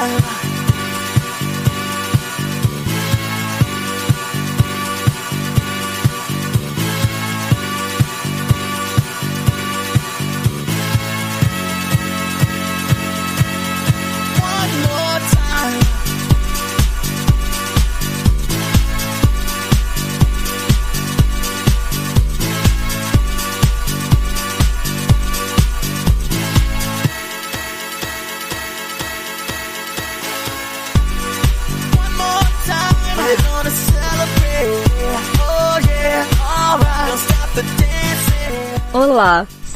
time. 0.00 0.22
One 0.22 0.39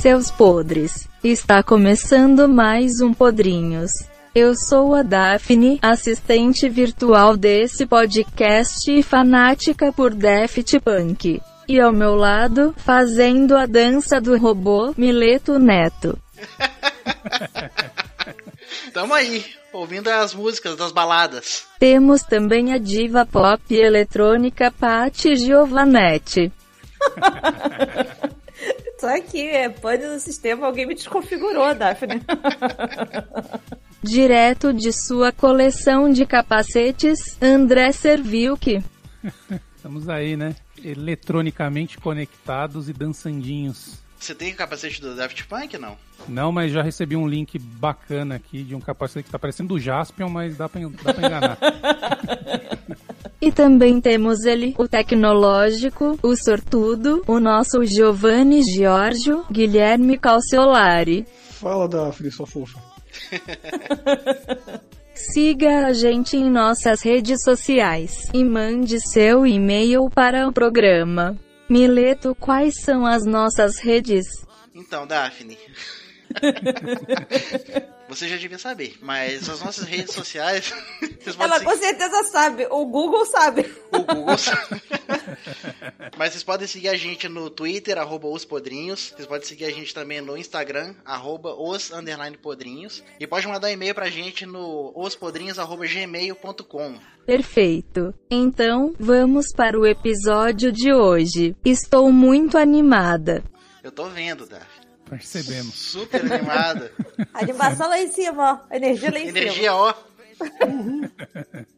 seus 0.04 0.30
podres. 0.30 1.08
Está 1.24 1.62
começando 1.62 2.46
mais 2.46 3.00
um 3.00 3.14
Podrinhos. 3.14 3.90
Eu 4.34 4.54
sou 4.54 4.94
a 4.94 5.02
Daphne, 5.02 5.78
assistente 5.80 6.68
virtual 6.68 7.38
desse 7.38 7.86
podcast 7.86 8.92
e 8.92 9.02
fanática 9.02 9.90
por 9.94 10.14
Daft 10.14 10.78
Punk. 10.80 11.40
E 11.66 11.80
ao 11.80 11.90
meu 11.90 12.14
lado, 12.16 12.74
fazendo 12.76 13.56
a 13.56 13.64
dança 13.64 14.20
do 14.20 14.36
robô, 14.36 14.92
Mileto 14.94 15.58
Neto. 15.58 16.18
Tamo 18.92 19.14
aí, 19.14 19.42
ouvindo 19.72 20.08
as 20.08 20.34
músicas 20.34 20.76
das 20.76 20.92
baladas. 20.92 21.64
Temos 21.78 22.20
também 22.20 22.74
a 22.74 22.78
diva 22.78 23.24
pop 23.24 23.62
e 23.70 23.80
eletrônica 23.80 24.70
Patti 24.70 25.34
Giovanetti. 25.34 26.52
Tô 29.00 29.06
aqui, 29.06 29.46
é 29.48 29.68
pane 29.68 30.06
no 30.06 30.20
sistema, 30.20 30.66
alguém 30.66 30.86
me 30.86 30.94
desconfigurou, 30.94 31.74
Daphne. 31.74 32.22
Direto 34.02 34.72
de 34.72 34.92
sua 34.92 35.32
coleção 35.32 36.10
de 36.12 36.26
capacetes, 36.26 37.36
André 37.42 37.90
Servilk. 37.92 38.82
Estamos 39.76 40.08
aí, 40.08 40.36
né? 40.36 40.54
Eletronicamente 40.82 41.98
conectados 41.98 42.88
e 42.88 42.92
dançandinhos. 42.92 44.02
Você 44.18 44.34
tem 44.34 44.52
o 44.52 44.56
capacete 44.56 45.00
do 45.02 45.14
Daft 45.14 45.44
Punk, 45.46 45.76
não? 45.76 45.98
Não, 46.26 46.50
mas 46.50 46.72
já 46.72 46.82
recebi 46.82 47.14
um 47.14 47.28
link 47.28 47.58
bacana 47.58 48.36
aqui 48.36 48.62
de 48.62 48.74
um 48.74 48.80
capacete 48.80 49.24
que 49.24 49.30
tá 49.30 49.38
parecendo 49.38 49.74
do 49.74 49.80
Jaspion, 49.80 50.30
mas 50.30 50.56
dá 50.56 50.68
pra, 50.68 50.80
dá 50.80 51.14
pra 51.14 51.26
enganar. 51.26 51.58
E 53.44 53.52
também 53.52 54.00
temos 54.00 54.46
ele, 54.46 54.74
o 54.78 54.88
tecnológico, 54.88 56.18
o 56.22 56.34
sortudo, 56.34 57.22
o 57.26 57.38
nosso 57.38 57.84
Giovanni 57.84 58.62
Giorgio 58.62 59.44
Guilherme 59.52 60.16
Calciolari. 60.16 61.26
Fala 61.50 61.86
da 61.86 62.10
sua 62.10 62.46
fofa. 62.46 62.80
Siga 65.12 65.88
a 65.88 65.92
gente 65.92 66.38
em 66.38 66.48
nossas 66.48 67.02
redes 67.02 67.42
sociais 67.42 68.30
e 68.32 68.42
mande 68.42 68.98
seu 68.98 69.46
e-mail 69.46 70.08
para 70.08 70.48
o 70.48 70.52
programa. 70.52 71.36
Mileto, 71.68 72.34
quais 72.34 72.80
são 72.80 73.04
as 73.04 73.26
nossas 73.26 73.78
redes? 73.78 74.24
Então, 74.74 75.06
Daphne. 75.06 75.58
Você 78.14 78.28
já 78.28 78.36
devia 78.36 78.58
saber, 78.58 78.96
mas 79.02 79.48
as 79.48 79.60
nossas 79.60 79.84
redes 79.86 80.12
sociais. 80.14 80.72
Vocês 81.20 81.34
podem 81.36 81.56
Ela 81.56 81.58
seguir- 81.58 81.70
com 81.72 81.76
certeza 81.78 82.22
sabe, 82.24 82.66
o 82.70 82.84
Google 82.86 83.24
sabe. 83.26 83.74
o 83.92 84.02
Google. 84.02 84.36
sabe. 84.38 84.82
Mas 86.16 86.32
vocês 86.32 86.44
podem 86.44 86.66
seguir 86.68 86.88
a 86.88 86.96
gente 86.96 87.28
no 87.28 87.48
Twitter, 87.50 87.98
arroba 87.98 88.28
os 88.28 88.44
podrinhos. 88.44 89.12
Vocês 89.16 89.26
podem 89.26 89.46
seguir 89.46 89.64
a 89.64 89.70
gente 89.70 89.92
também 89.94 90.20
no 90.20 90.36
Instagram, 90.36 90.94
arroba 91.04 91.54
os 91.54 91.90
underline 91.90 92.36
podrinhos. 92.36 93.02
E 93.18 93.26
pode 93.26 93.46
mandar 93.48 93.72
e-mail 93.72 93.94
pra 93.94 94.08
gente 94.10 94.44
no 94.46 94.92
ospodrinhos.gmail.com. 94.94 96.98
Perfeito. 97.26 98.14
Então, 98.30 98.94
vamos 99.00 99.50
para 99.52 99.78
o 99.78 99.86
episódio 99.86 100.70
de 100.70 100.92
hoje. 100.92 101.56
Estou 101.64 102.12
muito 102.12 102.56
animada. 102.58 103.42
Eu 103.82 103.90
tô 103.90 104.04
vendo, 104.08 104.46
Daphne. 104.46 104.83
Percebemos. 105.08 105.74
Super 105.74 106.20
animada. 106.32 106.92
Animação 107.34 107.88
lá 107.88 108.00
em 108.00 108.10
cima, 108.10 108.62
ó. 108.70 108.74
Energia 108.74 109.10
lá 109.10 109.18
em 109.18 109.26
cima. 109.26 109.38
Energia, 109.38 109.74
ó. 109.74 109.94
Work 110.40 110.54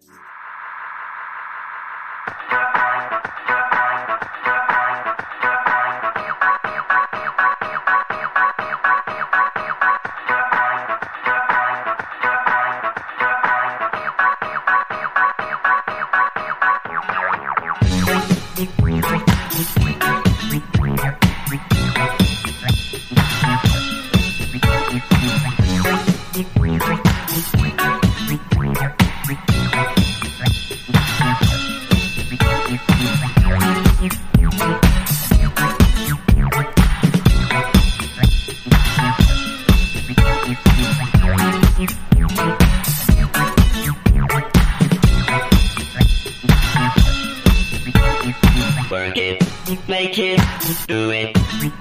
make 49.88 50.18
it, 50.18 50.40
do 50.86 51.10
it, 51.10 51.32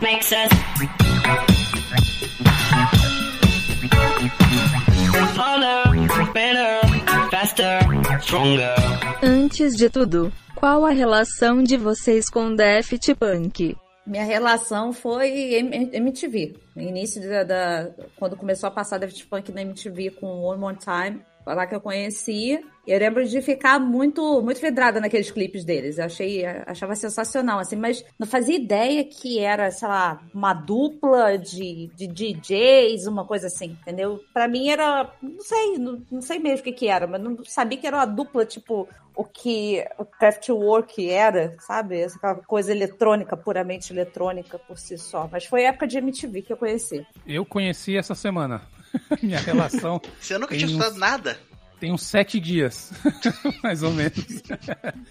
makes 0.01 0.31
us 0.31 0.50
harder, 5.38 5.84
better, 6.34 6.79
faster, 7.29 7.79
stronger. 8.22 8.73
Antes 9.22 9.75
de 9.75 9.90
tudo, 9.90 10.31
qual 10.56 10.85
a 10.85 10.91
relação 10.91 11.63
de 11.63 11.78
vocês 11.78 12.29
com 12.29 12.56
Daft 12.56 13.13
Punk? 13.16 13.75
Minha 14.06 14.23
relação 14.23 14.94
foi 14.94 15.53
MTV. 15.94 16.56
No 16.75 16.81
início 16.81 17.22
da, 17.28 17.44
da- 17.44 17.90
Quando 18.16 18.35
começou 18.38 18.67
a 18.67 18.72
passar 18.72 19.00
Daft 19.00 19.25
Punk 19.28 19.52
na 19.52 19.62
MTV 19.62 20.12
com 20.12 20.28
One 20.28 20.59
More 20.59 20.78
Time, 20.78 21.22
lá 21.53 21.67
que 21.67 21.75
eu 21.75 21.81
conheci. 21.81 22.59
Eu 22.88 23.00
lembro 23.00 23.25
de 23.28 23.41
ficar 23.41 23.79
muito, 23.79 24.41
muito 24.41 24.61
vidrada 24.61 25.00
naqueles 25.00 25.31
clipes 25.31 25.66
deles. 25.66 25.97
Eu 25.97 26.06
achei, 26.06 26.45
achava 26.45 26.95
sensacional, 26.95 27.59
assim, 27.59 27.75
mas 27.75 28.06
não 28.17 28.28
fazia 28.28 28.56
ideia 28.56 29.03
que 29.03 29.39
era, 29.39 29.69
sei 29.72 29.88
lá, 29.88 30.22
uma 30.34 30.53
dupla 30.53 31.38
de, 31.38 31.89
de 31.95 32.07
DJs, 32.07 33.07
uma 33.07 33.25
coisa 33.25 33.47
assim, 33.47 33.78
entendeu? 33.81 34.23
Pra 34.34 34.47
mim 34.47 34.69
era, 34.69 35.11
não 35.22 35.41
sei, 35.41 35.78
não, 35.78 36.01
não 36.11 36.22
sei 36.22 36.39
mesmo 36.39 36.59
o 36.59 36.63
que 36.63 36.72
que 36.72 36.88
era, 36.88 37.07
mas 37.07 37.22
não 37.22 37.44
sabia 37.44 37.78
que 37.78 37.88
era 37.88 37.97
uma 37.97 38.05
dupla, 38.05 38.45
tipo, 38.45 38.88
o 39.16 39.23
que 39.23 39.84
o 39.97 40.05
Kraftwerk 40.05 41.09
era, 41.09 41.55
sabe? 41.59 42.00
Essa 42.00 42.17
aquela 42.17 42.35
coisa 42.35 42.72
eletrônica, 42.72 43.35
puramente 43.38 43.91
eletrônica 43.91 44.59
por 44.59 44.78
si 44.78 44.97
só. 44.97 45.28
Mas 45.31 45.45
foi 45.45 45.66
a 45.66 45.69
época 45.69 45.88
de 45.88 45.97
MTV 45.97 46.41
que 46.41 46.53
eu 46.53 46.57
conheci. 46.57 47.05
Eu 47.25 47.45
conheci 47.45 47.97
essa 47.97 48.13
semana. 48.13 48.61
Minha 49.22 49.39
relação 49.39 50.01
Você 50.19 50.38
nunca 50.38 50.56
tinha 50.56 50.67
escutado 50.67 50.97
nada? 50.97 51.40
Tem 51.79 51.91
uns 51.91 52.03
sete 52.03 52.39
dias, 52.39 52.91
mais 53.63 53.83
ou 53.83 53.91
menos. 53.91 54.43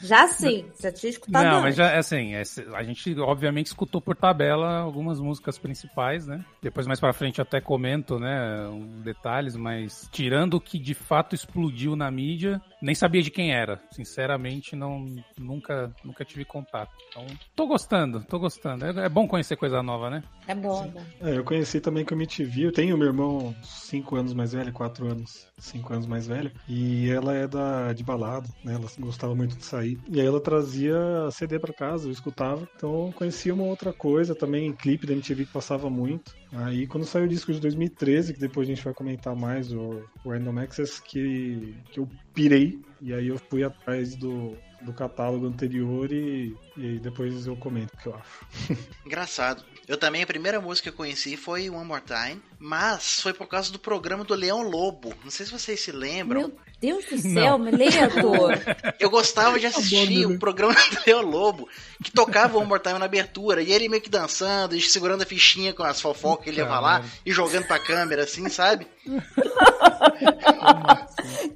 Já 0.00 0.28
sim, 0.28 0.64
já 0.80 0.92
tinha 0.92 1.10
escutado 1.10 1.44
Não, 1.44 1.50
antes. 1.58 1.62
mas 1.62 1.76
já, 1.76 1.98
assim, 1.98 2.34
é, 2.34 2.42
a 2.74 2.82
gente 2.82 3.18
obviamente 3.20 3.66
escutou 3.66 4.00
por 4.00 4.16
tabela 4.16 4.78
algumas 4.78 5.20
músicas 5.20 5.58
principais, 5.58 6.26
né? 6.26 6.44
Depois 6.62 6.86
mais 6.86 7.00
pra 7.00 7.12
frente 7.12 7.40
até 7.40 7.60
comento, 7.60 8.18
né, 8.18 8.68
detalhes, 9.02 9.56
mas 9.56 10.08
tirando 10.10 10.54
o 10.54 10.60
que 10.60 10.78
de 10.78 10.94
fato 10.94 11.34
explodiu 11.34 11.96
na 11.96 12.10
mídia, 12.10 12.60
nem 12.80 12.94
sabia 12.94 13.22
de 13.22 13.30
quem 13.30 13.52
era. 13.54 13.80
Sinceramente, 13.90 14.76
não 14.76 15.04
nunca 15.38 15.92
nunca 16.04 16.24
tive 16.24 16.44
contato. 16.44 16.92
Então, 17.08 17.26
tô 17.54 17.66
gostando, 17.66 18.22
tô 18.24 18.38
gostando. 18.38 18.84
É, 18.86 19.06
é 19.06 19.08
bom 19.08 19.26
conhecer 19.26 19.56
coisa 19.56 19.82
nova, 19.82 20.10
né? 20.10 20.22
É 20.46 20.54
bom, 20.54 20.86
né? 20.86 21.06
É, 21.20 21.36
eu 21.36 21.44
conheci 21.44 21.80
também 21.80 22.04
com 22.04 22.14
a 22.14 22.16
MTV. 22.16 22.66
Eu 22.66 22.72
tenho 22.72 22.96
meu 22.96 23.08
irmão 23.08 23.54
5 23.62 24.16
anos 24.16 24.34
mais 24.34 24.52
velho, 24.52 24.72
4 24.72 25.06
anos, 25.10 25.46
5 25.58 25.92
anos 25.92 26.06
mais 26.06 26.26
velho. 26.26 26.50
E 26.68 27.08
ela 27.10 27.34
é 27.34 27.46
da 27.46 27.92
de 27.92 28.02
balada, 28.02 28.48
né? 28.64 28.74
Ela 28.74 28.88
gostava 28.98 29.34
muito 29.34 29.56
de 29.56 29.64
sair. 29.64 29.98
E 30.08 30.20
aí 30.20 30.26
ela 30.26 30.40
trazia 30.40 30.96
CD 31.30 31.58
pra 31.58 31.72
casa, 31.72 32.08
eu 32.08 32.12
escutava. 32.12 32.68
Então 32.76 33.06
eu 33.06 33.12
conhecia 33.12 33.54
uma 33.54 33.64
outra 33.64 33.92
coisa 33.92 34.34
também, 34.34 34.72
clipe 34.72 35.06
da 35.06 35.12
MTV 35.12 35.46
que 35.46 35.52
passava 35.52 35.88
muito. 35.88 36.34
Aí 36.52 36.86
quando 36.86 37.06
saiu 37.06 37.24
o 37.24 37.28
disco 37.28 37.52
de 37.52 37.60
2013, 37.60 38.34
que 38.34 38.40
depois 38.40 38.68
a 38.68 38.74
gente 38.74 38.84
vai 38.84 38.94
comentar 38.94 39.34
mais, 39.34 39.72
o 39.72 40.02
Random 40.24 40.58
Access, 40.60 41.00
que, 41.02 41.74
que 41.90 42.00
eu 42.00 42.08
pirei. 42.32 42.80
E 43.00 43.12
aí 43.12 43.28
eu 43.28 43.38
fui 43.50 43.62
atrás 43.62 44.16
do, 44.16 44.56
do 44.80 44.92
catálogo 44.92 45.46
anterior 45.46 46.10
e, 46.12 46.54
e 46.76 46.86
aí 46.86 46.98
depois 46.98 47.46
eu 47.46 47.56
comento 47.56 47.94
o 47.94 47.98
que 47.98 48.06
eu 48.06 48.14
acho. 48.14 48.46
Engraçado. 49.04 49.64
Eu 49.86 49.98
também, 49.98 50.22
a 50.22 50.26
primeira 50.26 50.60
música 50.60 50.90
que 50.90 50.94
eu 50.94 50.96
conheci 50.96 51.36
foi 51.36 51.68
One 51.68 51.86
More 51.86 52.02
Time, 52.02 52.40
mas 52.64 53.20
foi 53.20 53.34
por 53.34 53.46
causa 53.46 53.70
do 53.70 53.78
programa 53.78 54.24
do 54.24 54.34
Leão 54.34 54.62
Lobo. 54.62 55.12
Não 55.22 55.30
sei 55.30 55.44
se 55.44 55.52
vocês 55.52 55.78
se 55.80 55.92
lembram. 55.92 56.40
Meu 56.40 56.52
Deus 56.80 57.04
do 57.04 57.18
céu, 57.18 57.58
Mileto! 57.58 58.32
Eu 58.98 59.10
gostava 59.10 59.60
de 59.60 59.66
assistir 59.66 60.24
o 60.24 60.38
programa 60.38 60.72
do 60.72 60.98
Leão 61.06 61.20
Lobo, 61.20 61.68
que 62.02 62.10
tocava 62.10 62.58
More 62.64 62.82
Time 62.82 62.98
na 62.98 63.04
abertura, 63.04 63.60
e 63.60 63.70
ele 63.70 63.86
meio 63.86 64.00
que 64.02 64.08
dançando, 64.08 64.74
e 64.74 64.80
segurando 64.80 65.22
a 65.22 65.26
fichinha 65.26 65.74
com 65.74 65.82
as 65.82 66.00
fofocas 66.00 66.44
que 66.44 66.50
ele 66.50 66.60
ia 66.60 66.66
falar, 66.66 67.04
e 67.26 67.32
jogando 67.32 67.66
pra 67.66 67.78
câmera, 67.78 68.24
assim, 68.24 68.48
sabe? 68.48 68.86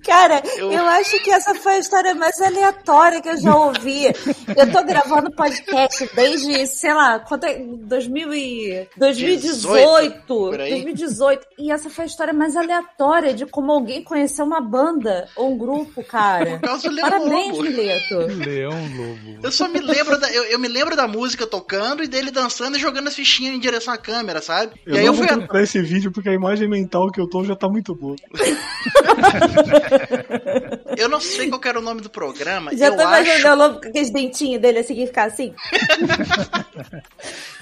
Cara, 0.04 0.42
Eu- 0.56 0.72
eu... 0.72 0.86
acho 0.86 1.22
que 1.22 1.30
essa 1.30 1.54
foi 1.54 1.74
a 1.74 1.78
história 1.78 2.14
mais 2.14 2.40
aleatória 2.40 3.20
que 3.20 3.28
eu 3.28 3.40
já 3.40 3.54
ouvi. 3.54 4.06
Eu 4.06 4.72
tô 4.72 4.82
gravando 4.84 5.30
podcast 5.30 6.08
desde, 6.14 6.66
sei 6.66 6.94
lá, 6.94 7.20
quanto 7.20 7.44
é? 7.44 7.58
2000 7.58 8.34
e... 8.34 8.88
2018. 8.96 10.22
por 10.26 10.60
aí. 11.02 11.08
2018. 11.08 11.46
E 11.58 11.70
essa 11.72 11.90
foi 11.90 12.04
a 12.04 12.06
história 12.06 12.32
mais 12.32 12.56
aleatória 12.56 13.34
de 13.34 13.46
como 13.46 13.72
alguém 13.72 14.02
conheceu 14.02 14.44
uma 14.44 14.60
banda 14.60 15.28
ou 15.36 15.52
um 15.52 15.58
grupo, 15.58 16.02
cara. 16.04 16.58
Por 16.58 16.68
causa 16.68 16.88
do 16.88 16.94
Leão 16.94 17.10
Parabéns, 17.10 17.50
Lobo. 17.56 17.62
Mileto. 17.62 18.16
Leão 18.48 18.72
Lobo. 18.96 19.38
Eu 19.42 19.52
só 19.52 19.68
me 19.68 19.80
lembro 19.80 20.18
da, 20.18 20.30
eu, 20.32 20.44
eu 20.44 20.58
me 20.58 20.68
lembro 20.68 20.96
da 20.96 21.06
música 21.08 21.46
tocando 21.46 22.02
e 22.02 22.08
dele 22.08 22.30
dançando 22.30 22.76
e 22.76 22.80
jogando 22.80 23.08
as 23.08 23.14
fichinhas 23.14 23.54
em 23.54 23.58
direção 23.58 23.92
à 23.94 23.98
câmera, 23.98 24.40
sabe? 24.42 24.72
Eu 24.86 24.94
e 24.94 24.98
aí 24.98 25.04
não 25.04 25.12
eu 25.12 25.14
vou 25.14 25.24
fui. 25.26 25.34
a- 25.34 25.38
procurar 25.38 25.62
esse 25.62 25.80
vídeo 25.82 26.10
porque 26.12 26.28
a 26.28 26.34
imagem 26.34 26.68
mental 26.68 27.10
que 27.10 27.20
eu 27.20 27.28
tô 27.28 27.44
já 27.44 27.56
tá 27.56 27.68
muito 27.68 27.94
boa. 27.94 28.16
Eu 30.98 31.08
não 31.08 31.20
sei 31.20 31.48
qual 31.48 31.60
que 31.60 31.68
era 31.68 31.78
o 31.78 31.82
nome 31.82 32.00
do 32.00 32.10
programa. 32.10 32.76
Já 32.76 32.86
eu 32.86 32.96
tô 32.96 33.02
acho, 33.02 33.24
imaginando 33.30 33.62
o 33.62 33.66
lobo 33.66 33.80
com 33.80 33.88
aqueles 33.88 34.10
dentinhos 34.10 34.60
dele 34.60 34.78
assim 34.80 34.94
que 34.94 35.06
ficar 35.06 35.24
assim. 35.24 35.54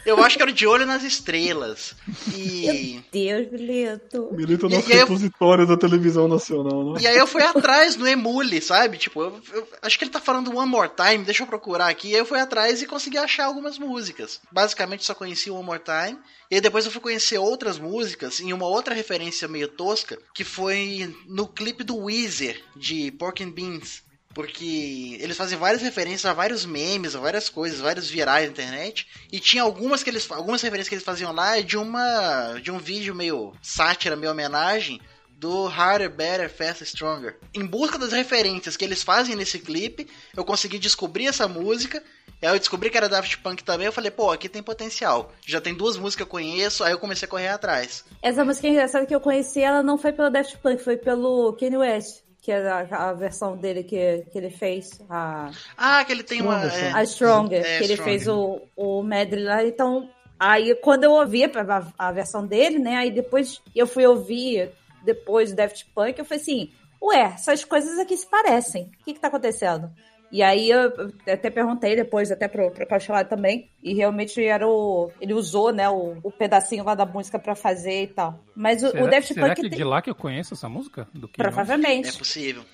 eu 0.05 0.23
acho 0.23 0.37
que 0.37 0.43
era 0.43 0.53
de 0.53 0.67
olho 0.67 0.87
nas 0.87 1.03
estrelas. 1.03 1.95
E. 2.35 3.01
Deus, 3.13 3.51
Mileto. 3.51 4.29
Milita 4.33 4.67
é 4.67 4.69
o 4.69 4.71
E- 4.71 4.75
nosso 4.77 4.89
e 4.89 4.93
aí 4.93 4.99
eu- 5.01 5.07
repositório 5.07 5.67
da 5.67 5.77
televisão 5.77 6.29
nacional, 6.29 6.93
né? 6.95 7.01
E 7.03 7.07
aí 7.07 7.17
eu 7.17 7.27
fui 7.27 7.43
atrás 7.43 7.97
no 7.97 8.07
Emule, 8.07 8.61
sabe? 8.61 8.99
Tipo, 8.99 9.23
eu, 9.23 9.41
eu- 9.53 9.69
acho 9.83 9.99
que 9.99 10.05
ele 10.05 10.11
tá 10.11 10.21
falando 10.21 10.57
One 10.57 10.71
More 10.71 10.91
Time, 10.97 11.25
deixa 11.25 11.43
eu 11.43 11.47
procurar 11.47 11.89
aqui. 11.89 12.13
Aí 12.15 12.19
eu 12.21 12.27
fui 12.27 12.39
atrás 12.39 12.83
e 12.83 12.87
consegui 12.87 13.19
achar 13.19 13.47
algumas 13.47 13.79
músicas. 13.79 14.41
Basicamente 14.51 15.05
só 15.05 15.15
conheci 15.15 15.51
One 15.51 15.65
More 15.65 15.81
Time. 15.81 16.19
E 16.51 16.61
depois 16.61 16.85
eu 16.85 16.93
fui 16.93 17.01
conhecer 17.01 17.39
outras 17.39 17.79
músicas 17.79 18.41
em 18.41 18.53
uma 18.53 18.67
outra 18.67 18.95
referência 18.95 19.49
meio 19.49 19.69
tosca, 19.69 20.19
que 20.35 20.45
foi 20.45 21.15
no 21.27 21.47
clipe 21.49 21.83
do 21.83 21.97
Weezer, 21.97 22.63
de 22.75 23.11
Pork 23.13 23.43
and 23.43 23.51
Beans. 23.51 24.05
Porque 24.33 25.17
eles 25.19 25.37
fazem 25.37 25.57
várias 25.57 25.81
referências 25.81 26.27
a 26.27 26.35
vários 26.35 26.67
memes, 26.67 27.17
a 27.17 27.21
várias 27.21 27.49
coisas, 27.49 27.81
vários 27.81 28.09
virais 28.11 28.45
na 28.45 28.53
internet. 28.53 29.07
E 29.33 29.41
tinha 29.41 29.63
algumas 29.63 30.03
que 30.03 30.11
eles 30.11 30.31
algumas 30.31 30.61
referências 30.61 30.91
que 30.91 30.95
eles 30.95 31.05
faziam 31.05 31.33
lá 31.33 31.59
de 31.61 31.79
uma 31.79 32.59
de 32.61 32.71
um 32.71 32.79
vídeo 32.79 33.15
meio 33.15 33.55
sátira, 33.63 34.15
meio 34.15 34.33
homenagem 34.33 35.01
do 35.39 35.67
Harder, 35.67 36.09
Better, 36.11 36.49
Faster, 36.51 36.87
Stronger. 36.87 37.37
Em 37.55 37.65
busca 37.65 37.99
das 37.99 38.13
referências 38.13 38.77
que 38.77 38.85
eles 38.85 39.03
fazem 39.03 39.37
nesse 39.37 39.59
clipe, 39.59 40.07
eu 40.35 40.45
consegui 40.45 40.79
descobrir 40.79 41.27
essa 41.27 41.47
música. 41.47 42.03
Aí 42.43 42.49
eu 42.49 42.59
descobri 42.59 42.91
que 42.91 42.97
era 42.97 43.09
Daft 43.09 43.39
Punk 43.39 43.63
também. 43.63 43.87
Eu 43.87 43.93
falei, 43.93 44.11
pô, 44.11 44.31
aqui 44.31 44.49
tem 44.49 44.63
potencial. 44.63 45.33
Já 45.47 45.61
tem 45.61 45.75
duas 45.75 45.97
músicas 45.97 46.17
que 46.17 46.23
eu 46.23 46.27
conheço. 46.27 46.85
Aí 46.85 46.93
eu 46.93 46.99
comecei 46.99 47.27
a 47.27 47.31
correr 47.31 47.49
atrás. 47.49 48.05
Essa 48.23 48.45
música 48.45 48.67
engraçada 48.69 49.05
que 49.07 49.15
eu 49.15 49.21
conheci, 49.21 49.61
ela 49.61 49.83
não 49.83 49.99
foi 49.99 50.13
pelo 50.13 50.31
Daft 50.31 50.57
Punk, 50.59 50.83
foi 50.83 50.97
pelo 50.97 51.53
Kanye 51.55 51.77
West, 51.79 52.23
que 52.41 52.51
é 52.53 52.67
a, 52.69 53.09
a 53.09 53.13
versão 53.13 53.57
dele 53.57 53.83
que, 53.85 54.25
que 54.31 54.39
ele 54.39 54.51
fez, 54.51 55.01
a, 55.11 55.51
Ah, 55.77 56.05
que 56.05 56.13
ele 56.13 56.23
tem 56.23 56.41
uma. 56.43 56.63
É, 56.65 56.93
a 56.93 57.05
Stronger, 57.05 57.61
É, 57.61 57.79
que 57.79 57.85
ele 57.85 57.93
Stronger. 57.95 58.05
fez 58.05 58.29
o, 58.29 58.61
o 58.77 59.03
medley 59.03 59.45
lá. 59.45 59.65
Então, 59.65 60.09
aí 60.39 60.75
quando 60.77 61.05
eu 61.05 61.13
ouvi 61.13 61.45
a, 61.45 61.51
a 61.99 62.13
versão 62.13 62.47
dele, 62.47 62.79
né, 62.79 62.97
aí 62.97 63.11
depois 63.11 63.61
eu 63.75 63.87
fui 63.87 64.07
ouvir 64.07 64.71
depois 65.07 65.51
do 65.51 65.57
Daft 65.57 65.87
Punk, 65.95 66.19
eu 66.19 66.25
falei 66.25 66.43
assim, 66.43 66.71
ué, 67.03 67.23
essas 67.35 67.65
coisas 67.65 67.99
aqui 67.99 68.17
se 68.17 68.27
parecem. 68.29 68.91
O 69.01 69.05
que 69.05 69.15
que 69.15 69.21
tá 69.21 69.29
acontecendo? 69.29 69.91
E 70.31 70.43
aí 70.43 70.69
eu 70.69 70.91
até 71.33 71.49
perguntei 71.49 71.95
depois, 71.95 72.33
até 72.33 72.49
pro, 72.49 72.69
pro 72.73 72.85
Cauchelá 72.85 73.23
também, 73.23 73.71
e 73.81 73.95
realmente 73.95 74.45
era 74.45 74.67
o. 74.67 75.13
Ele 75.21 75.33
usou, 75.33 75.73
né, 75.73 75.89
o, 75.89 76.19
o 76.21 76.33
pedacinho 76.33 76.83
lá 76.85 76.97
da 76.97 77.07
música 77.07 77.39
pra 77.39 77.55
fazer 77.55 78.03
e 78.03 78.07
tal. 78.09 78.41
Mas 78.55 78.83
o, 78.83 78.91
Será, 78.91 79.05
o 79.05 79.09
Daft 79.09 79.33
será 79.33 79.47
Punk 79.47 79.63
que 79.63 79.71
tem- 79.71 79.79
de 79.79 79.85
lá 79.85 80.03
que 80.03 80.11
eu 80.11 80.17
conheço 80.17 80.53
essa 80.55 80.69
música? 80.69 81.07
Do 81.15 81.29
que 81.29 81.41
Hum. 81.41 81.45
Provavelmente. 81.45 82.09
É 82.09 82.13
possível. 82.13 82.65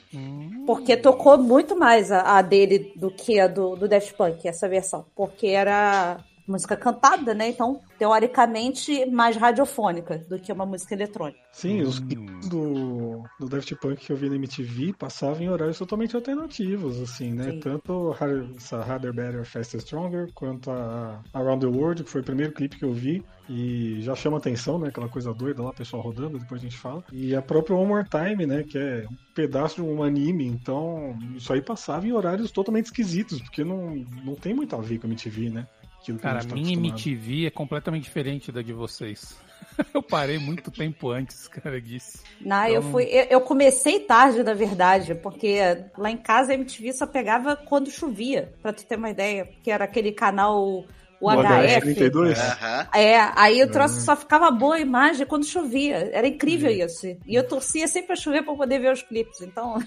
Porque 0.66 0.96
tocou 0.96 1.36
muito 1.36 1.76
mais 1.78 2.10
a, 2.10 2.38
a 2.38 2.42
dele 2.42 2.90
do 2.96 3.10
que 3.10 3.38
a 3.38 3.46
do, 3.46 3.76
do 3.76 3.86
Daft 3.86 4.14
Punk, 4.14 4.48
essa 4.48 4.66
versão. 4.66 5.04
Porque 5.14 5.48
era 5.48 6.18
música 6.46 6.76
cantada, 6.76 7.34
né? 7.34 7.48
Então, 7.48 7.80
teoricamente, 7.98 9.06
mais 9.06 9.36
radiofônica 9.36 10.18
do 10.28 10.38
que 10.38 10.52
uma 10.52 10.66
música 10.66 10.94
eletrônica. 10.94 11.38
Sim, 11.52 11.82
os 11.82 11.98
Hum. 12.00 12.06
clipes 12.08 12.48
do, 12.48 13.22
do 13.38 13.48
Daft 13.48 13.74
Punk 13.76 14.04
que 14.06 14.12
eu 14.12 14.16
vi 14.16 14.28
na 14.28 14.36
MTV 14.36 14.94
passavam 14.98 15.42
em 15.42 15.48
horários 15.50 15.78
totalmente 15.78 16.16
alternativos, 16.16 17.00
assim, 17.00 17.32
né? 17.32 17.52
Sim. 17.52 17.60
Tanto 17.60 18.14
essa 18.56 18.78
Harder, 18.78 19.12
Better, 19.12 19.44
Faster, 19.44 19.80
Stronger, 19.80 20.28
quanto 20.34 20.70
a 20.70 21.20
Around 21.32 21.66
the 21.66 21.72
World, 21.78 22.04
que 22.04 22.10
foi 22.10 22.20
o 22.20 22.24
primeiro 22.24 22.52
clipe 22.52 22.76
que 22.78 22.84
eu 22.84 22.92
vi. 22.92 23.24
E 23.48 24.00
já 24.00 24.14
chama 24.14 24.38
atenção, 24.38 24.78
né? 24.78 24.88
Aquela 24.88 25.08
coisa 25.08 25.34
doida 25.34 25.62
lá, 25.62 25.72
pessoal 25.72 26.00
rodando, 26.02 26.38
depois 26.38 26.60
a 26.60 26.64
gente 26.64 26.78
fala. 26.78 27.04
E 27.12 27.34
a 27.34 27.42
própria 27.42 27.76
One 27.76 27.86
More 27.88 28.08
Time, 28.08 28.46
né? 28.46 28.62
Que 28.62 28.78
é 28.78 29.04
um 29.10 29.16
pedaço 29.34 29.76
de 29.76 29.82
um 29.82 30.02
anime, 30.02 30.46
então 30.46 31.18
isso 31.36 31.52
aí 31.52 31.60
passava 31.60 32.06
em 32.06 32.12
horários 32.12 32.50
totalmente 32.50 32.86
esquisitos, 32.86 33.40
porque 33.42 33.64
não, 33.64 33.94
não 34.24 34.34
tem 34.34 34.54
muito 34.54 34.74
a 34.74 34.80
ver 34.80 34.98
com 34.98 35.06
a 35.06 35.10
MTV, 35.10 35.50
né? 35.50 35.66
Aquilo 36.02 36.18
que 36.18 36.26
a 36.26 36.30
Cara, 36.30 36.40
gente 36.42 36.50
tá 36.50 36.54
minha 36.56 36.66
acostumado. 36.74 36.94
MTV 37.00 37.46
é 37.46 37.50
completamente 37.50 38.02
diferente 38.04 38.50
da 38.52 38.60
de 38.60 38.72
vocês. 38.72 39.36
eu 39.94 40.02
parei 40.02 40.38
muito 40.38 40.70
tempo 40.70 41.10
antes, 41.10 41.46
cara, 41.48 41.80
disso. 41.80 42.18
Não, 42.40 42.66
eu 42.66 42.80
Então- 42.80 42.90
fui. 42.90 43.04
Eu, 43.04 43.24
eu 43.30 43.40
comecei 43.40 44.00
tarde, 44.00 44.42
na 44.42 44.52
verdade, 44.54 45.14
porque 45.14 45.58
lá 45.96 46.10
em 46.10 46.16
casa 46.16 46.52
a 46.52 46.54
MTV 46.54 46.92
só 46.92 47.06
pegava 47.06 47.54
quando 47.56 47.90
chovia, 47.90 48.52
pra 48.60 48.72
tu 48.72 48.84
ter 48.84 48.96
uma 48.96 49.10
ideia. 49.10 49.46
Porque 49.46 49.70
era 49.70 49.84
aquele 49.84 50.10
canal 50.12 50.84
o 51.22 51.28
O 51.28 51.42
HF. 51.42 51.80
32? 51.94 52.38
Aham. 52.38 52.88
É, 52.94 53.16
aí 53.36 53.62
o 53.62 53.70
troço 53.70 54.00
só 54.00 54.16
ficava 54.16 54.50
boa 54.50 54.74
a 54.74 54.80
imagem 54.80 55.24
quando 55.24 55.46
chovia. 55.46 56.10
Era 56.12 56.26
incrível 56.26 56.70
isso. 56.70 57.06
E 57.06 57.34
eu 57.34 57.46
torcia 57.46 57.86
sempre 57.86 58.08
pra 58.08 58.16
chover 58.16 58.42
pra 58.42 58.54
poder 58.54 58.80
ver 58.80 58.92
os 58.92 59.02
clipes. 59.02 59.40
Então, 59.40 59.78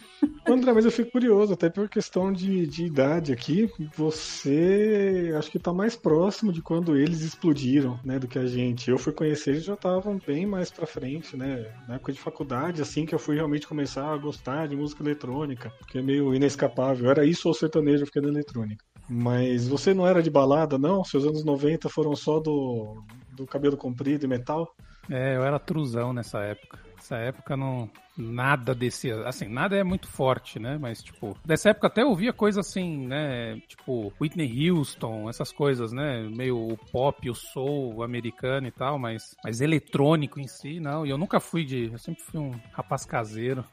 André, 0.47 0.71
mas 0.71 0.85
eu 0.85 0.91
fico 0.91 1.11
curioso, 1.11 1.53
até 1.53 1.69
por 1.69 1.89
questão 1.89 2.31
de, 2.31 2.65
de 2.67 2.85
idade 2.85 3.33
aqui, 3.33 3.69
você 3.95 5.33
acho 5.37 5.51
que 5.51 5.59
tá 5.59 5.73
mais 5.73 5.95
próximo 5.95 6.53
de 6.53 6.61
quando 6.61 6.95
eles 6.95 7.21
explodiram, 7.21 7.99
né, 8.03 8.17
do 8.17 8.27
que 8.27 8.39
a 8.39 8.45
gente. 8.45 8.89
Eu 8.89 8.97
fui 8.97 9.11
conhecer, 9.11 9.51
eles 9.51 9.65
já 9.65 9.73
estavam 9.73 10.17
bem 10.25 10.45
mais 10.45 10.71
pra 10.71 10.85
frente, 10.85 11.35
né, 11.35 11.65
na 11.87 11.95
época 11.95 12.13
de 12.13 12.19
faculdade, 12.19 12.81
assim 12.81 13.05
que 13.05 13.13
eu 13.13 13.19
fui 13.19 13.35
realmente 13.35 13.67
começar 13.67 14.13
a 14.13 14.17
gostar 14.17 14.67
de 14.67 14.75
música 14.75 15.03
eletrônica, 15.03 15.71
que 15.89 15.97
é 15.97 16.01
meio 16.01 16.33
inescapável. 16.33 17.09
Era 17.09 17.25
isso 17.25 17.47
ou 17.47 17.53
sertanejo, 17.53 18.03
eu 18.03 18.07
fiquei 18.07 18.21
na 18.21 18.29
eletrônica. 18.29 18.85
Mas 19.07 19.67
você 19.67 19.93
não 19.93 20.07
era 20.07 20.21
de 20.21 20.29
balada, 20.29 20.77
não? 20.77 21.03
Seus 21.03 21.25
anos 21.25 21.43
90 21.43 21.89
foram 21.89 22.15
só 22.15 22.39
do, 22.39 23.03
do 23.31 23.45
cabelo 23.45 23.77
comprido 23.77 24.25
e 24.25 24.27
metal? 24.27 24.73
É, 25.09 25.35
eu 25.35 25.43
era 25.43 25.59
truzão 25.59 26.11
nessa 26.11 26.39
época. 26.39 26.79
Nessa 26.95 27.17
época 27.17 27.55
não. 27.55 27.89
Nada 28.17 28.73
descia. 28.73 29.27
Assim, 29.27 29.47
nada 29.47 29.75
é 29.75 29.83
muito 29.83 30.07
forte, 30.07 30.57
né? 30.57 30.77
Mas, 30.79 31.03
tipo, 31.03 31.37
dessa 31.45 31.69
época 31.69 31.87
até 31.87 32.01
eu 32.01 32.09
ouvia 32.09 32.31
coisa 32.31 32.61
assim, 32.61 33.05
né? 33.05 33.59
Tipo, 33.67 34.11
Whitney 34.19 34.71
Houston, 34.71 35.29
essas 35.29 35.51
coisas, 35.51 35.91
né? 35.91 36.23
Meio 36.29 36.57
o 36.57 36.77
pop, 36.91 37.29
o 37.29 37.35
soul 37.35 38.03
americano 38.03 38.67
e 38.67 38.71
tal, 38.71 38.97
mas, 38.97 39.35
mas 39.43 39.59
eletrônico 39.59 40.39
em 40.39 40.47
si, 40.47 40.79
não. 40.79 41.05
E 41.05 41.09
eu 41.09 41.17
nunca 41.17 41.39
fui 41.39 41.65
de. 41.65 41.91
Eu 41.91 41.99
sempre 41.99 42.23
fui 42.23 42.39
um 42.39 42.51
rapaz 42.71 43.05
caseiro. 43.05 43.65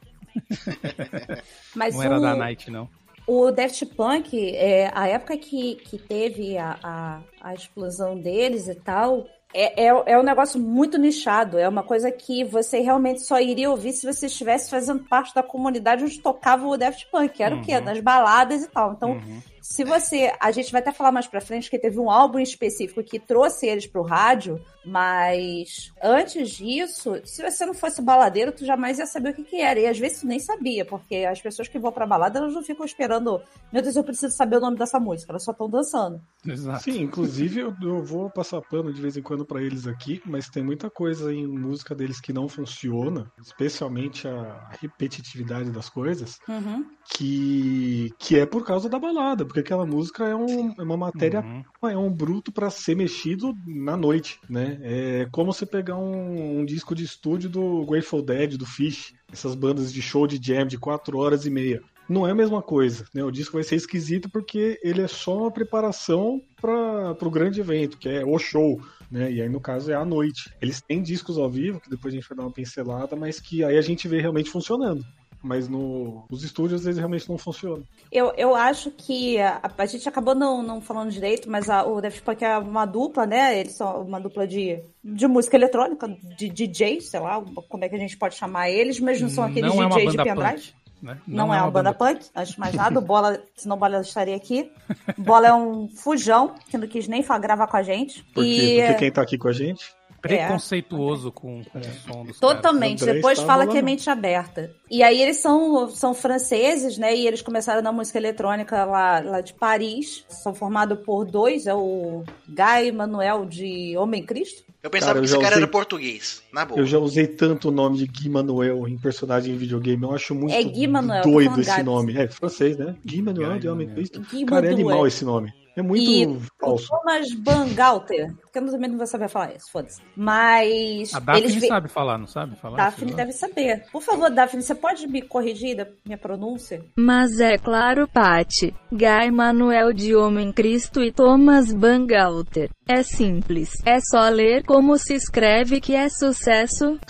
mas 1.73 1.95
Não 1.95 2.03
era 2.03 2.17
o, 2.17 2.21
da 2.21 2.35
night, 2.35 2.69
não. 2.69 2.89
O 3.27 3.51
Daft 3.51 3.85
Punk, 3.87 4.55
é, 4.55 4.91
a 4.93 5.07
época 5.07 5.37
que, 5.37 5.75
que 5.75 5.97
teve 5.97 6.57
a, 6.57 6.77
a, 6.83 7.21
a 7.41 7.53
explosão 7.53 8.19
deles 8.19 8.67
e 8.67 8.75
tal, 8.75 9.25
é, 9.53 9.85
é, 9.85 10.03
é 10.07 10.19
um 10.19 10.23
negócio 10.23 10.59
muito 10.59 10.97
nichado. 10.97 11.57
É 11.57 11.69
uma 11.69 11.83
coisa 11.83 12.11
que 12.11 12.43
você 12.43 12.79
realmente 12.79 13.21
só 13.21 13.39
iria 13.39 13.69
ouvir 13.69 13.93
se 13.93 14.05
você 14.05 14.25
estivesse 14.25 14.69
fazendo 14.69 15.03
parte 15.03 15.33
da 15.33 15.43
comunidade 15.43 16.03
onde 16.03 16.19
tocava 16.19 16.67
o 16.67 16.77
Daft 16.77 17.07
Punk. 17.11 17.33
que 17.35 17.43
Era 17.43 17.55
o 17.55 17.61
quê? 17.61 17.77
Uhum. 17.77 17.83
Nas 17.83 17.99
baladas 17.99 18.63
e 18.63 18.67
tal. 18.67 18.93
Então, 18.93 19.11
Uhum. 19.11 19.41
Se 19.63 19.83
você. 19.85 20.33
A 20.39 20.51
gente 20.51 20.71
vai 20.71 20.81
até 20.81 20.91
falar 20.91 21.11
mais 21.11 21.25
pra 21.25 21.39
frente 21.39 21.69
que 21.69 21.79
teve 21.79 21.97
um 21.99 22.11
álbum 22.11 22.37
específico 22.37 23.01
que 23.03 23.17
trouxe 23.17 23.65
eles 23.65 23.87
pro 23.87 24.01
rádio, 24.03 24.59
mas 24.85 25.91
antes 26.03 26.51
disso, 26.51 27.13
se 27.23 27.41
você 27.41 27.65
não 27.65 27.73
fosse 27.73 28.01
baladeiro, 28.01 28.51
tu 28.51 28.65
jamais 28.65 28.99
ia 28.99 29.05
saber 29.05 29.29
o 29.29 29.33
que, 29.33 29.43
que 29.43 29.61
era. 29.61 29.79
E 29.79 29.87
às 29.87 29.97
vezes 29.97 30.19
tu 30.19 30.27
nem 30.27 30.39
sabia, 30.39 30.83
porque 30.83 31.15
as 31.25 31.41
pessoas 31.41 31.67
que 31.69 31.79
vão 31.79 31.91
pra 31.93 32.05
balada, 32.05 32.39
elas 32.39 32.53
não 32.53 32.61
ficam 32.61 32.85
esperando, 32.85 33.41
meu 33.71 33.81
Deus, 33.81 33.95
eu 33.95 34.03
preciso 34.03 34.35
saber 34.35 34.57
o 34.57 34.59
nome 34.59 34.77
dessa 34.77 34.99
música, 34.99 35.31
elas 35.31 35.43
só 35.45 35.51
estão 35.51 35.69
dançando. 35.69 36.19
Exato. 36.45 36.83
Sim, 36.83 37.01
inclusive 37.01 37.61
eu, 37.61 37.73
eu 37.81 38.03
vou 38.03 38.29
passar 38.29 38.61
pano 38.61 38.91
de 38.91 39.01
vez 39.01 39.15
em 39.15 39.21
quando 39.21 39.45
pra 39.45 39.61
eles 39.61 39.87
aqui, 39.87 40.21
mas 40.25 40.49
tem 40.49 40.61
muita 40.61 40.89
coisa 40.89 41.33
em 41.33 41.47
música 41.47 41.95
deles 41.95 42.19
que 42.19 42.33
não 42.33 42.49
funciona, 42.49 43.31
especialmente 43.41 44.27
a 44.27 44.69
repetitividade 44.81 45.71
das 45.71 45.89
coisas, 45.89 46.37
Uhum. 46.49 46.85
que, 47.15 48.11
que 48.19 48.37
é 48.37 48.45
por 48.45 48.65
causa 48.65 48.89
da 48.89 48.99
balada, 48.99 49.45
porque 49.53 49.59
aquela 49.59 49.85
música 49.85 50.23
é, 50.27 50.35
um- 50.35 50.73
é 50.79 50.81
uma 50.81 50.97
matéria, 50.97 51.45
Uhum. 51.83 51.89
é 51.89 51.95
um 51.97 52.11
bruto 52.11 52.51
pra 52.51 52.71
ser 52.71 52.95
mexido 52.95 53.53
na 53.67 53.95
noite, 53.95 54.39
né? 54.49 54.79
É 54.81 55.27
como 55.31 55.53
você 55.53 55.63
pegar 55.63 55.95
um, 55.95 56.61
um 56.61 56.65
disco 56.65 56.95
de 56.95 57.03
estúdio 57.03 57.51
do 57.51 57.85
Grateful 57.85 58.23
Dead, 58.23 58.57
do 58.57 58.65
Fish, 58.65 59.13
essas 59.31 59.53
bandas 59.53 59.93
de 59.93 60.01
show 60.01 60.25
de 60.25 60.39
jam 60.43 60.65
de 60.65 60.77
4 60.79 61.19
horas 61.19 61.45
e 61.45 61.51
meia. 61.51 61.79
Não 62.09 62.27
é 62.27 62.31
a 62.31 62.35
mesma 62.35 62.61
coisa, 62.63 63.05
né? 63.13 63.23
O 63.23 63.31
disco 63.31 63.53
vai 63.53 63.63
ser 63.63 63.75
esquisito 63.75 64.27
porque 64.29 64.77
ele 64.83 65.01
é 65.01 65.07
só 65.07 65.37
uma 65.37 65.51
preparação 65.51 66.41
para 66.59 67.15
o 67.21 67.29
grande 67.31 67.61
evento, 67.61 67.97
que 67.97 68.09
é 68.09 68.25
o 68.25 68.37
show, 68.39 68.81
né? 69.09 69.31
E 69.31 69.41
aí 69.41 69.47
no 69.47 69.61
caso 69.61 69.91
é 69.91 69.95
à 69.95 70.03
noite. 70.03 70.49
Eles 70.61 70.81
têm 70.81 71.01
discos 71.01 71.37
ao 71.37 71.49
vivo, 71.49 71.79
que 71.79 71.89
depois 71.89 72.13
a 72.13 72.17
gente 72.17 72.27
vai 72.27 72.37
dar 72.37 72.43
uma 72.43 72.51
pincelada, 72.51 73.15
mas 73.15 73.39
que 73.39 73.63
aí 73.63 73.77
a 73.77 73.81
gente 73.81 74.07
vê 74.07 74.19
realmente 74.19 74.49
funcionando. 74.49 75.01
Mas 75.43 75.67
no, 75.67 76.23
nos 76.29 76.41
estúdios 76.43 76.85
eles 76.85 76.97
realmente 76.97 77.27
não 77.29 77.37
funcionam. 77.37 77.83
Eu, 78.09 78.31
eu 78.37 78.55
acho 78.55 78.89
que 78.91 79.37
a, 79.39 79.59
a 79.77 79.85
gente 79.85 80.07
acabou 80.07 80.33
não, 80.33 80.63
não 80.63 80.79
falando 80.79 81.11
direito, 81.11 81.49
mas 81.49 81.69
a- 81.69 81.83
o 81.85 81.99
Daft 81.99 82.21
Punk 82.21 82.43
é 82.45 82.57
uma 82.57 82.85
dupla, 82.85 83.25
né? 83.25 83.59
Eles 83.59 83.73
são 83.73 84.01
uma 84.03 84.19
dupla 84.21 84.47
de, 84.47 84.79
de 85.03 85.27
música 85.27 85.57
eletrônica, 85.57 86.07
de 86.37 86.47
DJ, 86.47 87.01
sei 87.01 87.19
lá, 87.19 87.43
como 87.67 87.83
é 87.83 87.89
que 87.89 87.95
a 87.95 87.99
gente 87.99 88.15
pode 88.15 88.35
chamar 88.35 88.69
eles, 88.69 88.99
mas 89.01 89.19
não 89.19 89.27
são 89.27 89.43
aqueles 89.43 89.69
Não 89.69 89.83
é 89.83 89.85
uma 89.85 89.95
DJs 89.97 90.11
de 90.11 90.17
banda 90.17 90.33
pendrive. 90.35 90.73
né? 91.01 91.17
Não, 91.27 91.53
é 91.53 91.61
uma 91.61 91.69
banda 91.71 91.93
punk, 91.93 92.25
antes 92.33 92.53
de 92.53 92.59
mais 92.61 92.73
nada. 92.75 92.97
O 92.99 93.01
Bola, 93.01 93.37
senão 93.57 93.75
o 93.75 93.79
Bola 93.79 93.99
estaria 93.99 94.37
aqui. 94.37 94.71
O 95.17 95.21
Bola 95.21 95.47
é 95.49 95.53
um 95.53 95.89
fujão, 95.89 96.55
que 96.69 96.77
não 96.77 96.87
quis 96.87 97.07
nem 97.09 97.21
gravar 97.21 97.67
com 97.67 97.75
a 97.75 97.83
gente. 97.83 98.23
Por 98.33 98.45
quê? 98.45 98.77
e 98.77 98.81
Porque 98.81 98.93
quem 98.99 99.11
tá 99.11 99.21
aqui 99.21 99.37
com 99.37 99.49
a 99.49 99.53
gente 99.53 99.93
Preconceituoso 100.23 101.31
com, 101.31 101.63
com 101.65 101.79
o 101.79 101.83
som 101.83 102.25
dos 102.25 102.39
caras. 102.39 102.55
Totalmente. 102.55 103.03
André 103.03 103.15
Depois 103.15 103.39
fala 103.41 103.67
que 103.67 103.77
é 103.77 103.81
mente 103.81 104.09
aberta. 104.09 104.71
E 104.89 105.03
aí 105.03 105.21
eles 105.21 105.37
são, 105.37 105.89
são 105.89 106.13
franceses, 106.13 106.97
né? 106.97 107.15
E 107.15 107.27
eles 107.27 107.41
começaram 107.41 107.81
na 107.81 107.91
música 107.91 108.17
eletrônica 108.17 108.85
lá, 108.85 109.19
lá 109.19 109.41
de 109.41 109.53
Paris. 109.53 110.25
São 110.29 110.53
formados 110.53 110.97
por 111.05 111.25
dois, 111.25 111.67
é 111.67 111.73
o 111.75 112.23
Guy 112.47 112.91
Manuel 112.93 113.45
de 113.45 113.95
Homem 113.97 114.23
Cristo. 114.23 114.63
Eu 114.81 114.89
pensava 114.89 115.13
Cara, 115.13 115.19
eu 115.19 115.21
que 115.21 115.25
esse 115.27 115.35
já 115.35 115.41
cara 115.41 115.53
usei- 115.55 115.63
era 115.63 115.71
português, 115.71 116.43
na 116.51 116.65
boa. 116.65 116.79
Eu 116.81 116.85
já 116.85 116.99
usei 116.99 117.25
tanto 117.25 117.69
o 117.69 117.71
nome 117.71 117.97
de 117.97 118.05
Gui 118.05 118.27
Manuel 118.29 118.85
em 118.87 118.97
personagem 118.97 119.53
em 119.53 119.57
videogame, 119.57 120.03
eu 120.03 120.13
acho 120.13 120.35
muito 120.35 120.53
É 120.53 120.61
Gui 120.61 120.87
Manuel, 120.87 121.23
doido 121.23 121.61
esse 121.61 121.83
nome. 121.83 122.17
É 122.17 122.27
francês, 122.27 122.77
né? 122.77 122.93
Gui 123.05 123.21
Manuel 123.21 123.51
Guy 123.51 123.59
de 123.59 123.69
Homem. 123.69 123.87
Cristo. 123.89 124.21
Cara, 124.45 124.67
é 124.67 124.71
animal 124.71 125.07
esse 125.07 125.23
nome. 125.23 125.53
É 125.75 125.81
muito 125.81 126.03
E 126.03 126.39
falso. 126.59 126.85
O 126.85 126.99
Thomas 126.99 127.33
Bangalter, 127.33 128.31
que 128.51 128.59
eu 128.59 128.71
também 128.71 128.89
não 128.91 128.97
vou 128.97 129.07
saber 129.07 129.27
falar 129.27 129.55
isso, 129.55 129.71
foda-se. 129.71 129.99
Mas 130.15 131.13
A 131.15 131.19
Daphne 131.19 131.45
eles 131.51 131.67
sabe 131.67 131.87
falar, 131.89 132.17
não 132.19 132.27
sabe 132.27 132.55
falar? 132.57 132.77
Daphne 132.77 133.13
deve 133.13 133.31
saber. 133.31 133.85
Por 133.91 134.01
favor, 134.01 134.29
Daphne, 134.29 134.61
você 134.61 134.75
pode 134.75 135.07
me 135.07 135.21
corrigir 135.23 135.75
da 135.77 135.87
minha 136.05 136.17
pronúncia? 136.17 136.83
Mas 136.95 137.39
é 137.39 137.57
claro, 137.57 138.07
Pati. 138.07 138.73
Guy 138.91 139.31
Manuel 139.31 139.93
de 139.93 140.15
Homem 140.15 140.51
Cristo 140.51 141.01
e 141.03 141.11
Thomas 141.11 141.73
Bangalter. 141.73 142.69
É 142.87 143.01
simples. 143.01 143.71
É 143.85 143.99
só 143.99 144.29
ler 144.29 144.63
como 144.65 144.97
se 144.97 145.15
escreve 145.15 145.81
que 145.81 145.95
é 145.95 146.07
sucesso. 146.09 146.99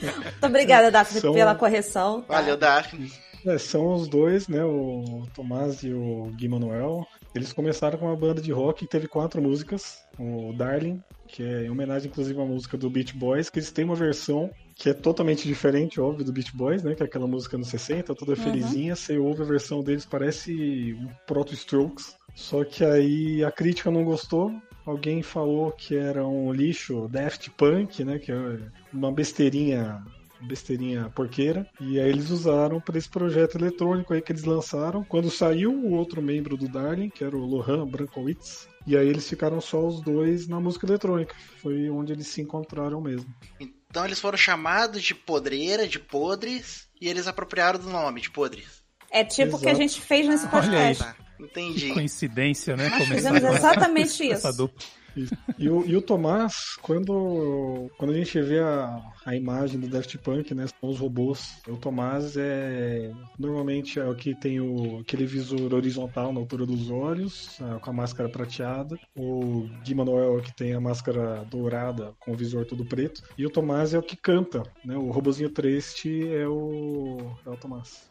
Muito 0.00 0.46
obrigada, 0.46 0.90
Daphne, 0.90 1.20
São- 1.20 1.34
pela 1.34 1.54
correção. 1.54 2.22
tá? 2.22 2.34
Valeu, 2.36 2.56
Daphne. 2.56 3.12
É, 3.46 3.58
são 3.58 3.94
os 3.94 4.08
dois, 4.08 4.48
né? 4.48 4.64
O 4.64 5.22
Tomás 5.34 5.82
e 5.82 5.92
o 5.92 6.30
Gui 6.36 6.48
Manuel. 6.48 7.06
Eles 7.34 7.52
começaram 7.52 7.98
com 7.98 8.06
uma 8.06 8.16
banda 8.16 8.40
de 8.40 8.52
rock 8.52 8.80
que 8.80 8.90
teve 8.90 9.06
quatro 9.06 9.40
músicas. 9.40 10.02
O 10.18 10.52
Darling, 10.52 11.02
que 11.26 11.42
é 11.42 11.64
em 11.64 11.70
homenagem 11.70 12.10
inclusive 12.10 12.40
à 12.40 12.44
música 12.44 12.76
do 12.76 12.90
Beach 12.90 13.16
Boys, 13.16 13.48
que 13.48 13.58
eles 13.58 13.70
têm 13.70 13.84
uma 13.84 13.94
versão 13.94 14.50
que 14.74 14.88
é 14.88 14.94
totalmente 14.94 15.46
diferente, 15.46 16.00
óbvio, 16.00 16.24
do 16.24 16.32
Beach 16.32 16.56
Boys, 16.56 16.82
né? 16.82 16.94
Que 16.94 17.02
é 17.02 17.06
aquela 17.06 17.26
música 17.26 17.58
nos 17.58 17.68
60, 17.68 18.14
toda 18.14 18.36
felizinha. 18.36 18.94
Você 18.94 19.18
ouve 19.18 19.42
a 19.42 19.46
versão 19.46 19.82
deles, 19.82 20.06
parece 20.06 20.94
um 20.94 21.08
Proto 21.26 21.52
Strokes. 21.54 22.16
Só 22.34 22.64
que 22.64 22.84
aí 22.84 23.44
a 23.44 23.50
crítica 23.50 23.90
não 23.90 24.04
gostou. 24.04 24.52
Alguém 24.86 25.22
falou 25.22 25.72
que 25.72 25.96
era 25.96 26.26
um 26.26 26.52
lixo 26.52 27.08
Daft 27.08 27.50
Punk, 27.50 28.04
né? 28.04 28.18
Que 28.18 28.32
é 28.32 28.58
uma 28.92 29.12
besteirinha 29.12 30.02
besteirinha 30.40 31.10
porqueira. 31.14 31.68
E 31.80 32.00
aí 32.00 32.08
eles 32.08 32.30
usaram 32.30 32.80
para 32.80 32.98
esse 32.98 33.08
projeto 33.08 33.56
eletrônico 33.56 34.12
aí 34.12 34.22
que 34.22 34.32
eles 34.32 34.44
lançaram. 34.44 35.04
Quando 35.04 35.30
saiu 35.30 35.72
o 35.72 35.92
outro 35.92 36.22
membro 36.22 36.56
do 36.56 36.68
Darling, 36.68 37.10
que 37.10 37.24
era 37.24 37.36
o 37.36 37.44
Lohan 37.44 37.86
Brankowitz. 37.86 38.68
E 38.86 38.96
aí 38.96 39.06
eles 39.06 39.28
ficaram 39.28 39.60
só 39.60 39.86
os 39.86 40.00
dois 40.00 40.48
na 40.48 40.58
música 40.60 40.86
eletrônica. 40.86 41.34
Foi 41.60 41.90
onde 41.90 42.12
eles 42.12 42.26
se 42.28 42.40
encontraram 42.40 43.00
mesmo. 43.00 43.32
Então 43.60 44.04
eles 44.04 44.20
foram 44.20 44.38
chamados 44.38 45.02
de 45.02 45.14
podreira, 45.14 45.86
de 45.86 45.98
podres, 45.98 46.88
e 47.00 47.08
eles 47.08 47.26
apropriaram 47.26 47.78
do 47.78 47.90
nome, 47.90 48.20
de 48.20 48.30
podres. 48.30 48.82
É 49.10 49.24
tipo 49.24 49.56
o 49.56 49.60
que 49.60 49.68
a 49.68 49.74
gente 49.74 50.00
fez 50.00 50.26
nesse 50.26 50.46
Olha 50.46 50.58
aí. 50.58 50.94
podcast. 50.94 51.04
Tá, 51.04 51.16
entendi. 51.40 51.92
Coincidência, 51.92 52.76
né? 52.76 52.88
Nós 52.88 53.08
fizemos 53.08 53.42
exatamente 53.42 54.28
essa 54.30 54.50
isso. 54.50 54.70
Dupla. 55.14 55.38
E 55.58 55.68
o, 55.68 55.84
e 55.86 55.96
o 55.96 56.02
Tomás, 56.02 56.76
quando, 56.80 57.90
quando 57.98 58.12
a 58.12 58.16
gente 58.16 58.40
vê 58.40 58.60
a, 58.60 59.02
a 59.24 59.34
imagem 59.34 59.80
do 59.80 59.88
Daft 59.88 60.16
Punk, 60.18 60.54
né, 60.54 60.66
são 60.66 60.88
os 60.88 60.98
robôs. 60.98 61.60
O 61.66 61.76
Tomás 61.76 62.36
é 62.36 63.12
normalmente 63.38 63.98
é 63.98 64.04
o 64.04 64.14
que 64.14 64.34
tem 64.34 64.60
o, 64.60 65.00
aquele 65.00 65.26
visor 65.26 65.74
horizontal 65.74 66.32
na 66.32 66.40
altura 66.40 66.66
dos 66.66 66.90
olhos, 66.90 67.58
ah, 67.60 67.78
com 67.80 67.90
a 67.90 67.92
máscara 67.92 68.28
prateada. 68.28 68.98
O 69.16 69.68
Gui 69.84 69.94
Manuel 69.94 70.36
é 70.36 70.38
o 70.38 70.42
que 70.42 70.54
tem 70.54 70.72
a 70.72 70.80
máscara 70.80 71.44
dourada 71.50 72.14
com 72.20 72.32
o 72.32 72.36
visor 72.36 72.64
todo 72.64 72.84
preto. 72.84 73.22
E 73.36 73.46
o 73.46 73.50
Tomás 73.50 73.94
é 73.94 73.98
o 73.98 74.02
que 74.02 74.16
canta, 74.16 74.62
né? 74.84 74.96
O 74.96 75.10
robozinho 75.10 75.50
triste 75.50 76.28
é 76.32 76.46
o, 76.46 77.18
é 77.46 77.50
o 77.50 77.56
Tomás. 77.56 78.08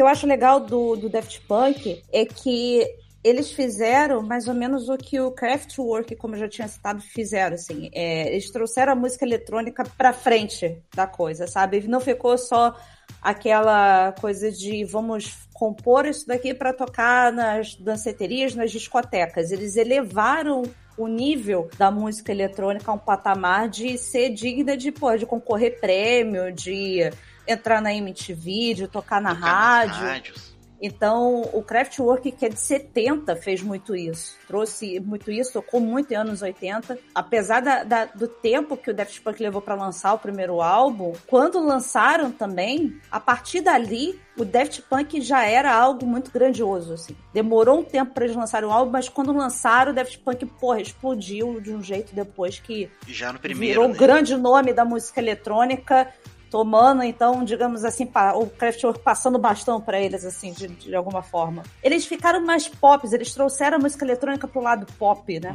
Que 0.00 0.02
eu 0.02 0.08
acho 0.08 0.26
legal 0.26 0.60
do, 0.60 0.96
do 0.96 1.10
Daft 1.10 1.42
Punk 1.42 2.02
é 2.10 2.24
que 2.24 2.86
eles 3.22 3.52
fizeram 3.52 4.22
mais 4.22 4.48
ou 4.48 4.54
menos 4.54 4.88
o 4.88 4.96
que 4.96 5.20
o 5.20 5.30
Kraftwerk, 5.30 6.16
como 6.16 6.34
eu 6.34 6.38
já 6.38 6.48
tinha 6.48 6.66
citado, 6.68 7.02
fizeram, 7.02 7.54
assim. 7.54 7.90
É, 7.92 8.32
eles 8.32 8.50
trouxeram 8.50 8.94
a 8.94 8.96
música 8.96 9.26
eletrônica 9.26 9.84
pra 9.98 10.14
frente 10.14 10.82
da 10.94 11.06
coisa, 11.06 11.46
sabe? 11.46 11.86
Não 11.86 12.00
ficou 12.00 12.38
só 12.38 12.74
aquela 13.20 14.12
coisa 14.12 14.50
de 14.50 14.86
vamos 14.86 15.36
compor 15.52 16.06
isso 16.06 16.26
daqui 16.26 16.54
para 16.54 16.72
tocar 16.72 17.30
nas 17.30 17.74
danceterias, 17.74 18.54
nas 18.54 18.70
discotecas. 18.70 19.50
Eles 19.52 19.76
elevaram 19.76 20.62
o 21.02 21.08
nível 21.08 21.68
da 21.78 21.90
música 21.90 22.30
eletrônica 22.32 22.90
a 22.90 22.94
um 22.94 22.98
patamar 22.98 23.68
de 23.68 23.96
ser 23.98 24.30
digna 24.30 24.76
de, 24.76 24.92
pô, 24.92 25.16
de 25.16 25.26
concorrer 25.26 25.80
prêmio, 25.80 26.52
de 26.52 27.10
entrar 27.46 27.80
na 27.80 27.92
MTV, 27.94 28.74
de 28.74 28.88
tocar 28.88 29.20
na 29.20 29.34
Tocar 29.34 29.86
nas 29.86 29.96
rádio. 29.96 30.06
rádios. 30.06 30.59
Então, 30.80 31.42
o 31.52 31.62
Kraftwerk, 31.62 32.32
que 32.32 32.46
é 32.46 32.48
de 32.48 32.58
70, 32.58 33.36
fez 33.36 33.62
muito 33.62 33.94
isso. 33.94 34.36
Trouxe 34.46 34.98
muito 35.00 35.30
isso, 35.30 35.52
tocou 35.52 35.78
muito 35.80 36.10
em 36.12 36.16
anos 36.16 36.40
80. 36.42 36.98
Apesar 37.14 37.60
da- 37.60 37.84
da- 37.84 38.04
do 38.06 38.26
tempo 38.26 38.76
que 38.76 38.90
o 38.90 38.94
Daft 38.94 39.20
Punk 39.20 39.42
levou 39.42 39.60
para 39.60 39.74
lançar 39.74 40.14
o 40.14 40.18
primeiro 40.18 40.62
álbum, 40.62 41.12
quando 41.26 41.60
lançaram 41.64 42.30
também, 42.32 42.98
a 43.10 43.20
partir 43.20 43.60
dali, 43.60 44.18
o 44.38 44.44
Daft 44.44 44.80
Punk 44.88 45.20
já 45.20 45.44
era 45.44 45.70
algo 45.74 46.06
muito 46.06 46.30
grandioso, 46.30 46.94
assim. 46.94 47.14
Demorou 47.34 47.80
um 47.80 47.84
tempo 47.84 48.14
para 48.14 48.24
eles 48.24 48.36
lançarem 48.36 48.66
o 48.68 48.72
álbum, 48.72 48.90
mas 48.90 49.08
quando 49.08 49.32
lançaram, 49.32 49.92
o 49.92 49.94
Daft 49.94 50.18
Punk, 50.20 50.46
porra, 50.46 50.80
explodiu 50.80 51.60
de 51.60 51.72
um 51.74 51.82
jeito 51.82 52.14
depois 52.14 52.58
que 52.58 52.88
Já 53.06 53.32
no 53.32 53.38
primeiro, 53.38 53.74
virou 53.82 53.88
né? 53.88 53.94
um 53.94 53.96
grande 53.98 54.34
nome 54.36 54.72
da 54.72 54.84
música 54.84 55.20
eletrônica, 55.20 56.08
tomando, 56.50 57.02
então, 57.02 57.44
digamos 57.44 57.84
assim, 57.84 58.08
o 58.34 58.46
Kraftwerk 58.46 58.98
passando 59.00 59.36
o 59.36 59.38
bastão 59.38 59.80
pra 59.80 60.00
eles, 60.00 60.24
assim, 60.24 60.52
de, 60.52 60.66
de 60.68 60.94
alguma 60.94 61.22
forma. 61.22 61.62
Eles 61.82 62.04
ficaram 62.04 62.44
mais 62.44 62.66
pop, 62.68 63.06
eles 63.12 63.32
trouxeram 63.32 63.76
a 63.76 63.80
música 63.80 64.04
eletrônica 64.04 64.48
pro 64.48 64.60
lado 64.60 64.86
pop, 64.98 65.38
né? 65.40 65.54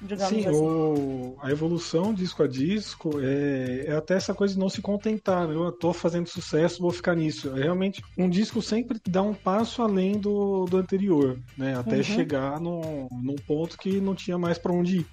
Digamos 0.00 0.34
Sim, 0.34 0.46
assim. 0.48 0.58
o- 0.60 1.36
a 1.40 1.50
evolução 1.50 2.12
disco 2.12 2.42
a 2.42 2.48
disco 2.48 3.20
é, 3.20 3.84
é 3.86 3.92
até 3.96 4.14
essa 4.14 4.34
coisa 4.34 4.54
de 4.54 4.58
não 4.60 4.68
se 4.68 4.82
contentar. 4.82 5.46
né? 5.46 5.54
Eu 5.54 5.70
tô 5.70 5.92
fazendo 5.92 6.26
sucesso, 6.28 6.82
vou 6.82 6.90
ficar 6.90 7.14
nisso. 7.14 7.56
É 7.56 7.62
realmente 7.62 8.02
um 8.18 8.28
disco 8.28 8.60
sempre 8.60 9.00
dá 9.08 9.22
um 9.22 9.32
passo 9.34 9.80
além 9.80 10.18
do, 10.18 10.64
do 10.64 10.76
anterior, 10.76 11.38
né? 11.56 11.78
Até 11.78 11.96
Uhum. 11.98 12.02
chegar 12.02 12.60
num, 12.60 13.06
num 13.12 13.36
ponto 13.46 13.78
que 13.78 14.00
não 14.00 14.14
tinha 14.14 14.36
mais 14.36 14.58
pra 14.58 14.72
onde 14.72 14.98
ir. 14.98 15.06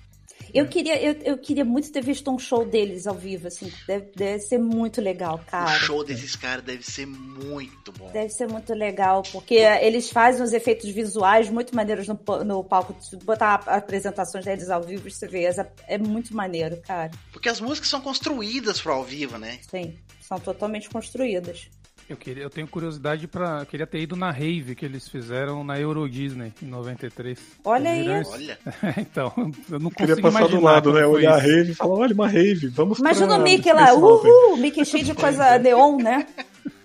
Eu 0.54 0.68
queria, 0.68 1.02
eu, 1.02 1.14
eu 1.24 1.38
queria 1.38 1.64
muito 1.64 1.92
ter 1.92 2.04
visto 2.04 2.32
um 2.32 2.40
show 2.40 2.66
deles 2.66 3.06
ao 3.06 3.16
vivo, 3.16 3.48
assim. 3.48 3.72
Deve, 3.88 4.12
deve 4.16 4.40
ser 4.40 4.58
muito 4.58 5.02
legal, 5.02 5.36
O 5.36 5.46
cara. 5.46 5.70
show 5.80 6.04
desses 6.04 6.36
caras 6.36 6.64
deve 6.64 6.84
ser 6.84 7.06
muito 7.06 7.92
bom. 7.92 8.10
Deve 8.12 8.30
ser 8.30 8.48
muito 8.48 8.74
legal, 8.74 9.22
porque 9.32 9.56
eles 9.56 10.10
fazem 10.10 10.42
uns 10.42 10.54
efeitos 10.54 10.90
visuais 10.90 11.50
muito 11.50 11.76
maneiros 11.76 12.08
no, 12.08 12.20
no 12.46 12.64
palco. 12.64 12.96
Botar 13.24 13.56
apresentações 13.68 14.46
deles 14.46 14.70
ao 14.70 14.82
vivo, 14.82 15.10
você 15.10 15.28
vê, 15.28 15.46
é, 15.46 15.72
é 15.88 15.98
muito 15.98 16.36
maneiro, 16.36 16.82
cara. 16.82 17.12
Porque 17.32 17.50
as 17.50 17.60
músicas 17.62 17.90
são 17.90 18.02
construídas 18.02 18.82
pro 18.82 18.94
ao 18.94 19.04
vivo, 19.04 19.38
né? 19.38 19.60
Sim, 19.70 19.96
são 20.22 20.40
totalmente 20.40 20.90
construídas. 20.90 21.70
Eu, 22.10 22.18
queria, 22.18 22.42
eu 22.42 22.50
tenho 22.50 22.68
curiosidade 22.68 23.28
pra. 23.28 23.64
Queria 23.68 23.86
ter 23.86 24.00
ido 24.00 24.16
na 24.16 24.32
rave 24.32 24.74
que 24.74 24.84
eles 24.84 25.08
fizeram 25.08 25.64
na 25.64 25.80
Euro 25.80 26.10
Disney 26.10 26.52
em 26.60 26.66
93. 26.66 27.38
Olha 27.64 27.92
aí. 27.92 28.10
Olha. 28.10 28.58
então, 28.98 29.32
eu 29.70 29.80
não 29.80 29.92
Queria 29.92 30.20
passar 30.20 30.48
do 30.48 30.60
lado, 30.60 30.92
né? 30.92 31.06
Olhar 31.06 31.36
a 31.36 31.38
isso. 31.38 31.48
rave 31.48 31.72
e 31.72 31.76
falar, 31.76 31.94
olha, 31.94 32.14
uma 32.16 32.28
rave, 32.28 32.68
vamos 32.70 32.98
Imagina 32.98 33.28
pra 33.28 33.38
o 33.38 33.44
Mickey 33.44 33.72
lá, 33.72 33.94
uhul, 33.94 34.58
Mickey 34.58 34.84
cheio 34.84 35.04
de 35.04 35.14
coisa 35.14 35.58
neon, 35.60 35.98
né? 35.98 36.26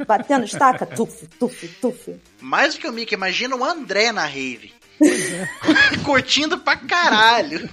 Batendo 0.07 0.45
estaca, 0.45 0.85
tuf, 0.85 1.26
tuf, 1.38 1.69
tuf. 1.81 2.14
Mais 2.43 2.75
do 2.75 2.81
que 2.81 2.88
o 2.88 2.93
Mickey, 2.93 3.14
imagina 3.14 3.57
o 3.57 3.64
André 3.64 4.12
na 4.12 4.26
rave. 4.26 4.75
Curtindo 6.04 6.59
pra 6.59 6.76
caralho. 6.76 7.66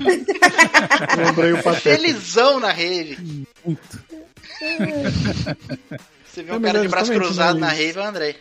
Lembrei 1.17 1.51
o 1.51 1.61
Pateta. 1.61 1.97
Felizão 1.97 2.61
na 2.61 2.71
rave. 2.71 3.45
Você 6.31 6.43
vê 6.43 6.51
É, 6.51 6.55
um 6.55 6.61
cara 6.61 6.81
de 6.81 6.87
braço 6.87 7.11
cruzado 7.11 7.55
né, 7.59 7.67
na 7.67 7.73
rave, 7.73 7.99
é 7.99 8.01
o 8.01 8.05
André. 8.05 8.35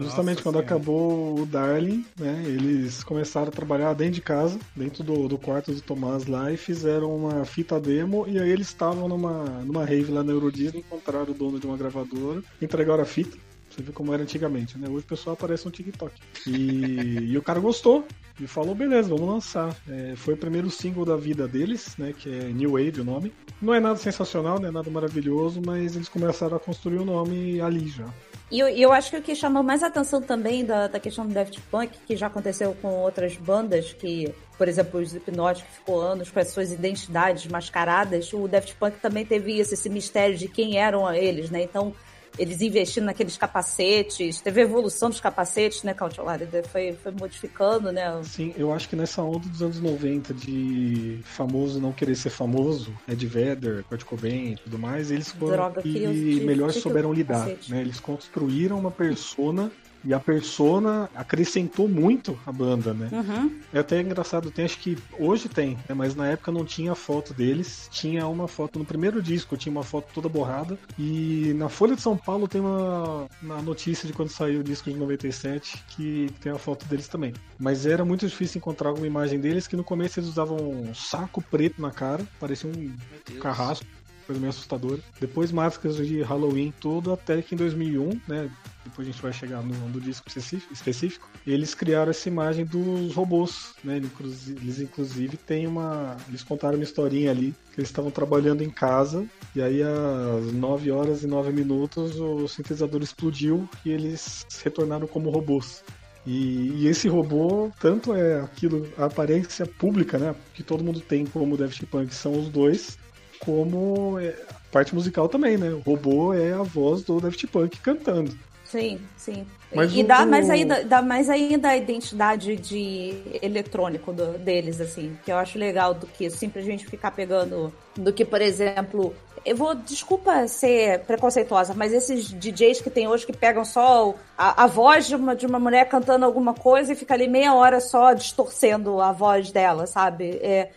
Justamente 0.00 0.36
Nossa 0.38 0.42
quando 0.42 0.56
Senhora. 0.56 0.66
acabou 0.66 1.40
o 1.40 1.46
Darling, 1.46 2.04
né? 2.18 2.42
Eles 2.44 3.02
começaram 3.02 3.48
a 3.48 3.50
trabalhar 3.50 3.94
dentro 3.94 4.14
de 4.14 4.20
casa, 4.20 4.58
dentro 4.76 5.02
do, 5.02 5.26
do 5.28 5.38
quarto 5.38 5.72
do 5.72 5.80
Tomás 5.80 6.26
lá, 6.26 6.52
e 6.52 6.58
fizeram 6.58 7.16
uma 7.16 7.46
fita 7.46 7.80
demo. 7.80 8.26
E 8.28 8.38
aí 8.38 8.50
eles 8.50 8.66
estavam 8.66 9.08
numa, 9.08 9.44
numa 9.64 9.86
rave 9.86 10.12
lá 10.12 10.22
na 10.22 10.32
Euro 10.32 10.52
Disney, 10.52 10.80
encontraram 10.80 11.30
o 11.30 11.34
dono 11.34 11.58
de 11.58 11.66
uma 11.66 11.76
gravadora, 11.76 12.42
entregaram 12.60 13.02
a 13.02 13.06
fita. 13.06 13.34
Você 13.78 13.92
como 13.92 14.12
era 14.12 14.22
antigamente, 14.22 14.76
né? 14.76 14.88
Hoje 14.88 15.04
o 15.04 15.08
pessoal 15.08 15.34
aparece 15.34 15.64
no 15.64 15.70
TikTok. 15.70 16.12
E, 16.46 17.30
e 17.30 17.38
o 17.38 17.42
cara 17.42 17.60
gostou 17.60 18.04
e 18.40 18.46
falou: 18.46 18.74
beleza, 18.74 19.08
vamos 19.08 19.28
lançar. 19.28 19.76
É, 19.88 20.14
foi 20.16 20.34
o 20.34 20.36
primeiro 20.36 20.68
single 20.70 21.04
da 21.04 21.16
vida 21.16 21.46
deles, 21.46 21.96
né? 21.96 22.12
Que 22.16 22.28
é 22.28 22.44
New 22.44 22.72
Wave 22.72 23.00
o 23.00 23.04
nome. 23.04 23.32
Não 23.62 23.72
é 23.72 23.80
nada 23.80 23.96
sensacional, 23.96 24.58
não 24.58 24.68
é 24.68 24.72
nada 24.72 24.90
maravilhoso, 24.90 25.62
mas 25.64 25.94
eles 25.94 26.08
começaram 26.08 26.56
a 26.56 26.60
construir 26.60 26.98
o 26.98 27.04
nome 27.04 27.60
ali 27.60 27.88
já. 27.88 28.06
E 28.50 28.58
eu, 28.60 28.68
eu 28.68 28.92
acho 28.92 29.10
que 29.10 29.16
o 29.18 29.22
que 29.22 29.34
chamou 29.34 29.62
mais 29.62 29.82
atenção 29.82 30.22
também 30.22 30.64
da, 30.64 30.86
da 30.86 30.98
questão 30.98 31.26
do 31.26 31.34
Daft 31.34 31.60
Punk, 31.70 31.98
que 32.06 32.16
já 32.16 32.28
aconteceu 32.28 32.74
com 32.80 32.88
outras 32.88 33.36
bandas, 33.36 33.92
que, 33.92 34.32
por 34.56 34.66
exemplo, 34.66 34.98
o 34.98 35.02
Slipknot, 35.02 35.62
que 35.62 35.70
ficou 35.70 36.00
anos 36.00 36.30
com 36.30 36.40
as 36.40 36.48
suas 36.48 36.72
identidades 36.72 37.46
mascaradas, 37.46 38.32
o 38.32 38.48
Daft 38.48 38.74
Punk 38.76 38.98
também 39.00 39.26
teve 39.26 39.58
isso, 39.58 39.74
esse 39.74 39.90
mistério 39.90 40.36
de 40.36 40.48
quem 40.48 40.78
eram 40.78 41.12
eles, 41.12 41.50
né? 41.50 41.62
Então, 41.62 41.94
eles 42.38 42.60
investindo 42.60 43.04
naqueles 43.04 43.36
capacetes, 43.36 44.40
teve 44.40 44.60
a 44.60 44.64
evolução 44.64 45.10
dos 45.10 45.20
capacetes, 45.20 45.82
né, 45.82 45.92
Cautiolari? 45.94 46.46
Foi, 46.70 46.92
foi 47.02 47.12
modificando, 47.12 47.90
né? 47.92 48.20
Sim, 48.24 48.54
eu 48.56 48.72
acho 48.72 48.88
que 48.88 48.96
nessa 48.96 49.22
onda 49.22 49.48
dos 49.48 49.62
anos 49.62 49.80
90 49.80 50.32
de 50.34 51.20
famoso 51.24 51.80
não 51.80 51.92
querer 51.92 52.14
ser 52.14 52.30
famoso, 52.30 52.92
Ed 53.08 53.26
Vedder, 53.26 53.84
Kurt 53.84 54.04
Cobain 54.04 54.52
e 54.52 54.56
tudo 54.56 54.78
mais, 54.78 55.10
eles 55.10 55.30
foram 55.32 55.56
Droga, 55.56 55.82
que 55.82 55.92
tive- 55.92 56.44
melhor 56.44 56.70
tive 56.70 56.82
souberam 56.82 57.12
lidar. 57.12 57.46
Né? 57.68 57.80
Eles 57.80 58.00
construíram 58.00 58.78
uma 58.78 58.90
persona 58.90 59.70
e 60.04 60.14
a 60.14 60.20
persona 60.20 61.08
acrescentou 61.14 61.88
muito 61.88 62.38
a 62.46 62.52
banda, 62.52 62.94
né? 62.94 63.08
Uhum. 63.12 63.60
É 63.72 63.80
até 63.80 64.00
engraçado, 64.00 64.50
tem, 64.50 64.64
acho 64.64 64.78
que 64.78 64.96
hoje 65.18 65.48
tem, 65.48 65.76
né, 65.88 65.94
mas 65.94 66.14
na 66.14 66.28
época 66.28 66.52
não 66.52 66.64
tinha 66.64 66.94
foto 66.94 67.34
deles. 67.34 67.88
Tinha 67.90 68.26
uma 68.26 68.48
foto 68.48 68.78
no 68.78 68.84
primeiro 68.84 69.22
disco, 69.22 69.56
tinha 69.56 69.72
uma 69.72 69.82
foto 69.82 70.08
toda 70.14 70.28
borrada. 70.28 70.78
E 70.98 71.52
na 71.56 71.68
Folha 71.68 71.96
de 71.96 72.02
São 72.02 72.16
Paulo 72.16 72.48
tem 72.48 72.60
uma, 72.60 73.26
uma 73.42 73.62
notícia 73.62 74.06
de 74.06 74.12
quando 74.12 74.30
saiu 74.30 74.60
o 74.60 74.64
disco 74.64 74.90
de 74.90 74.96
97 74.96 75.82
que 75.88 76.30
tem 76.40 76.52
a 76.52 76.58
foto 76.58 76.86
deles 76.86 77.08
também. 77.08 77.34
Mas 77.58 77.86
era 77.86 78.04
muito 78.04 78.26
difícil 78.26 78.58
encontrar 78.58 78.90
alguma 78.90 79.06
imagem 79.06 79.40
deles 79.40 79.66
que 79.66 79.76
no 79.76 79.84
começo 79.84 80.20
eles 80.20 80.28
usavam 80.28 80.56
um 80.58 80.94
saco 80.94 81.42
preto 81.42 81.80
na 81.80 81.90
cara, 81.90 82.24
parecia 82.38 82.70
um 82.70 82.92
carrasco. 83.40 83.86
Coisa 84.28 84.38
meio 84.38 84.50
assustadora. 84.50 85.00
Depois 85.18 85.50
máscaras 85.50 85.96
de 85.96 86.20
Halloween 86.20 86.70
tudo, 86.78 87.14
até 87.14 87.40
que 87.40 87.54
em 87.54 87.58
2001, 87.58 88.20
né? 88.28 88.50
Depois 88.84 89.08
a 89.08 89.10
gente 89.10 89.22
vai 89.22 89.32
chegar 89.32 89.62
no, 89.62 89.74
no 89.88 89.98
disco 89.98 90.28
específico. 90.28 91.26
Eles 91.46 91.74
criaram 91.74 92.10
essa 92.10 92.28
imagem 92.28 92.66
dos 92.66 93.14
robôs, 93.14 93.72
né? 93.82 93.96
Eles, 93.96 94.48
eles 94.48 94.80
inclusive 94.80 95.38
têm 95.38 95.66
uma. 95.66 96.14
Eles 96.28 96.42
contaram 96.42 96.74
uma 96.74 96.84
historinha 96.84 97.30
ali 97.30 97.54
que 97.72 97.80
eles 97.80 97.88
estavam 97.88 98.10
trabalhando 98.10 98.62
em 98.62 98.68
casa 98.68 99.24
e 99.56 99.62
aí 99.62 99.80
às 99.82 100.52
9 100.52 100.90
horas 100.90 101.22
e 101.22 101.26
9 101.26 101.50
minutos 101.50 102.20
o 102.20 102.46
sintetizador 102.46 103.00
explodiu 103.00 103.66
e 103.82 103.90
eles 103.90 104.44
retornaram 104.62 105.06
como 105.06 105.30
robôs. 105.30 105.82
E, 106.26 106.82
e 106.82 106.86
esse 106.86 107.08
robô, 107.08 107.70
tanto 107.80 108.14
é 108.14 108.42
aquilo, 108.42 108.86
a 108.98 109.06
aparência 109.06 109.64
pública, 109.64 110.18
né? 110.18 110.34
Que 110.52 110.62
todo 110.62 110.84
mundo 110.84 111.00
tem 111.00 111.24
como 111.24 111.56
Daft 111.56 111.86
Punk 111.86 112.14
são 112.14 112.38
os 112.38 112.50
dois, 112.50 112.98
como 113.40 114.18
é, 114.18 114.28
a 114.50 114.54
parte 114.72 114.94
musical 114.94 115.28
também, 115.28 115.56
né? 115.56 115.70
O 115.70 115.78
robô 115.80 116.32
é 116.34 116.52
a 116.52 116.62
voz 116.62 117.02
do 117.02 117.20
Daft 117.20 117.46
Punk 117.46 117.78
cantando. 117.80 118.36
Sim, 118.64 119.00
sim. 119.16 119.46
Mas 119.74 119.94
e 119.94 120.02
o- 120.02 120.06
dá 120.06 120.26
mais 120.26 120.50
ainda, 120.50 120.84
dá 120.84 121.00
mais 121.00 121.30
ainda 121.30 121.68
a 121.70 121.76
identidade 121.76 122.54
de 122.56 123.14
eletrônico 123.42 124.12
do- 124.12 124.36
deles, 124.38 124.78
assim, 124.80 125.16
que 125.24 125.32
eu 125.32 125.36
acho 125.36 125.58
legal 125.58 125.94
do 125.94 126.06
que 126.06 126.28
simplesmente 126.28 126.86
ficar 126.86 127.10
pegando. 127.12 127.72
Do 127.96 128.12
que, 128.12 128.26
por 128.26 128.42
exemplo, 128.42 129.14
eu 129.44 129.56
vou, 129.56 129.74
desculpa 129.74 130.46
ser 130.48 131.00
preconceituosa, 131.00 131.72
mas 131.74 131.94
esses 131.94 132.30
DJs 132.30 132.82
que 132.82 132.90
tem 132.90 133.08
hoje 133.08 133.24
que 133.24 133.32
pegam 133.32 133.64
só 133.64 134.14
a, 134.36 134.64
a 134.64 134.66
voz 134.66 135.06
de 135.06 135.16
uma, 135.16 135.34
de 135.34 135.46
uma 135.46 135.58
mulher 135.58 135.88
cantando 135.88 136.26
alguma 136.26 136.52
coisa 136.52 136.92
e 136.92 136.96
fica 136.96 137.14
ali 137.14 137.26
meia 137.26 137.54
hora 137.54 137.80
só 137.80 138.12
distorcendo 138.12 139.00
a 139.00 139.12
voz 139.12 139.50
dela, 139.50 139.86
sabe? 139.86 140.38
É, 140.42 140.70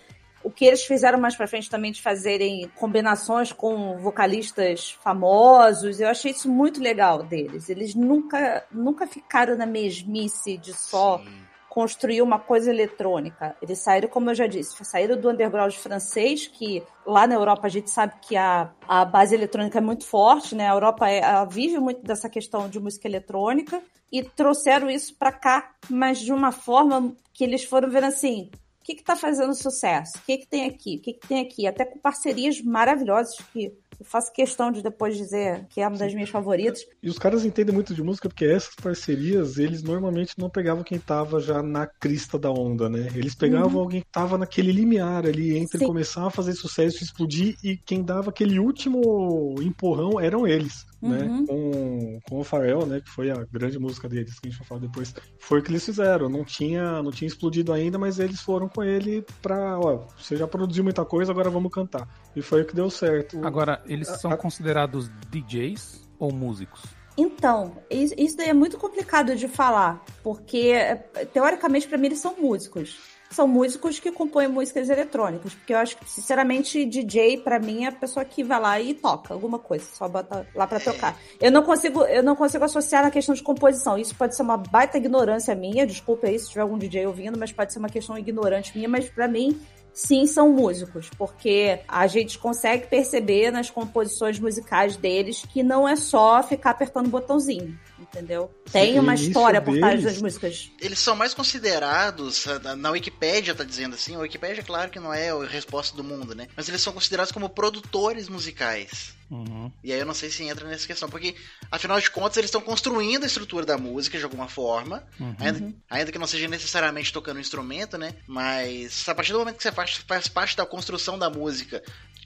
o 0.43 0.49
que 0.49 0.65
eles 0.65 0.83
fizeram 0.83 1.19
mais 1.19 1.35
pra 1.35 1.47
frente 1.47 1.69
também 1.69 1.91
de 1.91 2.01
fazerem 2.01 2.69
combinações 2.75 3.51
com 3.51 3.97
vocalistas 3.97 4.97
famosos, 5.03 5.99
eu 5.99 6.07
achei 6.07 6.31
isso 6.31 6.49
muito 6.49 6.81
legal 6.81 7.23
deles. 7.23 7.69
Eles 7.69 7.93
nunca, 7.95 8.65
nunca 8.71 9.05
ficaram 9.07 9.55
na 9.55 9.65
mesmice 9.65 10.57
de 10.57 10.73
só 10.73 11.19
Sim. 11.19 11.25
construir 11.69 12.21
uma 12.21 12.39
coisa 12.39 12.69
eletrônica. 12.69 13.55
Eles 13.61 13.79
saíram, 13.79 14.09
como 14.09 14.29
eu 14.29 14.35
já 14.35 14.47
disse, 14.47 14.75
saíram 14.83 15.19
do 15.19 15.29
underground 15.29 15.73
francês, 15.73 16.47
que 16.47 16.83
lá 17.05 17.25
na 17.27 17.35
Europa 17.35 17.67
a 17.67 17.69
gente 17.69 17.89
sabe 17.89 18.13
que 18.21 18.35
a, 18.35 18.71
a 18.87 19.05
base 19.05 19.35
eletrônica 19.35 19.77
é 19.77 19.81
muito 19.81 20.05
forte, 20.05 20.55
né? 20.55 20.69
A 20.69 20.73
Europa 20.73 21.09
é- 21.09 21.19
ela 21.19 21.45
vive 21.45 21.79
muito 21.79 22.01
dessa 22.03 22.29
questão 22.29 22.67
de 22.67 22.79
música 22.79 23.07
eletrônica 23.07 23.81
e 24.11 24.21
trouxeram 24.23 24.89
isso 24.89 25.15
pra 25.17 25.31
cá, 25.31 25.71
mas 25.89 26.19
de 26.19 26.33
uma 26.33 26.51
forma 26.51 27.13
que 27.33 27.43
eles 27.43 27.63
foram 27.63 27.89
vendo 27.89 28.05
assim. 28.07 28.49
O 28.81 28.83
que 28.83 28.93
está 28.93 29.15
fazendo 29.15 29.53
sucesso? 29.53 30.17
O 30.17 30.21
que, 30.25 30.39
que 30.39 30.47
tem 30.47 30.65
aqui? 30.65 30.97
O 30.97 31.01
que, 31.01 31.13
que 31.13 31.27
tem 31.27 31.39
aqui? 31.39 31.67
Até 31.67 31.85
com 31.85 31.99
parcerias 31.99 32.59
maravilhosas 32.61 33.37
que 33.53 33.71
eu 33.99 34.05
faço 34.05 34.33
questão 34.33 34.71
de 34.71 34.81
depois 34.81 35.15
dizer 35.15 35.67
que 35.69 35.79
é 35.79 35.87
uma 35.87 35.95
das 35.95 36.11
minhas 36.11 36.31
favoritas. 36.31 36.83
E 37.03 37.07
os 37.07 37.19
caras 37.19 37.45
entendem 37.45 37.73
muito 37.73 37.93
de 37.93 38.01
música 38.01 38.27
porque 38.27 38.45
essas 38.45 38.73
parcerias, 38.73 39.59
eles 39.59 39.83
normalmente 39.83 40.33
não 40.39 40.49
pegavam 40.49 40.83
quem 40.83 40.97
tava 40.97 41.39
já 41.39 41.61
na 41.61 41.85
crista 41.85 42.39
da 42.39 42.49
onda, 42.49 42.89
né? 42.89 43.07
Eles 43.13 43.35
pegavam 43.35 43.79
alguém 43.79 44.01
que 44.01 44.09
tava 44.11 44.39
naquele 44.39 44.71
limiar 44.71 45.27
ali 45.27 45.55
entre 45.55 45.77
Sim. 45.77 45.85
começar 45.85 46.25
a 46.25 46.31
fazer 46.31 46.53
sucesso 46.53 47.03
explodir 47.03 47.55
e 47.63 47.77
quem 47.77 48.01
dava 48.01 48.31
aquele 48.31 48.57
último 48.57 49.55
empurrão 49.61 50.19
eram 50.19 50.47
eles. 50.47 50.83
Né, 51.01 51.23
Uhum. 51.23 51.45
com, 51.45 52.19
com 52.29 52.39
o 52.39 52.43
Pharrell, 52.43 52.85
né, 52.85 53.01
que 53.01 53.09
foi 53.09 53.31
a 53.31 53.43
grande 53.51 53.79
música 53.79 54.07
deles, 54.07 54.39
que 54.39 54.47
a 54.47 54.51
gente 54.51 54.59
vai 54.59 54.67
falar 54.67 54.81
depois, 54.81 55.13
foi 55.39 55.59
o 55.59 55.63
que 55.63 55.71
eles 55.71 55.83
fizeram. 55.85 56.29
Não 56.29 56.43
tinha, 56.45 57.01
não 57.01 57.11
tinha 57.11 57.27
explodido 57.27 57.73
ainda, 57.73 57.97
mas 57.97 58.19
eles 58.19 58.39
foram 58.41 58.69
com 58.69 58.83
ele 58.83 59.25
pra, 59.41 59.79
ó, 59.79 60.05
você 60.17 60.35
já 60.37 60.47
produziu 60.47 60.83
muita 60.83 61.03
coisa, 61.03 61.31
agora 61.31 61.49
vamos 61.49 61.71
cantar. 61.71 62.07
E 62.35 62.41
foi 62.41 62.61
o 62.61 62.65
que 62.65 62.75
deu 62.75 62.89
certo. 62.89 63.43
Agora, 63.45 63.81
eles 63.85 64.07
são 64.19 64.31
a- 64.31 64.37
considerados 64.37 65.09
DJs 65.29 66.07
ou 66.19 66.31
músicos? 66.31 66.81
Então, 67.17 67.75
is- 67.89 68.13
isso 68.17 68.37
daí 68.37 68.49
é 68.49 68.53
muito 68.53 68.77
complicado 68.77 69.35
de 69.35 69.47
falar, 69.47 70.03
porque 70.23 70.69
é, 70.73 70.95
teoricamente 71.33 71.87
para 71.87 71.97
mim 71.97 72.07
eles 72.07 72.19
são 72.19 72.35
músicos. 72.39 72.97
São 73.31 73.47
músicos 73.47 73.97
que 73.97 74.11
compõem 74.11 74.49
músicas 74.49 74.89
eletrônicas, 74.89 75.53
porque 75.53 75.73
eu 75.73 75.77
acho 75.77 75.97
que 75.97 76.09
sinceramente 76.09 76.85
DJ 76.85 77.37
pra 77.37 77.59
mim 77.59 77.85
é 77.85 77.87
a 77.87 77.91
pessoa 77.91 78.25
que 78.25 78.43
vai 78.43 78.59
lá 78.59 78.79
e 78.79 78.93
toca 78.93 79.33
alguma 79.33 79.57
coisa, 79.57 79.85
só 79.93 80.07
bota 80.07 80.45
lá 80.53 80.67
pra 80.67 80.79
tocar. 80.79 81.17
Eu 81.39 81.49
não 81.49 81.63
consigo, 81.63 82.03
eu 82.03 82.21
não 82.21 82.35
consigo 82.35 82.65
associar 82.65 83.03
na 83.03 83.09
questão 83.09 83.33
de 83.33 83.41
composição. 83.41 83.97
Isso 83.97 84.13
pode 84.15 84.35
ser 84.35 84.41
uma 84.41 84.57
baita 84.57 84.97
ignorância 84.97 85.55
minha, 85.55 85.87
desculpa 85.87 86.27
aí 86.27 86.37
se 86.37 86.49
tiver 86.49 86.61
algum 86.61 86.77
DJ 86.77 87.07
ouvindo, 87.07 87.39
mas 87.39 87.53
pode 87.53 87.71
ser 87.71 87.79
uma 87.79 87.89
questão 87.89 88.17
ignorante 88.17 88.75
minha, 88.75 88.89
mas 88.89 89.09
pra 89.09 89.27
mim 89.27 89.59
sim 89.93 90.25
são 90.25 90.49
músicos, 90.51 91.09
porque 91.17 91.79
a 91.87 92.07
gente 92.07 92.39
consegue 92.39 92.87
perceber 92.87 93.51
nas 93.51 93.69
composições 93.69 94.39
musicais 94.39 94.95
deles 94.95 95.45
que 95.51 95.63
não 95.63 95.87
é 95.87 95.95
só 95.95 96.41
ficar 96.43 96.71
apertando 96.71 97.09
botãozinho, 97.09 97.77
entendeu? 98.11 98.51
Tem 98.71 98.99
uma 98.99 99.15
história 99.15 99.61
por 99.61 99.75
trás 99.77 100.03
das 100.03 100.21
músicas. 100.21 100.69
Eles 100.79 100.99
são 100.99 101.15
mais 101.15 101.33
considerados, 101.33 102.45
na- 102.63 102.75
na 102.75 102.89
Wikipédia 102.91 103.55
tá 103.55 103.63
dizendo 103.63 103.95
assim, 103.95 104.15
a 104.15 104.19
Wikipédia, 104.19 104.63
claro 104.63 104.91
que 104.91 104.99
não 104.99 105.13
é 105.13 105.29
a 105.31 105.45
resposta 105.45 105.95
do 105.95 106.03
mundo, 106.03 106.35
né? 106.35 106.47
Mas 106.55 106.67
eles 106.67 106.81
são 106.81 106.93
considerados 106.93 107.31
como 107.31 107.49
produtores 107.49 108.27
musicais. 108.27 109.13
Uhum. 109.29 109.71
E 109.81 109.93
aí 109.93 109.99
eu 109.99 110.05
não 110.05 110.13
sei 110.13 110.29
se 110.29 110.43
entra 110.43 110.67
nessa 110.67 110.85
questão, 110.85 111.07
porque 111.09 111.35
afinal 111.71 111.97
de 112.01 112.11
contas 112.11 112.35
eles 112.37 112.49
estão 112.49 112.59
construindo 112.59 113.23
a 113.23 113.27
estrutura 113.27 113.65
da 113.65 113.77
música 113.77 114.17
de 114.17 114.23
alguma 114.25 114.49
forma, 114.49 115.03
Uhum. 115.17 115.35
ainda, 115.39 115.73
ainda 115.89 116.11
que 116.11 116.19
não 116.19 116.27
seja 116.27 116.49
necessariamente 116.49 117.13
tocando 117.13 117.37
um 117.37 117.41
instrumento, 117.41 117.97
né? 117.97 118.13
Mas 118.27 119.07
a 119.07 119.15
partir 119.15 119.31
do 119.31 119.39
momento 119.39 119.55
que 119.55 119.63
você 119.63 119.71
faz, 119.71 119.95
faz 120.05 120.27
parte 120.27 120.57
da 120.57 120.65
construção 120.65 121.17
da 121.17 121.29
música, 121.29 121.81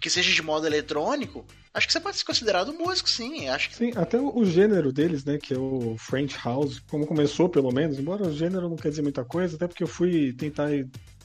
que 0.06 0.10
seja 0.12 0.32
de 0.32 0.41
modo 0.44 0.68
eletrônico, 0.68 1.44
acho 1.74 1.88
que 1.88 1.94
você 1.94 2.00
pode 2.00 2.18
ser 2.18 2.26
considerado 2.26 2.72
músico, 2.72 3.10
sim. 3.10 3.50
Acho 3.50 3.70
que 3.70 3.76
Sim, 3.76 3.91
até 3.96 4.20
o, 4.20 4.46
gênero 4.46 4.94
deles, 4.94 5.26
né, 5.26 5.39
que 5.39 5.52
é 5.52 5.58
o 5.58 5.96
French 5.98 6.38
House, 6.44 6.80
como 6.88 7.08
começou 7.08 7.50
pelo 7.50 7.74
menos, 7.74 7.98
embora 7.98 8.28
o 8.28 8.32
gênero 8.32 8.70
não 8.70 8.76
quer 8.76 8.89
dizer 8.89 9.02
muita 9.02 9.26
coisa, 9.26 9.56
até 9.56 9.65
porque 9.65 9.82
eu 9.82 9.88
fui 9.88 10.32
tentar 10.34 10.70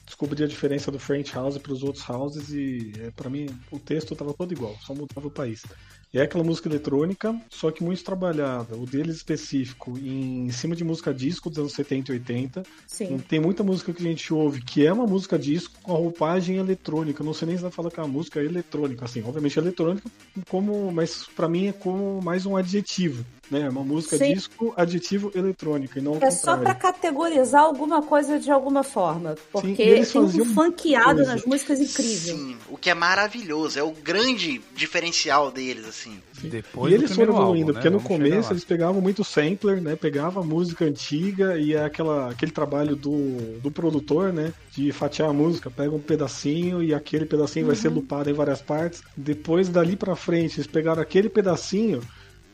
descobrir 0.03 0.45
a 0.45 0.47
diferença 0.47 0.89
do 0.89 0.97
French 0.97 1.31
House 1.31 1.59
para 1.59 1.71
os 1.71 1.83
outros 1.83 2.09
houses 2.09 2.49
e 2.49 2.91
é, 2.99 3.11
para 3.11 3.29
mim 3.29 3.55
o 3.69 3.77
texto 3.77 4.15
tava 4.15 4.33
todo 4.33 4.51
igual, 4.51 4.75
só 4.81 4.95
mudava 4.95 5.27
o 5.27 5.31
país. 5.31 5.61
É 6.13 6.21
aquela 6.21 6.43
música 6.43 6.67
eletrônica, 6.67 7.33
só 7.49 7.71
que 7.71 7.81
muito 7.81 8.03
trabalhada, 8.03 8.75
o 8.75 8.85
deles 8.85 9.15
específico 9.15 9.97
em 9.97 10.51
cima 10.51 10.75
de 10.75 10.83
música 10.83 11.13
disco 11.13 11.49
dos 11.49 11.57
anos 11.57 11.73
70 11.73 12.11
e 12.11 12.15
80, 12.15 12.63
Sim. 12.85 13.17
tem 13.19 13.39
muita 13.39 13.63
música 13.63 13.93
que 13.93 14.05
a 14.05 14.09
gente 14.09 14.33
ouve 14.33 14.61
que 14.61 14.85
é 14.85 14.91
uma 14.91 15.07
música 15.07 15.39
disco 15.39 15.73
com 15.81 15.93
a 15.93 15.97
roupagem 15.97 16.57
eletrônica. 16.57 17.23
Não 17.23 17.33
sei 17.33 17.47
nem 17.47 17.55
se 17.55 17.63
vai 17.63 17.71
falar 17.71 17.89
que 17.89 17.99
é 17.99 18.03
uma 18.03 18.09
música 18.09 18.43
eletrônica, 18.43 19.05
assim. 19.05 19.23
Obviamente 19.23 19.57
é 19.57 19.61
eletrônica, 19.61 20.11
como, 20.49 20.91
mas 20.91 21.27
pra 21.33 21.47
mim 21.47 21.67
é 21.67 21.73
como 21.73 22.21
mais 22.21 22.45
um 22.45 22.57
adjetivo, 22.57 23.25
né? 23.51 23.69
Uma 23.69 23.83
música 23.83 24.17
Sim. 24.17 24.33
disco, 24.33 24.73
adjetivo 24.77 25.31
eletrônica 25.35 25.99
e 25.99 26.01
não 26.01 26.17
É 26.21 26.31
só 26.31 26.55
pra 26.57 26.73
contrário. 26.73 26.81
categorizar 26.81 27.61
alguma 27.61 28.01
coisa 28.01 28.39
de 28.39 28.49
alguma 28.49 28.81
forma. 28.81 29.35
Porque 29.51 29.83
e 29.83 29.89
eles 29.89 30.11
tem 30.11 30.21
um 30.21 30.25
faziam 30.25 30.45
funkeado 30.45 31.15
coisa. 31.15 31.33
nas 31.33 31.45
músicas 31.45 31.79
incrível. 31.79 32.37
sim, 32.37 32.57
o 32.69 32.77
que 32.77 32.89
é 32.89 32.93
maravilhoso, 32.93 33.77
é 33.77 33.83
o 33.83 33.91
grande 33.91 34.61
diferencial 34.73 35.51
deles, 35.51 35.85
assim. 35.85 36.19
Depois 36.41 36.91
e 36.91 36.95
eles 36.95 37.13
foram 37.13 37.33
evoluindo, 37.33 37.67
álbum, 37.67 37.73
porque 37.73 37.89
né? 37.89 37.95
no 37.95 38.01
começo 38.01 38.53
eles 38.53 38.63
pegavam 38.63 39.01
muito 39.01 39.23
sampler, 39.23 39.81
né? 39.81 39.95
Pegava 39.95 40.39
a 40.39 40.43
música 40.43 40.85
antiga 40.85 41.57
e 41.57 41.73
é 41.73 41.83
aquela, 41.83 42.31
aquele 42.31 42.51
trabalho 42.51 42.95
do, 42.95 43.59
do 43.59 43.69
produtor, 43.69 44.31
né? 44.31 44.53
De 44.71 44.91
fatiar 44.91 45.29
a 45.29 45.33
música, 45.33 45.69
pega 45.69 45.93
um 45.93 45.99
pedacinho 45.99 46.81
e 46.81 46.93
aquele 46.93 47.25
pedacinho 47.25 47.67
vai 47.67 47.75
ser 47.75 47.89
lupado 47.89 48.29
em 48.29 48.33
várias 48.33 48.61
partes. 48.61 49.03
Depois 49.15 49.67
dali 49.69 49.95
pra 49.95 50.15
frente, 50.15 50.57
eles 50.57 50.67
pegaram 50.67 51.01
aquele 51.01 51.29
pedacinho 51.29 52.01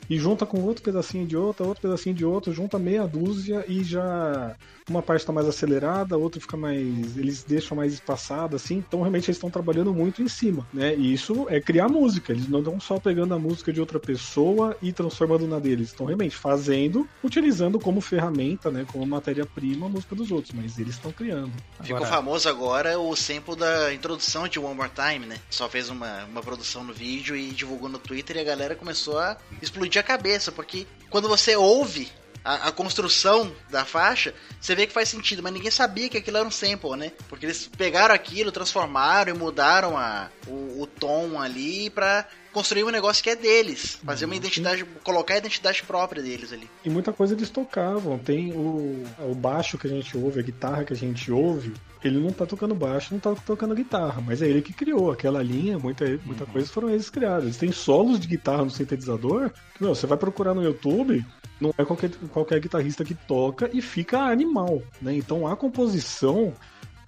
e 0.09 0.17
junta 0.17 0.45
com 0.45 0.61
outro 0.61 0.83
pedacinho 0.83 1.25
de 1.25 1.35
outra, 1.35 1.65
outro 1.65 1.81
pedacinho 1.81 2.15
de 2.15 2.25
outro, 2.25 2.53
junta 2.53 2.77
meia 2.79 3.05
dúzia 3.07 3.65
e 3.67 3.83
já 3.83 4.55
uma 4.89 5.01
parte 5.01 5.21
está 5.21 5.33
mais 5.33 5.47
acelerada, 5.47 6.15
a 6.15 6.17
outra 6.17 6.39
fica 6.39 6.55
mais. 6.55 7.17
Eles 7.17 7.43
deixam 7.43 7.75
mais 7.75 7.93
espaçada, 7.93 8.55
assim. 8.55 8.77
Então 8.77 9.01
realmente 9.01 9.25
eles 9.25 9.35
estão 9.35 9.49
trabalhando 9.49 9.93
muito 9.93 10.21
em 10.21 10.27
cima, 10.29 10.65
né? 10.73 10.95
E 10.95 11.13
isso 11.13 11.45
é 11.49 11.59
criar 11.59 11.89
música. 11.89 12.31
Eles 12.31 12.47
não 12.47 12.59
estão 12.59 12.79
só 12.79 12.97
pegando 12.99 13.33
a 13.33 13.39
música 13.39 13.73
de 13.73 13.79
outra 13.81 13.99
pessoa 13.99 14.77
e 14.81 14.93
transformando 14.93 15.45
na 15.45 15.59
deles. 15.59 15.89
Estão 15.89 16.05
realmente 16.05 16.35
fazendo, 16.35 17.07
utilizando 17.23 17.79
como 17.79 17.99
ferramenta, 17.99 18.71
né? 18.71 18.85
Como 18.91 19.05
matéria-prima 19.05 19.87
a 19.87 19.89
música 19.89 20.15
dos 20.15 20.31
outros, 20.31 20.53
mas 20.53 20.79
eles 20.79 20.95
estão 20.95 21.11
criando. 21.11 21.51
Ficou 21.81 21.97
Agora- 21.97 22.11
famoso 22.11 22.47
agora 22.47 22.97
o 22.97 23.13
sample 23.15 23.55
da 23.57 23.93
introdução 23.93 24.47
de 24.47 24.57
One 24.57 24.75
More 24.75 24.89
Time, 24.89 25.25
né? 25.25 25.37
Só 25.49 25.67
fez 25.67 25.89
uma, 25.89 26.23
uma 26.25 26.41
produção 26.41 26.83
no 26.83 26.93
vídeo 26.93 27.35
e 27.35 27.49
divulgou 27.51 27.89
no 27.89 27.99
Twitter 27.99 28.37
e 28.37 28.39
a 28.39 28.43
galera 28.43 28.73
começou 28.75 29.19
a 29.19 29.37
explodir 29.61 29.96
a 29.99 30.03
cabeça, 30.03 30.51
porque 30.51 30.87
quando 31.09 31.27
você 31.27 31.55
ouve 31.55 32.11
a, 32.43 32.69
a 32.69 32.71
construção 32.71 33.51
da 33.69 33.83
faixa, 33.83 34.33
você 34.59 34.73
vê 34.73 34.87
que 34.87 34.93
faz 34.93 35.09
sentido, 35.09 35.43
mas 35.43 35.51
ninguém 35.51 35.69
sabia 35.69 36.07
que 36.07 36.17
aquilo 36.17 36.37
era 36.37 36.47
um 36.47 36.51
sample, 36.51 36.95
né? 36.95 37.11
Porque 37.27 37.45
eles 37.45 37.67
pegaram 37.67 38.15
aquilo, 38.15 38.51
transformaram 38.51 39.35
e 39.35 39.37
mudaram 39.37 39.97
a, 39.97 40.29
o, 40.47 40.81
o 40.81 40.87
tom 40.87 41.39
ali 41.39 41.89
pra 41.89 42.25
construir 42.53 42.85
um 42.85 42.89
negócio 42.89 43.21
que 43.21 43.29
é 43.29 43.35
deles. 43.35 43.99
Fazer 44.03 44.25
uma 44.25 44.35
identidade, 44.35 44.85
colocar 45.03 45.35
a 45.35 45.37
identidade 45.37 45.83
própria 45.83 46.23
deles 46.23 46.53
ali. 46.53 46.69
E 46.85 46.89
muita 46.89 47.11
coisa 47.11 47.33
eles 47.35 47.49
tocavam. 47.49 48.17
Tem 48.17 48.53
o, 48.53 49.03
o 49.19 49.35
baixo 49.35 49.77
que 49.77 49.85
a 49.85 49.89
gente 49.89 50.17
ouve, 50.17 50.39
a 50.39 50.43
guitarra 50.43 50.85
que 50.85 50.93
a 50.93 50.95
gente 50.95 51.31
ouve. 51.31 51.73
Ele 52.03 52.19
não 52.19 52.31
tá 52.31 52.45
tocando 52.45 52.75
baixo, 52.75 53.13
não 53.13 53.19
tá 53.19 53.33
tocando 53.35 53.75
guitarra, 53.75 54.21
mas 54.21 54.41
é 54.41 54.47
ele 54.47 54.61
que 54.61 54.73
criou 54.73 55.11
aquela 55.11 55.41
linha. 55.41 55.79
Muita, 55.79 56.05
muita 56.25 56.45
coisa 56.45 56.67
foram 56.67 56.89
eles 56.89 57.09
criados. 57.09 57.45
Eles 57.45 57.57
têm 57.57 57.71
solos 57.71 58.19
de 58.19 58.27
guitarra 58.27 58.63
no 58.63 58.69
sintetizador. 58.69 59.49
Que, 59.73 59.83
meu, 59.83 59.95
você 59.95 60.05
vai 60.05 60.17
procurar 60.17 60.53
no 60.53 60.63
YouTube, 60.63 61.25
não 61.59 61.73
é 61.77 61.83
qualquer, 61.83 62.11
qualquer 62.31 62.59
guitarrista 62.59 63.03
que 63.03 63.15
toca 63.15 63.69
e 63.73 63.81
fica 63.81 64.19
animal, 64.19 64.81
né? 65.01 65.15
Então 65.15 65.47
a 65.47 65.55
composição. 65.55 66.53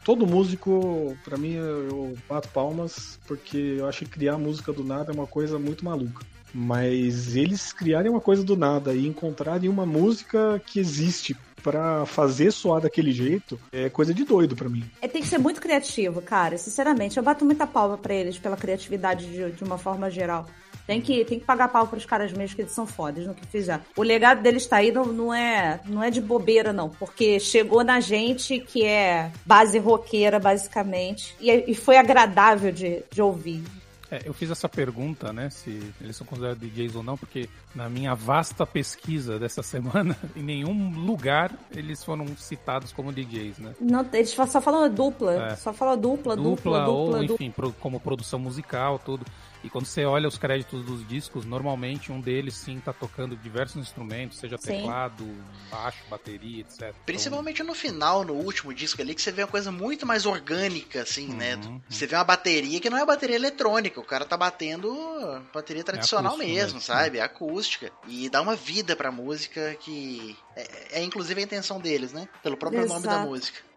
Todo 0.04 0.26
músico, 0.26 1.16
pra 1.26 1.38
mim, 1.38 1.54
eu 1.54 2.18
bato 2.28 2.48
palmas, 2.50 3.20
porque 3.28 3.76
eu 3.78 3.88
acho 3.88 4.06
que 4.06 4.12
criar 4.12 4.38
música 4.38 4.72
do 4.72 4.84
nada 4.84 5.12
é 5.12 5.14
uma 5.14 5.28
coisa 5.28 5.60
muito 5.60 5.84
maluca. 5.84 6.26
Mas 6.54 7.36
eles 7.36 7.72
criarem 7.72 8.10
uma 8.10 8.22
coisa 8.22 8.44
do 8.44 8.56
nada 8.56 8.94
e 8.94 9.06
encontrarem 9.06 9.70
uma 9.70 9.86
música 9.86 10.60
que 10.66 10.80
existe 10.80 11.36
pra 11.60 12.06
fazer 12.06 12.52
soar 12.52 12.82
daquele 12.82 13.12
jeito 13.12 13.60
é 13.72 13.90
coisa 13.90 14.14
de 14.14 14.24
doido 14.24 14.56
pra 14.56 14.70
mim. 14.70 14.84
É, 15.02 15.08
tem 15.08 15.22
que 15.22 15.28
ser 15.28 15.38
muito 15.38 15.62
criativo, 15.62 16.22
cara. 16.22 16.58
Sinceramente, 16.58 17.18
eu 17.18 17.24
bato 17.24 17.46
muita 17.46 17.68
palma 17.68 17.98
pra 17.98 18.14
eles 18.14 18.38
pela 18.38 18.58
criatividade 18.58 19.26
de, 19.28 19.52
de 19.52 19.64
uma 19.64 19.78
forma 19.78 20.10
geral. 20.10 20.48
Tem 20.90 21.00
que, 21.00 21.24
tem 21.24 21.40
que 21.40 21.46
pagar 21.46 21.68
pau 21.68 21.86
pros 21.86 22.04
caras 22.04 22.34
mesmo, 22.34 22.56
que 22.56 22.64
eles 22.64 22.72
são 22.72 22.88
fodas 22.88 23.28
no 23.28 23.36
que 23.36 23.46
fizer. 23.46 23.80
O 23.96 24.02
legado 24.02 24.42
deles 24.42 24.66
tá 24.66 24.78
aí, 24.78 24.92
não, 24.92 25.06
não, 25.06 25.32
é, 25.32 25.80
não 25.86 26.02
é 26.02 26.10
de 26.10 26.20
bobeira, 26.20 26.74
não. 26.74 26.90
Porque 26.90 27.40
chegou 27.40 27.84
na 27.84 28.00
gente 28.00 28.60
que 28.60 28.84
é 28.84 29.32
base 29.46 29.78
roqueira, 29.78 30.40
basicamente. 30.40 31.36
E, 31.40 31.66
e 31.68 31.76
foi 31.76 31.96
agradável 31.96 32.72
de, 32.72 33.04
de 33.12 33.22
ouvir. 33.22 33.64
É, 34.12 34.22
eu 34.26 34.34
fiz 34.34 34.50
essa 34.50 34.68
pergunta, 34.68 35.32
né, 35.32 35.52
se 35.52 35.94
eles 36.02 36.16
são 36.16 36.26
considerados 36.26 36.60
DJs 36.60 36.96
ou 36.96 37.04
não, 37.04 37.16
porque 37.16 37.48
na 37.76 37.88
minha 37.90 38.16
vasta 38.16 38.66
pesquisa 38.66 39.38
dessa 39.38 39.62
semana, 39.62 40.18
em 40.36 40.42
nenhum 40.44 40.90
lugar 41.06 41.52
eles 41.72 42.04
foram 42.04 42.26
citados 42.36 42.92
como 42.92 43.12
DJs, 43.14 43.60
né? 43.60 43.76
Não, 43.80 44.06
eles 44.14 44.32
só 44.32 44.60
falam 44.62 44.90
dupla. 44.90 45.52
É. 45.52 45.56
Só 45.56 45.72
falam 45.74 45.98
dupla, 45.98 46.36
dupla, 46.36 46.50
Dupla, 46.50 46.80
dupla, 46.80 46.90
ou, 46.90 47.08
dupla. 47.28 47.36
enfim, 47.36 47.52
pro- 47.52 47.74
como 47.74 48.00
produção 48.00 48.40
musical, 48.40 48.98
tudo. 49.00 49.26
E 49.62 49.70
quando 49.70 49.86
você 49.86 50.06
olha 50.06 50.26
os 50.28 50.38
créditos 50.38 50.86
dos 50.86 51.06
discos, 51.06 51.46
normalmente 51.46 52.14
um 52.14 52.22
deles 52.22 52.56
sim 52.56 52.80
tá 52.80 52.94
tocando 52.94 53.36
diversos 53.36 53.76
instrumentos, 53.76 54.38
seja 54.40 54.58
Sim. 54.58 54.72
teclado, 54.72 55.26
baixo, 55.70 55.98
bateria, 56.10 56.62
etc. 56.62 56.80
Então, 56.82 56.94
Principalmente 57.06 57.62
no 57.62 57.74
final, 57.76 58.24
no 58.24 58.34
último 58.36 58.74
disco 58.74 59.02
ali, 59.02 59.14
que 59.14 59.22
você 59.22 59.34
vê 59.34 59.42
uma 59.44 59.50
coisa 59.50 59.70
muito 59.70 60.06
mais 60.06 60.26
orgânica, 60.26 61.02
assim, 61.02 61.28
né? 61.34 61.56
Uhum, 61.58 61.82
Você 61.90 62.08
vê 62.08 62.16
uma 62.16 62.24
bateria 62.24 62.80
que 62.80 62.90
não 62.90 62.98
é 62.98 63.06
bateria 63.06 63.36
eletrônica, 63.36 64.00
o 64.00 64.04
cara 64.06 64.24
tá 64.24 64.38
batendo 64.38 64.90
bateria 65.54 65.84
tradicional 65.84 66.34
acústico 66.34 66.50
mesmo, 66.54 66.66
mesmo, 66.76 66.82
sabe? 66.82 67.18
É 67.18 67.22
acústica. 67.22 67.59
E 68.08 68.30
dá 68.30 68.42
uma 68.42 68.56
vida 68.56 68.96
pra 68.96 69.12
música 69.12 69.76
que 69.80 70.38
é, 70.56 71.00
é 71.00 71.04
inclusive 71.04 71.40
a 71.40 71.44
intenção 71.44 71.80
deles, 71.80 72.14
né? 72.14 72.28
Pelo 72.44 72.58
próprio 72.58 72.88
nome 72.88 73.06
da 73.06 73.14
Exato. 73.14 73.28
música. 73.28 73.70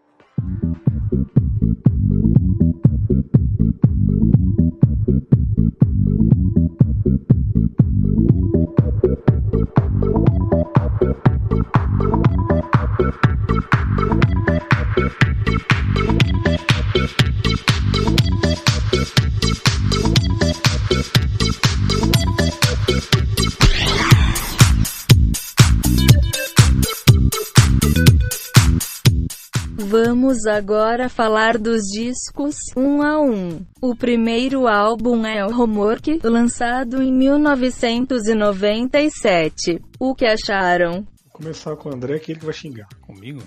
Vamos 30.43 30.57
agora 30.57 31.07
falar 31.07 31.57
dos 31.57 31.83
discos 31.83 32.57
um 32.75 33.01
a 33.01 33.17
um. 33.21 33.65
O 33.81 33.95
primeiro 33.95 34.67
álbum 34.67 35.25
é 35.25 35.45
o 35.45 35.49
Homework, 35.57 36.19
lançado 36.21 37.01
em 37.01 37.13
1997. 37.13 39.79
O 39.97 40.13
que 40.13 40.25
acharam? 40.25 40.95
Vou 40.95 41.05
começar 41.31 41.77
com 41.77 41.87
o 41.89 41.93
André, 41.93 42.19
que 42.19 42.33
ele 42.33 42.39
que 42.41 42.45
vai 42.45 42.53
xingar. 42.53 42.89
Comigo? 42.99 43.41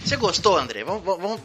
Você 0.00 0.16
gostou, 0.16 0.58
André? 0.58 0.82
Vamos, 0.82 1.04
vamos- 1.04 1.22
vamos- 1.22 1.40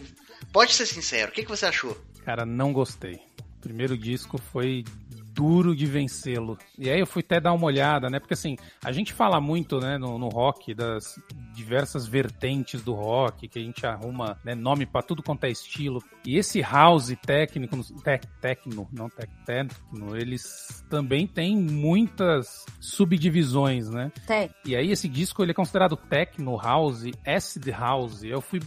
Pode 0.52 0.74
ser 0.74 0.88
sincero. 0.88 1.30
O 1.30 1.34
que, 1.34 1.44
que 1.44 1.50
você 1.50 1.68
achou? 1.68 1.96
Cara, 2.26 2.44
não 2.44 2.74
gostei. 2.74 3.20
O 3.58 3.62
primeiro 3.62 3.96
disco 3.96 4.40
foi 4.52 4.84
duro 5.32 5.76
de 5.76 5.86
vencê-lo. 5.86 6.58
E 6.80 6.90
aí 6.90 7.00
eu 7.00 7.06
fui 7.06 7.22
até 7.22 7.40
dar 7.40 7.54
uma 7.54 7.68
olhada, 7.68 8.10
né? 8.10 8.20
Porque 8.20 8.34
assim, 8.34 8.56
a 8.84 8.92
gente 8.92 9.14
fala 9.14 9.40
muito, 9.40 9.80
né, 9.80 10.00
no, 10.00 10.18
no 10.18 10.30
rock, 10.30 10.74
das 10.74 11.20
diversas 11.58 12.06
vertentes 12.08 12.82
do 12.84 12.94
rock, 12.94 13.48
que 13.48 13.58
a 13.58 13.62
gente 13.62 13.86
arruma 13.86 14.38
né, 14.46 14.54
nome 14.54 14.86
pra 14.86 15.02
tudo 15.02 15.24
quanto 15.24 15.44
é 15.46 15.50
estilo. 15.50 16.02
E 16.26 16.38
esse 16.38 16.62
house 16.62 17.16
técnico, 17.26 17.76
tec, 18.04 18.24
techno, 18.40 18.88
não 18.92 19.10
tec, 19.10 19.30
techno, 19.46 20.16
eles 20.16 20.86
também 20.90 21.26
têm 21.26 21.58
muitas 21.58 22.64
subdivisões, 22.80 23.90
né? 23.90 24.12
Tem. 24.28 24.50
E 24.66 24.76
aí 24.76 24.92
esse 24.92 25.08
disco 25.10 25.42
ele 25.44 25.52
é 25.52 25.54
considerado 25.54 25.96
techno 25.98 26.58
house, 26.58 27.04
acid 27.26 27.68
house. 27.70 28.24
Eu 28.24 28.42
fui 28.42 28.60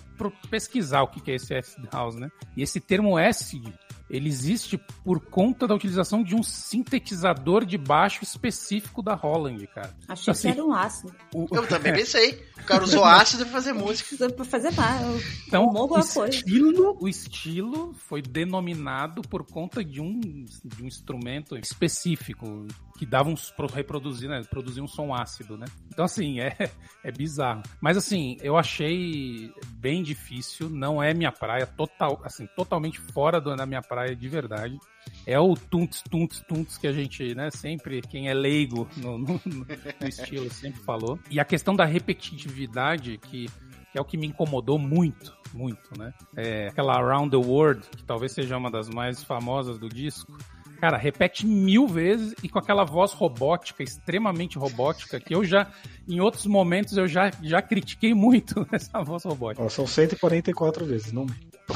pesquisar 0.50 1.02
o 1.02 1.08
que 1.08 1.20
que 1.20 1.30
é 1.30 1.34
esse 1.36 1.54
acid 1.54 1.84
house, 1.92 2.16
né? 2.16 2.28
E 2.56 2.62
esse 2.62 2.80
termo 2.80 3.16
acid, 3.16 3.68
ele 4.08 4.28
existe 4.28 4.76
por 5.04 5.20
conta 5.20 5.68
da 5.68 5.74
utilização 5.74 6.22
de 6.24 6.34
um 6.34 6.42
sintetizador 6.42 7.64
de 7.64 7.78
baixo 7.78 8.24
específico 8.24 9.02
da 9.02 9.14
Holland, 9.14 9.64
cara. 9.68 9.94
Achei 10.08 10.32
Assim, 10.32 10.52
que 10.52 10.58
era 10.58 10.66
um 10.66 10.72
ácido. 10.74 11.14
O- 11.34 11.46
Eu 11.52 11.66
também 11.66 11.92
pensei. 11.92 12.44
O 12.58 12.64
cara 12.64 12.79
usou 12.84 13.04
ácido 13.04 13.44
pra 13.44 13.52
fazer 13.52 13.72
música. 13.72 14.30
Pra 14.30 14.44
fazer 14.44 14.72
mais. 14.72 15.46
Então, 15.46 15.66
o 15.66 15.98
estilo, 16.26 16.96
o 17.00 17.08
estilo 17.08 17.94
foi 18.08 18.22
denominado 18.22 19.22
por 19.22 19.44
conta 19.44 19.84
de 19.84 20.00
um, 20.00 20.20
de 20.20 20.82
um 20.82 20.86
instrumento 20.86 21.56
específico 21.56 22.66
que 23.00 23.06
dava 23.06 23.30
uns 23.30 23.50
pro- 23.50 23.66
reproduzir, 23.66 24.28
né, 24.28 24.42
produzir 24.50 24.82
um 24.82 24.86
som 24.86 25.14
ácido, 25.14 25.56
né? 25.56 25.64
Então 25.88 26.04
assim, 26.04 26.38
é 26.38 26.54
é 27.02 27.10
bizarro. 27.10 27.62
Mas 27.80 27.96
assim, 27.96 28.36
eu 28.42 28.58
achei 28.58 29.50
bem 29.78 30.02
difícil, 30.02 30.68
não 30.68 31.02
é 31.02 31.14
minha 31.14 31.32
praia, 31.32 31.66
total, 31.66 32.20
assim, 32.22 32.46
totalmente 32.54 33.00
fora 33.00 33.40
da 33.40 33.64
minha 33.64 33.80
praia 33.80 34.14
de 34.14 34.28
verdade. 34.28 34.78
É 35.26 35.40
o 35.40 35.54
tunts, 35.54 36.02
tunts, 36.02 36.44
tunts 36.46 36.76
que 36.76 36.86
a 36.86 36.92
gente, 36.92 37.34
né, 37.34 37.50
sempre, 37.50 38.02
quem 38.02 38.28
é 38.28 38.34
leigo 38.34 38.86
no, 38.98 39.16
no- 39.16 39.40
no 39.46 40.06
estilo 40.06 40.50
sempre 40.50 40.82
falou. 40.82 41.18
E 41.30 41.40
a 41.40 41.44
questão 41.46 41.74
da 41.74 41.86
repetitividade, 41.86 43.16
que, 43.16 43.46
que 43.92 43.98
é 43.98 44.00
o 44.00 44.04
que 44.04 44.18
me 44.18 44.26
incomodou 44.26 44.78
muito, 44.78 45.34
muito, 45.54 45.98
né? 45.98 46.12
É 46.36 46.68
aquela 46.68 46.96
Around 46.98 47.30
the 47.30 47.36
World, 47.48 47.80
que 47.96 48.04
talvez 48.04 48.32
seja 48.32 48.58
uma 48.58 48.70
das 48.70 48.90
mais 48.90 49.24
famosas 49.24 49.78
do 49.78 49.88
disco. 49.88 50.36
Cara, 50.80 50.96
repete 50.96 51.46
mil 51.46 51.86
vezes 51.86 52.34
e 52.42 52.48
com 52.48 52.58
aquela 52.58 52.84
voz 52.84 53.12
robótica, 53.12 53.82
extremamente 53.82 54.58
robótica, 54.58 55.20
que 55.20 55.34
eu 55.34 55.44
já, 55.44 55.66
em 56.08 56.20
outros 56.20 56.46
momentos, 56.46 56.96
eu 56.96 57.06
já, 57.06 57.30
já 57.42 57.60
critiquei 57.60 58.14
muito 58.14 58.66
essa 58.72 59.02
voz 59.02 59.24
robótica. 59.24 59.68
São 59.68 59.86
144 59.86 60.84
vezes, 60.86 61.12
não 61.12 61.26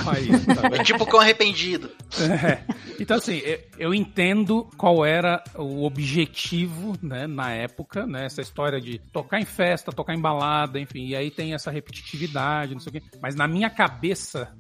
Aí, 0.09 0.29
tá? 0.47 0.77
É 0.77 0.83
tipo 0.83 1.07
cão 1.07 1.21
arrependido. 1.21 1.89
É. 2.21 2.61
Então, 2.99 3.17
assim, 3.17 3.37
eu- 3.39 3.61
eu 3.79 3.95
entendo 3.95 4.69
qual 4.77 5.05
era 5.05 5.43
o 5.55 5.85
objetivo, 5.85 6.95
né, 7.01 7.27
na 7.29 7.53
época, 7.53 8.05
né, 8.07 8.25
essa 8.27 8.41
história 8.41 8.81
de 8.81 8.99
tocar 9.13 9.41
em 9.41 9.45
festa, 9.45 9.93
tocar 9.93 10.15
em 10.15 10.21
balada, 10.21 10.81
enfim, 10.81 11.07
e 11.07 11.15
aí 11.15 11.31
tem 11.31 11.55
essa 11.55 11.71
repetitividade, 11.71 12.73
não 12.75 12.81
sei 12.81 12.91
o 12.91 12.93
quê. 12.95 13.03
Mas 13.23 13.37
na 13.37 13.47
minha 13.47 13.71
cabeça, 13.71 14.53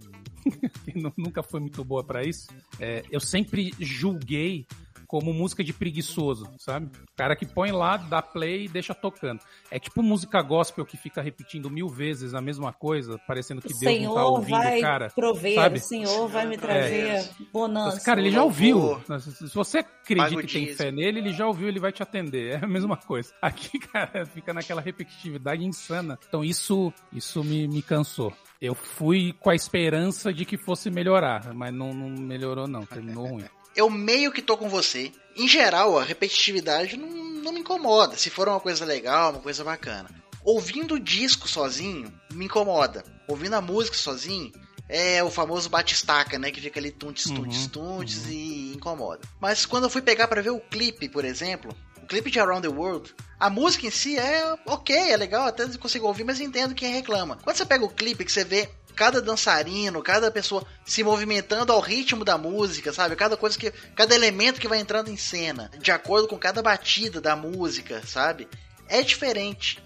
que 0.85 0.95
nu- 0.99 1.13
nunca 1.17 1.43
foi 1.43 1.61
muito 1.61 1.85
boa 1.85 2.05
pra 2.05 2.23
isso, 2.23 2.49
é, 2.81 3.03
eu 3.11 3.21
sempre 3.21 3.73
julguei 3.79 4.67
como 5.07 5.33
música 5.33 5.63
de 5.63 5.73
preguiçoso, 5.73 6.51
sabe? 6.59 6.87
O 6.87 7.17
cara 7.17 7.37
que 7.37 7.47
põe 7.47 7.71
lá, 7.71 7.97
dá 7.97 8.21
play 8.21 8.65
e 8.65 8.69
deixa 8.69 8.93
tocando. 8.95 9.39
É 9.71 9.79
tipo 9.79 10.03
música 10.03 10.43
gospel 10.43 10.85
que 10.85 10.97
fica 10.97 11.23
repetindo 11.23 11.71
mil 11.71 11.89
vezes 11.89 12.35
a 12.35 12.41
mesma 12.41 12.73
coisa, 12.73 13.17
parecendo 13.19 13.61
que 13.61 13.69
O 13.73 13.79
Deus 13.79 13.83
não 13.83 14.15
tá 14.15 14.21
Senhor 14.21 14.31
ouvindo 14.33 14.57
vai 14.59 14.79
o 14.79 14.83
cara. 14.83 15.11
prover, 15.11 15.55
sabe? 15.55 15.79
o 15.79 15.83
Senhor 15.83 16.29
vai 16.29 16.47
me 16.47 16.57
trazer 16.57 17.31
bonança. 17.53 17.95
Mas, 17.97 18.05
cara, 18.05 18.19
ele 18.21 18.31
já 18.33 18.43
ouviu. 18.43 19.01
Se 19.21 19.55
você 19.55 19.79
acredita 19.79 20.43
que 20.43 20.53
tem 20.53 20.75
fé 20.75 20.91
nele, 20.91 21.21
ele 21.21 21.33
já 21.33 21.47
ouviu, 21.47 21.69
ele 21.69 21.79
vai 21.79 21.93
te 21.93 22.03
atender. 22.03 22.55
É 22.61 22.65
a 22.65 22.69
mesma 22.69 22.97
coisa. 22.97 23.33
Aqui, 23.41 23.79
cara, 23.93 24.27
fica 24.27 24.53
naquela 24.53 24.81
repetitividade 24.81 25.65
insana. 25.65 26.19
Então 26.27 26.43
isso, 26.43 26.93
isso 27.13 27.45
me, 27.45 27.69
me 27.69 27.83
cansou. 27.83 28.33
Eu 28.65 28.75
fui 28.75 29.35
com 29.39 29.51
a 29.51 29.55
esperança 29.55 30.33
de 30.33 30.47
que 30.47 30.57
fosse 30.57 30.91
melhorar, 30.91 31.53
mas 31.53 31.71
não, 31.71 31.93
não 31.93 32.09
melhorou 32.09 32.67
não, 32.67 32.87
terminou 32.87 33.27
ruim. 33.27 33.45
Eu 33.77 33.91
meio 33.91 34.33
que 34.33 34.41
tô 34.41 34.57
com 34.57 34.71
você. 34.71 35.13
Em 35.37 35.47
geral, 35.47 35.99
a 35.99 36.03
repetitividade 36.03 36.97
não, 36.97 37.11
não 37.11 37.53
me 37.53 37.61
incomoda. 37.61 38.17
Se 38.17 38.31
for 38.31 38.49
uma 38.49 38.59
coisa 38.59 38.83
legal, 38.87 39.33
uma 39.33 39.43
coisa 39.43 39.63
bacana. 39.63 40.09
Ouvindo 40.43 40.95
o 40.95 41.01
disco 41.01 41.47
sozinho, 41.47 42.11
me 42.33 42.47
incomoda. 42.47 43.05
Ouvindo 43.29 43.53
a 43.53 43.61
música 43.61 43.99
sozinho, 43.99 44.51
é 44.89 45.23
o 45.23 45.31
famoso 45.31 45.69
batistaca, 45.69 46.39
né? 46.39 46.51
Que 46.51 46.61
fica 46.63 46.81
ali 46.81 46.91
tuntes, 46.91 47.25
tuntes, 47.31 47.65
Uhum, 47.65 47.69
tuntes 47.69 48.27
e 48.31 48.73
incomoda. 48.75 49.21
Mas 49.39 49.67
quando 49.67 49.85
eu 49.85 49.91
fui 49.91 50.01
pegar 50.01 50.27
pra 50.27 50.41
ver 50.41 50.51
o 50.51 50.61
clipe, 50.61 51.07
por 51.11 51.27
exemplo, 51.27 51.77
o 52.05 52.07
clipe 52.07 52.31
de 52.31 52.39
Around 52.39 52.69
the 52.69 52.75
World, 52.75 53.15
a 53.41 53.49
música 53.51 53.87
em 53.87 53.91
si 53.91 54.19
é 54.19 54.55
ok, 54.67 54.95
é 54.95 55.17
legal, 55.17 55.47
até 55.47 55.67
consigo 55.79 56.07
ouvir, 56.07 56.23
mas 56.25 56.39
entendo 56.41 56.75
quem 56.75 56.93
reclama. 56.93 57.39
Quando 57.43 57.57
você 57.57 57.65
pega 57.65 57.85
o 57.85 57.89
clipe 57.89 58.25
que 58.25 58.31
você 58.31 58.45
vê 58.45 58.69
cada 58.95 59.21
dançarino, 59.21 60.03
cada 60.03 60.31
pessoa 60.31 60.65
se 60.85 61.03
movimentando 61.03 61.73
ao 61.73 61.81
ritmo 61.81 62.25
da 62.25 62.39
música, 62.39 62.93
sabe? 62.93 63.17
Cada 63.17 63.37
coisa 63.37 63.59
que. 63.59 63.71
Cada 63.97 64.15
elemento 64.15 64.61
que 64.61 64.69
vai 64.69 64.79
entrando 64.79 65.11
em 65.11 65.17
cena, 65.17 65.71
de 65.81 65.91
acordo 65.91 66.29
com 66.29 66.39
cada 66.39 66.63
batida 66.63 67.21
da 67.21 67.35
música, 67.35 68.03
sabe? 68.07 68.47
É 68.87 69.03
diferente. 69.03 69.83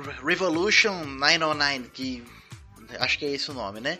Re- 0.00 0.24
Revolution 0.24 1.04
909, 1.04 1.90
que. 1.92 2.24
Acho 3.00 3.18
que 3.18 3.26
é 3.26 3.32
esse 3.34 3.50
o 3.50 3.54
nome, 3.54 3.80
né? 3.80 3.98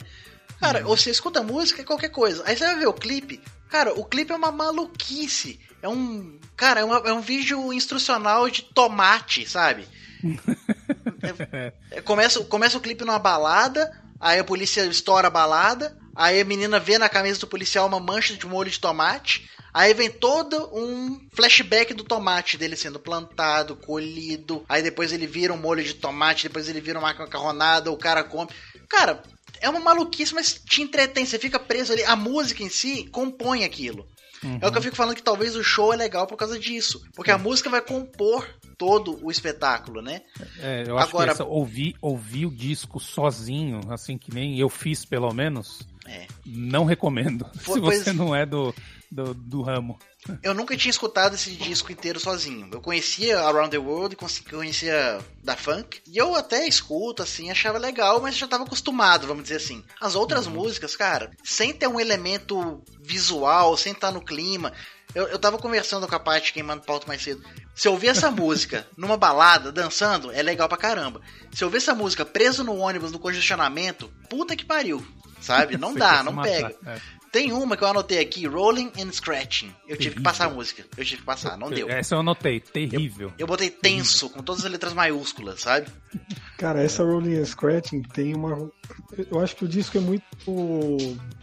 Cara, 0.60 0.82
você 0.82 1.10
escuta 1.10 1.40
a 1.40 1.42
música, 1.42 1.82
é 1.82 1.84
qualquer 1.84 2.08
coisa. 2.08 2.42
Aí 2.46 2.56
você 2.56 2.64
vai 2.64 2.76
ver 2.78 2.86
o 2.88 2.92
clipe. 2.94 3.40
Cara, 3.68 3.92
o 3.94 4.04
clipe 4.04 4.32
é 4.32 4.36
uma 4.36 4.50
maluquice. 4.50 5.60
É 5.82 5.88
um. 5.88 6.38
Cara, 6.56 6.80
é, 6.80 6.84
uma- 6.84 7.02
é 7.06 7.12
um 7.12 7.20
vídeo 7.20 7.72
instrucional 7.72 8.48
de 8.50 8.62
tomate, 8.62 9.48
sabe? 9.48 9.86
É- 11.22 11.72
é- 11.90 12.00
começa, 12.00 12.42
começa 12.44 12.78
o 12.78 12.80
clipe 12.80 13.04
numa 13.04 13.18
balada, 13.18 13.90
aí 14.20 14.38
a 14.38 14.44
polícia 14.44 14.84
estoura 14.86 15.26
a 15.28 15.30
balada, 15.30 15.96
aí 16.14 16.40
a 16.40 16.44
menina 16.44 16.78
vê 16.80 16.96
na 16.98 17.08
camisa 17.08 17.40
do 17.40 17.46
policial 17.46 17.86
uma 17.86 18.00
mancha 18.00 18.34
de 18.34 18.46
molho 18.46 18.70
de 18.70 18.78
tomate, 18.80 19.48
aí 19.74 19.92
vem 19.94 20.10
todo 20.10 20.70
um 20.72 21.18
flashback 21.34 21.92
do 21.94 22.04
tomate 22.04 22.56
dele 22.56 22.76
sendo 22.76 22.98
plantado, 23.00 23.76
colhido, 23.76 24.64
aí 24.68 24.82
depois 24.82 25.12
ele 25.12 25.26
vira 25.26 25.52
um 25.52 25.56
molho 25.58 25.82
de 25.82 25.94
tomate, 25.94 26.48
depois 26.48 26.68
ele 26.68 26.80
vira 26.80 26.98
uma 26.98 27.12
macarronada, 27.12 27.90
o 27.90 27.96
cara 27.96 28.22
come. 28.24 28.50
Cara, 28.88 29.22
é 29.60 29.68
uma 29.68 29.80
maluquice, 29.80 30.34
mas 30.34 30.54
te 30.54 30.82
entretém, 30.82 31.24
você 31.26 31.38
fica 31.38 31.58
preso 31.58 31.92
ali. 31.92 32.04
A 32.04 32.16
música 32.16 32.62
em 32.62 32.68
si 32.68 33.08
compõe 33.10 33.64
aquilo. 33.64 34.06
É 34.60 34.68
o 34.68 34.70
que 34.70 34.78
eu 34.78 34.82
fico 34.82 34.94
falando 34.94 35.16
que 35.16 35.22
talvez 35.22 35.56
o 35.56 35.64
show 35.64 35.92
é 35.92 35.96
legal 35.96 36.24
por 36.24 36.36
causa 36.36 36.56
disso. 36.58 37.02
Porque 37.16 37.30
a 37.32 37.36
música 37.38 37.68
vai 37.68 37.80
compor 37.80 38.48
todo 38.76 39.18
o 39.20 39.32
espetáculo, 39.32 40.00
né? 40.00 40.22
É, 40.60 40.84
eu 40.86 40.96
acho 40.96 41.08
Agora- 41.08 41.26
que 41.26 41.32
essa, 41.32 41.44
ouvir, 41.44 41.96
ouvir 42.00 42.46
o 42.46 42.50
disco 42.54 43.00
sozinho, 43.00 43.80
assim 43.90 44.16
que 44.16 44.32
nem 44.32 44.56
eu 44.56 44.68
fiz 44.68 45.04
pelo 45.04 45.32
menos, 45.34 45.80
É. 46.06 46.28
não 46.46 46.84
recomendo. 46.84 47.44
Se 47.58 47.80
pois- 47.80 48.04
você 48.04 48.12
não 48.12 48.32
é 48.32 48.46
do, 48.46 48.72
do, 49.10 49.32
do 49.34 49.62
ramo. 49.62 49.98
Eu 50.42 50.52
nunca 50.52 50.76
tinha 50.76 50.90
escutado 50.90 51.34
esse 51.34 51.50
disco 51.52 51.90
inteiro 51.92 52.18
sozinho. 52.20 52.68
Eu 52.72 52.80
conhecia 52.80 53.40
Around 53.40 53.70
the 53.70 53.78
World, 53.78 54.16
conhe- 54.16 54.40
conhecia 54.50 55.18
da 55.42 55.56
Funk, 55.56 56.00
e 56.06 56.18
eu 56.18 56.34
até 56.34 56.66
escuto, 56.66 57.22
assim, 57.22 57.50
achava 57.50 57.78
legal, 57.78 58.20
mas 58.20 58.36
já 58.36 58.46
tava 58.46 58.64
acostumado, 58.64 59.26
vamos 59.26 59.44
dizer 59.44 59.56
assim. 59.56 59.82
As 60.00 60.14
outras 60.14 60.46
músicas, 60.46 60.94
cara, 60.96 61.30
sem 61.44 61.72
ter 61.72 61.86
um 61.86 62.00
elemento 62.00 62.82
visual, 63.00 63.76
sem 63.76 63.92
estar 63.92 64.10
no 64.10 64.20
clima. 64.20 64.72
Eu, 65.14 65.26
eu 65.28 65.38
tava 65.38 65.56
conversando 65.56 66.06
com 66.06 66.14
a 66.14 66.20
parte 66.20 66.52
quem 66.52 66.62
manda 66.62 66.82
pauta 66.82 67.06
mais 67.06 67.22
cedo. 67.22 67.42
Se 67.74 67.88
eu 67.88 67.92
ouvir 67.92 68.08
essa 68.08 68.28
música 68.32 68.86
numa 68.96 69.16
balada, 69.16 69.72
dançando, 69.72 70.30
é 70.32 70.42
legal 70.42 70.68
pra 70.68 70.76
caramba. 70.76 71.22
Se 71.54 71.64
eu 71.64 71.68
ouvir 71.68 71.78
essa 71.78 71.94
música 71.94 72.26
preso 72.26 72.62
no 72.62 72.76
ônibus, 72.76 73.10
no 73.12 73.18
congestionamento, 73.18 74.12
puta 74.28 74.54
que 74.54 74.64
pariu. 74.66 75.02
Sabe? 75.40 75.78
Não 75.78 75.92
Você 75.94 75.98
dá, 76.00 76.22
não 76.22 76.32
matar. 76.32 76.50
pega. 76.50 76.76
É. 76.84 77.00
Tem 77.30 77.52
uma 77.52 77.76
que 77.76 77.84
eu 77.84 77.88
anotei 77.88 78.18
aqui, 78.18 78.46
Rolling 78.46 78.90
and 78.98 79.12
Scratching. 79.12 79.74
Eu 79.86 79.96
tive 79.96 79.96
que 79.96 79.98
Terrível. 79.98 80.22
passar 80.22 80.46
a 80.46 80.50
música. 80.50 80.84
Eu 80.96 81.04
tive 81.04 81.20
que 81.20 81.26
passar, 81.26 81.56
não 81.56 81.70
deu. 81.70 81.88
Essa 81.88 82.14
eu 82.14 82.20
anotei, 82.20 82.60
terrível. 82.60 83.32
Eu 83.38 83.46
botei 83.46 83.70
tenso, 83.70 84.30
com 84.30 84.42
todas 84.42 84.64
as 84.64 84.70
letras 84.70 84.92
maiúsculas, 84.92 85.60
sabe? 85.60 85.88
Cara, 86.56 86.82
essa 86.82 87.04
Rolling 87.04 87.38
and 87.38 87.44
Scratching 87.44 88.02
tem 88.02 88.34
uma. 88.34 88.70
Eu 89.30 89.40
acho 89.40 89.54
que 89.56 89.64
o 89.64 89.68
disco 89.68 89.96
é 89.98 90.00
muito 90.00 90.24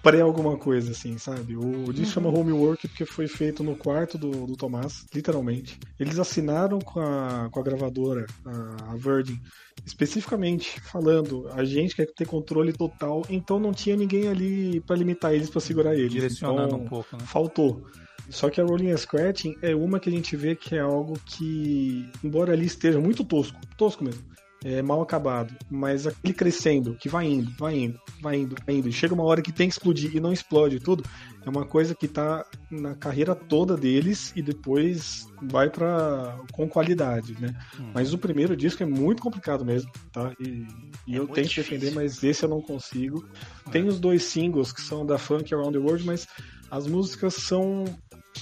pré 0.02 0.22
alguma 0.22 0.58
coisa, 0.58 0.92
assim, 0.92 1.18
sabe? 1.18 1.56
O 1.56 1.94
disco 1.94 2.14
chama 2.14 2.30
Homework 2.30 2.88
porque 2.88 3.06
foi 3.06 3.28
feito 3.28 3.64
no 3.64 3.76
quarto 3.76 4.18
do, 4.18 4.46
do 4.46 4.56
Tomás, 4.56 5.06
literalmente. 5.14 5.80
Eles 6.00 6.20
assinaram 6.20 6.80
com 6.80 7.00
a, 7.00 7.50
com 7.52 7.60
a 7.60 7.64
gravadora, 7.64 8.26
a, 8.46 8.92
a 8.92 8.96
Virgin, 8.96 9.40
especificamente 9.84 10.80
falando, 10.82 11.48
a 11.52 11.64
gente 11.64 11.96
quer 11.96 12.08
ter 12.08 12.26
controle 12.26 12.72
total, 12.72 13.24
então 13.30 13.60
não 13.60 13.72
tinha 13.72 13.96
ninguém 13.96 14.28
ali 14.28 14.80
pra 14.82 14.96
limitar 14.96 15.34
eles, 15.34 15.50
pra 15.50 15.62
segurar 15.62 15.96
eles. 15.96 16.12
Direcionando 16.12 16.76
então, 16.76 16.80
um 16.80 16.88
pouco, 16.88 17.16
né? 17.16 17.24
faltou. 17.26 17.84
Só 18.30 18.50
que 18.50 18.60
a 18.60 18.64
Rolling 18.64 18.92
and 18.92 18.98
Scratching 18.98 19.56
é 19.62 19.76
uma 19.76 20.00
que 20.00 20.10
a 20.10 20.12
gente 20.12 20.36
vê 20.36 20.56
que 20.56 20.76
é 20.76 20.80
algo 20.80 21.20
que, 21.26 22.10
embora 22.24 22.54
ali 22.54 22.66
esteja 22.66 23.00
muito 23.00 23.24
tosco, 23.24 23.60
tosco 23.78 24.04
mesmo, 24.04 24.24
é 24.68 24.82
mal 24.82 25.00
acabado, 25.00 25.54
mas 25.70 26.08
aquele 26.08 26.34
crescendo, 26.34 26.96
que 26.96 27.08
vai 27.08 27.28
indo, 27.28 27.52
vai 27.58 27.78
indo, 27.78 28.00
vai 28.20 28.38
indo, 28.38 28.56
vai 28.66 28.76
indo, 28.76 28.90
e 28.90 28.92
chega 28.92 29.14
uma 29.14 29.24
hora 29.24 29.40
que 29.40 29.52
tem 29.52 29.68
que 29.68 29.74
explodir 29.76 30.16
e 30.16 30.20
não 30.20 30.34
explode 30.34 30.80
tudo, 30.80 31.04
é 31.46 31.50
uma 31.50 31.68
coisa 31.68 31.94
que 31.94 32.08
tá 32.08 32.44
na 32.72 32.96
carreira 32.96 33.36
toda 33.36 33.78
deles 33.78 34.34
e 34.36 34.42
depois 34.42 35.28
vai 35.44 35.70
para 35.70 36.36
com 36.52 36.68
qualidade, 36.68 37.40
né? 37.40 37.54
Hum. 37.80 37.92
Mas 37.94 38.12
o 38.12 38.18
primeiro 38.18 38.58
disco 38.58 38.82
é 38.82 38.86
muito 38.88 39.22
complicado 39.22 39.64
mesmo, 39.64 39.92
tá? 40.12 40.34
E, 40.40 40.66
e 41.06 41.16
É 41.16 41.20
eu 41.20 41.28
tenho 41.28 41.48
que 41.48 41.54
difícil. 41.54 41.64
defender, 41.80 41.92
mas 41.94 42.24
esse 42.24 42.44
eu 42.44 42.50
não 42.50 42.60
consigo. 42.60 43.24
Tem 43.72 43.88
os 43.88 44.00
dois 44.00 44.24
singles 44.24 44.72
que 44.72 44.82
são 44.82 45.06
da 45.06 45.20
Funk 45.20 45.54
Around 45.54 45.74
the 45.74 45.78
World, 45.78 46.04
mas 46.04 46.28
as 46.72 46.88
músicas 46.88 47.36
são 47.36 47.86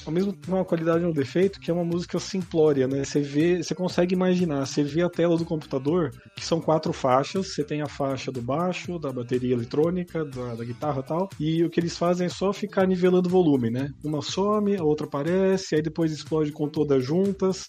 ao 0.05 0.11
mesmo 0.11 0.33
tempo 0.33 0.55
uma 0.55 0.65
qualidade 0.65 1.03
e 1.03 1.07
um 1.07 1.11
defeito, 1.11 1.59
que 1.59 1.69
é 1.69 1.73
uma 1.73 1.83
música 1.83 2.19
simplória, 2.19 2.87
né? 2.87 3.03
Você 3.03 3.21
vê, 3.21 3.61
você 3.61 3.73
consegue 3.75 4.13
imaginar, 4.13 4.65
você 4.65 4.83
vê 4.83 5.01
a 5.01 5.09
tela 5.09 5.37
do 5.37 5.45
computador, 5.45 6.11
que 6.35 6.45
são 6.45 6.59
quatro 6.59 6.91
faixas, 6.91 7.53
você 7.53 7.63
tem 7.63 7.81
a 7.81 7.87
faixa 7.87 8.31
do 8.31 8.41
baixo, 8.41 8.99
da 8.99 9.11
bateria 9.11 9.53
eletrônica, 9.53 10.25
da, 10.25 10.55
da 10.55 10.63
guitarra 10.63 11.01
e 11.01 11.07
tal, 11.07 11.29
e 11.39 11.63
o 11.63 11.69
que 11.69 11.79
eles 11.79 11.97
fazem 11.97 12.27
é 12.27 12.29
só 12.29 12.51
ficar 12.51 12.87
nivelando 12.87 13.27
o 13.27 13.31
volume, 13.31 13.69
né? 13.69 13.89
Uma 14.03 14.21
some, 14.21 14.75
a 14.75 14.83
outra 14.83 15.05
aparece, 15.07 15.75
aí 15.75 15.81
depois 15.81 16.11
explode 16.11 16.51
com 16.51 16.67
todas 16.67 17.03
juntas. 17.03 17.67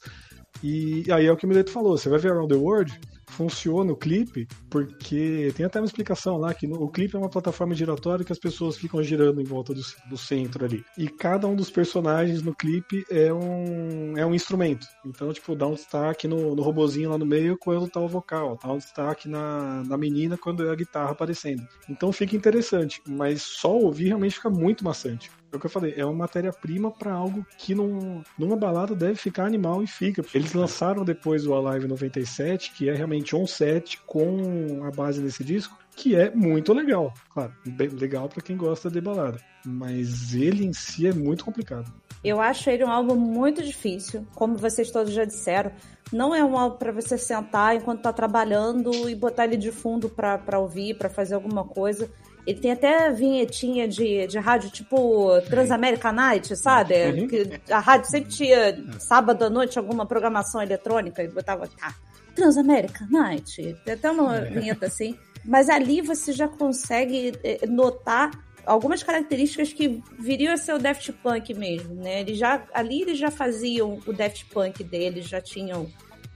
E 0.62 1.04
aí 1.10 1.26
é 1.26 1.32
o 1.32 1.36
que 1.36 1.44
o 1.44 1.48
Mileto 1.48 1.70
falou, 1.70 1.96
você 1.96 2.08
vai 2.08 2.18
ver 2.18 2.32
Around 2.32 2.54
the 2.54 2.60
World, 2.60 2.98
funciona 3.34 3.92
o 3.92 3.96
clipe, 3.96 4.46
porque 4.70 5.52
tem 5.56 5.66
até 5.66 5.80
uma 5.80 5.86
explicação 5.86 6.36
lá 6.38 6.54
que 6.54 6.66
no- 6.66 6.80
o 6.82 6.88
clipe 6.88 7.16
é 7.16 7.18
uma 7.18 7.28
plataforma 7.28 7.74
giratória 7.74 8.24
que 8.24 8.32
as 8.32 8.38
pessoas 8.38 8.76
ficam 8.76 9.02
girando 9.02 9.40
em 9.40 9.44
volta 9.44 9.74
do, 9.74 9.82
do 10.08 10.16
centro 10.16 10.64
ali. 10.64 10.84
E 10.96 11.08
cada 11.08 11.46
um 11.46 11.56
dos 11.56 11.70
personagens 11.70 12.42
no 12.42 12.54
clipe 12.54 13.04
é 13.10 13.32
um, 13.32 14.16
é 14.16 14.24
um 14.24 14.34
instrumento. 14.34 14.86
Então, 15.04 15.32
tipo, 15.32 15.54
dá 15.56 15.66
um 15.66 15.74
destaque 15.74 16.28
no, 16.28 16.54
no 16.54 16.62
robozinho 16.62 17.10
lá 17.10 17.18
no 17.18 17.26
meio 17.26 17.56
quando 17.58 17.88
tá 17.88 18.00
o 18.00 18.08
vocal, 18.08 18.58
dá 18.62 18.72
um 18.72 18.78
destaque 18.78 19.28
na, 19.28 19.82
na 19.84 19.96
menina 19.98 20.38
quando 20.38 20.66
é 20.66 20.70
a 20.70 20.74
guitarra 20.74 21.10
aparecendo. 21.10 21.66
Então 21.88 22.12
fica 22.12 22.36
interessante, 22.36 23.02
mas 23.06 23.42
só 23.42 23.76
ouvir 23.76 24.08
realmente 24.08 24.36
fica 24.36 24.50
muito 24.50 24.84
maçante. 24.84 25.30
É 25.54 25.56
o 25.56 25.60
que 25.60 25.66
eu 25.66 25.70
falei, 25.70 25.94
é 25.96 26.04
uma 26.04 26.12
matéria-prima 26.14 26.90
pra 26.90 27.12
algo 27.12 27.46
que 27.56 27.76
num, 27.76 28.24
numa 28.36 28.56
balada 28.56 28.92
deve 28.92 29.14
ficar 29.14 29.44
animal 29.44 29.84
e 29.84 29.86
fica. 29.86 30.24
Eles 30.34 30.52
lançaram 30.52 31.04
depois 31.04 31.46
o 31.46 31.54
Alive 31.54 31.86
97, 31.86 32.72
que 32.72 32.88
é 32.88 32.92
realmente 32.92 33.36
um 33.36 33.46
set 33.46 34.00
com 34.04 34.82
a 34.84 34.90
base 34.90 35.22
desse 35.22 35.44
disco, 35.44 35.78
que 35.94 36.16
é 36.16 36.28
muito 36.34 36.72
legal. 36.72 37.14
Claro, 37.32 37.52
bem 37.64 37.88
legal 37.88 38.28
pra 38.28 38.42
quem 38.42 38.56
gosta 38.56 38.90
de 38.90 39.00
balada. 39.00 39.38
Mas 39.64 40.34
ele 40.34 40.66
em 40.66 40.72
si 40.72 41.06
é 41.06 41.12
muito 41.12 41.44
complicado. 41.44 41.92
Eu 42.24 42.40
acho 42.40 42.68
ele 42.68 42.84
um 42.84 42.90
álbum 42.90 43.14
muito 43.14 43.62
difícil, 43.62 44.26
como 44.34 44.56
vocês 44.56 44.90
todos 44.90 45.12
já 45.12 45.24
disseram. 45.24 45.70
Não 46.12 46.34
é 46.34 46.44
um 46.44 46.58
álbum 46.58 46.78
pra 46.78 46.90
você 46.90 47.16
sentar 47.16 47.76
enquanto 47.76 48.02
tá 48.02 48.12
trabalhando 48.12 49.08
e 49.08 49.14
botar 49.14 49.44
ele 49.44 49.56
de 49.56 49.70
fundo 49.70 50.08
pra 50.08 50.36
pra 50.36 50.58
ouvir, 50.58 50.98
pra 50.98 51.08
fazer 51.08 51.36
alguma 51.36 51.64
coisa. 51.64 52.10
Ele 52.46 52.60
tem 52.60 52.72
até 52.72 53.10
vinhetinha 53.10 53.88
de, 53.88 54.26
de 54.26 54.38
rádio, 54.38 54.70
tipo 54.70 55.40
Transamerica 55.48 56.12
Night, 56.12 56.54
sabe? 56.56 56.94
Uhum. 56.94 57.28
Que 57.28 57.60
a 57.70 57.80
rádio 57.80 58.10
sempre 58.10 58.30
tinha 58.30 58.84
sábado 58.98 59.44
à 59.44 59.50
noite 59.50 59.78
alguma 59.78 60.04
programação 60.04 60.60
eletrônica 60.60 61.22
e 61.22 61.28
botava, 61.28 61.66
tá, 61.68 61.94
Transamerica 62.34 63.06
Night. 63.10 63.76
Tem 63.84 63.94
até 63.94 64.10
uma 64.10 64.40
vinheta 64.40 64.86
assim. 64.86 65.16
Mas 65.44 65.68
ali 65.68 66.00
você 66.00 66.32
já 66.32 66.48
consegue 66.48 67.32
eh, 67.42 67.66
notar 67.66 68.30
algumas 68.66 69.02
características 69.02 69.72
que 69.72 70.02
viriam 70.18 70.52
a 70.52 70.56
ser 70.56 70.74
o 70.74 70.78
Daft 70.78 71.12
Punk 71.12 71.52
mesmo, 71.54 71.94
né? 71.94 72.20
Eles 72.20 72.38
já, 72.38 72.62
ali 72.72 73.02
eles 73.02 73.18
já 73.18 73.30
faziam 73.30 73.98
o 74.06 74.12
Daft 74.12 74.46
Punk 74.46 74.82
deles, 74.82 75.28
já 75.28 75.40
tinham 75.40 75.86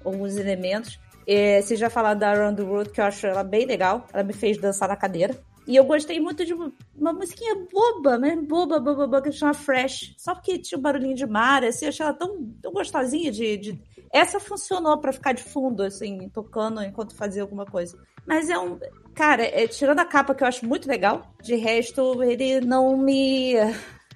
alguns 0.05 0.37
elementos. 0.37 0.99
É, 1.27 1.61
vocês 1.61 1.79
já 1.79 1.90
falaram 1.90 2.18
da 2.18 2.31
Around 2.31 2.57
the 2.57 2.62
World, 2.62 2.90
que 2.90 3.01
eu 3.01 3.05
acho 3.05 3.27
ela 3.27 3.44
bem 3.44 3.66
legal. 3.66 4.07
Ela 4.12 4.23
me 4.23 4.33
fez 4.33 4.59
dançar 4.59 4.88
na 4.88 4.97
cadeira. 4.97 5.38
E 5.68 5.76
eu 5.76 5.85
gostei 5.85 6.18
muito 6.18 6.46
de 6.46 6.54
uma, 6.54 6.72
uma 6.96 7.12
musiquinha 7.12 7.54
boba, 7.70 8.16
né? 8.16 8.35
Boba, 8.37 8.81
boba, 8.81 9.07
boba, 9.07 9.20
que 9.20 9.31
chama 9.31 9.52
Fresh. 9.52 10.14
Só 10.16 10.35
porque 10.35 10.59
tinha 10.59 10.78
um 10.78 10.83
barulhinho 10.83 11.14
de 11.14 11.26
mar, 11.26 11.62
assim, 11.62 11.85
eu 11.85 11.90
achei 11.90 12.07
ela 12.07 12.14
tão, 12.14 12.42
tão 12.62 12.72
gostosinha 12.72 13.31
de, 13.31 13.59
de... 13.59 13.83
Essa 14.11 14.40
funcionou 14.40 14.96
pra 14.96 15.12
ficar 15.12 15.35
de 15.35 15.42
fundo, 15.42 15.83
assim, 15.83 16.26
tocando 16.31 16.83
enquanto 16.83 17.14
fazia 17.14 17.42
alguma 17.42 17.66
coisa. 17.66 17.98
Mas 18.26 18.48
é 18.48 18.59
um. 18.59 18.78
Cara, 19.14 19.42
é, 19.42 19.66
tirando 19.66 19.98
a 19.98 20.07
capa 20.07 20.35
que 20.35 20.42
eu 20.42 20.48
acho 20.48 20.64
muito 20.64 20.88
legal, 20.88 21.35
de 21.42 21.54
resto, 21.54 22.22
ele 22.22 22.62
não 22.62 22.96
me 22.96 23.54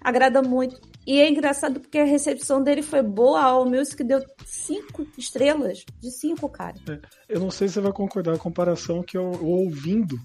agrada 0.00 0.40
muito. 0.40 0.80
E 1.06 1.20
é 1.20 1.28
engraçado 1.28 1.80
porque 1.80 1.98
a 1.98 2.04
recepção 2.04 2.62
dele 2.62 2.80
foi 2.80 3.02
boa. 3.02 3.40
A 3.40 3.44
All 3.44 3.66
Music 3.66 4.02
deu 4.02 4.24
cinco 4.46 5.06
estrelas 5.18 5.84
de 6.00 6.10
cinco, 6.10 6.48
cara. 6.48 6.76
Eu 7.28 7.40
não 7.40 7.50
sei 7.50 7.68
se 7.68 7.74
você 7.74 7.80
vai 7.80 7.92
concordar 7.92 8.32
com 8.32 8.38
a 8.38 8.42
comparação 8.42 9.02
que 9.02 9.18
eu, 9.18 9.32
eu 9.32 9.46
ouvindo, 9.46 10.16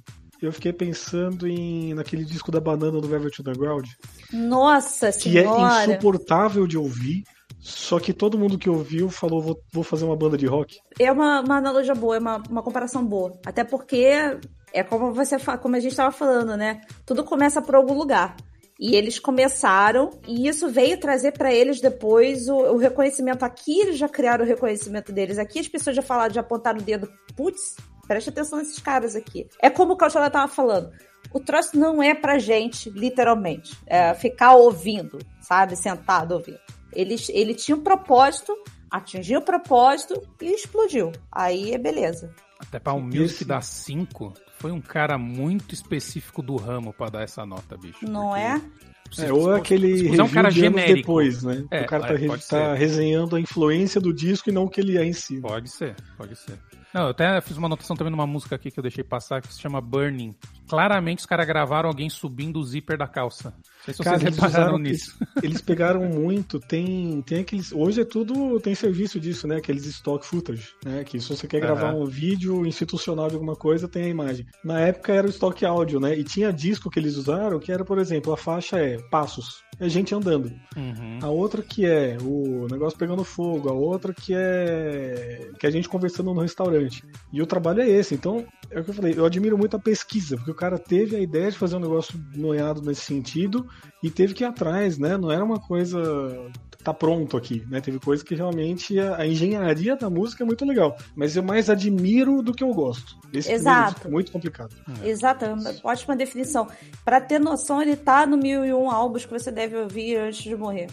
eu 0.42 0.52
fiquei 0.52 0.74
pensando 0.74 1.48
em 1.48 1.94
naquele 1.94 2.24
disco 2.24 2.52
da 2.52 2.60
banana 2.60 3.00
do 3.02 3.08
Velvet 3.08 3.40
Underground, 3.40 3.88
Nossa 4.32 5.12
que 5.12 5.38
é 5.38 5.44
senhora! 5.44 5.86
insuportável 5.86 6.68
de 6.68 6.78
ouvir, 6.78 7.24
só 7.60 8.00
que 8.00 8.14
todo 8.14 8.38
mundo 8.38 8.58
que 8.58 8.70
ouviu 8.70 9.10
falou, 9.10 9.42
vou, 9.42 9.60
vou 9.74 9.84
fazer 9.84 10.06
uma 10.06 10.16
banda 10.16 10.38
de 10.38 10.46
rock. 10.46 10.78
É 11.00 11.12
uma, 11.12 11.42
uma 11.42 11.58
analogia 11.58 11.96
boa, 11.96 12.16
é 12.16 12.20
uma, 12.20 12.44
uma 12.50 12.64
comparação 12.64 13.06
boa. 13.06 13.40
Até 13.46 13.64
porque 13.64 14.38
é 14.74 14.84
como 14.84 15.14
você 15.14 15.38
como 15.62 15.76
a 15.76 15.80
gente 15.80 15.92
estava 15.92 16.12
falando, 16.12 16.56
né? 16.56 16.82
Tudo 17.06 17.24
começa 17.24 17.62
por 17.62 17.76
algum 17.76 17.94
lugar. 17.94 18.36
E 18.80 18.96
eles 18.96 19.18
começaram, 19.18 20.12
e 20.28 20.48
isso 20.48 20.70
veio 20.70 21.00
trazer 21.00 21.32
para 21.32 21.52
eles 21.52 21.82
depois 21.82 22.48
o, 22.48 22.56
o 22.56 22.78
reconhecimento. 22.78 23.44
Aqui 23.44 23.82
eles 23.82 23.98
já 23.98 24.08
criaram 24.08 24.46
o 24.46 24.48
reconhecimento 24.48 25.12
deles. 25.12 25.40
Aqui 25.40 25.60
as 25.60 25.68
pessoas 25.68 25.96
já 25.96 26.04
falaram, 26.04 26.34
já 26.34 26.42
apontaram 26.42 26.80
o 26.80 26.84
dedo. 26.84 27.10
Putz, 27.36 27.76
preste 28.08 28.30
atenção 28.30 28.60
nesses 28.60 28.80
caras 28.80 29.16
aqui. 29.16 29.48
É 29.62 29.70
como 29.70 29.94
o 29.94 29.98
Cautela 29.98 30.30
tava 30.30 30.48
falando. 30.52 30.92
O 31.34 31.40
troço 31.40 31.78
não 31.78 32.02
é 32.02 32.16
pra 32.16 32.40
gente, 32.40 32.90
literalmente. 32.90 33.76
É 33.86 34.14
ficar 34.14 34.56
ouvindo, 34.56 35.18
sabe? 35.42 35.76
Sentado 35.76 36.34
ouvindo. 36.34 36.60
Ele, 36.94 37.16
ele 37.30 37.54
tinha 37.54 37.76
um 37.76 37.82
propósito, 37.84 38.54
atingiu 38.90 39.40
o 39.40 39.44
propósito 39.44 40.22
e 40.42 40.46
explodiu. 40.54 41.12
Aí 41.32 41.74
é 41.74 41.78
beleza. 41.78 42.34
Até 42.60 42.80
pra 42.80 42.94
um 42.94 43.02
music 43.02 43.44
dar 43.46 43.62
5, 43.62 44.34
foi 44.58 44.72
um 44.72 44.82
cara 44.82 45.18
muito 45.18 45.74
específico 45.76 46.42
do 46.42 46.56
ramo 46.56 46.94
pra 46.94 47.10
dar 47.10 47.22
essa 47.24 47.46
nota, 47.46 47.78
bicho. 47.78 48.06
Não 48.10 48.30
Porque 48.30 49.22
é? 49.22 49.28
É, 49.28 49.32
ou 49.34 49.54
é 49.54 49.58
aquele 49.60 49.88
review 50.04 50.20
é 50.20 50.24
um 50.24 50.30
cara 50.30 50.50
de 50.50 50.66
anos 50.66 50.80
genérico. 50.82 50.98
depois, 50.98 51.44
né? 51.44 51.64
É, 51.72 51.82
o 51.84 51.86
cara 51.86 52.08
tá, 52.08 52.14
é, 52.14 52.18
re- 52.18 52.38
tá 52.50 52.74
resenhando 52.74 53.36
a 53.36 53.40
influência 53.40 54.02
do 54.02 54.14
disco 54.14 54.50
e 54.50 54.52
não 54.52 54.64
o 54.64 54.70
que 54.70 54.82
ele 54.82 54.98
é 54.98 55.06
em 55.06 55.14
si. 55.14 55.40
Pode 55.40 55.70
ser, 55.70 55.96
pode 56.18 56.36
ser. 56.36 56.58
Não, 56.94 57.04
eu 57.04 57.10
até 57.10 57.40
fiz 57.42 57.58
uma 57.58 57.68
anotação 57.68 57.96
também 57.96 58.12
numa 58.12 58.26
música 58.26 58.56
aqui 58.56 58.72
que 58.72 58.80
eu 58.80 58.82
deixei 58.82 59.04
passar 59.04 59.42
que 59.42 59.54
se 59.54 59.60
chama 59.60 59.82
Burning. 59.82 60.36
Claramente 60.68 61.20
os 61.20 61.26
caras 61.26 61.46
gravaram 61.46 61.90
alguém 61.90 62.10
subindo 62.10 62.60
o 62.60 62.64
zíper 62.64 62.98
da 62.98 63.08
calça. 63.08 63.54
Se 63.94 64.04
Cara, 64.04 64.18
vocês 64.18 64.28
eles, 64.28 64.36
repararam 64.36 64.64
usaram, 64.66 64.80
nisso. 64.80 65.18
eles, 65.42 65.62
pegaram 65.62 66.04
muito, 66.06 66.60
tem, 66.60 67.22
tem 67.22 67.40
aqueles. 67.40 67.72
Hoje 67.72 68.02
é 68.02 68.06
tudo, 68.06 68.60
tem 68.60 68.76
serviço 68.76 69.20
disso, 69.20 69.48
né? 69.48 69.58
Aqueles 69.58 69.86
stock 69.86 70.26
footage, 70.26 70.70
né? 70.84 71.04
Que 71.04 71.20
se 71.20 71.30
você 71.30 71.48
quer 71.48 71.62
gravar 71.62 71.92
Aham. 71.92 72.02
um 72.02 72.06
vídeo 72.06 72.66
institucional 72.66 73.28
de 73.30 73.36
alguma 73.36 73.56
coisa, 73.56 73.88
tem 73.88 74.04
a 74.04 74.10
imagem. 74.10 74.46
Na 74.64 74.80
época 74.82 75.14
era 75.14 75.28
o 75.28 75.30
stock 75.30 75.66
áudio, 75.66 76.00
né? 76.00 76.18
E 76.18 76.24
tinha 76.24 76.52
disco 76.52 76.90
que 76.90 77.00
eles 77.00 77.16
usaram 77.16 77.60
que 77.60 77.72
era, 77.72 77.86
por 77.86 77.98
exemplo, 77.98 78.34
a 78.34 78.38
faixa 78.38 78.78
é 78.78 78.98
passos, 79.10 79.62
é 79.80 79.88
gente 79.88 80.14
andando. 80.14 80.52
Uhum. 80.76 81.20
A 81.22 81.30
outra 81.30 81.62
que 81.62 81.86
é 81.86 82.18
o 82.22 82.68
negócio 82.70 82.98
pegando 82.98 83.24
fogo, 83.24 83.70
a 83.70 83.74
outra 83.74 84.14
que 84.14 84.34
é 84.36 85.50
que 85.60 85.68
a 85.68 85.72
gente 85.72 85.88
conversando 85.88 86.34
no 86.34 86.42
restaurante. 86.42 87.04
E 87.32 87.42
o 87.42 87.48
trabalho 87.48 87.82
é 87.82 87.90
esse. 87.90 88.14
Então, 88.14 88.46
é 88.70 88.80
o 88.80 88.84
que 88.84 88.90
eu 88.90 88.94
falei, 88.94 89.14
eu 89.16 89.26
admiro 89.26 89.58
muito 89.58 89.76
a 89.76 89.80
pesquisa, 89.80 90.36
porque 90.36 90.52
o 90.52 90.56
cara 90.56 90.78
teve 90.78 91.16
a 91.16 91.20
ideia 91.20 91.52
de 91.52 91.58
fazer 91.58 91.76
um 91.76 91.80
negócio 91.80 92.20
noiado 92.36 92.82
nesse 92.82 93.02
sentido 93.02 93.68
e 94.02 94.10
teve 94.10 94.34
que 94.34 94.44
ir 94.44 94.48
atrás, 94.48 94.98
né? 94.98 95.18
Não 95.18 95.32
era 95.32 95.44
uma 95.44 95.60
coisa 95.60 96.50
tá 96.88 96.94
pronto 96.94 97.36
aqui, 97.36 97.66
né? 97.70 97.82
Teve 97.82 98.00
coisa 98.00 98.24
que 98.24 98.34
realmente 98.34 98.98
a, 98.98 99.18
a 99.18 99.28
engenharia 99.28 99.98
da 99.98 100.10
música 100.10 100.44
é 100.44 100.46
muito 100.46 100.64
legal, 100.64 100.98
mas 101.16 101.36
eu 101.36 101.44
mais 101.44 101.70
admiro 101.70 102.42
do 102.42 102.54
que 102.54 102.64
eu 102.64 102.74
gosto. 102.74 103.18
Esse 103.34 103.52
Exato. 103.52 104.08
é 104.08 104.10
muito 104.10 104.32
complicado. 104.32 104.74
Exato, 105.04 105.44
é 105.44 105.54
uma 105.54 105.76
ótima 105.84 106.16
definição. 106.16 106.66
Pra 107.04 107.20
ter 107.20 107.40
noção, 107.40 107.82
ele 107.82 107.98
tá 107.98 108.26
no 108.26 108.38
mil 108.38 108.64
e 108.64 108.74
um 108.74 108.90
álbuns 108.90 109.26
que 109.26 109.32
você 109.32 109.52
deve 109.52 109.76
ouvir 109.76 110.16
antes 110.16 110.44
de 110.44 110.56
morrer. 110.56 110.88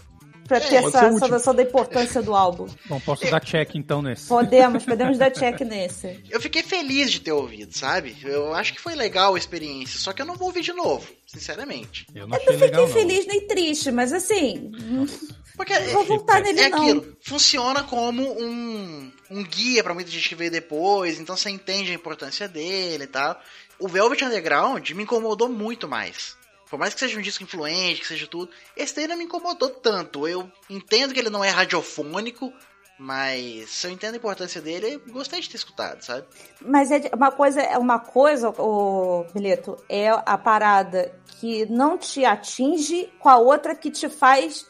pra 0.48 0.58
ter 0.58 0.82
pode 0.82 0.96
essa, 0.96 1.06
essa 1.06 1.28
noção 1.28 1.54
da 1.54 1.62
importância 1.62 2.20
do 2.20 2.34
álbum. 2.34 2.66
Bom, 2.88 2.98
posso 2.98 3.30
dar 3.30 3.38
check 3.38 3.76
então 3.76 4.02
nesse. 4.02 4.26
Podemos, 4.26 4.84
podemos 4.84 5.16
dar 5.16 5.30
check 5.30 5.60
nesse. 5.60 6.20
Eu 6.28 6.40
fiquei 6.40 6.64
feliz 6.64 7.12
de 7.12 7.20
ter 7.20 7.32
ouvido, 7.32 7.72
sabe? 7.72 8.16
Eu 8.24 8.52
acho 8.52 8.74
que 8.74 8.80
foi 8.80 8.96
legal 8.96 9.36
a 9.36 9.38
experiência, 9.38 10.00
só 10.00 10.12
que 10.12 10.20
eu 10.20 10.26
não 10.26 10.34
vou 10.34 10.48
ouvir 10.48 10.62
de 10.62 10.72
novo, 10.72 11.06
sinceramente. 11.34 12.06
Eu 12.14 12.26
não 12.26 12.36
Eu 12.36 12.42
achei 12.42 12.46
não 12.46 12.52
fiquei 12.54 12.66
legal, 12.70 12.86
não. 12.86 12.92
feliz 12.94 13.26
nem 13.26 13.46
triste, 13.46 13.90
mas 13.92 14.12
assim, 14.12 14.70
Porque 15.56 15.78
não 15.78 15.92
vou 15.92 16.04
voltar 16.04 16.40
nele 16.40 16.60
é 16.60 16.68
não. 16.70 16.82
aquilo, 16.82 17.16
funciona 17.20 17.82
como 17.82 18.22
um, 18.40 19.12
um 19.30 19.44
guia 19.44 19.82
pra 19.84 19.94
muita 19.94 20.10
gente 20.10 20.28
que 20.28 20.34
veio 20.34 20.50
depois, 20.50 21.18
então 21.20 21.36
você 21.36 21.50
entende 21.50 21.90
a 21.92 21.94
importância 21.94 22.48
dele 22.48 23.04
e 23.04 23.08
tal. 23.08 23.40
O 23.78 23.86
Velvet 23.88 24.24
Underground 24.24 24.88
me 24.90 25.02
incomodou 25.02 25.48
muito 25.48 25.86
mais. 25.88 26.36
Por 26.70 26.78
mais 26.78 26.92
que 26.94 27.00
seja 27.00 27.18
um 27.18 27.22
disco 27.22 27.44
influente, 27.44 28.00
que 28.00 28.06
seja 28.06 28.26
tudo, 28.26 28.50
esse 28.76 28.96
daí 28.96 29.06
não 29.06 29.16
me 29.16 29.24
incomodou 29.24 29.70
tanto. 29.70 30.26
Eu 30.26 30.50
entendo 30.68 31.12
que 31.14 31.20
ele 31.20 31.30
não 31.30 31.44
é 31.44 31.50
radiofônico, 31.50 32.52
mas 32.98 33.70
se 33.70 33.86
eu 33.86 33.90
entendo 33.90 34.14
a 34.14 34.18
importância 34.18 34.60
dele, 34.60 35.00
gostei 35.08 35.40
de 35.40 35.48
ter 35.48 35.56
escutado, 35.56 36.02
sabe? 36.02 36.26
Mas 36.60 36.90
é 36.90 37.10
uma 37.14 37.30
coisa, 37.30 37.60
é 37.60 37.76
uma 37.78 37.98
coisa, 37.98 38.50
o 38.50 39.24
Bilheto, 39.34 39.76
é 39.88 40.08
a 40.08 40.38
parada 40.38 41.12
que 41.40 41.66
não 41.66 41.98
te 41.98 42.24
atinge 42.24 43.12
com 43.18 43.28
a 43.28 43.36
outra 43.36 43.74
que 43.74 43.90
te 43.90 44.08
faz 44.08 44.66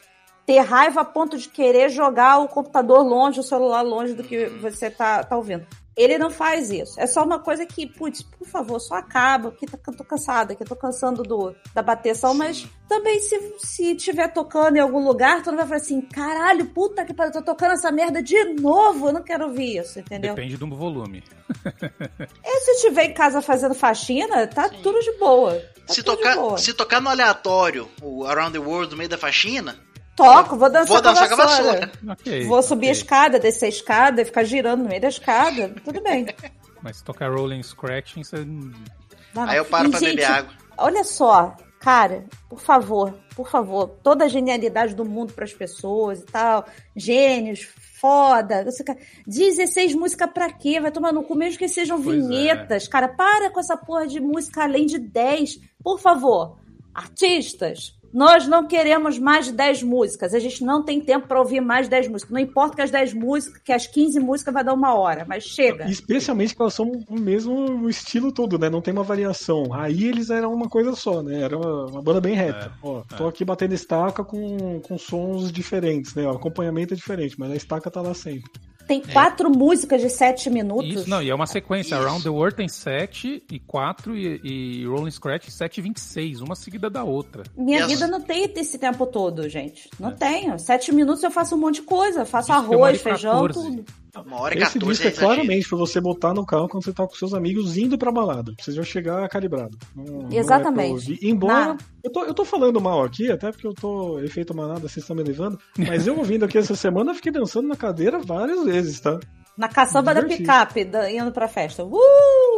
ter 0.46 0.60
raiva 0.60 1.00
a 1.00 1.04
ponto 1.04 1.38
de 1.38 1.48
querer 1.48 1.88
jogar 1.88 2.38
o 2.38 2.48
computador 2.48 3.02
longe, 3.02 3.40
o 3.40 3.42
celular 3.42 3.82
longe 3.82 4.14
do 4.14 4.22
que 4.22 4.46
você 4.46 4.90
tá, 4.90 5.22
tá 5.22 5.36
ouvindo. 5.36 5.66
Ele 5.96 6.18
não 6.18 6.30
faz 6.30 6.70
isso. 6.70 6.98
É 7.00 7.06
só 7.06 7.22
uma 7.24 7.38
coisa 7.38 7.64
que, 7.64 7.86
putz, 7.86 8.22
por 8.22 8.46
favor, 8.46 8.80
só 8.80 8.94
acaba, 8.94 9.52
que 9.52 9.66
tá, 9.66 9.78
tô 9.92 10.04
cansada, 10.04 10.54
que 10.54 10.62
eu 10.62 10.66
tô 10.66 10.74
cansando 10.74 11.22
do, 11.22 11.54
da 11.72 11.82
bateção, 11.82 12.34
mas 12.34 12.66
também 12.88 13.20
se, 13.20 13.54
se 13.58 13.94
tiver 13.94 14.28
tocando 14.28 14.76
em 14.76 14.80
algum 14.80 15.04
lugar, 15.06 15.42
tu 15.42 15.50
não 15.50 15.58
vai 15.58 15.66
falar 15.66 15.76
assim, 15.76 16.00
caralho, 16.00 16.66
puta 16.66 17.04
que 17.04 17.14
pariu, 17.14 17.32
tô 17.32 17.42
tocando 17.42 17.72
essa 17.72 17.92
merda 17.92 18.22
de 18.22 18.42
novo, 18.54 19.08
eu 19.08 19.12
não 19.12 19.22
quero 19.22 19.44
ouvir 19.46 19.78
isso, 19.78 20.00
entendeu? 20.00 20.34
Depende 20.34 20.56
do 20.56 20.66
volume. 20.68 21.22
E 22.44 22.60
se 22.60 22.70
estiver 22.72 23.04
em 23.04 23.14
casa 23.14 23.42
fazendo 23.42 23.74
faxina, 23.74 24.46
tá 24.46 24.68
tudo 24.68 24.98
de 25.00 25.12
boa. 25.18 25.54
Tá 25.86 25.92
Se 25.92 26.02
tudo 26.02 26.16
de 26.16 26.22
tocar, 26.22 26.36
boa. 26.36 26.58
se 26.58 26.72
tocar 26.72 27.00
no 27.00 27.10
aleatório 27.10 27.88
o 28.02 28.24
Around 28.24 28.52
the 28.52 28.58
World 28.58 28.90
no 28.92 28.96
meio 28.96 29.08
da 29.10 29.18
faxina, 29.18 29.76
Toco, 30.16 30.56
vou 30.56 30.70
dançar, 30.70 30.86
vou 30.86 31.02
dançar 31.02 31.28
com 31.28 31.36
com 31.36 31.42
a 31.42 31.44
a 31.44 31.48
vassoura. 31.48 31.72
vassoura. 31.86 32.12
Ok. 32.12 32.44
Vou 32.46 32.62
subir 32.62 32.86
a 32.88 32.90
ok. 32.90 33.00
escada, 33.02 33.38
descer 33.38 33.66
a 33.66 33.68
escada 33.68 34.22
e 34.22 34.24
ficar 34.24 34.44
girando 34.44 34.82
no 34.82 34.88
meio 34.88 35.00
da 35.00 35.08
escada. 35.08 35.74
Tudo 35.84 36.00
bem. 36.02 36.26
Mas 36.82 36.98
se 36.98 37.04
tocar 37.04 37.32
Rolling 37.32 37.62
Scratching, 37.62 38.22
você. 38.22 38.44
Não, 38.44 39.42
Aí 39.48 39.56
eu 39.56 39.64
paro 39.64 39.88
E, 39.88 39.90
pra 39.90 39.98
gente, 40.00 40.10
beber 40.10 40.24
água. 40.30 40.52
Olha 40.76 41.02
só, 41.02 41.56
cara, 41.80 42.24
por 42.48 42.60
favor, 42.60 43.14
por 43.34 43.48
favor, 43.48 43.88
toda 44.02 44.24
a 44.26 44.28
genialidade 44.28 44.94
do 44.94 45.04
mundo 45.04 45.32
pras 45.32 45.52
pessoas 45.52 46.20
e 46.20 46.24
tal, 46.26 46.66
gênios, 46.94 47.68
foda. 48.00 48.64
Você, 48.64 48.84
ca- 48.84 48.96
16 49.26 49.94
músicas 49.94 50.30
pra 50.32 50.52
quê? 50.52 50.78
Vai 50.80 50.92
tomar 50.92 51.12
no 51.12 51.22
cu, 51.22 51.34
mesmo 51.34 51.58
que 51.58 51.68
sejam 51.68 52.00
Pois 52.02 52.22
é. 52.24 52.28
vinhetas. 52.28 52.86
Cara, 52.86 53.08
para 53.08 53.50
com 53.50 53.58
essa 53.60 53.76
porra 53.76 54.06
de 54.06 54.20
música 54.20 54.62
além 54.64 54.84
de 54.86 54.98
10. 54.98 55.58
Por 55.82 55.98
favor, 55.98 56.58
artistas. 56.92 57.94
Nós 58.14 58.46
não 58.46 58.68
queremos 58.68 59.18
mais 59.18 59.46
de 59.46 59.52
10 59.52 59.82
músicas. 59.82 60.32
A 60.32 60.38
gente 60.38 60.62
não 60.62 60.84
tem 60.84 61.00
tempo 61.00 61.26
pra 61.26 61.40
ouvir 61.40 61.60
mais 61.60 61.86
de 61.86 61.90
10 61.90 62.08
músicas. 62.08 62.32
Não 62.32 62.38
importa 62.38 62.76
que 62.76 62.82
as 62.82 62.90
10 62.92 63.12
músicas, 63.12 63.60
que 63.60 63.72
as 63.72 63.88
15 63.88 64.20
músicas 64.20 64.54
vai 64.54 64.62
dar 64.62 64.72
uma 64.72 64.94
hora, 64.94 65.26
mas 65.28 65.42
chega. 65.42 65.90
Especialmente 65.90 66.54
que 66.54 66.62
elas 66.62 66.74
são 66.74 66.92
o 67.08 67.18
mesmo 67.18 67.88
estilo 67.90 68.30
todo, 68.30 68.56
né? 68.56 68.70
Não 68.70 68.80
tem 68.80 68.94
uma 68.94 69.02
variação. 69.02 69.74
Aí 69.74 70.04
eles 70.04 70.30
eram 70.30 70.54
uma 70.54 70.68
coisa 70.68 70.94
só, 70.94 71.24
né? 71.24 71.42
Era 71.42 71.58
uma, 71.58 71.86
uma 71.86 72.02
banda 72.02 72.20
bem 72.20 72.36
reta. 72.36 72.72
Ó, 72.80 73.02
tô 73.16 73.26
aqui 73.26 73.44
batendo 73.44 73.74
estaca 73.74 74.22
com, 74.22 74.80
com 74.80 74.96
sons 74.96 75.50
diferentes, 75.50 76.14
né? 76.14 76.24
O 76.24 76.30
acompanhamento 76.30 76.94
é 76.94 76.96
diferente, 76.96 77.34
mas 77.36 77.50
a 77.50 77.56
estaca 77.56 77.90
tá 77.90 78.00
lá 78.00 78.14
sempre. 78.14 78.48
Tem 78.86 79.00
quatro 79.00 79.50
músicas 79.50 80.00
de 80.02 80.10
7 80.10 80.50
minutos. 80.50 80.88
Isso, 80.88 81.08
não, 81.10 81.22
e 81.22 81.30
é 81.30 81.34
uma 81.34 81.46
sequência. 81.46 81.94
Isso. 81.94 82.02
Around 82.04 82.22
the 82.22 82.28
World 82.28 82.54
tem 82.56 82.68
7 82.68 83.42
e 83.50 83.58
4 83.60 84.16
e, 84.16 84.40
e 84.82 84.86
Rolling 84.86 85.10
Scratch 85.10 85.48
7 85.48 85.78
e 85.78 85.82
26, 85.82 86.40
uma 86.40 86.54
seguida 86.54 86.90
da 86.90 87.02
outra. 87.04 87.42
Minha 87.56 87.80
E 87.80 87.82
as- 87.82 87.88
vida 87.92 88.06
não 88.06 88.20
tem 88.20 88.50
esse 88.56 88.78
tempo 88.78 89.06
todo, 89.06 89.48
gente. 89.48 89.88
Não 89.98 90.12
tenho. 90.12 90.58
Sete 90.58 90.92
minutos 90.92 91.22
eu 91.22 91.30
faço 91.30 91.54
um 91.54 91.58
monte 91.58 91.76
de 91.76 91.82
coisa. 91.82 92.20
Eu 92.20 92.26
faço 92.26 92.52
Isso 92.52 92.60
é 92.60 92.62
arroz, 92.62 92.96
e 93.00 93.02
feijão, 93.02 93.46
14. 93.46 93.70
tudo. 93.70 93.84
Uma 94.20 94.40
hora 94.40 94.54
e 94.54 94.62
Esse 94.62 94.74
14 94.78 94.78
disco 94.92 95.06
é 95.06 95.10
exagero. 95.10 95.26
claramente 95.34 95.68
pra 95.68 95.78
você 95.78 96.00
botar 96.00 96.32
no 96.34 96.46
carro 96.46 96.68
quando 96.68 96.84
você 96.84 96.92
tá 96.92 97.06
com 97.06 97.14
seus 97.14 97.34
amigos 97.34 97.76
indo 97.76 97.98
pra 97.98 98.12
balada. 98.12 98.52
Pra 98.54 98.64
você 98.64 98.72
já 98.72 98.82
chegar 98.82 99.28
calibrado. 99.28 99.76
Não- 99.94 100.04
não 100.04 100.28
é 100.30 100.36
Exatamente. 100.36 101.18
Embora. 101.26 101.74
Na- 101.74 101.76
Eu 102.02 102.12
tô, 102.12 102.24
eu 102.24 102.34
tô 102.34 102.44
falando 102.44 102.80
mal 102.80 103.02
aqui, 103.02 103.30
até 103.30 103.50
porque 103.50 103.66
eu 103.66 103.74
tô 103.74 104.20
efeito 104.20 104.54
manada, 104.54 104.80
vocês 104.80 104.98
estão 104.98 105.16
me 105.16 105.22
levando. 105.22 105.58
Mas 105.78 106.06
eu 106.06 106.16
ouvindo 106.18 106.44
aqui 106.44 106.58
essa 106.58 106.74
semana, 106.76 107.10
eu 107.10 107.14
fiquei 107.14 107.32
dançando 107.32 107.66
na 107.68 107.76
cadeira 107.76 108.18
várias 108.18 108.62
vezes, 108.64 109.00
tá? 109.00 109.18
Na 109.56 109.68
caçamba 109.68 110.12
da 110.12 110.22
picape, 110.22 110.88
indo 111.10 111.30
pra 111.32 111.46
festa. 111.48 111.84
Uh! 111.84 111.98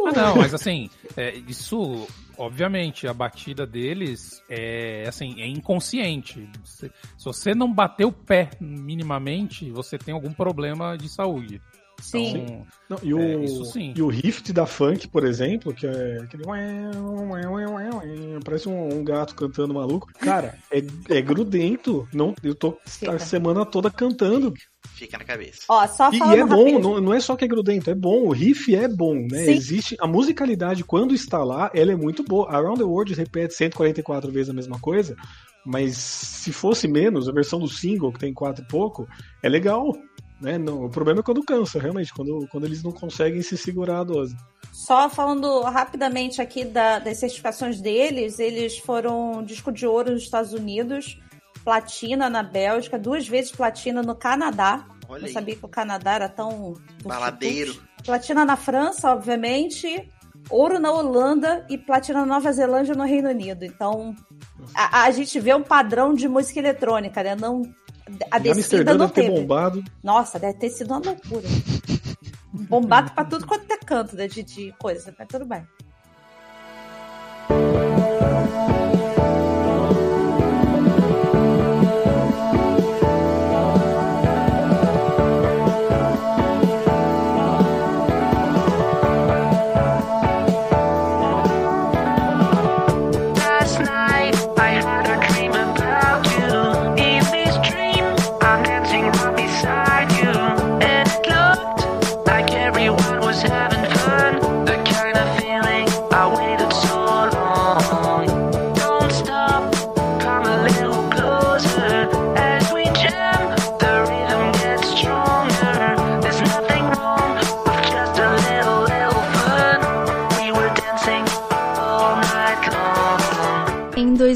Ah, 0.07 0.11
não, 0.15 0.35
mas 0.37 0.53
assim, 0.53 0.89
é, 1.15 1.35
isso, 1.47 2.07
obviamente, 2.37 3.07
a 3.07 3.13
batida 3.13 3.65
deles 3.65 4.43
é 4.49 5.03
assim, 5.07 5.41
é 5.41 5.47
inconsciente. 5.47 6.47
Você- 6.63 6.91
se 7.17 7.25
você 7.25 7.55
não 7.55 7.71
bater 7.73 8.05
o 8.05 8.11
pé 8.11 8.51
minimamente, 8.59 9.69
você 9.71 9.97
tem 9.97 10.13
algum 10.13 10.33
problema 10.33 10.97
de 10.97 11.09
saúde. 11.09 11.61
Sim. 12.01 12.37
Então, 12.37 12.67
Não, 12.89 12.99
e, 13.01 13.13
o, 13.13 13.19
É, 13.19 13.43
isso 13.43 13.65
sim. 13.65 13.93
e 13.95 14.01
o 14.01 14.07
riff 14.07 14.51
da 14.53 14.65
funk, 14.65 15.07
por 15.07 15.25
exemplo, 15.25 15.73
que 15.73 15.85
é 15.85 16.19
aquele. 16.21 16.43
Parece 18.43 18.69
um, 18.69 18.99
um 18.99 19.03
gato 19.03 19.35
cantando 19.35 19.73
maluco. 19.73 20.07
Cara, 20.19 20.57
é, 20.71 20.81
é 21.09 21.21
grudento. 21.21 22.07
Não, 22.13 22.35
eu 22.43 22.55
tô 22.55 22.77
a 23.07 23.19
semana 23.19 23.65
toda 23.65 23.89
cantando. 23.89 24.53
Fica 24.93 25.17
na 25.17 25.25
cabeça. 25.25 25.61
Ó, 25.67 25.85
só 25.87 26.11
E, 26.11 26.17
e 26.17 26.39
é 26.39 26.45
bom, 26.45 26.79
não, 26.79 27.01
não 27.01 27.13
é 27.13 27.19
só 27.19 27.35
que 27.35 27.45
é 27.45 27.47
grudento, 27.47 27.89
é 27.89 27.95
bom. 27.95 28.27
O 28.27 28.31
riff 28.31 28.73
é 28.73 28.87
bom, 28.87 29.15
né? 29.15 29.45
Sim. 29.45 29.51
Existe. 29.51 29.97
A 29.99 30.07
musicalidade, 30.07 30.83
quando 30.83 31.13
está 31.13 31.43
lá, 31.43 31.69
ela 31.73 31.91
é 31.91 31.95
muito 31.95 32.23
boa. 32.23 32.49
Around 32.49 32.79
the 32.79 32.85
World 32.85 33.13
repete 33.13 33.53
144 33.53 34.31
vezes 34.31 34.49
a 34.49 34.53
mesma 34.53 34.79
coisa. 34.79 35.15
Mas 35.65 35.97
se 35.97 36.53
fosse 36.53 36.87
menos, 36.87 37.27
a 37.27 37.33
versão 37.33 37.59
do 37.59 37.67
single, 37.67 38.13
que 38.13 38.19
tem 38.19 38.33
quatro 38.33 38.63
e 38.63 38.67
pouco, 38.67 39.05
é 39.43 39.49
legal. 39.49 39.93
Né? 40.39 40.57
Não, 40.57 40.85
o 40.85 40.89
problema 40.89 41.21
é 41.21 41.23
quando 41.23 41.43
cansa, 41.43 41.79
realmente, 41.79 42.13
quando, 42.13 42.47
quando 42.51 42.65
eles 42.65 42.83
não 42.83 42.91
conseguem 42.91 43.41
se 43.41 43.57
segurar 43.57 43.99
a 43.99 44.03
dose. 44.03 44.35
Só 44.71 45.09
falando 45.09 45.61
rapidamente 45.61 46.41
aqui 46.41 46.63
da- 46.63 46.99
das 46.99 47.17
certificações 47.17 47.81
deles, 47.81 48.37
eles 48.37 48.77
foram 48.77 49.43
disco 49.43 49.71
de 49.71 49.87
ouro 49.87 50.11
nos 50.11 50.21
Estados 50.23 50.53
Unidos, 50.53 51.19
platina 51.63 52.29
na 52.29 52.43
Bélgica, 52.43 52.99
duas 52.99 53.27
vezes 53.27 53.51
platina 53.51 54.01
no 54.03 54.15
Canadá. 54.15 54.85
Olha 55.09 55.21
Não 55.21 55.27
aí. 55.27 55.33
sabia 55.33 55.55
que 55.55 55.65
o 55.65 55.69
Canadá 55.69 56.13
era 56.13 56.29
tão. 56.29 56.75
Baladeiro. 57.03 57.75
Platina 58.05 58.45
na 58.45 58.55
França, 58.55 59.11
obviamente. 59.11 60.09
Ouro 60.49 60.79
na 60.79 60.91
Holanda 60.91 61.65
e 61.69 61.77
platina 61.77 62.19
na 62.21 62.25
Nova 62.25 62.51
Zelândia 62.53 62.93
no 62.95 63.03
Reino 63.03 63.29
Unido. 63.29 63.65
Então, 63.65 64.15
a, 64.73 65.03
a 65.03 65.11
gente 65.11 65.39
vê 65.39 65.53
um 65.53 65.63
padrão 65.63 66.13
de 66.13 66.27
música 66.27 66.59
eletrônica, 66.59 67.21
né? 67.23 67.35
Não, 67.35 67.63
a 68.31 68.39
descida 68.39 68.93
não 68.93 69.09
teve. 69.09 69.29
bombado. 69.29 69.83
Nossa, 70.03 70.39
deve 70.39 70.57
ter 70.59 70.69
sido 70.69 70.91
uma 70.91 70.99
loucura. 70.99 71.47
Bombado 72.53 73.11
pra 73.11 73.25
tudo 73.25 73.45
quanto 73.45 73.71
é 73.71 73.77
canto, 73.77 74.15
né? 74.15 74.27
De, 74.27 74.43
de 74.43 74.73
coisa, 74.79 75.13
mas 75.17 75.27
tudo 75.27 75.45
bem. 75.45 75.63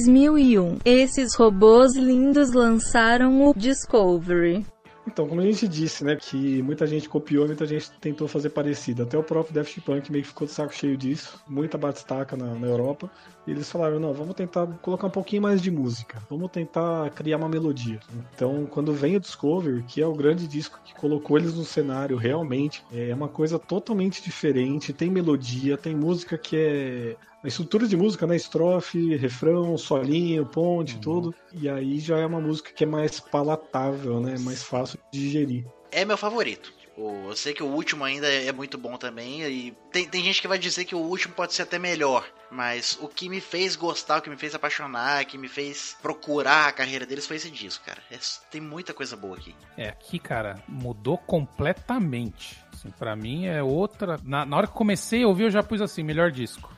2001, 0.02 0.80
esses 0.84 1.36
robôs 1.36 1.95
lindos 1.95 2.54
lançaram 2.54 3.47
o 3.47 3.54
Discovery. 3.54 4.66
Então, 5.06 5.28
como 5.28 5.41
a 5.41 5.43
gente 5.43 5.68
disse, 5.68 6.04
né, 6.04 6.16
que 6.16 6.62
muita 6.62 6.88
gente 6.88 7.10
copiou, 7.10 7.45
muita 7.45 7.66
gente 7.66 7.91
tentou 7.99 8.28
fazer 8.28 8.49
parecido. 8.49 9.04
Até 9.04 9.18
o 9.18 9.24
próprio 9.24 9.54
Daft 9.54 9.80
Punk 9.82 10.12
meio 10.12 10.24
que 10.24 10.30
ficou 10.30 10.47
de 10.47 10.54
saco 10.54 10.74
cheio 10.74 10.95
disso, 10.95 11.39
muita 11.47 11.78
batistaca 11.78 12.36
na, 12.36 12.56
na 12.56 12.68
Europa. 12.68 13.12
E 13.45 13.52
eles 13.52 13.70
falaram, 13.70 13.99
não, 13.99 14.14
vamos 14.14 14.36
tentar 14.36 14.66
colocar 14.82 15.08
um 15.08 15.12
pouquinho 15.12 15.41
mais 15.41 15.62
de 15.62 15.70
música, 15.70 16.22
vamos 16.30 16.49
tentar 16.52 17.10
criar 17.12 17.38
uma 17.38 17.49
melodia. 17.49 17.99
Então, 18.34 18.66
quando 18.66 18.93
vem 18.93 19.18
o 19.18 19.20
Discover, 19.20 19.84
que 19.86 20.02
é 20.02 20.08
o 20.08 20.14
grande 20.14 20.47
disco 20.47 20.80
que 20.84 20.95
colocou 20.95 21.38
eles 21.38 21.54
no 21.54 21.64
cenário 21.64 22.18
realmente, 22.18 22.84
é 22.91 23.14
uma 23.14 23.28
coisa 23.28 23.60
totalmente 23.60 24.24
diferente, 24.24 24.93
tem 24.93 25.10
melodia, 25.10 25.78
tem 25.78 25.95
música 25.95 26.38
que 26.38 26.56
é 26.56 27.16
a 27.44 27.48
estrutura 27.48 27.88
de 27.88 27.98
música, 27.98 28.28
né? 28.28 28.36
Estrofe, 28.36 29.16
refrão, 29.16 29.78
solinho, 29.78 30.46
ponte, 30.46 31.00
tudo. 31.00 31.34
E 31.54 31.68
aí 31.68 32.00
já 32.00 32.18
é 32.20 32.26
uma 32.26 32.39
música 32.39 32.72
que 32.72 32.84
é 32.84 32.88
mais 32.88 33.20
palatável, 33.20 34.20
né? 34.20 34.36
Mais 34.39 34.64
fácil 34.64 35.00
de 35.12 35.20
digerir. 35.20 35.66
É 35.92 36.06
meu 36.06 36.18
favorito. 36.18 36.72
Tipo, 36.80 37.02
eu 37.28 37.36
sei 37.36 37.54
que 37.54 37.64
o 37.64 37.68
último 37.68 38.04
ainda 38.04 38.28
é 38.28 38.52
muito 38.52 38.78
bom 38.78 38.96
também. 38.96 39.42
E 39.44 39.76
tem, 39.92 40.08
tem 40.08 40.24
gente 40.24 40.42
que 40.42 40.48
vai 40.48 40.60
dizer 40.60 40.86
que 40.86 40.94
o 40.94 41.00
último 41.00 41.34
pode 41.34 41.54
ser 41.54 41.64
até 41.64 41.80
melhor. 41.80 42.26
Mas 42.52 42.98
o 43.02 43.08
que 43.08 43.28
me 43.28 43.42
fez 43.42 43.76
gostar, 43.76 44.20
o 44.20 44.22
que 44.22 44.30
me 44.30 44.38
fez 44.38 44.54
apaixonar, 44.54 45.24
o 45.24 45.26
que 45.26 45.38
me 45.38 45.48
fez 45.48 45.98
procurar 46.02 46.68
a 46.68 46.72
carreira 46.72 47.06
deles 47.06 47.26
foi 47.26 47.38
esse 47.38 47.50
disco, 47.50 47.86
cara. 47.86 48.02
É- 48.12 48.20
tem 48.52 48.62
muita 48.62 48.94
coisa 48.94 49.16
boa 49.16 49.38
aqui. 49.38 49.56
É, 49.78 49.89
aqui, 49.89 50.20
cara, 50.20 50.62
mudou 50.68 51.18
completamente. 51.18 52.58
Assim, 52.72 52.92
para 52.92 53.16
mim 53.16 53.48
é 53.48 53.64
outra. 53.64 54.20
Na, 54.24 54.46
na 54.46 54.58
hora 54.58 54.68
que 54.68 54.74
comecei 54.74 55.24
a 55.24 55.28
ouvir, 55.28 55.44
eu 55.46 55.52
já 55.52 55.64
pus 55.64 55.82
assim, 55.82 56.04
melhor 56.04 56.30
disco. 56.30 56.72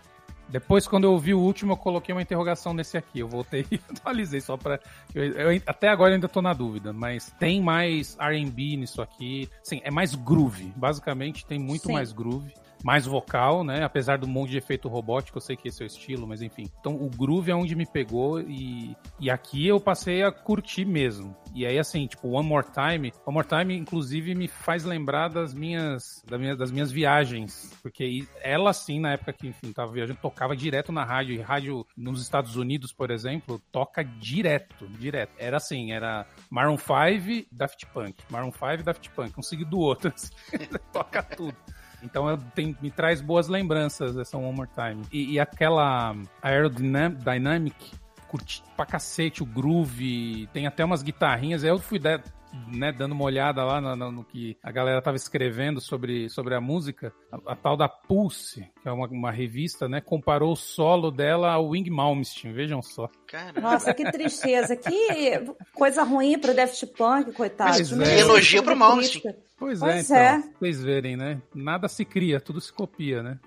Depois, 0.49 0.87
quando 0.87 1.05
eu 1.05 1.11
ouvi 1.13 1.33
o 1.33 1.39
último, 1.39 1.73
eu 1.73 1.77
coloquei 1.77 2.13
uma 2.13 2.21
interrogação 2.21 2.73
nesse 2.73 2.97
aqui. 2.97 3.19
Eu 3.19 3.27
voltei 3.27 3.65
e 3.71 3.79
atualizei 3.89 4.39
só 4.41 4.55
pra. 4.57 4.79
eu- 5.15 5.23
eu- 5.53 5.61
até 5.65 5.87
agora 5.89 6.11
eu 6.11 6.15
ainda 6.15 6.29
tô 6.29 6.41
na 6.41 6.53
dúvida, 6.53 6.93
mas 6.93 7.33
tem 7.39 7.61
mais 7.61 8.15
RB 8.19 8.77
nisso 8.77 9.01
aqui. 9.01 9.49
Sim, 9.63 9.81
é 9.83 9.89
mais 9.89 10.13
groove. 10.15 10.71
Basicamente, 10.75 11.45
tem 11.45 11.57
muito 11.59 11.87
Sim. 11.87 11.93
mais 11.93 12.11
groove. 12.11 12.53
Mais 12.83 13.05
vocal, 13.05 13.63
né? 13.63 13.83
Apesar 13.83 14.17
do 14.17 14.27
monte 14.27 14.51
de 14.51 14.57
efeito 14.57 14.89
robótico, 14.89 15.37
eu 15.37 15.41
sei 15.41 15.55
que 15.55 15.69
esse 15.69 15.81
é 15.81 15.85
o 15.85 15.87
estilo, 15.87 16.27
mas 16.27 16.41
enfim. 16.41 16.69
Então 16.79 16.95
o 16.95 17.09
groove 17.09 17.49
é 17.49 17.55
onde 17.55 17.75
me 17.75 17.85
pegou 17.85 18.41
e, 18.41 18.95
e 19.19 19.29
aqui 19.29 19.65
eu 19.65 19.79
passei 19.79 20.21
a 20.21 20.31
curtir 20.31 20.83
mesmo. 20.85 21.35
E 21.55 21.65
aí, 21.65 21.77
assim, 21.77 22.07
tipo, 22.07 22.27
One 22.29 22.47
More 22.47 22.65
Time. 22.65 23.13
One 23.25 23.33
More 23.35 23.47
Time, 23.47 23.77
inclusive, 23.77 24.33
me 24.35 24.47
faz 24.47 24.83
lembrar 24.83 25.29
das 25.29 25.53
minhas, 25.53 26.23
da 26.27 26.37
minha- 26.37 26.55
das 26.55 26.71
minhas 26.71 26.91
viagens. 26.91 27.71
Porque 27.81 28.27
ela, 28.41 28.73
sim, 28.73 28.99
na 28.99 29.13
época 29.13 29.33
que, 29.33 29.47
enfim, 29.47 29.71
tava 29.71 29.91
viajando, 29.91 30.19
tocava 30.19 30.55
direto 30.55 30.91
na 30.91 31.03
rádio. 31.05 31.35
E 31.35 31.41
rádio 31.41 31.85
nos 31.95 32.21
Estados 32.21 32.55
Unidos, 32.55 32.91
por 32.91 33.11
exemplo, 33.11 33.61
toca 33.71 34.03
direto, 34.03 34.87
direto. 34.99 35.31
Era 35.37 35.57
assim, 35.57 35.91
era 35.91 36.25
Maroon 36.49 36.77
5, 36.77 37.47
Daft 37.51 37.85
Punk. 37.93 38.15
Maroon 38.29 38.51
5, 38.51 38.83
Daft 38.83 39.09
Punk. 39.11 39.33
Um 39.37 39.69
do 39.69 39.79
outro. 39.79 40.11
assim. 40.13 40.31
toca 40.91 41.21
tudo. 41.21 41.55
Então 42.03 42.29
eu 42.29 42.37
tenho- 42.53 42.75
me 42.81 42.91
traz 42.91 43.21
boas 43.21 43.47
lembranças 43.47 44.17
essa 44.17 44.37
One 44.37 44.55
More 44.55 44.69
Time. 44.75 45.03
E, 45.11 45.33
e 45.33 45.39
aquela 45.39 46.15
Aerodynamic, 46.41 47.73
curti 48.27 48.63
pra 48.75 48.85
cacete 48.85 49.43
o 49.43 49.45
groove, 49.45 50.47
tem 50.53 50.67
até 50.67 50.83
umas 50.83 51.01
guitarrinhas. 51.03 51.63
Eu 51.63 51.77
fui 51.79 51.99
dar- 51.99 52.21
né, 52.71 52.91
dando 52.91 53.13
uma 53.13 53.23
olhada 53.23 53.63
lá 53.63 53.81
no, 53.81 53.95
no- 53.95 54.11
no 54.11 54.23
que 54.23 54.55
a 54.61 54.71
galera 54.71 55.01
tava 55.01 55.17
escrevendo 55.17 55.81
sobre, 55.81 56.29
sobre 56.29 56.53
a 56.55 56.61
música. 56.61 57.11
A, 57.31 57.53
a 57.53 57.55
tal 57.55 57.75
da 57.75 57.87
Pulse, 57.89 58.69
que 58.81 58.87
é 58.87 58.91
uma, 58.91 59.07
uma 59.07 59.31
revista, 59.31 59.87
né, 59.89 59.99
comparou 60.01 60.51
o 60.53 60.55
solo 60.55 61.09
dela 61.11 61.51
ao 61.51 61.69
Wing 61.69 61.89
Malmsteen, 61.89 62.53
vejam 62.53 62.81
só. 62.81 63.09
Cara, 63.27 63.59
Nossa, 63.59 63.93
que 63.93 64.09
tristeza. 64.11 64.75
Que 64.75 65.41
coisa 65.73 66.03
ruim 66.03 66.37
pro 66.37 66.53
Daft 66.55 66.85
Punk, 66.87 67.31
coitado. 67.33 67.73
Pois 67.73 67.91
Não 67.91 68.05
é. 68.05 68.19
Elogio 68.19 68.61
pro 68.63 68.75
Malmsteen. 68.75 69.35
Pois, 69.57 69.79
Pois 69.79 70.11
é, 70.11 70.17
é. 70.17 70.29
então. 70.35 70.41
pra 70.49 70.59
Vocês 70.59 70.83
verem, 70.83 71.15
né? 71.15 71.41
Nada 71.55 71.87
se 71.87 72.03
cria, 72.03 72.39
tudo 72.41 72.59
se 72.59 72.71
copia, 72.73 73.23
né? 73.23 73.39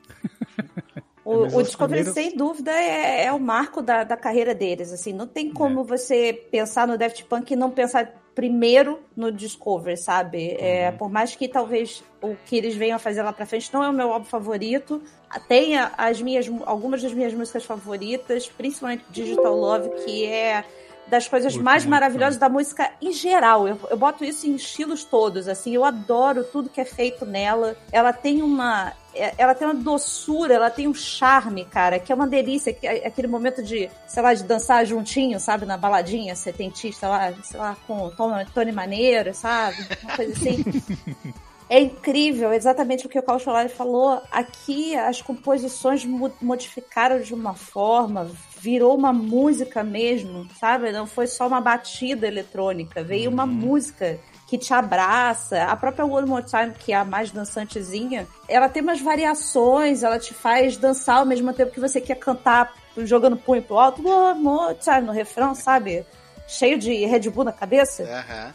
O, 1.24 1.42
mas 1.44 1.54
o 1.54 1.62
Discovery, 1.62 2.04
sem 2.06 2.36
dúvida, 2.36 2.70
é, 2.72 3.24
é 3.26 3.32
o 3.32 3.38
marco 3.38 3.82
da, 3.82 4.02
da 4.04 4.16
carreira 4.16 4.54
deles. 4.54 4.92
Assim, 4.92 5.12
não 5.12 5.26
tem 5.26 5.52
como 5.52 5.84
você 5.84 6.32
pensar 6.50 6.86
no 6.86 6.96
Daft 6.96 7.22
Punk 7.24 7.50
e 7.52 7.56
não 7.56 7.70
pensar 7.70 8.12
primeiro 8.36 9.00
no 9.16 9.32
Discovery, 9.32 9.96
sabe? 9.96 10.56
É, 10.60 10.92
por 10.92 11.10
mais 11.10 11.34
que 11.34 11.48
talvez 11.48 12.04
o 12.22 12.36
que 12.44 12.58
eles 12.58 12.76
venham 12.76 12.96
a 12.96 12.98
fazer 12.98 13.22
lá 13.22 13.32
pra 13.32 13.46
frente 13.46 13.72
não 13.72 13.82
é 13.82 13.88
o 13.88 13.92
meu 13.94 14.12
álbum 14.12 14.26
favorito, 14.26 15.02
tenha 15.48 15.90
as 15.96 16.20
minhas, 16.20 16.46
algumas 16.66 17.02
das 17.02 17.14
minhas 17.14 17.32
músicas 17.32 17.64
favoritas, 17.64 18.46
principalmente 18.46 19.04
Digital 19.10 19.56
Love, 19.56 19.88
que 20.04 20.26
é 20.26 20.62
das 21.08 21.26
coisas 21.26 21.52
Curto 21.54 21.64
mais 21.64 21.84
muito 21.84 21.92
maravilhosas 21.92 22.36
da 22.36 22.48
música 22.48 22.92
em 23.00 23.12
geral. 23.12 23.66
Eu, 23.66 23.78
eu 23.90 23.96
boto 23.96 24.22
isso 24.22 24.46
em 24.46 24.54
estilos 24.54 25.02
todos, 25.02 25.48
assim, 25.48 25.74
eu 25.74 25.82
adoro 25.84 26.44
tudo 26.44 26.68
que 26.68 26.80
é 26.80 26.84
feito 26.84 27.24
nela. 27.24 27.74
Ela 27.90 28.12
tem 28.12 28.42
uma 28.42 28.90
é- 28.90 29.05
ela 29.38 29.54
tem 29.54 29.66
uma 29.66 29.74
doçura, 29.74 30.54
ela 30.54 30.70
tem 30.70 30.86
um 30.86 30.94
charme, 30.94 31.64
cara, 31.64 31.98
que 31.98 32.12
é 32.12 32.14
uma 32.14 32.26
delícia, 32.26 32.76
é 32.82 33.06
aquele 33.06 33.28
momento 33.28 33.62
de, 33.62 33.90
sei 34.06 34.22
lá, 34.22 34.34
de 34.34 34.44
dançar 34.44 34.84
juntinho, 34.84 35.40
sabe, 35.40 35.66
na 35.66 35.76
baladinha 35.76 36.34
setentista 36.34 37.08
lá, 37.08 37.32
sei 37.42 37.58
lá, 37.58 37.76
com 37.86 38.10
Tony 38.54 38.72
Maneiro, 38.72 39.34
sabe? 39.34 39.76
Uma 40.02 40.16
coisa 40.16 40.32
assim. 40.32 40.64
É 41.68 41.80
incrível, 41.80 42.52
exatamente 42.52 43.06
o 43.06 43.08
que 43.08 43.18
o 43.18 43.38
Solari 43.40 43.68
falou. 43.68 44.22
Aqui 44.30 44.94
as 44.94 45.20
composições 45.20 46.06
modificaram 46.40 47.20
de 47.20 47.34
uma 47.34 47.54
forma, 47.54 48.30
virou 48.60 48.96
uma 48.96 49.12
música 49.12 49.82
mesmo, 49.82 50.46
sabe? 50.60 50.92
Não 50.92 51.06
foi 51.06 51.26
só 51.26 51.48
uma 51.48 51.60
batida 51.60 52.26
eletrônica, 52.26 53.02
veio 53.02 53.30
uma 53.30 53.46
música 53.46 54.18
que 54.46 54.56
te 54.56 54.72
abraça. 54.72 55.64
A 55.64 55.76
própria 55.76 56.04
One 56.06 56.28
More 56.28 56.44
Time, 56.44 56.72
que 56.78 56.92
é 56.92 56.96
a 56.96 57.04
mais 57.04 57.30
dançantezinha, 57.30 58.26
ela 58.48 58.68
tem 58.68 58.82
umas 58.82 59.00
variações, 59.00 60.02
ela 60.02 60.18
te 60.18 60.32
faz 60.32 60.76
dançar 60.76 61.18
ao 61.18 61.26
mesmo 61.26 61.52
tempo 61.52 61.72
que 61.72 61.80
você 61.80 62.00
quer 62.00 62.14
cantar 62.16 62.72
jogando 62.98 63.36
punho 63.36 63.62
pro 63.62 63.76
alto. 63.78 64.06
One 64.06 64.40
More 64.40 64.74
Time 64.76 65.00
no 65.02 65.12
refrão, 65.12 65.54
sabe? 65.54 66.06
Cheio 66.46 66.78
de 66.78 67.04
Red 67.06 67.28
Bull 67.30 67.44
na 67.44 67.52
cabeça. 67.52 68.04
aham. 68.04 68.54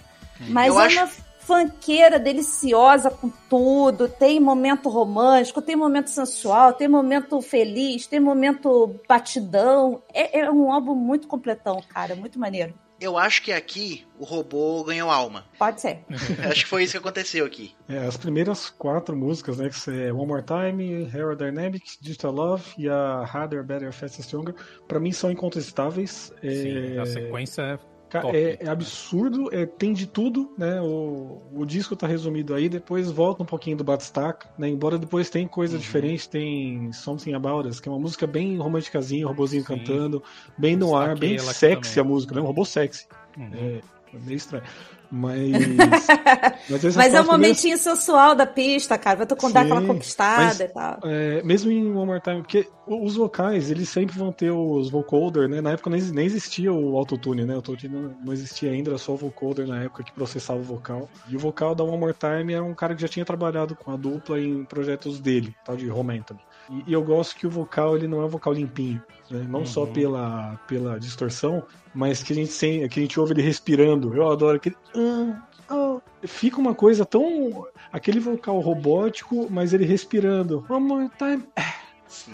Mas 0.50 0.68
Eu 0.70 0.80
é 0.80 0.86
acho- 0.86 0.98
uma 0.98 1.10
funkeira 1.42 2.18
deliciosa 2.18 3.10
com 3.12 3.30
tudo. 3.50 4.08
Tem 4.08 4.40
momento 4.40 4.90
romântico, 4.90 5.62
tem 5.62 5.76
momento 5.76 6.10
sensual, 6.10 6.74
tem 6.74 6.88
momento 6.88 7.42
feliz, 7.42 8.08
tem 8.08 8.20
momento 8.20 8.96
batidão. 9.08 10.02
É, 10.14 10.40
é 10.40 10.50
um 10.52 10.72
álbum 10.72 10.96
muito 10.96 11.28
completão, 11.28 11.80
cara. 11.94 12.16
Muito 12.16 12.40
maneiro. 12.40 12.74
Eu 13.02 13.18
acho 13.18 13.42
que 13.42 13.52
aqui 13.52 14.06
o 14.20 14.24
robô 14.24 14.84
ganhou 14.84 15.10
alma. 15.10 15.44
Pode 15.58 15.82
ser. 15.82 16.06
acho 16.48 16.64
que 16.64 16.70
foi 16.70 16.84
isso 16.84 16.92
que 16.92 17.00
aconteceu 17.00 17.44
aqui. 17.44 17.74
É, 17.90 17.98
as 17.98 18.16
primeiras 18.16 18.70
quatro 18.70 19.18
músicas, 19.18 19.58
né, 19.58 19.70
que 19.70 19.90
é 19.90 20.14
One 20.14 20.28
More 20.28 20.44
Time, 20.44 21.10
Aerodynamics, 21.12 21.98
Digital 22.00 22.32
Love 22.32 22.64
e 22.78 22.88
a 22.88 23.24
Harder, 23.24 23.64
Better, 23.64 23.92
Faster, 23.92 24.24
Stronger, 24.24 24.54
pra 24.88 25.00
mim 25.00 25.12
são 25.12 25.32
incontestáveis. 25.32 26.32
É, 26.44 26.50
Sim, 26.52 26.98
a 27.00 27.06
sequência 27.08 27.62
é 27.64 27.80
Top. 28.20 28.36
É, 28.36 28.58
é 28.60 28.68
absurdo, 28.68 29.50
é, 29.54 29.66
tem 29.66 29.94
de 29.94 30.06
tudo, 30.06 30.54
né? 30.58 30.82
O, 30.82 31.42
o 31.54 31.66
disco 31.66 31.96
tá 31.96 32.06
resumido 32.06 32.54
aí, 32.54 32.68
depois 32.68 33.10
volta 33.10 33.42
um 33.44 33.46
pouquinho 33.46 33.78
do 33.78 33.84
Batistaca, 33.84 34.50
né? 34.58 34.68
Embora 34.68 34.98
depois 34.98 35.30
tem 35.30 35.48
coisa 35.48 35.76
Uhum. 35.76 35.82
diferente, 35.82 36.30
tem 36.30 36.92
Something 36.92 37.34
About 37.34 37.70
Us, 37.70 37.80
que 37.80 37.88
é 37.88 37.92
uma 37.92 38.00
música 38.00 38.28
bem 38.28 38.58
romanticazinha, 38.58 39.26
o 39.26 39.30
robozinho 39.30 39.62
Sim. 39.64 39.68
cantando, 39.78 40.22
bem 40.58 40.76
no 40.76 40.96
ar, 40.96 41.18
bem 41.18 41.38
sexy 41.40 41.96
também. 41.96 42.12
a 42.12 42.14
música, 42.14 42.36
né? 42.36 42.42
Um 42.42 42.46
robô 42.46 42.66
sexy. 42.66 43.08
Uhum. 43.38 43.50
É, 43.54 43.82
é 44.14 44.20
meio 44.20 44.36
estranho. 44.38 44.66
Mas. 45.12 45.52
mas, 46.70 46.96
Mas 46.96 47.14
é 47.14 47.22
um 47.22 47.26
momentinho 47.26 47.78
sensual 47.78 48.34
da 48.34 48.46
pista, 48.46 48.98
cara. 48.98 49.18
Vai 49.18 49.28
tu 49.28 49.36
dar 49.52 49.62
aquela 49.62 49.82
conquistada 49.82 50.44
mas- 50.44 50.60
e 50.60 50.68
tal. 50.70 51.00
É, 51.04 51.44
mesmo 51.44 51.70
em 51.70 51.92
One 51.92 52.06
More 52.06 52.22
Time, 52.22 52.42
porque 52.42 52.68
os 52.88 53.16
vocais, 53.16 53.70
eles 53.70 53.90
sempre 53.90 54.18
vão 54.18 54.32
ter 54.32 54.52
os 54.52 54.90
vocoder, 54.90 55.50
né? 55.50 55.60
Na 55.60 55.72
época 55.72 55.90
nem, 55.90 56.02
nem 56.02 56.26
existia 56.26 56.72
o 56.72 56.98
autotune, 56.98 57.46
né? 57.46 57.54
O 57.54 57.58
autotune 57.58 57.94
não, 57.94 58.16
não 58.24 58.34
existia 58.34 58.72
ainda, 58.72 58.92
era 58.92 58.98
só 58.98 59.14
o 59.14 59.18
vocoder 59.18 59.68
na 59.68 59.84
época 59.84 60.04
que 60.04 60.14
processava 60.14 60.60
o 60.60 60.64
vocal. 60.64 61.10
E 61.28 61.36
o 61.36 61.40
vocal 61.40 61.76
da 61.76 61.84
One 61.84 61.98
More 61.98 62.14
Time 62.14 62.54
era 62.54 62.64
um 62.64 62.74
cara 62.74 62.96
que 62.96 63.02
já 63.02 63.08
tinha 63.08 63.26
trabalhado 63.26 63.76
com 63.76 63.92
a 63.92 63.98
dupla 63.98 64.40
em 64.40 64.64
projetos 64.64 65.20
dele, 65.20 65.54
tal 65.66 65.76
de 65.76 65.88
Romantic. 65.88 66.38
E, 66.72 66.84
e 66.92 66.94
eu 66.94 67.04
gosto 67.04 67.36
que 67.36 67.46
o 67.46 67.50
vocal, 67.50 67.96
ele 67.98 68.08
não 68.08 68.22
é 68.22 68.26
um 68.26 68.30
vocal 68.30 68.54
limpinho, 68.54 69.02
né? 69.30 69.46
Não 69.50 69.66
só 69.66 69.82
Uhum. 69.82 69.94
pela, 69.94 70.60
pela 70.68 71.00
distorção, 71.00 71.64
mas 71.94 72.24
que 72.24 72.32
a 72.34 72.36
gente 72.36 72.52
sem, 72.52 72.88
que 72.88 73.00
a 73.00 73.04
gente 73.04 73.20
ouve 73.20 73.34
ele 73.34 73.42
respirando. 73.42 74.16
Eu 74.16 74.32
adoro 74.32 74.56
aquele... 74.58 74.76
"Ah, 74.96 75.42
ah". 75.70 75.98
Fica 76.24 76.60
uma 76.60 76.74
coisa 76.76 77.06
tão... 77.06 77.66
Aquele 77.92 78.20
vocal 78.20 78.60
robótico, 78.60 79.48
mas 79.50 79.74
ele 79.74 79.86
respirando. 79.86 80.66
One 80.70 80.86
more 80.86 81.10
time. 81.18 81.44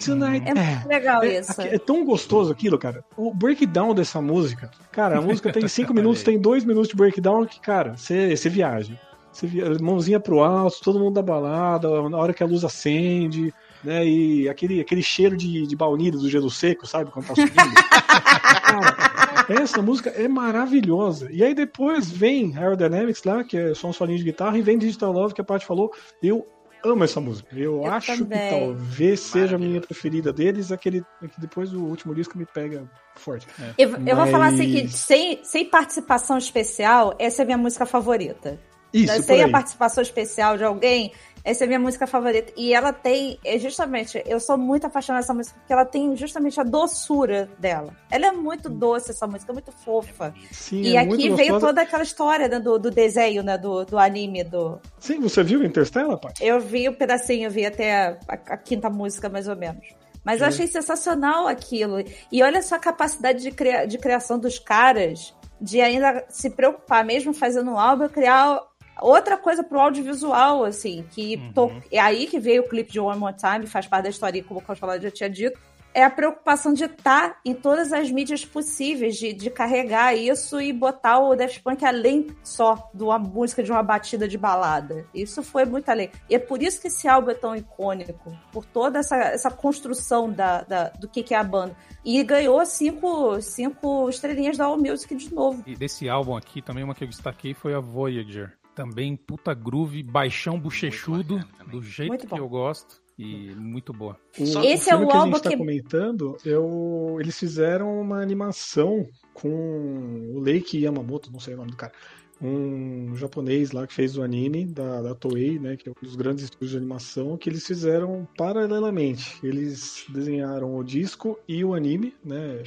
Tonight. 0.03 0.47
É 0.49 0.53
muito 0.53 0.87
legal 0.87 1.23
É, 1.23 1.39
isso. 1.39 1.51
aqui- 1.51 1.69
é 1.69 1.77
tão 1.79 2.03
gostoso 2.05 2.51
aquilo, 2.51 2.77
cara. 2.79 3.03
O 3.15 3.33
breakdown 3.33 3.93
dessa 3.93 4.19
música. 4.21 4.71
Cara, 4.91 5.17
a 5.19 5.21
música 5.21 5.51
tem 5.51 5.67
5 5.69 5.93
minutos, 5.93 6.23
tem 6.23 6.39
2 6.39 6.65
minutos 6.65 6.89
de 6.89 6.95
breakdown 6.95 7.45
que, 7.45 7.59
cara, 7.59 7.95
você 7.95 8.35
você 8.35 8.49
viaja. 8.49 8.99
Você 9.31 9.45
via, 9.45 9.65
mãozinha 9.79 10.19
pro 10.19 10.39
alto, 10.43 10.79
todo 10.83 10.99
mundo 10.99 11.13
da 11.13 11.21
balada, 11.21 12.09
na 12.09 12.17
hora 12.17 12.33
que 12.33 12.41
a 12.41 12.47
luz 12.47 12.63
acende, 12.63 13.53
né? 13.83 14.05
E 14.05 14.47
aquele, 14.49 14.79
aquele 14.81 15.01
cheiro 15.03 15.35
de, 15.37 15.65
de 15.67 15.75
baunilha 15.75 16.17
do 16.17 16.29
gelo 16.29 16.49
seco, 16.49 16.85
sabe? 16.87 17.11
Quando 17.11 17.27
tá 17.27 17.35
subindo. 17.35 17.53
cara, 18.63 19.45
Essa 19.61 19.81
música 19.81 20.09
é 20.09 20.27
maravilhosa. 20.27 21.29
E 21.31 21.43
aí 21.43 21.53
depois 21.53 22.09
vem 22.09 22.55
Aerodynamics 22.57 23.23
lá, 23.23 23.43
que 23.43 23.57
é 23.57 23.73
só 23.73 23.87
um 23.87 23.93
solinho 23.93 24.17
de 24.17 24.23
guitarra, 24.25 24.57
e 24.57 24.61
vem 24.61 24.77
Digital 24.77 25.11
Love, 25.11 25.33
que 25.33 25.41
a 25.41 25.43
Paty 25.43 25.65
falou. 25.65 25.91
Eu 26.21 26.45
amo 26.83 27.03
essa 27.03 27.19
música. 27.19 27.47
Eu, 27.53 27.83
Eu 27.83 27.91
acho 27.91 28.17
também. 28.17 28.49
que 28.49 28.59
talvez 28.59 29.19
seja 29.19 29.55
a 29.55 29.59
minha 29.59 29.81
preferida 29.81 30.31
deles, 30.31 30.71
aquele 30.71 31.03
é 31.21 31.27
que 31.27 31.39
depois 31.41 31.69
do 31.71 31.83
último 31.83 32.13
disco 32.13 32.37
me 32.37 32.45
pega 32.45 32.89
forte. 33.15 33.47
Eu, 33.77 33.89
eu 34.05 34.15
vou 34.15 34.27
falar 34.27 34.47
assim 34.47 34.71
que 34.71 34.83
Mas- 34.83 34.95
sem, 34.95 35.39
sem 35.43 35.65
participação 35.69 36.37
especial, 36.37 37.15
essa 37.19 37.41
é 37.41 37.43
a 37.43 37.45
minha 37.45 37.57
música 37.57 37.85
favorita. 37.85 38.59
Isso, 39.03 39.15
por 39.15 39.23
sem 39.23 39.43
a 39.43 39.49
participação 39.49 40.01
especial 40.01 40.57
de 40.57 40.63
alguém, 40.63 41.11
essa 41.43 41.63
é 41.63 41.65
a 41.65 41.67
minha 41.67 41.79
música 41.79 42.05
favorita. 42.05 42.51
E 42.57 42.73
ela 42.73 42.91
tem, 42.91 43.39
é 43.45 43.57
justamente, 43.57 44.21
eu 44.25 44.39
sou 44.39 44.57
muito 44.57 44.85
apaixonada 44.85 45.21
dessa 45.23 45.33
música, 45.33 45.57
porque 45.59 45.71
ela 45.71 45.85
tem 45.85 46.15
justamente 46.15 46.59
a 46.59 46.63
doçura 46.63 47.49
dela. 47.57 47.93
Ela 48.11 48.27
é 48.27 48.31
muito 48.31 48.69
doce, 48.69 49.11
essa 49.11 49.25
música, 49.27 49.51
é 49.51 49.53
muito 49.53 49.71
fofa. 49.71 50.33
Sim, 50.51 50.81
e 50.81 50.95
é 50.97 50.99
aqui 50.99 51.29
veio 51.29 51.59
toda 51.59 51.81
aquela 51.81 52.03
história 52.03 52.47
né, 52.47 52.59
do, 52.59 52.77
do 52.77 52.91
desenho, 52.91 53.43
né, 53.43 53.57
do, 53.57 53.85
do 53.85 53.97
anime, 53.97 54.43
do... 54.43 54.79
Sim, 54.99 55.19
você 55.21 55.41
viu 55.43 55.63
Interstellar, 55.63 56.17
Paty? 56.17 56.43
Eu 56.45 56.59
vi 56.59 56.89
um 56.89 56.93
pedacinho, 56.93 57.45
eu 57.47 57.51
vi 57.51 57.65
até 57.65 57.93
a, 58.07 58.17
a 58.27 58.57
quinta 58.57 58.89
música, 58.89 59.29
mais 59.29 59.47
ou 59.47 59.55
menos. 59.55 59.85
Mas 60.25 60.41
eu 60.41 60.45
É. 60.45 60.49
achei 60.49 60.67
sensacional 60.67 61.47
aquilo. 61.47 62.03
E 62.29 62.43
olha 62.43 62.61
só 62.61 62.75
a 62.75 62.79
capacidade 62.79 63.41
de, 63.41 63.51
cria- 63.51 63.85
de 63.85 63.97
criação 63.97 64.37
dos 64.37 64.59
caras, 64.59 65.33
de 65.61 65.79
ainda 65.79 66.25
se 66.27 66.49
preocupar, 66.49 67.05
mesmo 67.05 67.33
fazendo 67.33 67.71
um 67.71 67.79
álbum, 67.79 68.09
criar 68.09 68.61
outra 69.01 69.37
coisa 69.37 69.63
pro 69.63 69.79
audiovisual, 69.79 70.63
assim, 70.63 71.05
que 71.11 71.35
Uhum. 71.37 71.53
to- 71.53 71.81
é 71.91 71.99
aí 71.99 72.27
que 72.27 72.39
veio 72.39 72.63
o 72.63 72.67
clipe 72.69 72.91
de 72.91 72.99
One 72.99 73.19
More 73.19 73.35
Time, 73.35 73.67
faz 73.67 73.85
parte 73.87 74.03
da 74.03 74.09
história, 74.09 74.43
como 74.43 74.59
o 74.59 74.63
Cauchola 74.63 74.99
já 74.99 75.11
tinha 75.11 75.29
dito, 75.29 75.59
é 75.93 76.03
a 76.03 76.11
preocupação 76.11 76.73
de 76.73 76.83
estar 76.83 77.39
em 77.43 77.55
todas 77.55 77.91
as 77.91 78.11
mídias 78.11 78.45
possíveis, 78.45 79.15
de, 79.15 79.33
de 79.33 79.49
carregar 79.49 80.13
isso 80.15 80.61
e 80.61 80.71
botar 80.71 81.17
o 81.17 81.35
Daft 81.35 81.59
Punk 81.63 81.83
além 81.83 82.27
só 82.43 82.91
de 82.93 83.01
uma 83.01 83.17
música 83.17 83.63
de 83.63 83.71
uma 83.71 83.81
batida 83.81 84.27
de 84.27 84.37
balada. 84.37 85.07
Isso 85.11 85.41
foi 85.41 85.65
muito 85.65 85.89
além. 85.89 86.11
E 86.29 86.35
é 86.35 86.39
por 86.39 86.61
isso 86.61 86.79
que 86.79 86.87
esse 86.87 87.07
álbum 87.07 87.31
é 87.31 87.33
tão 87.33 87.55
icônico, 87.55 88.31
por 88.51 88.63
toda 88.63 88.99
essa, 88.99 89.15
essa 89.15 89.49
construção 89.49 90.31
da, 90.31 90.61
da- 90.61 90.89
do 90.89 91.07
que, 91.07 91.23
que 91.23 91.33
é 91.33 91.37
a 91.37 91.43
banda. 91.43 91.75
E 92.05 92.21
ganhou 92.23 92.63
cinco, 92.65 93.41
cinco 93.41 94.07
estrelinhas 94.07 94.55
da 94.55 94.65
All 94.65 94.77
Music 94.77 95.15
de 95.15 95.33
novo. 95.33 95.63
E 95.65 95.75
desse 95.75 96.07
álbum 96.07 96.35
aqui, 96.37 96.61
também 96.61 96.83
uma 96.83 96.93
que 96.93 97.03
eu 97.05 97.07
destaquei 97.07 97.55
foi 97.55 97.73
a 97.73 97.79
Voyager. 97.79 98.53
Também 98.77 99.15
puta 99.15 99.53
groove, 99.55 100.03
baixão 100.03 100.59
bochechudo, 100.59 101.43
do 101.71 101.81
jeito 101.81 102.27
que 102.27 102.39
eu 102.39 102.47
gosto. 102.47 103.01
E 103.17 103.49
muito 103.55 103.91
boa. 103.91 104.15
O, 104.39 104.45
Só- 104.45 104.63
Esse 104.63 104.89
é 104.89 104.93
filme 104.93 105.05
o 105.05 105.07
que 105.09 105.15
a 105.17 105.19
álbum 105.21 105.33
gente 105.33 105.41
tá 105.43 105.49
que- 105.49 105.57
comentando, 105.57 106.37
o- 106.61 107.17
eles 107.19 107.39
fizeram 107.39 107.99
uma 107.99 108.21
animação 108.21 109.07
com 109.33 110.31
o 110.35 110.39
Leiki 110.39 110.83
Yamamoto, 110.83 111.31
não 111.31 111.39
sei 111.39 111.55
o 111.55 111.57
nome 111.57 111.71
do 111.71 111.77
cara. 111.77 111.91
Um 112.39 113.15
japonês 113.15 113.71
lá 113.71 113.87
que 113.87 113.93
fez 113.95 114.15
o 114.15 114.21
anime 114.21 114.63
da, 114.67 115.01
da 115.01 115.15
Toei, 115.15 115.57
né, 115.57 115.75
que 115.75 115.89
é 115.89 115.91
um 115.91 115.95
dos 115.99 116.15
grandes 116.15 116.43
estúdios 116.43 116.69
de 116.69 116.77
animação, 116.77 117.35
que 117.35 117.49
eles 117.49 117.65
fizeram 117.65 118.27
paralelamente. 118.37 119.39
Eles 119.43 120.05
desenharam 120.09 120.77
o 120.77 120.83
disco 120.83 121.39
e 121.47 121.65
o 121.65 121.73
anime, 121.73 122.13
né, 122.23 122.61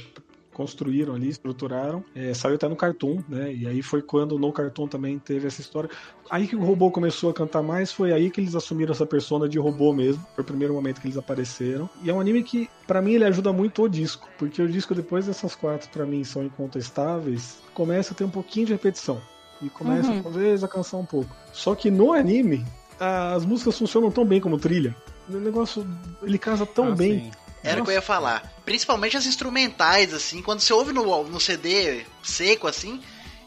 construíram 0.53 1.13
ali, 1.15 1.29
estruturaram. 1.29 2.03
É, 2.15 2.33
saiu 2.33 2.55
até 2.55 2.67
no 2.67 2.75
Cartoon, 2.75 3.21
né? 3.27 3.53
E 3.53 3.67
aí 3.67 3.81
foi 3.81 4.01
quando 4.01 4.37
no 4.37 4.51
Cartoon 4.51 4.87
também 4.87 5.17
teve 5.17 5.47
essa 5.47 5.61
história. 5.61 5.89
Aí 6.29 6.47
que 6.47 6.55
o 6.55 6.63
robô 6.63 6.91
começou 6.91 7.29
a 7.29 7.33
cantar 7.33 7.61
mais, 7.63 7.91
foi 7.91 8.11
aí 8.13 8.29
que 8.29 8.39
eles 8.41 8.55
assumiram 8.55 8.91
essa 8.91 9.05
persona 9.05 9.47
de 9.47 9.57
robô 9.59 9.93
mesmo. 9.93 10.25
Foi 10.35 10.43
o 10.43 10.47
primeiro 10.47 10.73
momento 10.73 10.99
que 11.01 11.07
eles 11.07 11.17
apareceram. 11.17 11.89
E 12.03 12.09
é 12.09 12.13
um 12.13 12.19
anime 12.19 12.43
que, 12.43 12.69
pra 12.85 13.01
mim, 13.01 13.13
ele 13.13 13.25
ajuda 13.25 13.51
muito 13.53 13.83
o 13.83 13.89
disco. 13.89 14.29
Porque 14.37 14.61
o 14.61 14.67
disco, 14.69 14.93
depois 14.93 15.25
dessas 15.25 15.55
quatro, 15.55 15.89
pra 15.89 16.05
mim, 16.05 16.23
são 16.23 16.43
incontestáveis, 16.43 17.57
começa 17.73 18.13
a 18.13 18.15
ter 18.15 18.23
um 18.23 18.29
pouquinho 18.29 18.65
de 18.67 18.73
repetição. 18.73 19.21
E 19.61 19.69
começa, 19.69 20.11
Uhum. 20.11 20.21
talvez, 20.23 20.63
a 20.63 20.67
cansar 20.67 20.99
um 20.99 21.05
pouco. 21.05 21.29
Só 21.53 21.75
que 21.75 21.91
no 21.91 22.11
anime, 22.13 22.65
as 22.99 23.45
músicas 23.45 23.77
funcionam 23.77 24.09
tão 24.11 24.25
bem 24.25 24.41
como 24.41 24.57
trilha. 24.57 24.95
O 25.29 25.33
negócio, 25.33 25.85
ele 26.23 26.37
casa 26.37 26.65
tão 26.65 26.91
Ah, 26.91 26.95
bem. 26.95 27.19
sim. 27.25 27.31
Era 27.63 27.81
o 27.81 27.83
que 27.83 27.91
eu 27.91 27.95
ia 27.95 28.01
falar. 28.01 28.51
Principalmente 28.65 29.17
as 29.17 29.25
instrumentais, 29.25 30.13
assim, 30.13 30.41
quando 30.41 30.61
você 30.61 30.73
ouve 30.73 30.93
no, 30.93 31.23
no 31.23 31.39
CD 31.39 32.05
seco, 32.23 32.67
assim, 32.67 33.01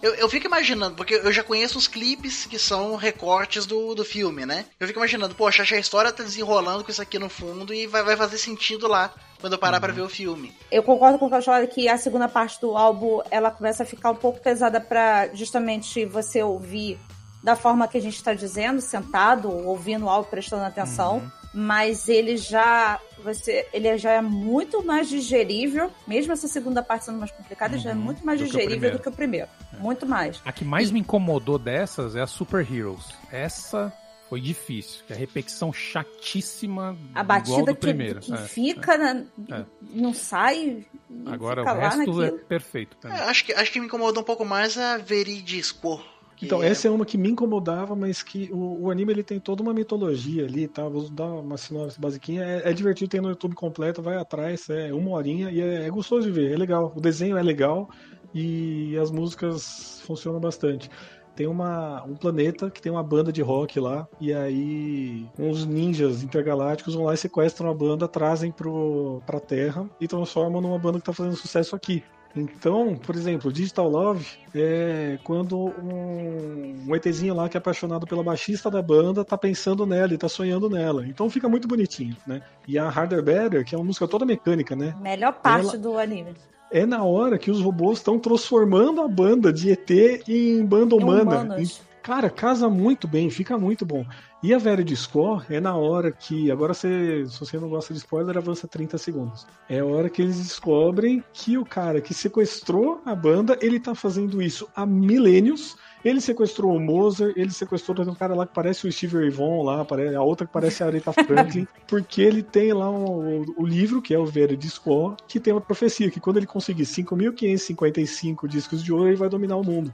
eu, 0.05 0.15
eu 0.17 0.29
fico 0.29 0.47
imaginando, 0.47 0.95
porque 0.95 1.15
eu 1.15 1.33
já 1.33 1.43
conheço 1.43 1.79
os 1.79 1.89
clipes 1.89 2.45
que 2.45 2.59
são 2.59 2.95
recortes 2.95 3.65
do, 3.65 3.95
do 3.95 4.05
filme, 4.05 4.45
né? 4.45 4.67
Eu 4.79 4.87
fico 4.87 4.99
imaginando, 4.99 5.35
poxa, 5.35 5.63
acho 5.63 5.73
que 5.73 5.79
a 5.79 5.81
história 5.81 6.13
tá 6.13 6.23
desenrolando 6.23 6.85
com 6.85 6.91
isso 6.91 7.01
aqui 7.01 7.19
no 7.19 7.31
fundo 7.31 7.73
e 7.73 7.87
vai, 7.87 8.03
vai 8.03 8.15
fazer 8.15 8.37
sentido 8.37 8.87
lá 8.87 9.11
quando 9.41 9.55
eu 9.55 9.59
parar 9.59 9.81
pra 9.81 9.95
ver 9.95 10.03
o 10.03 10.09
filme. 10.09 10.55
Eu 10.71 10.83
concordo 10.83 11.19
com 11.19 11.25
o 11.25 11.31
Cachorro 11.31 11.67
que 11.69 11.89
a 11.89 11.97
segunda 11.97 12.29
parte 12.29 12.61
do 12.61 12.77
álbum 12.77 13.23
ela 13.31 13.51
começa 13.51 13.83
a 13.83 13.87
ficar 13.87 14.11
um 14.11 14.17
pouco 14.17 14.41
pesada 14.41 14.79
pra 14.79 15.35
justamente 15.35 16.05
você 16.05 16.43
ouvir 16.43 16.99
da 17.43 17.57
forma 17.57 17.89
que 17.89 17.97
a 17.97 18.03
gente 18.03 18.17
está 18.17 18.35
dizendo, 18.35 18.83
sentado, 18.83 19.51
ouvindo 19.51 20.05
o 20.05 20.11
álbum, 20.11 20.29
prestando 20.29 20.65
atenção. 20.65 21.23
Mas 21.57 22.09
ele 22.09 22.37
já 22.37 23.01
você, 23.23 23.67
ele 23.73 23.97
já 23.97 24.11
é 24.11 24.21
muito 24.21 24.83
mais 24.85 25.09
digerível, 25.09 25.91
mesmo 26.07 26.33
essa 26.33 26.49
segunda 26.49 26.83
parte 26.83 27.05
sendo 27.07 27.19
mais 27.19 27.31
complicada, 27.31 27.79
já 27.79 27.91
é 27.91 27.95
Uhum, 27.95 28.01
muito 28.01 28.27
mais 28.27 28.39
que 28.41 28.47
digerível 28.47 28.71
primeiro. 28.73 28.97
do 28.99 29.03
que 29.03 29.09
o 29.09 29.13
primeiro. 29.13 29.49
Muito 29.79 30.05
mais. 30.05 30.41
A 30.45 30.53
que 30.53 30.65
mais 30.65 30.91
me 30.91 31.01
incomodou 31.01 31.57
dessas 31.59 32.17
é 32.17 32.21
a 32.21 32.27
Super 32.27 32.61
Heroes. 32.71 33.07
Essa 33.33 33.93
foi 34.29 34.41
difícil. 34.41 35.05
que 35.07 35.13
é 35.13 35.17
A 35.17 35.19
repetição 35.19 35.73
chatíssima 35.73 36.97
A 37.15 37.21
igual 37.23 37.25
batida 37.25 37.63
do 37.67 37.75
que, 37.75 37.81
primeiro. 37.81 38.21
que 38.21 38.33
É, 38.35 38.37
fica, 38.39 38.97
na- 38.99 39.23
É. 39.57 39.65
não 39.93 40.13
sai. 40.13 40.85
e 41.09 41.23
Agora 41.27 41.63
fica 41.63 41.73
o 41.73 41.77
lá 41.79 41.89
resto 41.89 42.01
é 42.23 42.27
naquilo. 42.27 42.39
perfeito. 42.47 42.97
É, 43.07 43.11
acho, 43.11 43.45
que, 43.45 43.53
acho 43.53 43.71
que 43.73 43.79
me 43.81 43.87
incomodou 43.87 44.23
um 44.23 44.27
pouco 44.27 44.45
mais 44.45 44.77
a 44.77 44.97
Veridisco. 44.99 46.03
Então, 46.43 46.63
essa 46.63 46.89
é 46.89 46.91
uma 46.91 47.05
que 47.05 47.17
me 47.17 47.31
incomodava, 47.31 47.95
mas 47.95 48.23
que 48.23 48.51
o, 48.53 48.85
o 48.85 48.91
anime 48.91 49.13
ele 49.13 49.23
tem 49.23 49.39
toda 49.39 49.63
uma 49.63 49.73
mitologia 49.73 50.45
ali, 50.45 50.67
tá? 50.67 50.89
Vou 50.89 51.09
dar 51.11 51.27
uma 51.27 51.57
sinopse 51.57 52.01
basiquinha. 52.01 52.43
É, 52.43 52.71
é 52.71 52.73
divertido, 52.73 53.11
tem 53.11 53.21
no 53.21 53.29
YouTube 53.29 53.55
completo, 53.55 54.03
vai 54.03 54.17
atrás, 54.17 54.69
é 54.69 54.93
uma 54.93 55.11
horinha 55.11 55.51
e 55.51 55.61
é, 55.61 55.87
é 55.87 55.91
gostoso 55.91 56.27
de 56.27 56.33
ver, 56.33 56.53
é 56.53 56.57
legal. 56.57 56.93
O 56.95 57.01
desenho 57.01 57.37
é 57.37 57.43
legal 57.43 57.89
e 58.35 58.97
as 58.99 59.11
músicas 59.11 60.03
funcionam 60.05 60.41
bastante. 60.41 60.91
Tem 61.37 61.47
uma, 61.49 62.05
um 62.05 62.15
planeta 62.15 62.71
que 62.71 62.81
tem 62.81 62.93
uma 62.93 63.03
banda 63.03 63.33
de 63.33 63.43
rock 63.43 63.81
lá, 63.81 64.07
e 64.21 64.33
aí 64.33 65.27
uns 65.37 65.67
ninjas 65.67 66.23
intergalácticos 66.23 66.95
vão 66.95 67.05
lá 67.05 67.15
e 67.15 67.17
sequestram 67.17 67.71
a 67.71 67.75
banda, 67.75 68.07
trazem 68.07 68.53
pro, 68.53 69.21
pra 69.27 69.41
Terra 69.41 69.89
e 70.01 70.07
transformam 70.07 70.61
numa 70.61 70.79
banda 70.79 70.99
que 70.99 71.05
tá 71.05 71.13
fazendo 71.13 71.35
sucesso 71.35 71.75
aqui. 71.75 72.05
Então, 72.37 72.97
por 72.97 73.15
exemplo, 73.15 73.53
Digital 73.53 73.89
Love 73.89 74.27
é 74.55 75.19
quando 75.23 75.57
um, 75.57 76.85
um 76.89 76.97
ETzinho 76.97 77.35
lá 77.35 77.49
que 77.49 77.57
é 77.57 77.59
apaixonado 77.59 78.07
pela 78.07 78.25
baixista 78.25 78.71
da 78.71 78.83
banda 78.83 79.25
tá 79.25 79.39
pensando 79.39 79.87
nela 79.87 80.13
e 80.13 80.19
tá 80.19 80.29
sonhando 80.29 80.69
nela. 80.69 81.07
Então 81.07 81.31
fica 81.31 81.49
muito 81.49 81.69
bonitinho, 81.69 82.17
né? 82.27 82.43
E 82.67 82.77
a 82.79 82.89
Harder 82.89 83.23
Better, 83.23 83.65
que 83.65 83.75
é 83.75 83.79
uma 83.79 83.85
música 83.85 84.09
toda 84.09 84.25
mecânica, 84.27 84.75
né? 84.75 84.95
Melhor 85.01 85.33
parte 85.35 85.69
Ela- 85.69 85.79
do 85.79 85.97
anime. 85.99 86.35
É 86.73 86.85
na 86.85 87.05
hora 87.05 87.39
que 87.39 87.53
os 87.53 87.61
robôs 87.61 87.99
estão 87.99 88.19
transformando 88.19 89.01
a 89.01 89.07
banda 89.07 89.53
de 89.53 89.71
ET 89.71 90.25
em 90.27 90.65
banda 90.65 90.97
humana. 90.97 91.23
humanos. 91.23 91.81
Cara, 92.05 92.29
casa 92.29 92.69
muito 92.69 93.09
bem, 93.09 93.31
fica 93.31 93.57
muito 93.57 93.87
bom. 93.87 94.05
E 94.43 94.53
a 94.53 94.59
Vera 94.59 94.85
de 94.85 94.95
Score 94.95 95.43
é 95.49 95.59
na 95.59 95.75
hora 95.75 96.13
que. 96.13 96.51
Agora, 96.51 96.75
você, 96.75 97.25
se 97.27 97.41
você 97.41 97.59
não 97.59 97.71
gosta 97.71 97.95
de 97.95 97.99
spoiler, 98.01 98.37
avança 98.37 98.69
30 98.69 98.99
segundos. 98.99 99.47
É 99.71 99.79
a 99.79 99.87
hora 99.87 100.11
que 100.11 100.21
eles 100.21 100.37
descobrem 100.37 101.25
que 101.33 101.57
o 101.57 101.65
cara 101.65 102.03
que 102.03 102.13
sequestrou 102.13 103.01
a 103.07 103.15
banda, 103.15 103.57
ele 103.63 103.81
tá 103.81 103.95
fazendo 103.95 104.43
isso 104.43 104.69
há 104.77 104.85
milênios. 104.85 105.79
Ele 106.05 106.21
sequestrou 106.21 106.77
o 106.77 106.79
Moser, 106.79 107.33
ele 107.37 107.51
sequestrou 107.51 107.99
um 108.07 108.15
cara 108.15 108.35
lá 108.35 108.47
que 108.47 108.53
parece 108.53 108.87
o 108.87 108.93
Steve 108.93 109.17
Ray 109.17 109.31
Vaughan 109.31 109.65
lá, 109.65 109.87
a 110.15 110.23
outra 110.23 110.47
que 110.47 110.53
parece 110.53 110.83
a 110.83 110.89
Aretha 110.89 111.15
Franklin, 111.15 111.67
porque 111.89 112.21
ele 112.21 112.43
tem 112.43 112.75
lá 112.75 112.91
um- 112.91 113.41
o, 113.41 113.63
o 113.63 113.67
livro, 113.67 114.03
que 114.03 114.13
é 114.13 114.19
o 114.19 114.27
Vera 114.27 114.55
de 114.55 114.69
Score, 114.69 115.17
que 115.27 115.41
tem 115.41 115.55
uma 115.55 115.61
profecia, 115.63 116.11
que 116.11 116.21
quando 116.21 116.37
ele 116.37 116.47
conseguir 116.47 116.85
5.555 116.85 118.47
discos 118.47 118.85
de 118.85 118.93
ouro, 118.93 119.09
ele 119.09 119.17
vai 119.17 119.31
dominar 119.31 119.57
o 119.57 119.65
mundo. 119.65 119.91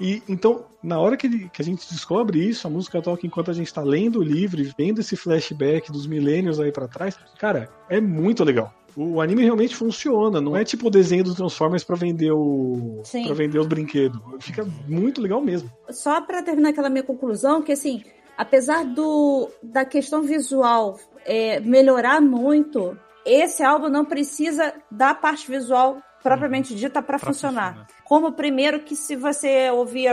E 0.00 0.22
então, 0.28 0.64
na 0.82 0.98
hora 0.98 1.16
que, 1.16 1.26
ele- 1.26 1.48
que 1.52 1.60
a 1.60 1.64
gente 1.64 1.86
descobre 1.92 2.38
isso, 2.42 2.66
a 2.66 2.70
música 2.70 3.02
toca 3.02 3.26
enquanto 3.26 3.50
a 3.50 3.54
gente 3.54 3.72
tá 3.72 3.82
lendo 3.82 4.18
o 4.20 4.22
livro 4.22 4.60
e 4.60 4.72
vendo 4.78 5.00
esse 5.00 5.14
flashback 5.14 5.92
dos 5.92 6.06
milênios 6.06 6.58
aí 6.58 6.72
pra 6.72 6.88
trás, 6.88 7.18
cara, 7.38 7.68
é 7.88 8.00
muito 8.00 8.42
legal. 8.42 8.72
O 8.96 9.20
anime 9.20 9.44
realmente 9.44 9.76
funciona, 9.76 10.40
não 10.40 10.56
é 10.56 10.64
tipo 10.64 10.88
o 10.88 10.90
desenho 10.90 11.22
dos 11.22 11.34
Transformers 11.36 11.84
pra 11.84 11.94
vender 11.96 12.32
o 12.32 13.00
Sim. 13.04 13.24
para 13.26 13.34
vender 13.34 13.58
os 13.58 13.66
brinquedos. 13.66 14.20
Fica 14.40 14.66
muito 14.88 15.20
legal 15.20 15.40
mesmo. 15.40 15.70
só 15.90 16.20
para 16.22 16.42
terminar 16.42 16.70
aquela 16.70 16.90
minha 16.90 17.04
conclusão, 17.04 17.62
que 17.62 17.70
assim, 17.72 18.02
apesar 18.36 18.84
do 18.84 19.48
da 19.62 19.84
questão 19.84 20.22
visual 20.22 20.98
é, 21.24 21.60
melhorar 21.60 22.20
muito, 22.20 22.96
esse 23.24 23.62
álbum 23.62 23.88
não 23.88 24.04
precisa 24.04 24.72
da 24.90 25.14
parte 25.14 25.48
visual 25.48 25.98
propriamente 26.22 26.74
dita 26.74 27.00
para 27.00 27.18
Pra 27.18 27.28
funcionar. 27.28 27.68
funcionar. 27.74 27.86
Como 28.10 28.32
primeiro 28.32 28.80
que 28.80 28.96
se 28.96 29.14
você 29.14 29.70
ouvir 29.70 30.12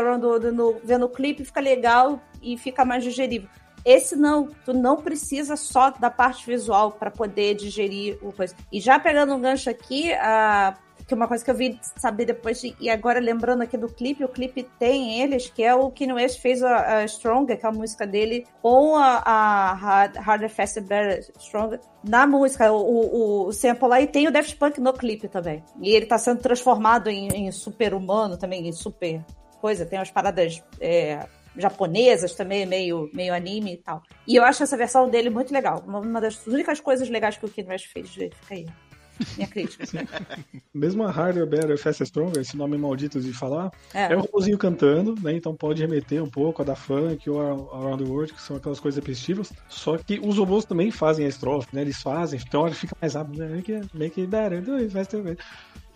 no, 0.51 0.79
vendo 0.83 1.07
o 1.07 1.09
clipe 1.09 1.43
fica 1.43 1.59
legal 1.59 2.21
e 2.39 2.55
fica 2.55 2.85
mais 2.85 3.03
digerível. 3.03 3.49
Esse 3.83 4.15
não, 4.15 4.49
tu 4.63 4.71
não 4.71 4.97
precisa 4.97 5.55
só 5.55 5.89
da 5.89 6.11
parte 6.11 6.45
visual 6.45 6.91
para 6.91 7.09
poder 7.09 7.55
digerir 7.55 8.19
o 8.21 8.31
coisa. 8.31 8.55
E 8.71 8.79
já 8.79 8.99
pegando 8.99 9.33
um 9.33 9.41
gancho 9.41 9.67
aqui, 9.67 10.13
a 10.13 10.77
que 11.07 11.13
é 11.13 11.17
uma 11.17 11.27
coisa 11.27 11.43
que 11.43 11.49
eu 11.49 11.55
vi 11.55 11.79
saber 11.95 12.25
depois, 12.25 12.59
de, 12.59 12.75
e 12.81 12.89
agora 12.89 13.19
lembrando 13.19 13.61
aqui 13.61 13.77
do 13.77 13.87
clipe, 13.87 14.25
o 14.25 14.29
clipe 14.29 14.63
tem 14.77 15.21
eles, 15.21 15.49
que 15.49 15.63
é 15.63 15.73
o 15.73 15.89
Kanye 15.89 16.13
West 16.13 16.41
fez 16.41 16.61
a, 16.61 16.97
a 16.97 17.07
Stronger, 17.07 17.57
que 17.57 17.65
é 17.65 17.71
música 17.71 18.05
dele, 18.05 18.45
com 18.61 18.95
a, 18.95 19.23
a 19.25 19.73
Hard, 19.73 20.17
Harder, 20.17 20.49
Faster, 20.49 20.83
Better, 20.83 21.31
Stronger, 21.39 21.79
na 22.03 22.27
música, 22.27 22.71
o, 22.71 22.81
o, 22.81 23.47
o 23.47 23.53
sample 23.53 23.87
lá, 23.87 24.01
e 24.01 24.07
tem 24.07 24.27
o 24.27 24.31
Daft 24.31 24.57
Punk 24.57 24.81
no 24.81 24.91
clipe 24.91 25.29
também. 25.29 25.63
E 25.81 25.95
ele 25.95 26.05
tá 26.05 26.17
sendo 26.17 26.41
transformado 26.41 27.09
em, 27.09 27.27
em 27.29 27.51
super-humano 27.51 28.37
também, 28.37 28.67
em 28.67 28.73
super 28.73 29.23
coisa, 29.61 29.85
tem 29.85 29.97
umas 29.97 30.11
paradas 30.11 30.61
é, 30.79 31.25
japonesas 31.55 32.33
também, 32.33 32.65
meio, 32.65 33.09
meio 33.13 33.33
anime 33.33 33.73
e 33.73 33.77
tal. 33.77 34.03
E 34.27 34.35
eu 34.35 34.43
acho 34.43 34.63
essa 34.63 34.77
versão 34.77 35.09
dele 35.09 35.29
muito 35.29 35.53
legal. 35.53 35.83
Uma, 35.85 36.21
das 36.21 36.45
únicas 36.45 36.79
coisas 36.79 37.09
legais 37.09 37.37
que 37.37 37.45
o 37.45 37.49
Kid 37.49 37.67
West 37.67 37.87
fez. 37.87 38.09
Fica 38.09 38.33
aí. 38.51 38.65
Minha 39.35 39.47
crítica. 39.47 39.85
Mesmo 40.73 41.03
a 41.03 41.11
Harder, 41.11 41.45
Better, 41.45 41.77
Faster, 41.77 42.05
Stronger, 42.05 42.41
esse 42.41 42.55
nome 42.57 42.77
maldito 42.77 43.19
de 43.19 43.33
falar, 43.33 43.71
É. 43.93 44.13
é 44.13 44.15
o 44.15 44.21
robozinho 44.21 44.57
cantando, 44.57 45.15
né? 45.21 45.33
Então 45.33 45.55
pode 45.55 45.81
remeter 45.81 46.23
um 46.23 46.29
pouco 46.29 46.61
a 46.61 46.65
da 46.65 46.75
funk 46.75 47.29
ou 47.29 47.41
a 47.41 47.77
Around 47.77 48.03
the 48.03 48.09
World, 48.09 48.33
que 48.33 48.41
são 48.41 48.55
aquelas 48.57 48.79
coisas 48.79 48.99
repetitivas. 48.99 49.51
Só 49.69 49.97
que 49.97 50.19
os 50.19 50.37
robôs 50.37 50.65
também 50.65 50.91
fazem 50.91 51.25
a 51.25 51.29
estrofe, 51.29 51.67
né? 51.73 51.81
Eles 51.81 52.01
fazem, 52.01 52.39
então 52.45 52.65
ele 52.65 52.75
fica 52.75 52.95
mais 53.01 53.13
rápido, 53.15 53.39
né? 53.39 53.47
Make 53.55 53.73
it- 53.73 53.89
Make 53.97 54.21
it 54.21 54.29
better, 54.29 54.61
do 54.61 54.75
it 54.75 54.89
faster, 54.89 55.21
better. 55.21 55.43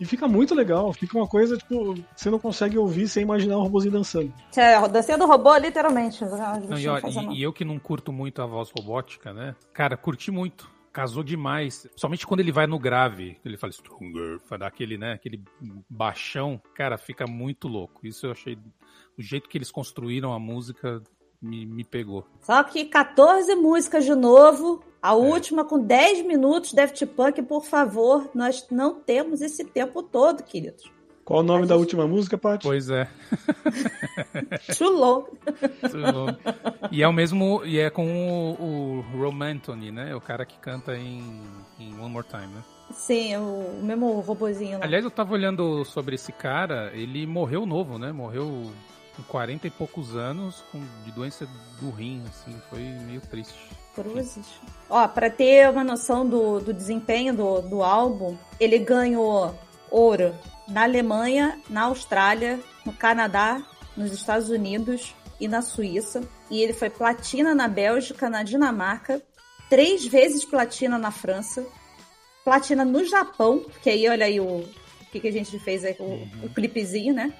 E 0.00 0.04
fica 0.04 0.26
muito 0.26 0.52
legal, 0.52 0.92
fica 0.92 1.16
uma 1.16 1.28
coisa, 1.28 1.56
tipo, 1.56 1.94
você 2.16 2.28
não 2.28 2.38
consegue 2.38 2.76
ouvir 2.76 3.06
sem 3.06 3.22
imaginar 3.22 3.56
o 3.58 3.62
robozinho 3.62 3.92
dançando. 3.92 4.32
É, 4.56 4.88
dancinha 4.88 5.16
do 5.16 5.26
robô, 5.26 5.56
literalmente. 5.56 6.24
Não, 6.24 6.76
e, 6.78 6.88
ó, 6.88 6.98
e- 6.98 7.38
e 7.38 7.42
eu 7.42 7.52
que 7.52 7.64
não 7.64 7.78
curto 7.78 8.12
muito 8.12 8.42
a 8.42 8.46
voz 8.46 8.70
robótica, 8.76 9.32
né? 9.32 9.54
Cara, 9.72 9.96
curti 9.96 10.32
muito. 10.32 10.68
Casou 10.92 11.22
demais. 11.22 11.86
Somente 11.96 12.26
quando 12.26 12.40
ele 12.40 12.52
vai 12.52 12.66
no 12.66 12.78
grave, 12.78 13.38
ele 13.44 13.56
fala 13.56 13.72
stronger, 13.72 14.40
vai 14.48 14.58
dar 14.58 14.66
aquele, 14.66 14.98
né, 14.98 15.12
aquele 15.12 15.42
baixão, 15.88 16.60
cara, 16.74 16.98
fica 16.98 17.26
muito 17.26 17.66
louco. 17.66 18.06
Isso 18.06 18.26
eu 18.26 18.32
achei 18.32 18.58
o 19.16 19.22
jeito 19.22 19.48
que 19.48 19.56
eles 19.56 19.70
construíram 19.70 20.32
a 20.32 20.38
música 20.38 21.02
me, 21.42 21.66
me 21.66 21.84
pegou. 21.84 22.24
Só 22.40 22.62
que 22.62 22.84
14 22.84 23.54
músicas 23.56 24.04
de 24.04 24.14
novo. 24.14 24.84
A 25.02 25.14
última 25.14 25.64
com 25.64 25.80
10 25.80 26.24
minutos, 26.24 26.72
Daft 26.72 27.04
Punk, 27.06 27.42
por 27.42 27.64
favor. 27.64 28.30
Nós 28.32 28.68
não 28.70 29.00
temos 29.00 29.40
esse 29.40 29.64
tempo 29.64 30.00
todo, 30.00 30.44
queridos. 30.44 30.88
Qual 31.24 31.40
o 31.40 31.42
nome 31.42 31.66
da 31.66 31.76
última 31.76 32.06
música, 32.06 32.36
Paty? 32.36 32.64
Pois 32.66 32.90
é. 32.90 33.08
Too 34.76 34.90
long. 34.90 35.24
e 36.90 37.02
é 37.02 37.06
o 37.06 37.12
mesmo, 37.12 37.62
e 37.64 37.78
é 37.78 37.90
com 37.90 38.06
o, 38.58 38.64
o 38.64 39.00
Rom 39.16 39.42
Anthony, 39.42 39.92
né? 39.92 40.14
O 40.16 40.20
cara 40.20 40.44
que 40.44 40.58
canta 40.58 40.96
em, 40.96 41.40
em 41.78 41.94
One 41.98 42.10
More 42.10 42.26
Time, 42.26 42.48
né? 42.48 42.62
Sim, 42.92 43.36
o 43.36 43.80
mesmo 43.82 44.20
robozinho 44.20 44.78
lá. 44.78 44.84
Aliás, 44.84 45.04
eu 45.04 45.10
tava 45.10 45.32
olhando 45.32 45.84
sobre 45.84 46.16
esse 46.16 46.32
cara, 46.32 46.90
ele 46.92 47.24
morreu 47.26 47.64
novo, 47.64 47.98
né? 47.98 48.10
Morreu 48.10 48.72
com 49.16 49.22
40 49.22 49.66
e 49.66 49.70
poucos 49.70 50.16
anos, 50.16 50.64
com, 50.72 50.82
de 51.04 51.12
doença 51.12 51.46
do 51.80 51.90
rim, 51.90 52.22
assim, 52.28 52.54
foi 52.68 52.80
meio 52.80 53.20
triste. 53.20 53.58
Cruzes. 53.94 54.46
Ó, 54.90 55.06
pra 55.06 55.30
ter 55.30 55.70
uma 55.70 55.84
noção 55.84 56.26
do, 56.28 56.60
do 56.60 56.72
desempenho 56.72 57.34
do, 57.34 57.60
do 57.62 57.82
álbum, 57.82 58.36
ele 58.58 58.78
ganhou 58.78 59.54
ouro 59.90 60.34
na 60.68 60.82
Alemanha, 60.84 61.60
na 61.68 61.82
Austrália, 61.82 62.60
no 62.84 62.92
Canadá, 62.92 63.62
nos 63.96 64.12
Estados 64.12 64.48
Unidos 64.48 65.14
e 65.40 65.48
na 65.48 65.62
Suíça. 65.62 66.22
E 66.50 66.62
ele 66.62 66.72
foi 66.72 66.90
platina 66.90 67.54
na 67.54 67.68
Bélgica, 67.68 68.28
na 68.30 68.42
Dinamarca, 68.42 69.22
três 69.68 70.06
vezes 70.06 70.44
platina 70.44 70.98
na 70.98 71.10
França, 71.10 71.64
platina 72.44 72.84
no 72.84 73.04
Japão, 73.04 73.60
porque 73.60 73.90
aí 73.90 74.08
olha 74.08 74.26
aí 74.26 74.40
o, 74.40 74.58
o 74.58 75.04
que, 75.10 75.20
que 75.20 75.28
a 75.28 75.32
gente 75.32 75.58
fez 75.58 75.84
aí, 75.84 75.96
o, 75.98 76.46
o 76.46 76.50
clipezinho, 76.50 77.14
né? 77.14 77.32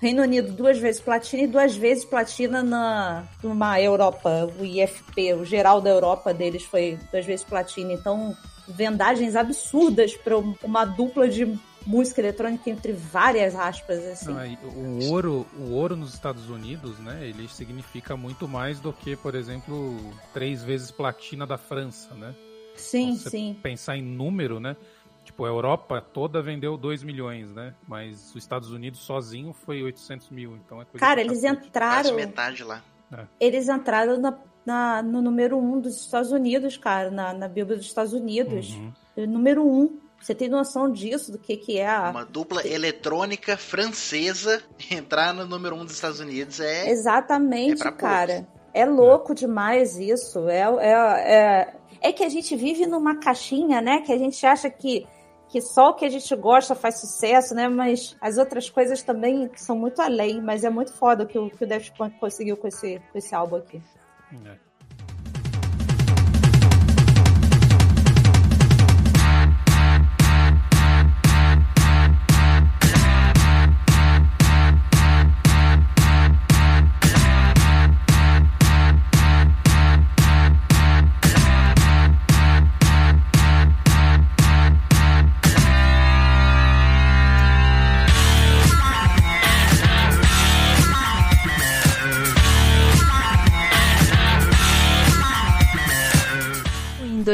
Reino 0.00 0.22
Unido 0.22 0.52
duas 0.52 0.78
vezes 0.78 1.00
platina 1.00 1.44
e 1.44 1.46
duas 1.46 1.74
vezes 1.74 2.04
platina 2.04 2.62
na 2.62 3.26
numa 3.42 3.80
Europa, 3.80 4.50
o 4.58 4.64
IFP, 4.64 5.32
o 5.34 5.44
geral 5.44 5.80
da 5.80 5.88
Europa 5.88 6.34
deles 6.34 6.62
foi 6.64 6.98
duas 7.10 7.24
vezes 7.24 7.44
platina. 7.44 7.92
Então, 7.92 8.36
vendagens 8.68 9.34
absurdas 9.34 10.14
para 10.16 10.36
uma 10.36 10.84
dupla 10.84 11.28
de 11.28 11.58
música 11.86 12.20
eletrônica 12.20 12.68
entre 12.70 12.92
várias 12.92 13.54
aspas 13.54 14.04
assim. 14.04 14.32
Não, 14.32 14.70
o 15.00 15.10
ouro, 15.10 15.46
o 15.58 15.72
ouro 15.72 15.94
nos 15.96 16.14
Estados 16.14 16.48
Unidos, 16.48 16.98
né? 16.98 17.26
Ele 17.26 17.46
significa 17.48 18.16
muito 18.16 18.48
mais 18.48 18.80
do 18.80 18.92
que, 18.92 19.14
por 19.16 19.34
exemplo, 19.34 19.98
três 20.32 20.62
vezes 20.64 20.90
platina 20.90 21.46
da 21.46 21.58
França, 21.58 22.14
né? 22.14 22.34
sim, 22.76 23.14
Você 23.16 23.30
sim. 23.30 23.56
pensar 23.62 23.96
em 23.96 24.02
número, 24.02 24.58
né? 24.58 24.76
Tipo, 25.24 25.44
a 25.44 25.48
Europa 25.48 26.00
toda 26.02 26.42
vendeu 26.42 26.76
2 26.76 27.02
milhões, 27.02 27.50
né? 27.52 27.72
Mas 27.88 28.30
os 28.30 28.36
Estados 28.36 28.70
Unidos 28.72 29.00
sozinho 29.00 29.52
foi 29.52 29.82
800 29.82 30.28
mil, 30.30 30.56
então 30.56 30.82
é 30.82 30.84
coisa 30.84 30.98
Cara, 31.06 31.20
eles 31.20 31.40
cacete. 31.40 31.54
Quase 31.56 31.68
entraram, 31.68 32.14
metade 32.16 32.64
lá. 32.64 32.82
eles 33.40 33.68
entraram 33.68 34.18
na, 34.20 34.38
na- 34.66 35.02
no 35.02 35.22
número 35.22 35.56
um 35.56 35.80
dos 35.80 35.98
Estados 36.00 36.30
Unidos, 36.30 36.76
cara, 36.76 37.10
na, 37.10 37.32
na 37.32 37.48
Bíblia 37.48 37.76
dos 37.76 37.86
Estados 37.86 38.12
Unidos. 38.12 38.70
Uhum. 38.74 38.92
Número 39.28 39.64
um. 39.66 39.98
Você 40.24 40.34
tem 40.34 40.48
noção 40.48 40.90
disso, 40.90 41.30
do 41.30 41.38
que 41.38 41.54
que 41.54 41.78
é 41.78 41.86
a... 41.86 42.08
Uma 42.08 42.24
dupla 42.24 42.66
eletrônica 42.66 43.58
francesa 43.58 44.62
entrar 44.90 45.34
no 45.34 45.44
número 45.46 45.76
um 45.76 45.84
dos 45.84 45.92
Estados 45.92 46.18
Unidos 46.18 46.60
é. 46.60 46.88
Exatamente, 46.88 47.86
É 47.86 47.92
cara. 47.92 48.48
É 48.72 48.86
louco 48.86 49.34
demais 49.34 49.98
isso. 49.98 50.48
É, 50.48 50.62
é, 50.62 50.92
é, 50.92 51.76
é 52.00 52.12
que 52.12 52.24
a 52.24 52.28
gente 52.30 52.56
vive 52.56 52.86
numa 52.86 53.16
caixinha, 53.16 53.82
né? 53.82 54.00
Que 54.00 54.14
a 54.14 54.18
gente 54.18 54.46
acha 54.46 54.70
que, 54.70 55.06
que 55.46 55.60
só 55.60 55.90
o 55.90 55.94
que 55.94 56.06
a 56.06 56.10
gente 56.10 56.34
gosta 56.36 56.74
faz 56.74 57.00
sucesso, 57.00 57.54
né? 57.54 57.68
Mas 57.68 58.16
as 58.18 58.38
outras 58.38 58.70
coisas 58.70 59.02
também 59.02 59.50
são 59.56 59.76
muito 59.76 60.00
além. 60.00 60.40
Mas 60.40 60.64
é 60.64 60.70
muito 60.70 60.94
foda 60.94 61.24
o 61.24 61.26
que 61.26 61.38
o, 61.38 61.50
que 61.50 61.64
o 61.64 61.68
Daft 61.68 61.92
Punk 61.98 62.18
conseguiu 62.18 62.56
com 62.56 62.66
esse, 62.66 62.98
com 63.12 63.18
esse 63.18 63.34
álbum 63.34 63.56
aqui. 63.56 63.82
É. 64.46 64.56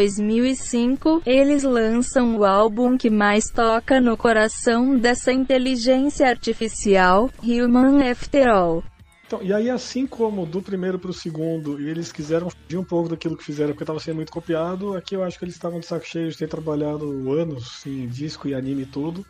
2005, 0.00 1.22
eles 1.26 1.62
lançam 1.62 2.34
o 2.38 2.42
álbum 2.42 2.96
que 2.96 3.10
mais 3.10 3.50
toca 3.50 4.00
no 4.00 4.16
coração 4.16 4.96
dessa 4.96 5.30
inteligência 5.30 6.26
artificial, 6.26 7.30
Human 7.42 8.10
After 8.10 8.48
All. 8.48 8.82
Então, 9.26 9.42
e 9.42 9.52
aí, 9.52 9.68
assim 9.68 10.06
como 10.06 10.46
do 10.46 10.62
primeiro 10.62 10.98
pro 10.98 11.12
segundo, 11.12 11.78
eles 11.78 12.10
quiseram 12.10 12.48
fugir 12.48 12.78
um 12.78 12.84
pouco 12.84 13.10
daquilo 13.10 13.36
que 13.36 13.44
fizeram 13.44 13.72
porque 13.72 13.82
estava 13.82 14.00
sendo 14.00 14.16
muito 14.16 14.32
copiado, 14.32 14.96
aqui 14.96 15.14
eu 15.14 15.22
acho 15.22 15.38
que 15.38 15.44
eles 15.44 15.54
estavam 15.54 15.78
de 15.78 15.84
saco 15.84 16.06
cheio 16.06 16.30
de 16.30 16.38
ter 16.38 16.48
trabalhado 16.48 17.30
anos 17.30 17.84
em 17.84 18.08
disco 18.08 18.48
e 18.48 18.54
anime 18.54 18.82
e 18.82 18.86
tudo. 18.86 19.24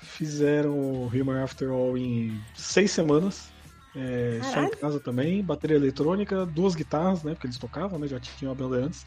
Fizeram 0.00 0.76
o 0.76 1.06
Human 1.06 1.44
After 1.44 1.70
All 1.70 1.96
em 1.96 2.40
seis 2.56 2.90
semanas. 2.90 3.50
é, 3.94 4.40
só 4.42 4.64
em 4.64 4.70
casa 4.70 4.98
também, 4.98 5.44
bateria 5.44 5.76
eletrônica, 5.76 6.44
duas 6.44 6.74
guitarras, 6.74 7.22
né? 7.22 7.34
Porque 7.34 7.46
eles 7.46 7.58
tocavam, 7.58 8.00
né? 8.00 8.08
Já 8.08 8.18
tinham 8.18 8.50
a 8.50 8.54
banda 8.54 8.76
antes. 8.76 9.06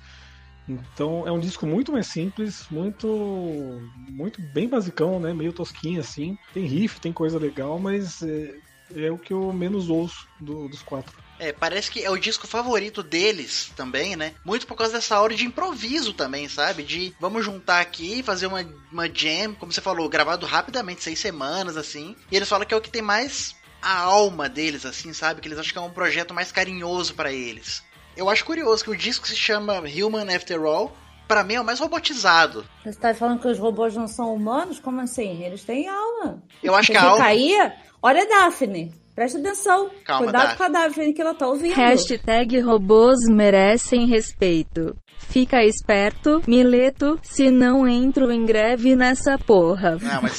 Então 0.93 1.27
é 1.27 1.31
um 1.31 1.39
disco 1.39 1.65
muito 1.65 1.91
mais 1.91 2.07
simples, 2.07 2.65
muito 2.69 3.81
muito 4.09 4.41
bem 4.41 4.67
basicão, 4.67 5.19
né? 5.19 5.33
Meio 5.33 5.53
tosquinho 5.53 5.99
assim. 5.99 6.37
Tem 6.53 6.65
riff, 6.65 6.99
tem 6.99 7.11
coisa 7.13 7.37
legal, 7.39 7.79
mas 7.79 8.21
é, 8.21 9.05
é 9.07 9.11
o 9.11 9.17
que 9.17 9.33
eu 9.33 9.51
menos 9.53 9.89
ouço 9.89 10.27
do- 10.39 10.67
dos 10.67 10.81
quatro. 10.81 11.13
É, 11.39 11.51
parece 11.51 11.89
que 11.89 12.03
é 12.03 12.09
o 12.09 12.17
disco 12.17 12.45
favorito 12.45 13.01
deles 13.01 13.71
também, 13.75 14.15
né? 14.15 14.33
Muito 14.45 14.67
por 14.67 14.75
causa 14.77 14.93
dessa 14.93 15.19
hora 15.19 15.33
de 15.33 15.43
improviso 15.43 16.13
também, 16.13 16.47
sabe? 16.47 16.83
De 16.83 17.15
vamos 17.19 17.43
juntar 17.43 17.81
aqui 17.81 18.21
fazer 18.21 18.45
uma, 18.45 18.63
uma 18.91 19.07
jam, 19.11 19.55
como 19.55 19.71
você 19.71 19.81
falou, 19.81 20.07
gravado 20.07 20.45
rapidamente, 20.45 21.03
seis 21.03 21.17
semanas, 21.17 21.77
assim. 21.77 22.15
E 22.31 22.35
eles 22.35 22.47
falam 22.47 22.65
que 22.67 22.73
é 22.73 22.77
o 22.77 22.81
que 22.81 22.91
tem 22.91 23.01
mais 23.01 23.55
a 23.81 23.97
alma 24.01 24.47
deles, 24.47 24.85
assim, 24.85 25.11
sabe? 25.13 25.41
Que 25.41 25.47
eles 25.47 25.57
acham 25.57 25.71
que 25.73 25.77
é 25.79 25.81
um 25.81 25.89
projeto 25.89 26.31
mais 26.31 26.51
carinhoso 26.51 27.15
pra 27.15 27.33
eles. 27.33 27.81
Eu 28.15 28.29
acho 28.29 28.45
curioso 28.45 28.83
que 28.83 28.89
o 28.91 28.95
disco 28.95 29.27
se 29.27 29.35
chama 29.35 29.79
Human 29.79 30.33
After 30.35 30.61
All. 30.63 30.95
Pra 31.27 31.43
mim 31.45 31.53
é 31.53 31.61
o 31.61 31.63
mais 31.63 31.79
robotizado. 31.79 32.65
Você 32.83 32.99
tá 32.99 33.13
falando 33.13 33.39
que 33.39 33.47
os 33.47 33.57
robôs 33.57 33.95
não 33.95 34.05
são 34.07 34.33
humanos? 34.33 34.79
Como 34.81 34.99
assim? 34.99 35.41
Eles 35.43 35.63
têm 35.63 35.87
alma. 35.87 36.43
Eu 36.61 36.75
acho 36.75 36.91
que 36.91 36.97
a 36.97 37.03
alma. 37.03 37.17
cair, 37.23 37.73
olha 38.01 38.21
a 38.23 38.25
Daphne. 38.25 38.93
Presta 39.15 39.37
atenção. 39.39 39.89
Calma, 40.03 40.23
Cuidado 40.25 40.41
Daphne. 40.41 40.57
com 40.57 40.63
a 40.63 40.67
Daphne 40.69 41.13
que 41.13 41.21
ela 41.21 41.33
tá 41.33 41.47
ouvindo. 41.47 41.73
Hashtag 41.73 42.59
robôs 42.59 43.19
merecem 43.29 44.05
respeito. 44.07 44.93
Fica 45.19 45.63
esperto, 45.63 46.41
Mileto, 46.47 47.17
se 47.23 47.49
não 47.49 47.87
entro 47.87 48.29
em 48.31 48.45
greve 48.45 48.95
nessa 48.95 49.37
porra. 49.37 49.97
Não, 50.01 50.21
mas 50.23 50.37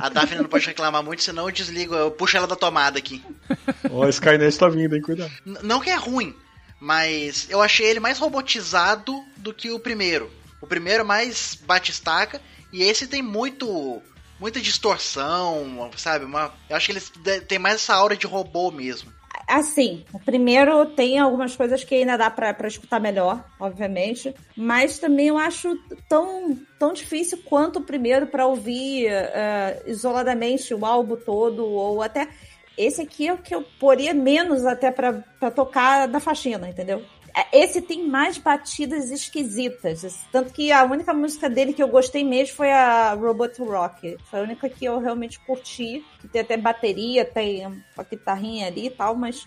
a 0.00 0.08
Daphne 0.10 0.42
não 0.42 0.48
pode 0.48 0.66
reclamar 0.66 1.02
muito, 1.02 1.22
senão 1.24 1.46
eu 1.48 1.52
desligo, 1.52 1.94
eu 1.94 2.10
puxo 2.12 2.36
ela 2.36 2.46
da 2.46 2.54
tomada 2.54 2.98
aqui. 2.98 3.20
Ó, 3.90 4.04
a 4.04 4.08
Skynet 4.10 4.56
tá 4.56 4.68
vindo, 4.68 4.94
hein? 4.94 5.02
Cuidado. 5.02 5.32
N- 5.44 5.58
não 5.62 5.80
que 5.80 5.90
é 5.90 5.96
ruim, 5.96 6.34
mas 6.80 7.46
eu 7.50 7.60
achei 7.60 7.86
ele 7.86 8.00
mais 8.00 8.18
robotizado 8.18 9.22
do 9.36 9.52
que 9.52 9.70
o 9.70 9.78
primeiro. 9.78 10.30
O 10.60 10.66
primeiro 10.66 11.02
é 11.02 11.04
mais 11.04 11.54
batistaca 11.62 12.40
e 12.72 12.82
esse 12.82 13.06
tem 13.06 13.22
muito 13.22 14.02
muita 14.38 14.58
distorção, 14.58 15.90
sabe? 15.96 16.24
Uma, 16.24 16.52
eu 16.68 16.76
acho 16.76 16.86
que 16.86 16.92
eles 16.92 17.10
de- 17.10 17.42
tem 17.42 17.58
mais 17.58 17.74
essa 17.76 17.94
aura 17.94 18.16
de 18.16 18.26
robô 18.26 18.70
mesmo. 18.70 19.12
Assim, 19.46 20.04
o 20.12 20.18
primeiro 20.18 20.86
tem 20.86 21.18
algumas 21.18 21.56
coisas 21.56 21.82
que 21.82 21.94
ainda 21.96 22.16
dá 22.16 22.30
pra 22.30 22.54
escutar 22.66 23.00
melhor, 23.00 23.44
obviamente, 23.58 24.32
mas 24.56 24.98
também 24.98 25.26
eu 25.28 25.36
acho 25.36 25.76
tão, 26.08 26.56
tão 26.78 26.92
difícil 26.92 27.38
quanto 27.44 27.80
o 27.80 27.84
primeiro 27.84 28.28
pra 28.28 28.46
ouvir 28.46 29.06
eh, 29.08 29.82
isoladamente 29.86 30.72
o 30.72 30.86
álbum 30.86 31.16
todo, 31.16 31.64
ou 31.66 32.00
até. 32.00 32.28
Esse 32.80 33.02
aqui 33.02 33.28
é 33.28 33.32
o 33.34 33.36
que 33.36 33.54
eu 33.54 33.62
poria 33.78 34.14
menos 34.14 34.64
até 34.64 34.90
pra 34.90 35.12
tocar 35.50 36.08
na 36.08 36.18
faxina, 36.18 36.66
entendeu? 36.66 37.04
É, 37.36 37.60
Esse 37.60 37.82
tem 37.82 38.08
mais 38.08 38.38
batidas 38.38 39.10
esquisitas. 39.10 40.16
Tanto 40.32 40.50
que 40.50 40.72
a 40.72 40.82
única 40.84 41.12
música 41.12 41.50
dele 41.50 41.74
que 41.74 41.82
eu 41.82 41.88
gostei 41.88 42.24
mesmo 42.24 42.56
foi 42.56 42.72
a 42.72 43.12
Robot 43.12 43.62
Rock. 43.62 44.16
Foi 44.30 44.40
a 44.40 44.42
única 44.44 44.66
que 44.68 44.86
eu 44.86 44.98
realmente 44.98 45.38
curti. 45.40 46.02
Que 46.22 46.28
tem 46.28 46.40
até 46.40 46.56
bateria, 46.56 47.22
tem 47.22 47.66
uma 47.66 48.04
guitarrinha 48.10 48.68
ali 48.68 48.86
e 48.86 48.90
tal, 48.90 49.14
mas 49.14 49.46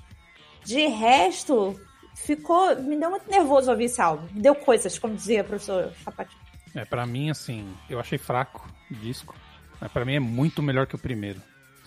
de 0.63 0.85
resto, 0.85 1.75
ficou. 2.15 2.75
Me 2.83 2.95
deu 2.97 3.09
muito 3.09 3.27
nervoso 3.27 3.71
ouvir 3.71 3.85
esse 3.85 3.99
álbum. 3.99 4.27
Me 4.31 4.41
deu 4.41 4.53
coisas, 4.53 4.99
como 4.99 5.15
dizia 5.15 5.41
o 5.41 5.45
professor 5.45 5.91
Chapatinho. 6.03 6.39
É, 6.75 6.85
pra 6.85 7.03
mim, 7.07 7.31
assim, 7.31 7.67
eu 7.89 7.99
achei 7.99 8.19
fraco 8.19 8.69
o 8.91 8.93
disco. 8.93 9.35
Mas 9.81 9.91
pra 9.91 10.05
mim 10.05 10.15
é 10.15 10.19
muito 10.19 10.61
melhor 10.61 10.85
que 10.85 10.95
o 10.95 10.99
primeiro. 10.99 11.41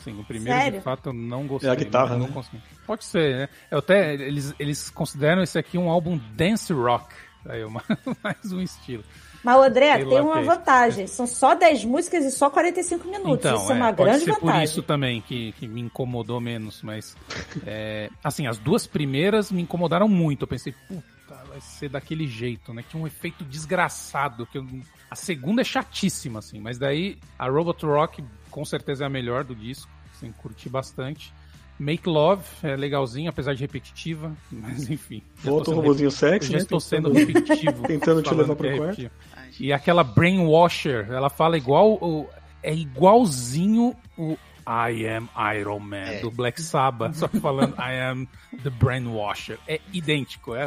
Sim, 0.07 0.21
o 0.21 0.25
primeiro, 0.25 0.61
Sério? 0.61 0.79
de 0.79 0.85
fato, 0.85 1.09
eu 1.09 1.13
não 1.13 1.49
gostei. 1.49 1.69
É 1.69 1.73
a 1.73 1.75
guitarra, 1.75 2.17
né? 2.17 2.29
consegui. 2.33 2.63
Pode 2.87 3.05
ser, 3.05 3.37
né? 3.37 3.49
Eu 3.69 3.79
até, 3.79 4.15
eles, 4.15 4.55
eles 4.57 4.89
consideram 4.89 5.43
esse 5.43 5.59
aqui 5.59 5.77
um 5.77 5.91
álbum 5.91 6.17
dance 6.37 6.73
rock. 6.73 7.13
Aí, 7.45 7.65
uma, 7.65 7.83
mais 8.23 8.53
um 8.53 8.61
estilo. 8.61 9.03
Mas, 9.43 9.57
André, 9.57 9.97
Sei 9.97 10.07
tem 10.07 10.21
uma 10.21 10.39
é 10.39 10.45
vantagem. 10.45 11.07
São 11.09 11.27
só 11.27 11.57
10 11.57 11.85
músicas 11.85 12.25
e 12.25 12.31
só 12.31 12.49
45 12.49 13.09
minutos. 13.09 13.45
Então, 13.47 13.57
Isso 13.57 13.73
é 13.73 13.75
é, 13.75 13.79
uma 13.79 13.93
pode 13.93 14.11
grande 14.11 14.25
ser 14.25 14.31
vantagem. 14.33 14.53
por 14.53 14.65
isso 14.65 14.83
também 14.85 15.21
que, 15.21 15.53
que 15.53 15.67
me 15.67 15.81
incomodou 15.81 16.41
menos, 16.41 16.83
mas 16.83 17.17
é, 17.67 18.09
assim, 18.23 18.47
as 18.47 18.59
duas 18.59 18.87
primeiras 18.87 19.51
me 19.51 19.63
incomodaram 19.63 20.09
muito. 20.09 20.43
Eu 20.43 20.49
pensei, 20.49 20.73
puta, 20.87 21.35
vai 21.49 21.61
ser 21.61 21.89
daquele 21.89 22.29
jeito, 22.29 22.73
né? 22.73 22.85
Tinha 22.89 23.03
um 23.03 23.09
efeito 23.09 23.45
desgraçado. 23.45 24.47
Que 24.47 24.59
eu 24.59 24.67
a 25.11 25.15
segunda 25.17 25.63
é 25.63 25.65
chatíssima, 25.65 26.39
assim, 26.39 26.61
mas 26.61 26.79
daí 26.79 27.19
a 27.37 27.49
Robot 27.49 27.85
Rock 27.87 28.25
com 28.51 28.65
certeza 28.65 29.05
é 29.05 29.07
a 29.07 29.11
melhor 29.11 29.45
do 29.45 29.55
disco, 29.55 29.91
assim, 30.17 30.33
curti 30.33 30.69
bastante. 30.69 31.33
Make 31.79 32.09
Love 32.09 32.43
é 32.63 32.75
legalzinho, 32.75 33.29
apesar 33.29 33.55
de 33.55 33.61
repetitiva, 33.61 34.33
mas 34.51 34.89
enfim. 34.89 35.23
Volta 35.37 35.71
o 35.71 35.75
sendo 35.75 35.77
robozinho 35.83 36.11
sexy, 36.11 36.49
já 36.53 36.57
né? 36.57 36.63
estou 36.63 36.81
sendo 36.81 37.11
Tentando- 37.11 37.27
repetitivo. 37.35 37.83
tentando 37.89 38.23
te 38.23 38.35
levar 38.35 38.57
pro 38.57 38.67
é 38.67 38.77
quarto. 38.77 38.97
repetitivo. 39.01 39.13
E 39.61 39.73
aquela 39.73 40.03
Brainwasher, 40.03 41.11
ela 41.11 41.29
fala 41.31 41.57
igual. 41.57 41.93
o- 42.01 42.29
é 42.63 42.75
igualzinho 42.75 43.95
o 44.19 44.37
I 44.67 45.07
am 45.07 45.29
Iron 45.57 45.79
Man 45.79 45.97
É. 45.99 46.21
do 46.21 46.31
Black 46.33 46.61
Sabbath, 46.61 47.15
só 47.15 47.29
que 47.29 47.39
falando 47.39 47.75
I 47.79 48.01
am 48.11 48.27
the 48.65 48.71
Brainwasher. 48.71 49.59
É 49.69 49.79
idêntico, 49.93 50.55
é 50.57 50.67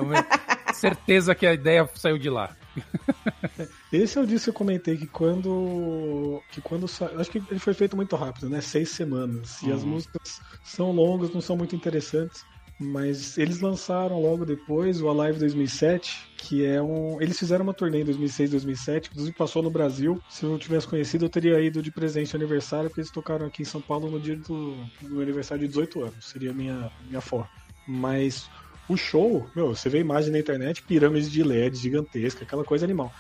certeza 0.74 1.36
que 1.36 1.46
a 1.46 1.54
ideia 1.54 1.90
saiu 1.96 2.18
de 2.18 2.30
lá. 2.30 2.52
Esse 3.92 4.18
é 4.18 4.22
o 4.22 4.26
disco 4.26 4.46
que 4.46 4.50
eu 4.50 4.54
comentei 4.54 4.98
que 4.98 5.08
quando. 5.08 6.44
que 6.50 6.62
quando. 6.62 6.86
Acho 7.18 7.32
que 7.32 7.40
ele 7.50 7.60
foi 7.60 7.74
feito 7.74 7.96
muito 7.96 8.16
rápido, 8.16 8.50
né? 8.50 8.62
Seis 8.62 8.90
semanas. 8.92 9.62
E 9.62 9.72
as 9.72 9.84
Uhum. 9.84 9.92
músicas 9.92 10.40
são 10.64 10.92
longas, 10.92 11.32
não 11.32 11.42
são 11.42 11.58
muito 11.58 11.76
interessantes. 11.76 12.46
Mas 12.82 13.38
eles 13.38 13.60
lançaram 13.60 14.22
logo 14.22 14.46
depois 14.46 15.02
o 15.02 15.10
Alive 15.10 15.38
2007, 15.40 16.30
que 16.38 16.64
é 16.64 16.82
um. 16.82 17.22
Eles 17.22 17.38
fizeram 17.38 17.64
uma 17.64 17.74
turnê 17.74 18.02
em 18.02 18.06
2006, 18.06 18.52
2007, 18.52 19.10
inclusive 19.10 19.36
passou 19.36 19.62
no 19.62 19.70
Brasil. 19.70 20.24
Se 20.30 20.46
eu 20.46 20.58
tivesse 20.58 20.88
conhecido, 20.88 21.26
eu 21.26 21.30
teria 21.30 21.60
ido 21.60 21.82
de 21.82 21.92
presente 21.92 22.30
de 22.30 22.36
aniversário, 22.38 22.90
porque 22.90 23.02
eles 23.02 23.12
tocaram 23.12 23.46
aqui 23.48 23.64
em 23.64 23.66
São 23.66 23.82
Paulo 23.82 24.10
no 24.10 24.18
dia 24.20 24.38
do, 24.38 24.90
do 24.98 25.10
meu 25.10 25.20
aniversário 25.22 25.62
de 25.64 25.68
18 25.68 26.02
anos. 26.04 26.30
Seria 26.30 26.52
a 26.52 26.54
minha, 26.54 26.90
minha 27.02 27.20
forma. 27.22 27.50
Mas 27.86 28.50
o 28.90 28.98
show, 28.98 29.50
meu, 29.56 29.76
você 29.76 29.88
vê 29.90 30.00
imagem 30.00 30.32
na 30.32 30.40
internet, 30.40 30.84
pirâmides 30.84 31.32
de 31.32 31.44
LED 31.44 31.78
gigantesca, 31.78 32.44
aquela 32.44 32.64
coisa 32.64 32.86
animal. 32.86 33.12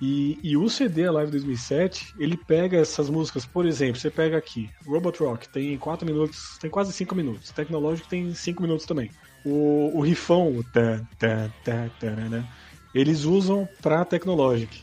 E, 0.00 0.38
e 0.42 0.56
o 0.56 0.68
CD 0.68 1.08
Live 1.10 1.30
2007, 1.30 2.12
ele 2.18 2.36
pega 2.36 2.76
essas 2.78 3.08
músicas, 3.08 3.46
por 3.46 3.64
exemplo, 3.64 3.98
você 3.98 4.10
pega 4.10 4.36
aqui, 4.36 4.68
Robot 4.86 5.18
Rock 5.22 5.48
tem 5.48 5.78
4 5.78 6.04
minutos, 6.04 6.58
tem 6.60 6.70
quase 6.70 6.92
5 6.92 7.14
minutos, 7.14 7.50
Tecnológico 7.50 8.08
tem 8.08 8.34
5 8.34 8.62
minutos 8.62 8.84
também. 8.84 9.10
O, 9.42 9.98
o 9.98 10.02
rifão, 10.02 10.54
o 10.54 10.62
tá, 10.64 11.00
tá, 11.18 11.50
tá, 11.64 11.88
tarará, 11.98 12.44
eles 12.92 13.24
usam 13.24 13.66
pra 13.80 14.04
Tecnologic. 14.04 14.82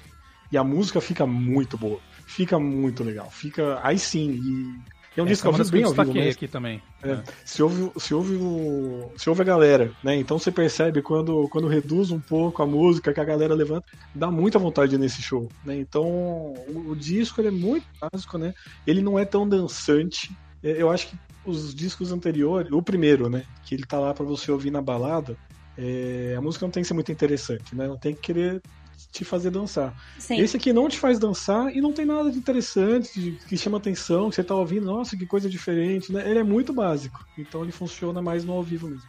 E 0.51 0.57
a 0.57 0.63
música 0.63 0.99
fica 0.99 1.27
muito 1.27 1.77
boa, 1.77 1.99
fica 2.27 2.57
muito 2.57 3.03
legal, 3.03 3.29
fica 3.29 3.79
aí 3.83 3.99
sim. 3.99 4.31
E, 4.31 4.92
é 5.19 5.23
um 5.23 5.25
disco 5.25 5.47
Essa 5.47 5.47
é 5.47 5.49
ao 5.49 5.53
uma 5.53 5.63
vivo 5.63 5.71
que 5.71 5.71
bem 5.71 5.83
ao 5.83 5.93
vivo 5.93 6.13
mesmo. 6.13 6.31
aqui 6.31 6.47
também. 6.47 6.81
É, 7.03 7.21
se 7.45 7.61
ouve, 7.61 7.91
se 7.99 8.13
ouve 8.13 8.35
o, 8.35 9.11
se 9.17 9.29
ouve 9.29 9.41
a 9.41 9.45
galera, 9.45 9.91
né? 10.03 10.15
Então 10.15 10.39
você 10.39 10.51
percebe 10.51 11.01
quando, 11.01 11.47
quando 11.49 11.67
reduz 11.67 12.11
um 12.11 12.19
pouco 12.19 12.61
a 12.63 12.65
música 12.65 13.13
que 13.13 13.19
a 13.19 13.23
galera 13.23 13.53
levanta, 13.53 13.85
dá 14.15 14.31
muita 14.31 14.57
vontade 14.57 14.97
nesse 14.97 15.21
show, 15.21 15.49
né? 15.63 15.75
Então 15.77 16.03
o, 16.05 16.85
o 16.89 16.95
disco 16.95 17.39
ele 17.41 17.49
é 17.49 17.51
muito 17.51 17.85
básico, 17.99 18.37
né? 18.37 18.53
Ele 18.87 19.01
não 19.01 19.19
é 19.19 19.25
tão 19.25 19.47
dançante. 19.47 20.31
É, 20.63 20.81
Eu 20.81 20.89
acho 20.89 21.07
que 21.07 21.17
os 21.45 21.75
discos 21.75 22.11
anteriores, 22.11 22.71
o 22.71 22.81
primeiro, 22.81 23.29
né? 23.29 23.43
Que 23.65 23.75
ele 23.75 23.85
tá 23.85 23.99
lá 23.99 24.13
pra 24.13 24.25
você 24.25 24.51
ouvir 24.51 24.71
na 24.71 24.81
balada, 24.81 25.37
é, 25.77 26.35
a 26.37 26.41
música 26.41 26.65
não 26.65 26.71
tem 26.71 26.81
que 26.83 26.87
ser 26.87 26.93
muito 26.93 27.11
interessante, 27.11 27.75
né? 27.75 27.87
Não 27.87 27.97
tem 27.97 28.13
que 28.15 28.21
querer 28.21 28.61
te 29.13 29.23
fazer 29.23 29.51
dançar. 29.51 29.93
Sim. 30.17 30.39
Esse 30.39 30.57
aqui 30.57 30.73
não 30.73 30.89
te 30.89 30.97
faz 30.99 31.17
dançar 31.19 31.73
e 31.73 31.79
não 31.79 31.93
tem 31.93 32.03
nada 32.05 32.29
de 32.31 32.37
interessante, 32.37 33.17
de- 33.19 33.31
que 33.47 33.55
chama 33.55 33.77
atenção, 33.77 34.29
que 34.29 34.35
você 34.35 34.43
tá 34.43 34.55
ouvindo, 34.55 34.85
nossa, 34.87 35.15
que 35.15 35.25
coisa 35.25 35.47
diferente, 35.49 36.11
né? 36.11 36.27
Ele 36.29 36.39
é 36.39 36.43
muito 36.43 36.73
básico, 36.73 37.23
então 37.37 37.61
ele 37.63 37.71
funciona 37.71 38.21
mais 38.21 38.43
no 38.43 38.53
ao 38.53 38.63
vivo 38.63 38.87
mesmo. 38.89 39.07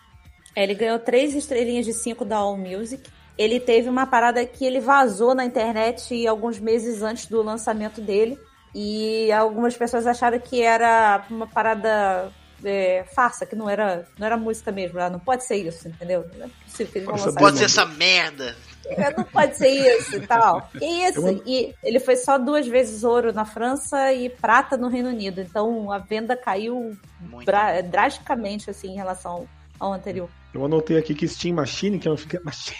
É, 0.55 0.63
Ele 0.63 0.75
ganhou 0.75 0.99
três 1.01 1.35
estrelinhas 1.35 1.85
de 1.87 1.93
cinco 1.95 2.25
da 2.25 2.37
All 2.37 2.57
Music. 2.57 3.03
Ele 3.37 3.59
teve 3.59 3.89
uma 3.89 4.07
parada 4.07 4.45
que 4.47 4.65
ele 4.65 4.79
vazou 4.79 5.35
na 5.35 5.45
internet 5.45 6.25
alguns 6.29 6.61
meses 6.61 7.03
antes 7.03 7.27
do 7.27 7.43
lançamento 7.43 8.01
dele. 8.01 8.39
E 8.73 9.33
algumas 9.33 9.77
pessoas 9.77 10.07
acharam 10.07 10.39
que 10.39 10.61
era 10.63 11.25
uma 11.31 11.47
parada 11.47 12.31
é, 12.63 13.05
farsa, 13.15 13.45
que 13.47 13.57
não 13.57 13.69
era, 13.69 14.07
não 14.19 14.27
era 14.27 14.37
música 14.37 14.71
mesmo. 14.71 15.01
Ah, 15.01 15.11
Não 15.11 15.19
pode 15.19 15.45
ser 15.45 15.57
isso, 15.57 15.89
entendeu? 15.89 16.25
Não 16.39 16.47
é 16.47 16.49
possível 16.65 16.93
que 16.93 16.99
eles 16.99 17.07
vão 17.07 17.15
Pode 17.17 17.27
lançar 17.27 17.41
Pode 17.41 17.57
isso. 17.57 17.69
ser 17.69 17.81
essa 17.81 17.87
merda. 17.87 18.57
É, 18.89 19.17
Não 19.17 19.25
pode 19.25 19.57
ser 19.57 19.69
isso 19.69 20.17
e 20.17 20.27
tal. 20.27 20.69
Que 20.79 20.85
isso? 20.85 21.27
Eu- 21.27 21.43
E 21.47 21.75
ele 21.83 21.99
foi 22.01 22.17
só 22.17 22.39
duas 22.39 22.67
vezes 22.67 23.05
ouro 23.05 23.33
na 23.33 23.45
França 23.45 24.13
e 24.13 24.29
prata 24.29 24.77
no 24.77 24.89
Reino 24.89 25.09
Unido. 25.09 25.41
Então 25.41 25.91
a 25.91 25.99
venda 25.99 26.37
caiu 26.37 26.97
dra- 27.45 27.81
drasticamente 27.81 28.69
assim 28.71 28.93
em 28.93 28.97
relação 28.97 29.47
ao 29.81 29.93
anterior. 29.93 30.29
Eu 30.53 30.65
anotei 30.65 30.97
aqui 30.99 31.15
que 31.15 31.27
Steam 31.27 31.57
Machine, 31.57 31.99
que 31.99 32.09
é 32.09 32.41
Machine, 32.45 32.77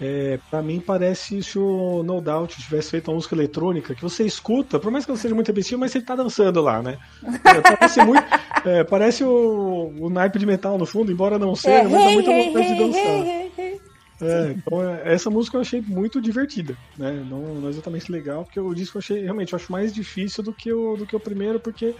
é, 0.00 0.38
pra 0.50 0.62
mim 0.62 0.80
parece 0.80 1.42
se 1.42 1.58
o 1.58 2.02
No 2.04 2.20
Doubt 2.20 2.56
tivesse 2.60 2.90
feito 2.90 3.08
uma 3.08 3.14
música 3.16 3.34
eletrônica 3.34 3.94
que 3.94 4.02
você 4.02 4.24
escuta, 4.24 4.78
por 4.78 4.90
mais 4.90 5.04
que 5.04 5.10
ela 5.10 5.18
seja 5.18 5.34
muito 5.34 5.46
repetitiva, 5.48 5.80
mas 5.80 5.90
você 5.92 6.00
tá 6.00 6.14
dançando 6.16 6.60
lá, 6.60 6.82
né? 6.82 6.98
É, 7.44 7.60
parece 7.76 8.04
muito. 8.04 8.24
é, 8.64 8.84
parece 8.84 9.24
o, 9.24 9.92
o 10.00 10.08
naipe 10.10 10.38
de 10.38 10.46
metal 10.46 10.76
no 10.78 10.86
fundo, 10.86 11.10
embora 11.12 11.38
não 11.38 11.54
seja, 11.54 11.88
mas 11.88 12.04
dá 12.04 12.10
muita 12.10 12.30
vontade 12.32 12.68
de 12.68 12.78
dançar. 12.78 13.87
É, 14.20 14.50
então 14.52 14.82
é, 14.82 15.14
essa 15.14 15.30
música 15.30 15.56
eu 15.56 15.60
achei 15.60 15.80
muito 15.80 16.20
divertida, 16.20 16.76
né? 16.96 17.22
Não, 17.24 17.60
não 17.60 17.68
exatamente 17.68 18.10
legal, 18.10 18.44
porque 18.44 18.58
o 18.58 18.74
disco 18.74 18.96
eu 18.98 19.00
achei 19.00 19.22
realmente 19.22 19.52
eu 19.52 19.56
acho 19.56 19.70
mais 19.70 19.92
difícil 19.94 20.42
do 20.42 20.52
que 20.54 20.72
o, 20.72 20.96
do 20.96 21.06
que 21.06 21.14
o 21.14 21.20
primeiro, 21.20 21.60
porque 21.60 21.94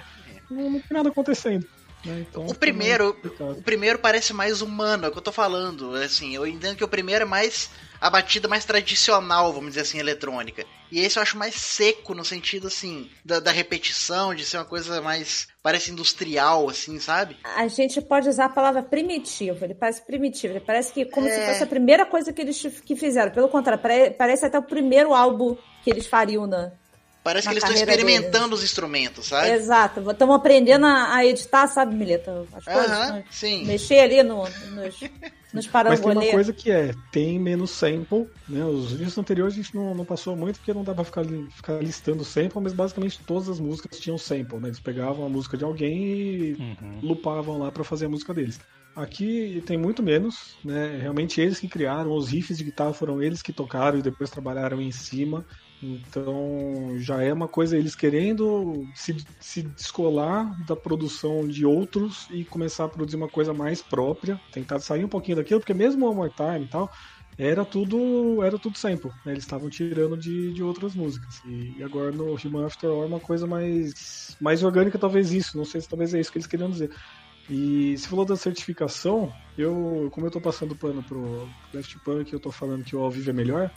não, 0.51 0.71
não 0.73 0.81
tem 0.83 0.97
nada 0.97 1.11
acontecendo. 1.11 1.67
Né? 2.05 2.25
Então, 2.29 2.45
O 2.45 2.49
fica 2.49 2.61
primeiro, 2.61 3.17
o 3.41 3.63
primeiro 3.63 3.99
parece 3.99 4.33
mais 4.33 4.63
humano, 4.63 5.07
é 5.07 5.09
o 5.09 5.13
que 5.13 5.19
eu 5.19 5.23
tô 5.23 5.33
falando. 5.33 5.95
Assim, 5.95 6.35
eu 6.35 6.47
entendo 6.47 6.77
que 6.77 6.85
o 6.85 6.89
primeiro 6.89 7.23
é 7.23 7.27
mais 7.27 7.71
a 8.01 8.09
batida 8.09 8.47
mais 8.47 8.65
tradicional, 8.65 9.53
vamos 9.53 9.71
dizer 9.71 9.81
assim, 9.81 9.99
eletrônica. 9.99 10.65
E 10.91 11.01
esse 11.01 11.19
eu 11.19 11.23
acho 11.23 11.37
mais 11.37 11.55
seco 11.57 12.15
no 12.15 12.25
sentido 12.25 12.69
assim 12.69 13.11
da, 13.25 13.41
da 13.41 13.51
repetição, 13.51 14.35
de 14.35 14.45
ser 14.45 14.57
uma 14.59 14.65
coisa 14.65 15.03
mais 15.03 15.49
parece 15.63 15.91
industrial, 15.91 16.69
assim, 16.71 16.99
sabe? 17.01 17.37
A 17.57 17.67
gente 17.69 18.01
pode 18.01 18.29
usar 18.29 18.47
a 18.47 18.49
palavra 18.49 18.83
primitivo. 18.83 19.65
Ele 19.65 19.75
parece 19.75 20.01
primitivo. 20.07 20.55
Ele 20.55 20.61
parece 20.61 20.93
que 20.93 21.05
como 21.05 21.27
É. 21.27 21.31
se 21.31 21.47
fosse 21.47 21.63
a 21.65 21.67
primeira 21.67 22.07
coisa 22.07 22.33
que 22.33 22.41
eles 22.41 22.63
que 22.85 22.95
fizeram. 22.97 23.33
Pelo 23.33 23.49
contrário, 23.49 23.83
pare- 23.83 24.11
parece 24.13 24.47
até 24.47 24.59
o 24.59 24.63
primeiro 24.63 25.13
álbum 25.13 25.57
que 25.83 25.91
eles 25.91 26.07
fariam 26.07 26.47
na. 26.47 26.73
Parece 27.29 27.47
na 27.47 27.53
que 27.53 27.59
eles 27.59 27.65
estão 27.65 27.77
experimentando 27.77 28.55
os 28.55 28.65
instrumentos, 28.65 29.27
sabe? 29.27 29.51
Exato, 29.53 30.11
estamos 30.11 30.35
aprendendo 30.35 30.87
a, 30.87 31.15
a 31.17 31.27
editar, 31.27 31.67
sabe, 31.69 31.95
Mileta? 31.95 32.47
As 32.55 32.65
coisas, 32.65 32.99
Aham, 32.99 33.13
né? 33.13 33.25
sim. 33.31 33.67
Mexer 33.67 34.01
ali 34.01 34.23
no, 34.23 34.43
nos, 34.45 35.01
nos 35.53 35.67
Mas 35.89 36.01
tem 36.01 36.13
uma 36.13 36.27
coisa 36.27 36.53
que 36.53 36.71
é, 36.71 36.93
tem 37.11 37.39
menos 37.39 37.71
sample, 37.73 38.27
né? 38.49 38.65
Os 38.65 38.93
vídeos 38.93 39.17
anteriores 39.19 39.55
a 39.55 39.57
gente 39.57 39.75
não, 39.75 39.95
não 39.95 40.05
passou 40.05 40.37
muito 40.37 40.57
porque 40.57 40.73
não 40.75 40.83
dá 40.85 40.95
pra 40.95 41.05
ficar, 41.05 41.25
ficar 41.25 41.83
listando 41.83 42.25
sample, 42.25 42.61
mas 42.63 42.73
basicamente 42.73 43.19
todas 43.27 43.49
as 43.49 43.61
músicas 43.61 43.99
tinham 44.01 44.19
sample, 44.19 44.61
né? 44.61 44.69
Eles 44.69 44.81
pegavam 44.81 45.25
a 45.25 45.29
música 45.29 45.57
de 45.57 45.65
alguém 45.65 46.05
e 46.53 46.59
Uhum. 46.59 47.01
lupavam 47.03 47.59
lá 47.59 47.71
pra 47.71 47.85
fazer 47.85 48.07
a 48.07 48.09
música 48.09 48.35
deles. 48.35 48.59
Aqui 48.95 49.63
tem 49.67 49.77
muito 49.79 50.03
menos, 50.03 50.35
né? 50.65 50.97
Realmente 50.99 51.41
eles 51.41 51.61
que 51.61 51.69
criaram, 51.69 52.11
os 52.13 52.29
riffs 52.29 52.57
de 52.59 52.65
guitarra 52.65 52.93
foram 52.93 53.23
eles 53.23 53.41
que 53.43 53.53
tocaram 53.53 53.99
e 53.99 54.03
depois 54.03 54.31
trabalharam 54.31 54.81
em 54.81 54.91
cima. 54.91 55.45
Então 55.83 56.99
já 56.99 57.23
é 57.23 57.33
uma 57.33 57.47
coisa 57.47 57.77
eles 57.77 57.95
querendo 57.95 58.87
se, 58.95 59.17
se 59.39 59.63
descolar 59.63 60.57
da 60.67 60.75
produção 60.75 61.47
de 61.47 61.65
outros 61.65 62.27
e 62.31 62.45
começar 62.45 62.85
a 62.85 62.89
produzir 62.89 63.17
uma 63.17 63.29
coisa 63.29 63.55
mais 63.55 63.81
própria, 63.81 64.41
tentar 64.53 64.81
sair 64.81 65.05
um 65.05 65.09
pouquinho 65.09 65.37
daquilo, 65.37 65.61
porque 65.61 65.75
mesmo 65.75 66.11
o 66.11 66.15
More 66.15 66.33
Time 66.35 66.65
e 66.65 66.69
tal, 66.69 66.91
era 67.39 67.65
tudo 67.65 68.43
era 68.43 68.59
tudo 68.59 68.77
sample, 68.77 69.13
né? 69.25 69.33
Eles 69.33 69.45
estavam 69.45 69.71
tirando 69.71 70.17
de, 70.17 70.53
de 70.53 70.63
outras 70.63 70.95
músicas. 70.97 71.41
E, 71.45 71.77
e 71.79 71.83
agora 71.85 72.11
no 72.11 72.35
Human 72.35 72.67
After 72.67 72.91
All 72.91 73.05
é 73.05 73.07
uma 73.07 73.21
coisa 73.21 73.47
mais, 73.47 74.37
mais 74.41 74.65
orgânica, 74.65 74.99
talvez 74.99 75.33
isso. 75.33 75.57
Não 75.57 75.65
sei 75.65 75.81
se 75.81 75.89
talvez 75.89 76.13
é 76.13 76.21
isso 76.21 76.33
que 76.33 76.39
eles 76.39 76.49
queriam 76.49 76.69
dizer. 76.69 76.91
E 77.49 77.97
se 77.97 78.09
falou 78.09 78.25
da 78.25 78.37
certificação, 78.37 79.33
eu, 79.57 80.09
como 80.13 80.27
eu 80.27 80.31
tô 80.31 80.41
passando 80.41 80.77
pano 80.77 81.03
pro 81.03 81.49
Daft 81.73 81.97
Punk, 82.01 82.33
eu 82.33 82.41
tô 82.41 82.51
falando 82.51 82.85
que 82.85 82.95
o 82.95 83.01
ao 83.01 83.11
vivo 83.11 83.31
é 83.31 83.33
melhor. 83.33 83.71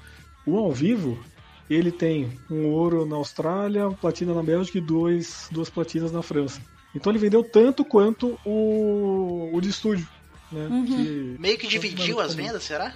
O 0.46 0.58
ao 0.58 0.72
vivo, 0.72 1.24
ele 1.74 1.92
tem 1.92 2.32
um 2.50 2.68
ouro 2.68 3.06
na 3.06 3.16
Austrália, 3.16 3.90
platina 4.02 4.34
na 4.34 4.44
Bélgica 4.44 4.78
e 4.78 4.82
dois, 4.82 5.48
duas 5.52 5.70
platinas 5.70 6.12
na 6.12 6.22
França. 6.22 6.60
Então 6.96 7.12
ele 7.12 7.20
vendeu 7.20 7.44
tanto 7.44 7.86
quanto 7.86 8.38
o, 8.46 9.50
o 9.54 9.62
de 9.62 9.70
estúdio. 9.70 10.08
Né? 10.52 10.68
Que- 10.86 11.36
Meio 11.40 11.58
que 11.58 11.68
dividiu 11.68 12.20
as 12.20 12.34
vendas, 12.36 12.64
será? 12.64 12.94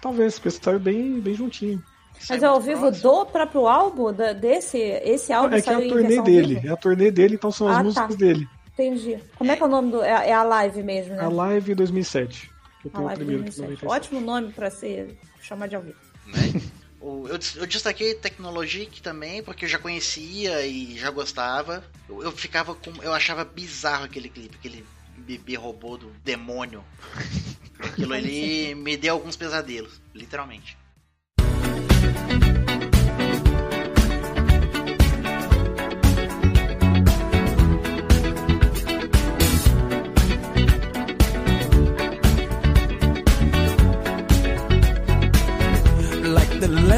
Talvez, 0.00 0.38
porque 0.38 0.50
saiu 0.50 0.78
bem, 0.78 1.20
bem 1.20 1.34
juntinho. 1.34 1.82
Sai 2.20 2.36
Mas 2.36 2.42
é 2.44 2.46
ao 2.46 2.60
vivo 2.60 2.82
próximo. 2.82 3.02
do 3.10 3.26
próprio 3.26 3.66
álbum, 3.66 4.12
da- 4.12 4.32
desse, 4.32 4.78
esse 4.78 5.32
álbum 5.32 5.56
É 5.56 5.60
que 5.62 5.68
é 5.70 5.74
a 5.74 5.80
turnê 5.88 6.22
dele. 6.22 6.54
vivo? 6.56 6.66
É 6.68 6.70
a 6.70 6.76
turnê 6.76 7.10
dele, 7.10 7.34
então 7.34 7.50
são 7.50 7.66
as 7.66 7.74
Ah, 7.74 7.78
tá. 7.78 7.84
músicas 7.84 8.16
dele. 8.16 8.48
Entendi. 8.74 9.18
Como 9.36 9.50
é 9.50 9.56
que 9.56 9.62
é 9.62 9.66
o 9.66 9.68
nome 9.68 9.90
do... 9.90 10.02
É, 10.02 10.28
é 10.30 10.32
a 10.32 10.42
live 10.44 10.82
mesmo, 10.82 11.14
né? 11.14 11.24
A 11.24 11.28
Live 11.28 11.74
2007. 11.74 12.50
Que 12.80 12.88
eu 12.88 12.90
A 12.94 13.00
live 13.00 13.16
primeiro 13.24 13.42
que 13.44 13.48
é 13.50 13.52
2007. 13.52 13.84
97. 13.84 13.86
Ótimo 13.86 14.20
nome 14.20 14.52
pra 14.52 14.70
ser 14.70 15.16
chamar 15.40 15.66
de 15.68 15.76
ao 15.76 15.82
vivo. 15.82 15.96
né? 16.28 16.62
Eu, 17.02 17.38
eu 17.56 17.66
destaquei 17.66 18.14
Technologic 18.14 19.02
também, 19.02 19.42
porque 19.42 19.64
eu 19.64 19.68
já 19.68 19.78
conhecia 19.78 20.64
e 20.64 20.96
já 20.96 21.10
gostava. 21.10 21.84
Eu, 22.08 22.22
eu 22.22 22.32
ficava 22.32 22.74
com. 22.74 22.90
Eu 23.02 23.12
achava 23.12 23.44
bizarro 23.44 24.04
aquele 24.04 24.28
clipe, 24.28 24.56
aquele 24.56 24.86
bebê 25.18 25.56
robô 25.56 25.96
do 25.96 26.10
demônio. 26.24 26.84
Aquilo 27.80 28.14
ali 28.14 28.76
me 28.76 28.96
deu 28.96 29.14
alguns 29.14 29.34
pesadelos, 29.34 30.00
literalmente. 30.14 30.76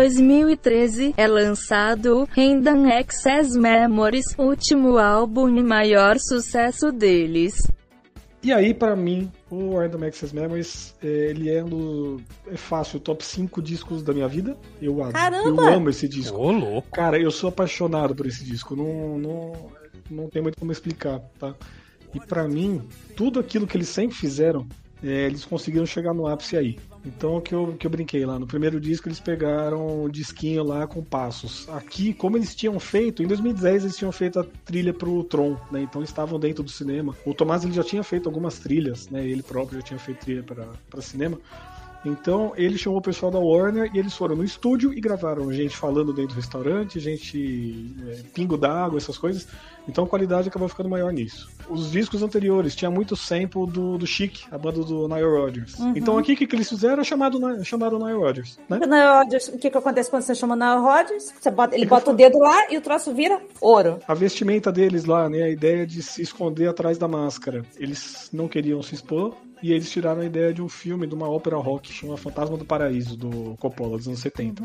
2013, 0.00 1.12
é 1.14 1.26
lançado 1.26 2.26
Random 2.30 2.88
Access 2.90 3.58
Memories, 3.58 4.34
último 4.38 4.96
álbum 4.96 5.46
e 5.58 5.62
maior 5.62 6.16
sucesso 6.18 6.90
deles. 6.90 7.70
E 8.42 8.50
aí, 8.50 8.72
pra 8.72 8.96
mim, 8.96 9.30
o 9.50 9.76
Random 9.76 10.06
Access 10.06 10.34
Memories, 10.34 10.94
é, 11.02 11.06
ele 11.06 11.50
é, 11.50 11.62
no, 11.62 12.18
é 12.46 12.56
fácil, 12.56 12.96
o 12.96 13.00
top 13.00 13.22
5 13.22 13.60
discos 13.60 14.02
da 14.02 14.14
minha 14.14 14.26
vida. 14.26 14.56
Eu, 14.80 14.96
Caramba! 15.12 15.64
eu 15.64 15.74
amo 15.74 15.90
esse 15.90 16.08
disco. 16.08 16.38
Ô, 16.38 16.50
louco. 16.50 16.88
Cara, 16.92 17.20
eu 17.20 17.30
sou 17.30 17.50
apaixonado 17.50 18.14
por 18.14 18.24
esse 18.24 18.42
disco. 18.42 18.74
Não, 18.74 19.18
não, 19.18 19.52
não 20.10 20.30
tem 20.30 20.40
muito 20.40 20.58
como 20.58 20.72
explicar, 20.72 21.20
tá? 21.38 21.54
E 22.14 22.20
pra 22.20 22.48
mim, 22.48 22.80
tudo 23.14 23.38
aquilo 23.38 23.66
que 23.66 23.76
eles 23.76 23.90
sempre 23.90 24.16
fizeram, 24.16 24.66
é, 25.04 25.26
eles 25.26 25.44
conseguiram 25.44 25.84
chegar 25.84 26.14
no 26.14 26.26
ápice 26.26 26.56
aí. 26.56 26.78
Então, 27.04 27.36
o 27.36 27.40
que 27.40 27.54
eu, 27.54 27.74
que 27.78 27.86
eu 27.86 27.90
brinquei 27.90 28.26
lá, 28.26 28.38
no 28.38 28.46
primeiro 28.46 28.78
disco 28.80 29.08
eles 29.08 29.20
pegaram 29.20 30.04
o 30.04 30.08
disquinho 30.10 30.62
lá 30.62 30.86
com 30.86 31.02
passos. 31.02 31.68
Aqui, 31.70 32.12
como 32.12 32.36
eles 32.36 32.54
tinham 32.54 32.78
feito, 32.78 33.22
em 33.22 33.26
2010 33.26 33.84
eles 33.84 33.96
tinham 33.96 34.12
feito 34.12 34.38
a 34.38 34.44
trilha 34.64 34.92
pro 34.92 35.24
Tron, 35.24 35.56
né? 35.70 35.80
Então 35.82 36.02
estavam 36.02 36.38
dentro 36.38 36.62
do 36.62 36.70
cinema. 36.70 37.16
O 37.24 37.32
Tomás 37.32 37.64
ele 37.64 37.72
já 37.72 37.82
tinha 37.82 38.02
feito 38.02 38.28
algumas 38.28 38.58
trilhas, 38.58 39.08
né? 39.08 39.26
Ele 39.26 39.42
próprio 39.42 39.80
já 39.80 39.86
tinha 39.86 39.98
feito 39.98 40.20
trilha 40.20 40.42
para 40.42 41.02
cinema. 41.02 41.38
Então 42.04 42.52
ele 42.56 42.78
chamou 42.78 42.98
o 42.98 43.02
pessoal 43.02 43.30
da 43.30 43.38
Warner 43.38 43.90
e 43.94 43.98
eles 43.98 44.14
foram 44.14 44.36
no 44.36 44.44
estúdio 44.44 44.92
e 44.92 45.00
gravaram 45.00 45.52
gente 45.52 45.76
falando 45.76 46.12
dentro 46.12 46.34
do 46.34 46.36
restaurante, 46.36 46.98
gente 46.98 47.94
é, 48.08 48.22
pingo 48.32 48.56
d'água, 48.56 48.98
essas 48.98 49.18
coisas. 49.18 49.46
Então 49.88 50.04
a 50.04 50.06
qualidade 50.06 50.48
acabou 50.48 50.68
ficando 50.68 50.88
maior 50.88 51.12
nisso. 51.12 51.50
Os 51.68 51.90
discos 51.90 52.22
anteriores 52.22 52.74
tinha 52.74 52.90
muito 52.90 53.16
sample 53.16 53.66
do, 53.66 53.98
do 53.98 54.06
Chic, 54.06 54.44
a 54.50 54.58
banda 54.58 54.82
do 54.82 55.08
Nile 55.08 55.24
Rodgers. 55.24 55.78
Então 55.96 56.16
aqui 56.18 56.34
o 56.34 56.36
que, 56.36 56.46
que 56.46 56.56
eles 56.56 56.68
fizeram? 56.68 57.02
Chamado, 57.02 57.38
chamaram 57.64 57.98
o 57.98 58.04
Nile 58.04 58.18
Rodgers, 58.18 58.58
né? 58.68 58.78
O 58.82 58.86
Nile 58.86 59.06
Rodgers, 59.18 59.48
o 59.48 59.58
que, 59.58 59.70
que 59.70 59.78
acontece 59.78 60.10
quando 60.10 60.22
você 60.22 60.34
chama 60.34 60.54
Nile 60.54 60.80
Rodgers? 60.80 61.32
Você 61.38 61.50
bota, 61.50 61.74
ele 61.74 61.86
bota 61.86 62.10
o 62.10 62.14
dedo 62.14 62.38
lá 62.38 62.70
e 62.70 62.76
o 62.76 62.80
troço 62.80 63.12
vira 63.12 63.40
ouro. 63.60 63.98
A 64.06 64.14
vestimenta 64.14 64.70
deles 64.70 65.04
lá, 65.04 65.28
né? 65.28 65.42
A 65.42 65.50
ideia 65.50 65.86
de 65.86 66.02
se 66.02 66.22
esconder 66.22 66.68
atrás 66.68 66.98
da 66.98 67.08
máscara. 67.08 67.64
Eles 67.76 68.28
não 68.32 68.48
queriam 68.48 68.82
se 68.82 68.94
expor. 68.94 69.34
E 69.62 69.72
eles 69.72 69.90
tiraram 69.90 70.22
a 70.22 70.24
ideia 70.24 70.52
de 70.54 70.62
um 70.62 70.68
filme, 70.68 71.06
de 71.06 71.14
uma 71.14 71.28
ópera 71.28 71.56
rock, 71.56 71.92
chama 71.92 72.16
Fantasma 72.16 72.56
do 72.56 72.64
Paraíso, 72.64 73.16
do 73.16 73.56
Coppola, 73.58 73.96
dos 73.98 74.06
anos 74.06 74.20
70. 74.20 74.62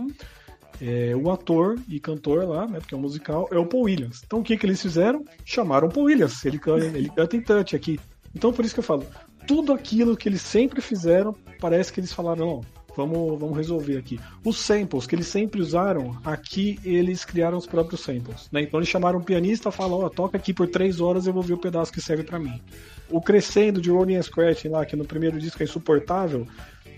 É, 0.82 1.16
o 1.16 1.32
ator 1.32 1.78
e 1.88 2.00
cantor 2.00 2.44
lá, 2.48 2.68
né, 2.68 2.80
porque 2.80 2.94
é 2.94 2.98
um 2.98 3.02
musical, 3.02 3.48
é 3.52 3.58
o 3.58 3.66
Paul 3.66 3.84
Williams. 3.84 4.22
Então 4.26 4.40
o 4.40 4.44
que, 4.44 4.58
que 4.58 4.66
eles 4.66 4.82
fizeram? 4.82 5.24
Chamaram 5.46 5.88
o 5.88 5.92
Paul 5.92 6.08
Williams. 6.08 6.44
Ele, 6.46 6.60
can- 6.60 6.78
ele 6.94 7.10
canta 7.10 7.36
em 7.38 7.42
touch 7.42 7.76
aqui. 7.76 8.00
Então 8.36 8.52
por 8.52 8.66
isso 8.66 8.74
que 8.74 8.80
eu 8.80 8.84
falo, 8.84 9.06
tudo 9.48 9.72
aquilo 9.72 10.18
que 10.18 10.28
eles 10.28 10.42
sempre 10.42 10.82
fizeram, 10.82 11.34
parece 11.62 11.94
que 11.94 12.00
eles 12.00 12.12
falaram, 12.12 12.46
não, 12.46 12.62
vamos, 12.96 13.40
vamos 13.40 13.58
resolver 13.58 13.98
aqui. 13.98 14.20
Os 14.44 14.58
samples 14.58 15.06
que 15.06 15.16
eles 15.16 15.28
sempre 15.28 15.62
usaram, 15.62 16.18
aqui 16.24 16.80
eles 16.84 17.26
criaram 17.26 17.58
os 17.58 17.66
próprios 17.66 18.02
samples. 18.02 18.48
Né? 18.52 18.62
Então 18.62 18.80
eles 18.80 18.90
chamaram 18.90 19.20
um 19.20 19.24
pianista 19.24 19.70
e 19.70 19.72
falaram, 19.72 20.06
ó, 20.06 20.10
toca 20.10 20.38
aqui 20.38 20.54
por 20.54 20.68
três 20.68 21.00
horas, 21.00 21.28
eu 21.28 21.34
vou 21.34 21.44
ver 21.44 21.54
o 21.54 21.58
pedaço 21.58 21.92
que 21.92 22.02
serve 22.02 22.24
pra 22.24 22.40
mim. 22.40 22.62
O 23.10 23.22
Crescendo 23.22 23.82
de 23.82 23.92
and 23.92 24.22
Scratch 24.22 24.66
lá, 24.66 24.86
que 24.86 24.96
no 24.96 25.06
primeiro 25.06 25.40
disco 25.40 25.62
é 25.62 25.66
insuportável, 25.66 26.48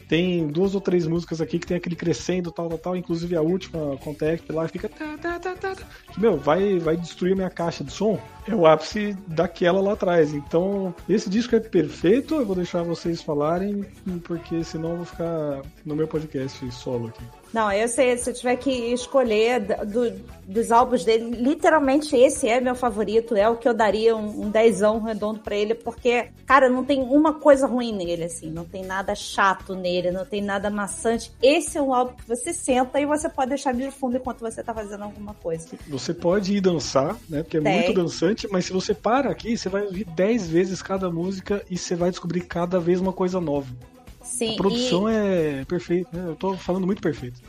tem 0.08 0.48
duas 0.48 0.74
ou 0.74 0.80
três 0.80 1.06
músicas 1.06 1.42
aqui 1.42 1.60
que 1.60 1.68
tem 1.68 1.76
aquele 1.76 1.96
crescendo, 1.96 2.52
tal, 2.52 2.70
tal, 2.70 2.78
tal, 2.78 2.96
inclusive 2.96 3.36
a 3.36 3.42
última, 3.42 3.98
Contact, 3.98 4.50
lá 4.52 4.68
fica. 4.68 4.88
tá, 4.88 5.18
tá, 5.18 5.38
tá, 5.38 5.56
tá, 5.56 5.76
meu, 6.18 6.38
vai, 6.38 6.80
vai 6.80 6.96
destruir 6.96 7.36
minha 7.36 7.50
caixa 7.50 7.84
de 7.84 7.92
som. 7.92 8.18
É 8.48 8.56
o 8.56 8.66
ápice 8.66 9.16
daquela 9.28 9.82
lá 9.82 9.94
atrás. 9.94 10.34
Então, 10.34 10.94
esse 11.08 11.30
disco 11.30 11.56
é 11.56 11.60
perfeito. 11.60 12.36
Eu 12.36 12.46
vou 12.46 12.56
deixar 12.56 12.84
vocês 12.84 13.22
falarem, 13.22 13.86
porque 14.24 14.64
senão 14.64 14.92
eu 14.92 14.96
vou 14.98 15.06
ficar 15.06 15.62
no 15.86 15.96
meu 15.96 16.08
podcast 16.08 16.70
solo 16.72 17.08
aqui. 17.10 17.24
Não, 17.54 17.72
eu 17.72 17.88
sei, 17.88 18.18
se 18.18 18.30
eu 18.30 18.34
tiver 18.34 18.58
que 18.58 18.70
escolher 18.70 19.62
do- 19.86 20.12
dos 20.46 20.70
álbuns 20.70 21.06
dele, 21.06 21.32
literalmente 21.32 22.14
esse 22.16 22.48
é 22.48 22.60
meu 22.60 22.76
favorito, 22.76 23.36
é 23.38 23.48
o 23.48 23.56
que 23.56 23.68
eu 23.68 23.74
daria 23.74 24.16
um, 24.18 24.44
um 24.48 24.50
dezão 24.52 25.02
redondo 25.02 25.40
pra 25.40 25.56
ele, 25.56 25.74
porque, 25.74 26.28
cara, 26.46 26.70
não 26.70 26.84
tem 26.84 27.02
uma 27.02 27.36
coisa 27.36 27.66
ruim 27.66 27.94
nele, 27.96 28.26
assim, 28.26 28.50
não 28.52 28.66
tem 28.66 28.84
nada 28.86 29.16
chato 29.16 29.74
nele, 29.76 30.12
não 30.12 30.26
tem 30.26 30.42
nada 30.42 30.70
maçante. 30.70 31.32
Esse 31.42 31.78
é 31.78 31.82
um 31.82 31.94
álbum 31.94 32.16
que 32.18 32.28
você 32.28 32.54
senta 32.54 33.00
e 33.00 33.06
você 33.06 33.30
pode 33.30 33.50
deixar 33.50 33.74
de 33.74 33.90
fundo 33.92 34.18
enquanto 34.18 34.42
você 34.42 34.62
tá 34.62 34.74
fazendo 34.74 35.06
alguma 35.06 35.34
coisa. 35.34 35.70
Você 35.88 36.14
pode 36.14 36.54
ir 36.54 36.60
dançar, 36.62 37.16
né? 37.30 37.44
Porque 37.44 37.58
é 37.58 37.62
Tem. 37.62 37.74
muito 37.74 37.94
dançante, 37.94 38.37
mas 38.52 38.66
se 38.66 38.74
você 38.74 38.94
para 38.94 39.32
aqui, 39.32 39.58
você 39.58 39.70
vai 39.70 39.84
ouvir 39.84 40.06
10 40.06 40.50
vezes 40.50 40.82
cada 40.82 41.10
música 41.10 41.64
e 41.70 41.78
você 41.78 41.96
vai 41.96 42.10
descobrir 42.10 42.42
cada 42.42 42.80
vez 42.80 43.00
uma 43.00 43.14
coisa 43.14 43.40
nova. 43.40 43.74
Sim, 44.22 44.54
A 44.54 44.58
produção 44.58 45.08
é 45.08 45.64
perfeita, 45.66 46.10
né? 46.12 46.30
Eu 46.30 46.36
tô 46.36 46.56
falando 46.58 46.86
muito 46.86 47.02
perfeito. 47.02 47.42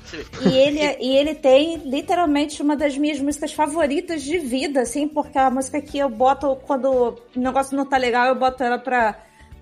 E 0.47 0.49
ele, 0.57 0.79
e 1.01 1.17
ele 1.17 1.35
tem 1.35 1.77
literalmente 1.79 2.63
uma 2.63 2.77
das 2.77 2.97
minhas 2.97 3.19
músicas 3.21 3.53
favoritas 3.53 4.23
de 4.23 4.39
vida, 4.39 4.83
assim, 4.83 5.09
porque 5.09 5.37
é 5.37 5.41
a 5.41 5.51
música 5.51 5.83
que 5.83 5.99
eu 5.99 6.09
boto 6.09 6.57
quando 6.67 7.19
o 7.37 7.41
negócio 7.41 7.77
não 7.77 7.85
tá 7.85 7.97
legal, 7.97 8.29
eu 8.29 8.37
boto 8.37 8.63
ela 8.63 8.79
pra 8.79 9.19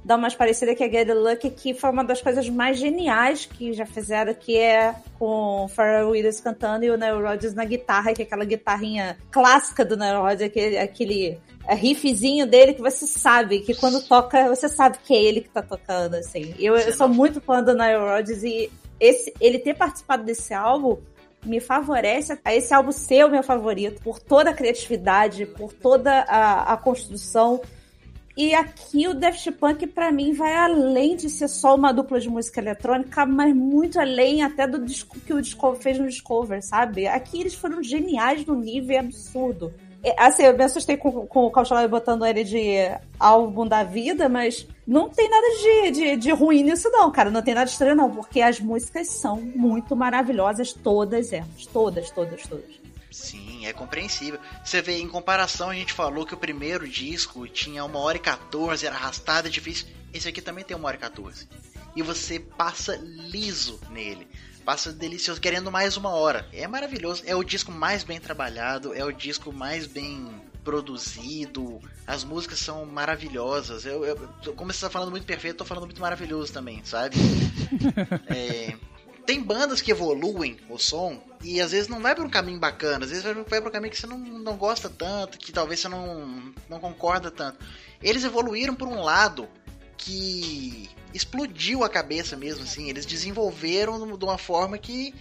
dar 0.07 0.17
umas 0.17 0.37
parecidas 0.37 0.77
que 0.77 0.85
é 0.85 0.89
Get 0.89 1.09
Lucky, 1.09 1.51
que 1.51 1.75
foi 1.75 1.91
uma 1.91 2.05
das 2.05 2.23
coisas 2.23 2.49
mais 2.49 2.79
geniais 2.79 3.45
que 3.45 3.73
já 3.73 3.85
fizeram, 3.85 4.33
que 4.33 4.57
é 4.57 4.95
com 5.19 5.65
o 5.65 5.69
Pharrell 5.69 6.11
Williams 6.11 6.41
cantando 6.41 6.85
e 6.85 6.91
o 6.91 6.97
Nile 6.97 7.21
Rodgers 7.21 7.55
na 7.55 7.65
guitarra, 7.65 8.15
que 8.15 8.23
é 8.23 8.25
aquela 8.25 8.45
guitarrinha 8.45 9.19
clássica 9.33 9.85
do 9.85 9.97
Nile 9.97 10.19
Rodgers, 10.19 10.43
aquele, 10.43 10.79
aquele 10.79 11.39
riffzinho 11.69 12.47
dele 12.47 12.73
que 12.73 12.81
você 12.81 13.05
sabe, 13.05 13.59
que 13.59 13.75
quando 13.75 14.01
toca, 14.01 14.49
você 14.49 14.69
sabe 14.69 14.99
que 15.05 15.13
é 15.13 15.21
ele 15.21 15.41
que 15.41 15.49
tá 15.49 15.61
tocando, 15.61 16.15
assim. 16.15 16.55
Eu, 16.57 16.77
eu 16.77 16.93
sou 16.93 17.09
muito 17.09 17.41
fã 17.41 17.61
do 17.61 17.75
Nile 17.75 17.97
Rodgers 17.97 18.45
e 18.45 18.71
esse, 19.01 19.35
ele 19.41 19.59
ter 19.59 19.75
participado 19.75 20.23
desse 20.23 20.55
álbum 20.55 20.99
me 21.45 21.59
favorece 21.59 22.39
a 22.45 22.55
esse 22.55 22.73
álbum 22.73 22.93
ser 22.93 23.25
o 23.25 23.31
meu 23.31 23.43
favorito, 23.43 24.01
por 24.03 24.21
toda 24.21 24.51
a 24.51 24.55
criatividade, 24.55 25.47
por 25.47 25.73
toda 25.73 26.13
a, 26.29 26.75
a 26.75 26.77
construção. 26.77 27.61
E 28.37 28.55
aqui 28.55 29.09
o 29.09 29.15
Daft 29.15 29.51
Punk, 29.53 29.87
pra 29.87 30.13
mim, 30.13 30.35
vai 30.35 30.55
além 30.55 31.17
de 31.17 31.31
ser 31.31 31.49
só 31.49 31.75
uma 31.75 31.91
dupla 31.91 32.21
de 32.21 32.29
música 32.29 32.61
eletrônica, 32.61 33.25
mas 33.25 33.57
muito 33.57 33.99
além 33.99 34.43
até 34.43 34.67
do 34.67 34.85
que 34.85 35.33
o 35.33 35.41
Discover 35.41 35.81
fez 35.81 35.99
no 35.99 36.07
Discover, 36.07 36.63
sabe? 36.63 37.07
Aqui 37.07 37.41
eles 37.41 37.55
foram 37.55 37.83
geniais 37.83 38.45
no 38.45 38.55
nível 38.55 38.99
absurdo. 38.99 39.73
É, 40.03 40.15
Assim, 40.23 40.43
eu 40.43 40.55
me 40.55 40.63
assustei 40.63 40.99
com, 40.99 41.27
com 41.27 41.47
o 41.47 41.51
Cauchalai 41.51 41.89
botando 41.89 42.27
ele 42.27 42.45
de 42.45 42.75
álbum 43.19 43.67
da 43.67 43.83
vida, 43.83 44.29
mas 44.29 44.69
não 44.87 45.09
tem 45.09 45.31
nada 45.31 45.47
de, 45.57 45.91
de, 45.91 46.17
de 46.17 46.31
ruim 46.31 46.63
nisso, 46.63 46.91
não, 46.91 47.11
cara. 47.11 47.31
Não 47.31 47.41
tem 47.41 47.55
nada 47.55 47.71
estranho, 47.71 47.97
não, 47.97 48.11
porque 48.11 48.43
as 48.43 48.61
músicas 48.61 49.09
são 49.09 49.41
muito 49.41 49.97
maravilhosas, 49.97 50.75
todas 50.75 51.33
elas. 51.33 51.67
Todas, 51.73 52.11
todas, 52.11 52.47
todas. 52.47 52.86
Sim, 53.17 53.65
é 53.67 53.73
compreensível. 53.73 54.39
Você 54.63 54.83
vê, 54.83 54.99
em 54.99 55.09
comparação, 55.09 55.71
a 55.71 55.75
gente 55.75 55.93
falou 55.93 56.27
que 56.27 56.35
o 56.35 56.39
primeiro 56.39 56.87
disco 56.87 57.49
tinha 57.49 57.83
uma 57.83 57.99
hora 57.99 58.19
e 58.19 58.21
14, 58.21 58.85
era 58.87 58.95
arrastado, 58.95 59.49
é 59.49 59.51
difícil. 59.51 59.87
Esse 60.13 60.29
aqui 60.29 60.43
também 60.43 60.63
tem 60.63 60.77
uma 60.77 60.87
hora 60.89 60.97
e 60.99 61.01
14. 61.01 61.49
E 61.95 62.03
você 62.03 62.39
passa 62.39 62.95
liso 63.03 63.81
nele. 63.89 64.29
Passa 64.67 64.93
delicioso, 64.93 65.41
querendo 65.41 65.73
mais 65.73 65.97
uma 65.97 66.11
hora. 66.11 66.47
É 66.53 66.69
maravilhoso. 66.69 67.23
É 67.25 67.35
o 67.35 67.43
disco 67.43 67.73
mais 67.73 68.05
bem 68.05 68.21
trabalhado, 68.21 68.93
é 68.93 69.03
o 69.03 69.11
disco 69.13 69.51
mais 69.51 69.87
bem 69.87 70.29
produzido. 70.63 71.81
As 72.07 72.23
músicas 72.23 72.59
são 72.59 72.85
maravilhosas. 72.85 73.87
Eu, 73.87 74.05
eu- 74.05 74.29
como 74.55 74.71
você 74.73 74.81
tá 74.81 74.91
falando 74.91 75.11
muito 75.11 75.27
perfeito, 75.27 75.55
eu 75.55 75.59
tô 75.59 75.65
falando 75.65 75.85
muito 75.85 76.03
maravilhoso 76.03 76.53
também, 76.53 76.85
sabe? 76.85 77.17
É, 78.29 78.75
tem 79.27 79.43
bandas 79.43 79.83
que 79.83 79.91
evoluem 79.91 80.57
o 80.71 80.79
som 80.79 81.21
e 81.43 81.61
às 81.61 81.73
vezes 81.73 81.89
não 81.89 82.01
vai 82.01 82.15
pra 82.15 82.25
um 82.25 82.31
caminho 82.31 82.59
bacana, 82.59 83.05
às 83.05 83.11
vezes 83.11 83.25
vai 83.25 83.35
pra 83.35 83.69
um 83.69 83.73
caminho 83.73 83.91
que 83.91 83.99
você 83.99 84.07
não, 84.07 84.19
não 84.19 84.57
gosta 84.57 84.89
tanto, 84.89 85.37
que 85.37 85.53
talvez 85.53 85.81
você 85.81 85.89
não, 85.89 86.55
não 86.69 86.79
concorda 86.79 87.31
tanto. 87.31 87.59
Eles 88.03 88.25
evoluíram 88.25 88.75
por 88.75 88.89
um 88.89 89.03
lado 89.03 89.49
que 89.97 90.89
explodiu 91.13 91.83
a 91.83 91.89
cabeça 91.89 92.37
mesmo, 92.37 92.63
assim. 92.63 92.89
Eles 92.89 93.07
desenvolveram 93.07 94.17
de 94.17 94.25
uma 94.25 94.39
forma 94.39 94.79
que, 94.79 95.15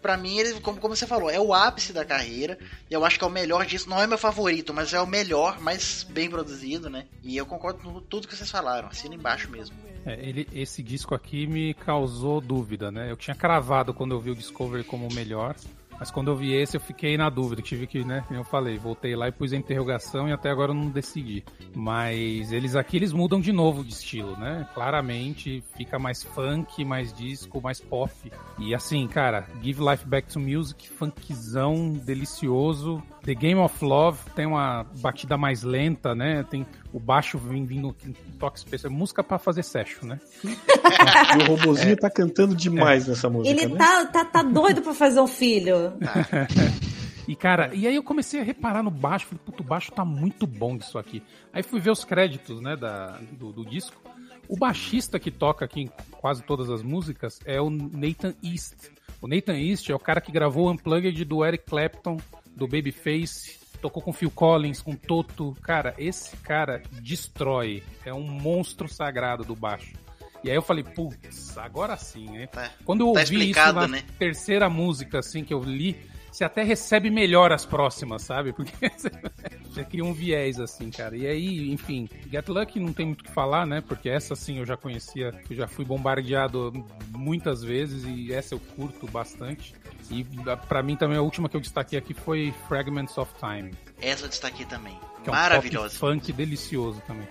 pra 0.00 0.16
mim, 0.16 0.38
eles, 0.38 0.58
como, 0.60 0.80
como 0.80 0.96
você 0.96 1.06
falou, 1.06 1.28
é 1.28 1.38
o 1.38 1.52
ápice 1.52 1.92
da 1.92 2.04
carreira. 2.04 2.58
E 2.90 2.94
eu 2.94 3.04
acho 3.04 3.18
que 3.18 3.24
é 3.24 3.26
o 3.26 3.30
melhor 3.30 3.66
disso. 3.66 3.90
Não 3.90 4.00
é 4.00 4.06
meu 4.06 4.18
favorito, 4.18 4.72
mas 4.72 4.94
é 4.94 5.00
o 5.00 5.06
melhor, 5.06 5.60
mais 5.60 6.04
bem 6.04 6.30
produzido, 6.30 6.88
né? 6.88 7.06
E 7.22 7.36
eu 7.36 7.44
concordo 7.44 7.80
com 7.80 8.00
tudo 8.00 8.28
que 8.28 8.36
vocês 8.36 8.50
falaram. 8.50 8.88
Assina 8.88 9.14
embaixo 9.14 9.50
mesmo. 9.50 9.76
É, 10.04 10.14
ele, 10.20 10.48
esse 10.52 10.82
disco 10.82 11.14
aqui 11.14 11.46
me 11.46 11.74
causou 11.74 12.40
dúvida, 12.40 12.90
né? 12.90 13.10
Eu 13.10 13.16
tinha 13.16 13.34
cravado 13.34 13.94
quando 13.94 14.12
eu 14.12 14.20
vi 14.20 14.30
o 14.30 14.34
Discovery 14.34 14.84
como 14.84 15.06
o 15.06 15.14
melhor, 15.14 15.54
mas 16.02 16.10
quando 16.10 16.32
eu 16.32 16.36
vi 16.36 16.52
esse 16.52 16.76
eu 16.76 16.80
fiquei 16.80 17.16
na 17.16 17.30
dúvida, 17.30 17.62
tive 17.62 17.86
que, 17.86 18.04
né, 18.04 18.24
eu 18.28 18.42
falei, 18.42 18.76
voltei 18.76 19.14
lá 19.14 19.28
e 19.28 19.30
pus 19.30 19.52
a 19.52 19.56
interrogação 19.56 20.28
e 20.28 20.32
até 20.32 20.50
agora 20.50 20.72
eu 20.72 20.74
não 20.74 20.88
decidi. 20.88 21.44
Mas 21.76 22.50
eles 22.50 22.74
aqui 22.74 22.96
eles 22.96 23.12
mudam 23.12 23.40
de 23.40 23.52
novo 23.52 23.84
de 23.84 23.92
estilo, 23.92 24.36
né? 24.36 24.68
Claramente 24.74 25.62
fica 25.76 26.00
mais 26.00 26.22
funk, 26.24 26.84
mais 26.84 27.12
disco, 27.12 27.60
mais 27.60 27.80
pop. 27.80 28.10
E 28.58 28.74
assim, 28.74 29.06
cara, 29.06 29.46
Give 29.62 29.80
Life 29.80 30.04
Back 30.04 30.26
to 30.32 30.40
Music, 30.40 30.88
funkzão 30.88 31.92
delicioso. 31.92 33.00
The 33.24 33.34
Game 33.34 33.60
of 33.60 33.84
Love 33.84 34.18
tem 34.34 34.46
uma 34.46 34.84
batida 35.00 35.36
mais 35.36 35.62
lenta, 35.62 36.14
né? 36.14 36.44
Tem 36.50 36.66
o 36.92 36.98
baixo 36.98 37.38
vem 37.38 37.64
vindo 37.64 37.94
em 38.04 38.12
toque 38.38 38.58
especial, 38.58 38.92
música 38.92 39.22
pra 39.22 39.38
fazer 39.38 39.62
session, 39.62 40.06
né? 40.06 40.20
E 41.32 41.42
o 41.42 41.46
robozinho 41.46 41.96
tá 41.96 42.10
cantando 42.10 42.54
demais 42.54 43.06
nessa 43.06 43.30
música, 43.30 43.48
Ele 43.48 43.72
né? 43.72 43.78
tá, 43.78 44.04
tá, 44.06 44.24
tá 44.24 44.42
doido 44.42 44.82
pra 44.82 44.92
fazer 44.92 45.20
um 45.20 45.26
filho. 45.26 45.94
E 47.28 47.36
cara, 47.36 47.72
e 47.72 47.86
aí 47.86 47.94
eu 47.94 48.02
comecei 48.02 48.40
a 48.40 48.42
reparar 48.42 48.82
no 48.82 48.90
baixo, 48.90 49.26
falei, 49.26 49.40
puto, 49.46 49.62
o 49.62 49.66
baixo 49.66 49.92
tá 49.92 50.04
muito 50.04 50.44
bom 50.44 50.76
disso 50.76 50.98
aqui. 50.98 51.22
Aí 51.52 51.62
fui 51.62 51.80
ver 51.80 51.90
os 51.90 52.04
créditos, 52.04 52.60
né, 52.60 52.74
da, 52.76 53.18
do, 53.32 53.52
do 53.52 53.64
disco. 53.64 53.94
O 54.48 54.56
baixista 54.56 55.20
que 55.20 55.30
toca 55.30 55.64
aqui 55.64 55.82
em 55.82 55.90
quase 56.10 56.42
todas 56.42 56.68
as 56.68 56.82
músicas 56.82 57.38
é 57.44 57.60
o 57.60 57.70
Nathan 57.70 58.34
East. 58.42 58.90
O 59.20 59.28
Nathan 59.28 59.56
East 59.56 59.88
é 59.88 59.94
o 59.94 60.00
cara 60.00 60.20
que 60.20 60.32
gravou 60.32 60.66
o 60.66 60.70
Unplugged 60.72 61.24
do 61.24 61.44
Eric 61.44 61.64
Clapton, 61.64 62.18
do 62.54 62.66
Babyface, 62.66 63.58
tocou 63.80 64.02
com 64.02 64.12
Phil 64.12 64.30
Collins, 64.30 64.80
com 64.80 64.94
Toto. 64.94 65.56
Cara, 65.62 65.94
esse 65.98 66.36
cara 66.38 66.82
destrói. 66.92 67.82
É 68.04 68.12
um 68.12 68.22
monstro 68.22 68.88
sagrado 68.88 69.44
do 69.44 69.56
baixo. 69.56 69.92
E 70.44 70.50
aí 70.50 70.56
eu 70.56 70.62
falei, 70.62 70.82
putz, 70.82 71.56
agora 71.56 71.96
sim, 71.96 72.28
né? 72.30 72.46
Tá. 72.48 72.70
Quando 72.84 73.02
eu 73.02 73.12
Tá 73.12 73.20
ouvi 73.20 73.50
isso 73.50 73.72
na 73.72 73.86
né? 73.86 74.02
terceira 74.18 74.68
música, 74.68 75.20
assim, 75.20 75.44
que 75.44 75.54
eu 75.54 75.62
li, 75.62 75.96
você 76.32 76.44
até 76.44 76.62
recebe 76.62 77.10
melhor 77.10 77.52
as 77.52 77.66
próximas, 77.66 78.22
sabe? 78.22 78.52
Porque 78.52 78.72
você 78.96 79.10
já 79.74 79.84
cria 79.84 80.04
um 80.04 80.14
viés, 80.14 80.58
assim, 80.58 80.90
cara. 80.90 81.14
E 81.16 81.26
aí, 81.26 81.70
enfim, 81.70 82.08
Get 82.30 82.48
Lucky 82.48 82.80
não 82.80 82.92
tem 82.92 83.06
muito 83.06 83.20
o 83.20 83.24
que 83.24 83.30
falar, 83.30 83.66
né? 83.66 83.82
Porque 83.82 84.08
essa, 84.08 84.34
sim, 84.34 84.58
eu 84.58 84.64
já 84.64 84.76
conhecia, 84.76 85.32
eu 85.48 85.56
já 85.56 85.68
fui 85.68 85.84
bombardeado 85.84 86.72
muitas 87.10 87.62
vezes 87.62 88.04
e 88.06 88.32
essa 88.32 88.54
eu 88.54 88.60
curto 88.74 89.06
bastante. 89.06 89.74
E 90.10 90.26
pra 90.68 90.82
mim 90.82 90.96
também 90.96 91.18
a 91.18 91.22
última 91.22 91.48
que 91.48 91.56
eu 91.56 91.60
destaquei 91.60 91.98
aqui 91.98 92.14
foi 92.14 92.52
Fragments 92.66 93.16
of 93.18 93.32
Time. 93.38 93.72
Essa 94.00 94.24
eu 94.24 94.28
destaquei 94.28 94.64
também. 94.64 94.98
Que 95.22 95.28
é 95.28 95.32
um 95.32 95.36
Maravilhosa. 95.36 95.98
pop 95.98 96.14
funk 96.14 96.32
delicioso 96.32 97.00
também. 97.06 97.28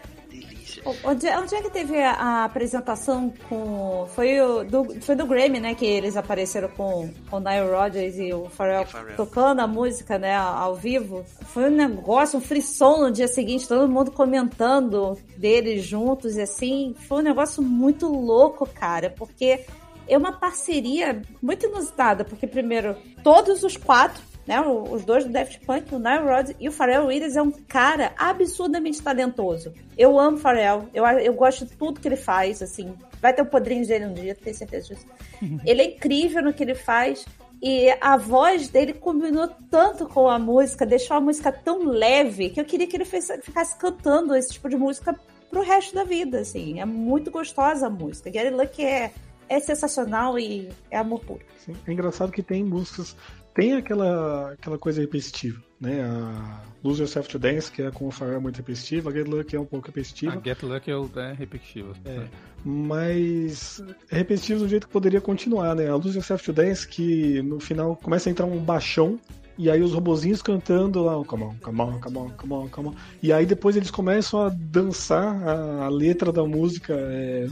Delícia. 0.76 0.84
Onde, 1.04 1.28
onde 1.28 1.56
é 1.56 1.62
que 1.62 1.70
teve 1.70 2.02
a, 2.02 2.12
a 2.14 2.46
apresentação 2.46 3.34
com. 3.50 4.08
Foi, 4.16 4.40
o, 4.40 4.64
do, 4.64 5.02
foi 5.02 5.16
do 5.16 5.26
Grammy, 5.26 5.60
né? 5.60 5.76
Que 5.76 5.86
eles 5.86 6.16
apareceram 6.16 6.70
com 6.70 7.10
o 7.32 7.40
Nile 7.40 7.70
Rodgers 7.70 8.18
e 8.18 8.34
o 8.34 8.50
Pharrell, 8.50 8.84
E 8.84 8.86
Pharrell. 8.86 9.16
tocando 9.16 9.60
a 9.60 9.68
música, 9.68 10.18
né? 10.18 10.36
Ao 10.36 10.76
vivo. 10.76 11.26
Foi 11.48 11.66
um 11.66 11.76
negócio, 11.76 12.38
um 12.40 12.42
frisson 12.42 12.98
no 13.02 13.12
dia 13.12 13.28
seguinte, 13.28 13.68
todo 13.68 13.88
mundo 13.90 14.12
comentando 14.12 15.18
deles 15.38 15.84
juntos 15.84 16.36
e 16.38 16.42
assim. 16.42 16.96
Foi 17.08 17.20
um 17.20 17.24
negócio 17.24 17.62
muito 17.62 18.08
louco, 18.08 18.68
cara, 18.68 19.10
porque 19.10 19.66
é 20.08 20.18
uma 20.18 20.34
parceria 20.34 21.22
muito 21.42 21.66
inusitada, 21.66 22.24
porque 22.26 22.48
primeiro, 22.48 22.96
todos 23.24 23.64
os 23.64 23.78
quatro 23.78 24.31
né? 24.46 24.60
Os 24.62 25.04
dois 25.04 25.24
do 25.24 25.32
Daft 25.32 25.60
Punk, 25.66 25.94
o 25.94 26.00
Nile 26.00 26.24
Rodgers 26.24 26.56
e 26.60 26.68
o 26.68 26.72
Pharrell 26.72 27.06
Williams 27.06 27.36
é 27.36 27.42
um 27.42 27.52
cara 27.52 28.14
absurdamente 28.18 29.02
talentoso. 29.02 29.74
Eu 29.98 30.20
amo 30.20 30.38
o 30.38 30.40
Pharrell, 30.40 30.88
eu, 30.94 31.06
eu 31.06 31.34
gosto 31.34 31.66
de 31.66 31.76
tudo 31.76 32.00
que 32.00 32.08
ele 32.08 32.16
faz, 32.16 32.62
assim. 32.62 32.94
Vai 33.22 33.34
ter 33.34 33.42
o 33.42 33.46
podrinho 33.46 33.86
dele 33.86 34.06
um 34.06 34.14
dia, 34.14 34.36
tenho 34.36 34.56
certeza 34.56 34.94
disso. 34.94 35.06
ele 35.66 35.82
é 35.82 35.86
incrível 35.86 36.42
no 36.44 36.54
que 36.54 36.64
ele 36.64 36.76
faz. 36.76 37.26
E 37.62 37.96
a 38.02 38.18
voz 38.18 38.70
dele 38.70 38.92
combinou 38.92 39.48
tanto 39.70 40.08
com 40.08 40.28
a 40.28 40.40
música, 40.40 40.84
deixou 40.84 41.16
a 41.16 41.22
música 41.22 41.52
tão 41.52 41.86
leve, 41.86 42.50
que 42.50 42.60
eu 42.60 42.66
queria 42.66 42.88
que 42.88 42.98
ele 42.98 43.06
ficasse 43.06 43.78
cantando 43.78 44.36
esse 44.36 44.54
tipo 44.54 44.68
de 44.68 44.76
música 44.76 45.16
pro 45.48 45.62
resto 45.62 45.94
da 45.94 46.04
vida, 46.04 46.40
assim. 46.40 46.80
É 46.80 46.86
muito 46.86 47.30
gostosa 47.30 47.86
a 47.86 47.90
música. 47.90 48.32
Gary 48.32 48.50
Luck 48.50 48.84
é, 48.84 49.12
é 49.48 49.60
sensacional 49.60 50.40
e 50.40 50.70
é 50.90 50.98
amor 50.98 51.20
puro. 51.20 51.42
Sim, 51.64 51.76
É 51.86 51.92
engraçado 51.92 52.32
que 52.32 52.42
tem 52.42 52.64
músicas. 52.64 53.16
Tem 53.54 53.74
aquela, 53.74 54.52
aquela 54.54 54.78
coisa 54.78 55.02
repetitiva. 55.02 55.62
né? 55.80 56.04
A 56.04 56.62
Lose 56.84 57.02
Yourself 57.02 57.30
to 57.30 57.38
Dance, 57.38 57.72
que 57.72 57.82
é 57.82 57.92
com 57.92 58.08
o 58.08 58.12
Pharrell 58.12 58.42
muito 58.42 58.58
repetitiva, 58.58 59.10
a 59.10 59.14
Get 59.14 59.28
Lucky 59.28 59.56
é 59.56 59.60
um 59.60 59.66
pouco 59.66 59.88
repetitiva. 59.88 60.34
A 60.34 60.40
Get 60.42 60.64
Lucky 60.64 60.92
é, 60.92 61.20
é 61.20 61.34
repetitivo. 61.34 61.94
É. 62.06 62.28
Mas 62.64 63.84
é 64.10 64.18
repetitivo 64.18 64.62
do 64.62 64.70
jeito 64.70 64.88
que 64.88 64.94
poderia 64.94 65.20
continuar, 65.20 65.76
né? 65.76 65.90
A 65.90 65.96
Lose 65.96 66.18
Yourself 66.18 66.44
to 66.44 66.54
Dance, 66.54 66.88
que 66.88 67.42
no 67.42 67.60
final 67.60 67.96
começa 67.96 68.30
a 68.30 68.32
entrar 68.32 68.46
um 68.46 68.60
baixão, 68.60 69.20
e 69.62 69.70
aí 69.70 69.80
os 69.84 69.94
robozinhos 69.94 70.42
cantando 70.42 71.04
lá, 71.04 71.24
come 71.24 71.44
on, 71.44 71.56
come 71.62 71.82
on, 71.82 72.00
come 72.00 72.18
on, 72.18 72.30
come 72.32 72.54
on, 72.54 72.68
come 72.68 72.88
on. 72.90 72.96
E 73.22 73.32
aí 73.32 73.46
depois 73.46 73.76
eles 73.76 73.92
começam 73.92 74.42
a 74.42 74.50
dançar 74.50 75.36
a, 75.48 75.86
a 75.86 75.88
letra 75.88 76.32
da 76.32 76.44
música. 76.44 76.96
é, 76.98 77.46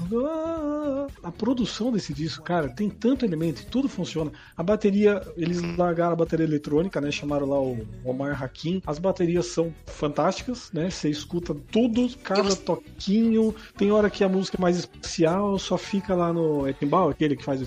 A 1.22 1.32
produção 1.32 1.92
desse 1.92 2.12
disco, 2.12 2.44
cara, 2.44 2.68
tem 2.68 2.90
tanto 2.90 3.26
elemento, 3.26 3.64
tudo 3.68 3.88
funciona. 3.88 4.32
A 4.58 4.64
bateria, 4.64 5.22
eles 5.38 5.62
largaram 5.78 6.14
a 6.14 6.16
bateria 6.16 6.48
eletrônica, 6.48 7.00
né? 7.00 7.12
Chamaram 7.12 7.48
lá 7.48 7.62
o 7.62 7.78
Omar 8.04 8.44
Hakim. 8.44 8.82
As 8.88 8.98
baterias 8.98 9.46
são 9.46 9.72
fantásticas, 9.86 10.72
né? 10.74 10.90
Você 10.90 11.12
escuta 11.12 11.56
tudo, 11.72 12.10
cada 12.24 12.56
toquinho. 12.56 13.54
Tem 13.78 13.92
hora 13.92 14.10
que 14.10 14.24
a 14.24 14.30
música 14.30 14.58
é 14.58 14.62
mais 14.62 14.80
especial, 14.80 15.60
só 15.60 15.78
fica 15.78 16.16
lá 16.16 16.34
no 16.34 16.66
é 16.66 16.74
timbal, 16.74 17.10
aquele 17.10 17.36
que 17.36 17.44
faz 17.44 17.62
o 17.62 17.66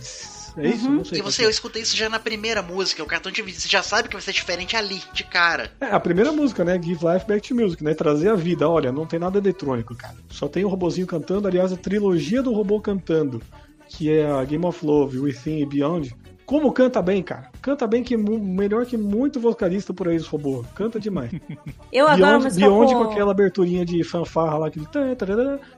é 0.57 0.69
isso? 0.69 0.91
Não 0.91 1.05
sei 1.05 1.19
E 1.19 1.23
você, 1.23 1.43
é. 1.43 1.47
eu 1.47 1.51
escutei 1.51 1.83
isso 1.83 1.97
já 1.97 2.09
na 2.09 2.19
primeira 2.19 2.62
música, 2.62 3.03
o 3.03 3.07
cartão 3.07 3.31
de 3.33 3.43
vídeo. 3.43 3.61
Você 3.61 3.69
já 3.69 3.83
sabe 3.83 4.09
que 4.09 4.15
vai 4.15 4.23
ser 4.23 4.33
diferente 4.33 4.77
ali, 4.77 5.03
de 5.12 5.24
cara. 5.24 5.70
É, 5.81 5.87
a 5.87 6.01
primeira 6.01 6.33
música, 6.33 6.65
né? 6.65 6.81
Give 6.81 7.05
Life 7.05 7.27
Back 7.27 7.49
to 7.49 7.55
Music, 7.55 7.83
né? 7.83 7.95
Trazer 7.95 8.29
a 8.31 8.35
vida. 8.35 8.69
Olha, 8.69 8.93
não 8.93 9.07
tem 9.07 9.19
nada 9.19 9.39
eletrônico, 9.39 9.95
cara. 9.95 10.16
Só 10.31 10.49
tem 10.49 10.65
o 10.65 10.69
robozinho 10.69 11.07
cantando. 11.07 11.49
Aliás, 11.49 11.73
a 11.73 11.77
trilogia 11.77 12.43
do 12.43 12.53
robô 12.53 12.81
cantando, 12.81 13.43
que 13.89 14.11
é 14.11 14.31
a 14.31 14.45
Game 14.45 14.65
of 14.65 14.85
Love, 14.85 15.19
Within 15.19 15.61
e 15.61 15.66
Beyond. 15.66 16.15
Como 16.53 16.70
canta 16.70 17.01
bem, 17.01 17.23
cara. 17.23 17.51
Canta 17.62 17.87
bem 17.87 18.03
que 18.03 18.15
melhor 18.15 18.85
que 18.85 18.95
muito 18.95 19.41
vocalista 19.41 19.95
por 19.95 20.07
aí, 20.07 20.19
os 20.19 20.27
robôs. 20.27 20.66
Canta 20.74 21.01
demais. 21.01 21.33
Eu 21.91 22.07
adoro 22.07 22.20
Beyond, 22.20 22.45
música 22.45 22.66
Beyond 22.66 22.93
com... 22.93 23.05
com 23.05 23.11
aquela 23.11 23.31
aberturinha 23.31 23.87
de 23.87 24.05
fanfarra 24.05 24.59
lá, 24.59 24.66
aquele 24.66 24.87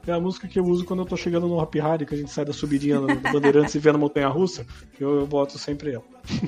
é 0.05 0.13
a 0.13 0.19
música 0.19 0.49
que 0.49 0.59
eu 0.59 0.65
uso 0.65 0.85
quando 0.85 1.01
eu 1.01 1.07
tô 1.07 1.17
chegando 1.17 1.47
no 1.47 1.61
Happy 1.61 1.79
Harry, 1.79 2.05
que 2.05 2.15
a 2.15 2.17
gente 2.19 2.33
sai 2.33 2.45
da 2.45 2.53
subidinha 2.53 2.99
do 2.99 3.07
Bandeirantes 3.33 3.73
e 3.77 3.79
vê 3.79 3.93
na 3.93 3.99
Montanha 3.99 4.27
Russa. 4.27 4.67
Eu, 4.99 5.21
eu 5.21 5.27
boto 5.29 5.59
sempre 5.59 5.93
ela. 5.93 6.03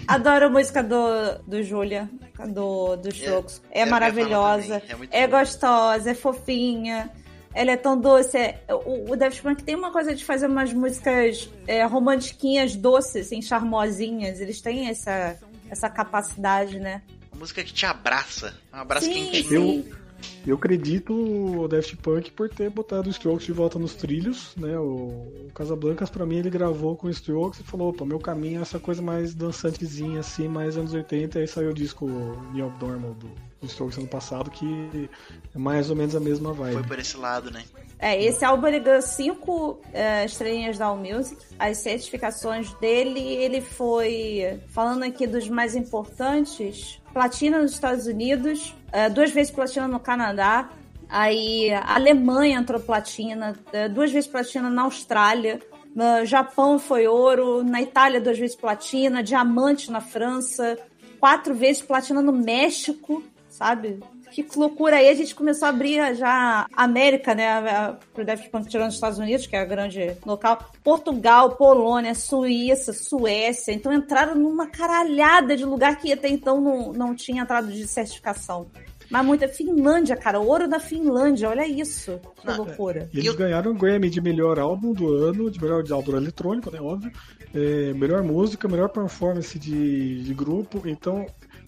Adoro 0.09 0.47
a 0.47 0.51
música 0.51 0.83
do, 0.83 1.39
do 1.47 1.63
Julia, 1.63 2.11
do, 2.49 2.97
do. 2.97 3.09
É, 3.09 3.29
eu 3.29 3.37
ia 3.75 3.87
falar 3.87 3.91
maravilhosa, 3.91 4.83
é 5.13 5.23
é 5.23 5.27
gostosa, 5.29 6.11
é 6.11 6.15
fofinha. 6.15 7.13
Ela 7.57 7.71
é 7.73 7.77
tão 7.79 7.99
doce. 7.99 8.37
é- 8.37 8.61
o, 8.69 9.13
o 9.13 9.17
Daft 9.17 9.41
Punk 9.43 9.65
tem 9.65 9.75
uma 9.75 9.91
coisa 9.91 10.15
de 10.15 10.23
fazer 10.23 10.47
umas 10.47 10.73
músicas 10.75 11.49
é, 11.67 11.83
romantiquinhas, 11.87 12.77
doces, 12.77 13.27
assim, 13.27 13.41
charmosinhas. 13.41 14.41
Eles 14.43 14.61
têm 14.61 14.89
essa, 14.89 15.39
essa 15.71 15.89
capacidade, 15.89 16.79
né? 16.79 17.01
Uma 17.33 17.41
música 17.41 17.65
que 17.65 17.73
te 17.73 17.87
abraça. 17.87 18.55
Um 18.73 18.77
abraço 18.77 19.07
Sim, 19.07 19.31
quentinho. 19.31 19.83
sim. 19.83 19.93
Eu 20.47 20.57
acredito 20.57 21.13
o 21.15 21.67
Daft 21.69 21.97
Punk 21.97 22.31
por 22.33 22.49
ter 22.49 22.69
botado 22.71 23.09
o 23.09 23.11
Strokes 23.11 23.47
de 23.47 23.53
volta 23.53 23.79
nos 23.79 23.95
trilhos, 23.95 24.55
né? 24.57 24.79
O, 24.79 24.85
o 25.47 25.51
Casablancas, 25.55 26.11
pra 26.11 26.25
mim, 26.27 26.37
ele 26.37 26.51
gravou 26.51 26.95
com 26.97 27.07
o 27.07 27.11
Strokes 27.11 27.61
e 27.61 27.63
falou, 27.63 27.89
opa, 27.91 28.05
meu 28.05 28.19
caminho 28.19 28.59
é 28.59 28.63
essa 28.63 28.79
coisa 28.79 29.01
mais 29.03 29.35
dançantezinha, 29.35 30.21
assim, 30.21 30.47
mais 30.49 30.77
anos 30.77 30.93
80, 30.95 31.39
aí 31.39 31.47
saiu 31.47 31.71
o 31.71 31.75
disco 31.75 32.07
New 32.53 32.67
Abnormal 32.67 33.15
do, 33.15 33.31
do 33.61 33.67
Strokes 33.67 33.99
ano 33.99 34.07
passado, 34.09 34.51
que 34.51 35.09
é 35.55 35.59
mais 35.59 35.91
ou 35.91 35.97
menos 35.97 36.15
a 36.15 36.21
mesma 36.21 36.55
Foi 36.55 36.73
vibe. 36.73 36.89
por 36.89 36.99
esse 36.99 37.17
lado, 37.17 37.51
né? 37.51 37.65
É, 37.99 38.23
esse 38.23 38.45
álbum 38.45 38.67
ele 38.67 38.81
ganhou 38.81 39.01
cinco 39.01 39.81
é, 39.93 40.25
estrelinhas 40.25 40.77
da 40.77 40.87
Allmusic. 40.87 41.41
As 41.59 41.79
certificações 41.79 42.73
dele, 42.75 43.21
ele 43.21 43.61
foi, 43.61 44.61
falando 44.69 45.03
aqui 45.03 45.27
dos 45.27 45.49
mais 45.49 45.75
importantes, 45.75 47.01
platina 47.13 47.61
nos 47.61 47.73
Estados 47.73 48.07
Unidos, 48.07 48.75
é, 48.93 49.09
duas 49.09 49.31
vezes 49.31 49.51
platina 49.51 49.89
no 49.89 49.99
Canadá, 49.99 50.69
aí 51.09 51.73
a 51.73 51.95
Alemanha 51.95 52.59
entrou 52.59 52.79
platina, 52.79 53.57
é, 53.73 53.89
duas 53.89 54.13
vezes 54.13 54.29
platina 54.29 54.69
na 54.69 54.83
Austrália, 54.83 55.59
no 55.95 56.27
Japão 56.27 56.79
foi 56.79 57.07
ouro, 57.07 57.65
na 57.65 57.81
Itália 57.81 58.21
duas 58.21 58.39
vezes 58.39 58.55
platina, 58.55 59.23
diamante 59.23 59.91
na 59.91 60.03
França, 60.03 60.77
quatro 61.19 61.55
vezes 61.55 61.81
platina 61.81 62.21
no 62.21 62.33
México, 62.33 63.23
sabe? 63.57 64.01
Que 64.31 64.45
loucura 64.57 64.97
aí, 64.97 65.09
a 65.09 65.15
gente 65.15 65.35
começou 65.35 65.67
a 65.67 65.71
abrir 65.71 66.15
já 66.15 66.67
a 66.75 66.85
América, 66.85 67.35
né? 67.35 67.97
Pro 68.13 68.25
Daft 68.25 68.51
Punk 68.51 68.69
tirando 68.69 68.89
os 68.89 68.95
Estados 68.95 69.19
Unidos, 69.19 69.47
que 69.47 69.57
é 69.57 69.61
a 69.61 69.65
grande 69.65 70.17
local. 70.27 70.59
Portugal, 70.83 71.57
Polônia, 71.57 72.15
Suíça, 72.15 72.93
Suécia. 72.93 73.73
Então 73.73 73.93
entraram 73.93 74.35
numa 74.35 74.67
caralhada 74.67 75.57
de 75.57 75.65
lugar 75.65 75.97
que 75.97 76.13
até 76.13 76.29
então 76.29 76.61
não, 76.61 76.93
não 76.93 77.15
tinha 77.15 77.43
entrado 77.43 77.73
de 77.73 77.87
certificação. 77.87 78.67
Mas 79.11 79.25
muita. 79.25 79.49
Finlândia, 79.49 80.17
cara. 80.17 80.41
Ouro 80.41 80.69
da 80.69 80.81
Finlândia, 80.81 81.49
olha 81.49 81.67
isso. 81.67 82.21
Que 82.37 82.47
Não, 82.47 82.57
loucura. 82.59 83.09
E 83.13 83.21
eles 83.21 83.35
ganharam 83.35 83.71
o 83.71 83.75
Grammy 83.75 84.11
de 84.11 84.21
melhor 84.21 84.59
álbum 84.59 84.93
do 84.93 85.15
ano, 85.15 85.51
de 85.51 85.61
melhor 85.61 85.83
de 85.83 85.93
álbum 85.93 86.17
eletrônico, 86.17 86.71
né? 86.71 86.81
Óbvio. 86.81 87.13
É, 87.55 87.93
melhor 87.95 88.23
música, 88.23 88.69
melhor 88.69 88.89
performance 88.89 89.59
de, 89.59 90.23
de 90.23 90.35
grupo. 90.35 90.83
Então, 90.87 91.25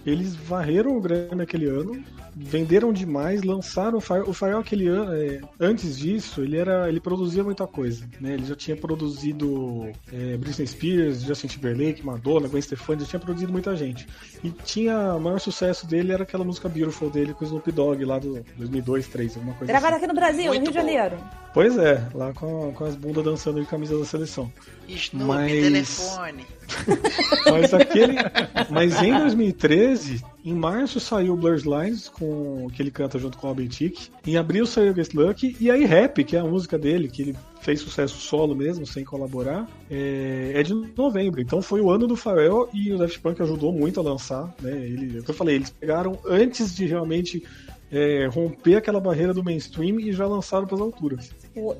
eles 0.08 0.34
varreram 0.34 0.96
o 0.96 1.00
Grammy 1.00 1.42
aquele 1.42 1.66
ano, 1.66 2.02
venderam 2.34 2.92
demais, 2.92 3.42
lançaram 3.42 3.98
o 3.98 4.00
Pharrell. 4.00 4.28
O 4.28 4.32
Pharrell 4.32 4.58
aquele 4.58 4.86
ano, 4.86 5.12
é, 5.14 5.40
antes 5.58 5.98
disso, 5.98 6.42
ele 6.42 6.56
era, 6.56 6.88
ele 6.88 7.00
produzia 7.00 7.42
muita 7.42 7.66
coisa, 7.66 8.08
né? 8.20 8.34
Ele 8.34 8.44
já 8.44 8.54
tinha 8.54 8.76
produzido 8.76 9.90
é, 10.12 10.36
Britney 10.36 10.66
Spears, 10.66 11.22
Justin 11.22 11.48
Timberlake, 11.48 12.04
Madonna, 12.04 12.48
Gwen 12.48 12.62
Stefani, 12.62 13.00
já 13.00 13.06
tinha 13.06 13.20
produzido 13.20 13.52
muita 13.52 13.76
gente. 13.76 14.06
E 14.42 14.50
tinha, 14.50 15.14
o 15.14 15.20
maior 15.20 15.40
sucesso 15.40 15.86
dele 15.86 16.12
era 16.12 16.22
aquela 16.22 16.44
música 16.44 16.68
Beautiful 16.68 17.10
dele 17.10 17.34
com 17.34 17.44
o 17.44 17.46
Snoop 17.46 17.70
Dogg 17.72 18.04
lá 18.04 18.18
do 18.18 18.34
2002, 18.56 19.08
2003, 19.08 19.36
alguma 19.36 19.54
coisa 19.54 19.72
Gravado 19.72 19.96
assim. 19.96 20.04
aqui 20.04 20.14
no 20.14 20.20
Brasil, 20.20 20.46
Muito 20.46 20.62
Rio 20.62 20.70
de. 20.70 20.74
Janeiro. 20.74 21.16
Pois 21.58 21.76
é, 21.76 22.06
lá 22.14 22.32
com, 22.32 22.72
com 22.72 22.84
as 22.84 22.94
bundas 22.94 23.24
dançando 23.24 23.60
de 23.60 23.66
camisa 23.66 23.98
da 23.98 24.04
seleção. 24.04 24.48
Snoop, 24.86 25.26
Mas- 25.26 25.50
telefone. 25.50 26.46
Mas 27.50 27.74
aquele. 27.74 28.14
Mas 28.70 29.02
em 29.02 29.12
2013, 29.12 30.24
em 30.44 30.54
março 30.54 31.00
saiu 31.00 31.32
o 31.32 31.36
Blurred 31.36 31.68
Lines, 31.68 32.08
com, 32.08 32.68
que 32.72 32.80
ele 32.80 32.92
canta 32.92 33.18
junto 33.18 33.36
com 33.36 33.48
o 33.48 33.50
Albert 33.50 33.70
Tick. 33.70 34.08
Em 34.24 34.36
abril 34.36 34.66
saiu 34.66 34.94
Get 34.94 35.12
Lucky. 35.12 35.56
E 35.58 35.68
aí 35.68 35.84
Rap, 35.84 36.22
que 36.22 36.36
é 36.36 36.38
a 36.38 36.44
música 36.44 36.78
dele, 36.78 37.08
que 37.08 37.22
ele 37.22 37.36
fez 37.60 37.80
sucesso 37.80 38.18
solo 38.20 38.54
mesmo, 38.54 38.86
sem 38.86 39.04
colaborar, 39.04 39.68
é, 39.90 40.52
é 40.54 40.62
de 40.62 40.72
novembro. 40.96 41.40
Então 41.40 41.60
foi 41.60 41.80
o 41.80 41.90
ano 41.90 42.06
do 42.06 42.14
Pharrell 42.14 42.68
e 42.72 42.92
o 42.92 42.98
Daft 42.98 43.18
Punk 43.18 43.42
ajudou 43.42 43.72
muito 43.72 43.98
a 43.98 44.02
lançar. 44.04 44.54
Né? 44.62 44.70
Ele, 44.70 45.18
é 45.18 45.28
eu 45.28 45.34
falei, 45.34 45.56
eles 45.56 45.70
pegaram 45.70 46.20
antes 46.24 46.72
de 46.76 46.86
realmente 46.86 47.42
é, 47.90 48.26
romper 48.26 48.76
aquela 48.76 49.00
barreira 49.00 49.32
do 49.32 49.42
mainstream 49.42 49.98
e 50.00 50.12
já 50.12 50.26
lançaram 50.26 50.66
para 50.66 50.76
as 50.76 50.80
alturas. 50.80 51.30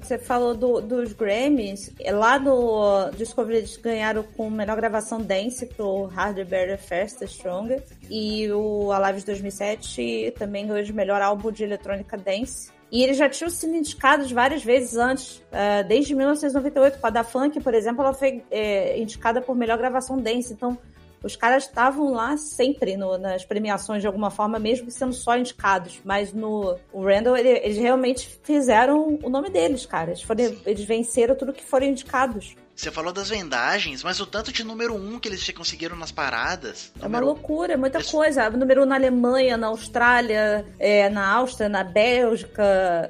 Você 0.00 0.18
falou 0.18 0.54
do- 0.54 0.80
dos 0.80 1.12
Grammys. 1.12 1.92
é, 2.00 2.10
Lá 2.12 2.38
no 2.38 3.10
Discovery 3.16 3.58
eles 3.58 3.76
ganharam 3.76 4.22
com 4.22 4.48
melhor 4.50 4.76
gravação 4.76 5.20
dance 5.20 5.66
pro 5.66 6.06
Harder, 6.14 6.46
Better, 6.46 6.78
Faster, 6.78 7.28
Stronger. 7.28 7.82
E 8.10 8.50
o 8.50 8.90
Alive 8.90 9.20
de 9.20 9.26
2007 9.26 10.34
também 10.38 10.66
ganhou 10.66 10.82
de 10.82 10.92
melhor 10.92 11.20
álbum 11.22 11.52
de 11.52 11.62
eletrônica 11.64 12.16
dance. 12.16 12.70
E 12.90 13.02
eles 13.02 13.18
já 13.18 13.28
tinham 13.28 13.50
sido 13.50 13.74
indicados 13.76 14.32
várias 14.32 14.64
vezes 14.64 14.96
antes, 14.96 15.42
eh, 15.52 15.82
desde 15.84 16.14
1998. 16.14 16.98
Com 16.98 17.06
a 17.06 17.10
da 17.10 17.22
Funk, 17.22 17.60
por 17.60 17.74
exemplo, 17.74 18.02
ela 18.02 18.14
foi 18.14 18.42
eh, 18.50 18.98
indicada 18.98 19.42
por 19.42 19.54
melhor 19.54 19.76
gravação 19.76 20.16
dance. 20.18 20.54
Então, 20.54 20.76
os 21.22 21.36
caras 21.36 21.64
estavam 21.64 22.12
lá 22.12 22.36
sempre 22.36 22.96
no- 22.96 23.18
nas 23.18 23.44
premiações 23.44 24.00
de 24.00 24.06
alguma 24.06 24.30
forma, 24.30 24.58
mesmo 24.58 24.90
sendo 24.90 25.12
só 25.12 25.36
indicados. 25.36 26.00
Mas 26.04 26.32
no 26.32 26.76
Randall, 26.94 27.36
ele- 27.36 27.48
eles 27.64 27.76
realmente 27.78 28.38
fizeram 28.42 29.18
o 29.22 29.28
nome 29.28 29.50
deles, 29.50 29.84
cara. 29.86 30.10
Eles, 30.10 30.22
foram, 30.22 30.44
eles 30.64 30.84
venceram 30.84 31.34
tudo 31.34 31.52
que 31.52 31.64
foram 31.64 31.86
indicados. 31.86 32.54
Você 32.78 32.92
falou 32.92 33.12
das 33.12 33.28
vendagens, 33.28 34.04
mas 34.04 34.20
o 34.20 34.26
tanto 34.26 34.52
de 34.52 34.62
número 34.62 34.94
um 34.94 35.18
que 35.18 35.28
eles 35.28 35.50
conseguiram 35.50 35.96
nas 35.96 36.12
paradas. 36.12 36.92
É 36.94 37.00
uma 37.00 37.08
número- 37.20 37.26
loucura, 37.26 37.72
é 37.72 37.76
muita 37.76 37.98
Esse- 37.98 38.12
coisa. 38.12 38.48
Número 38.50 38.84
um 38.84 38.86
na 38.86 38.94
Alemanha, 38.94 39.56
na 39.56 39.66
Austrália, 39.66 40.64
é, 40.78 41.08
na 41.08 41.26
Áustria, 41.26 41.68
na 41.68 41.82
Bélgica, 41.82 42.62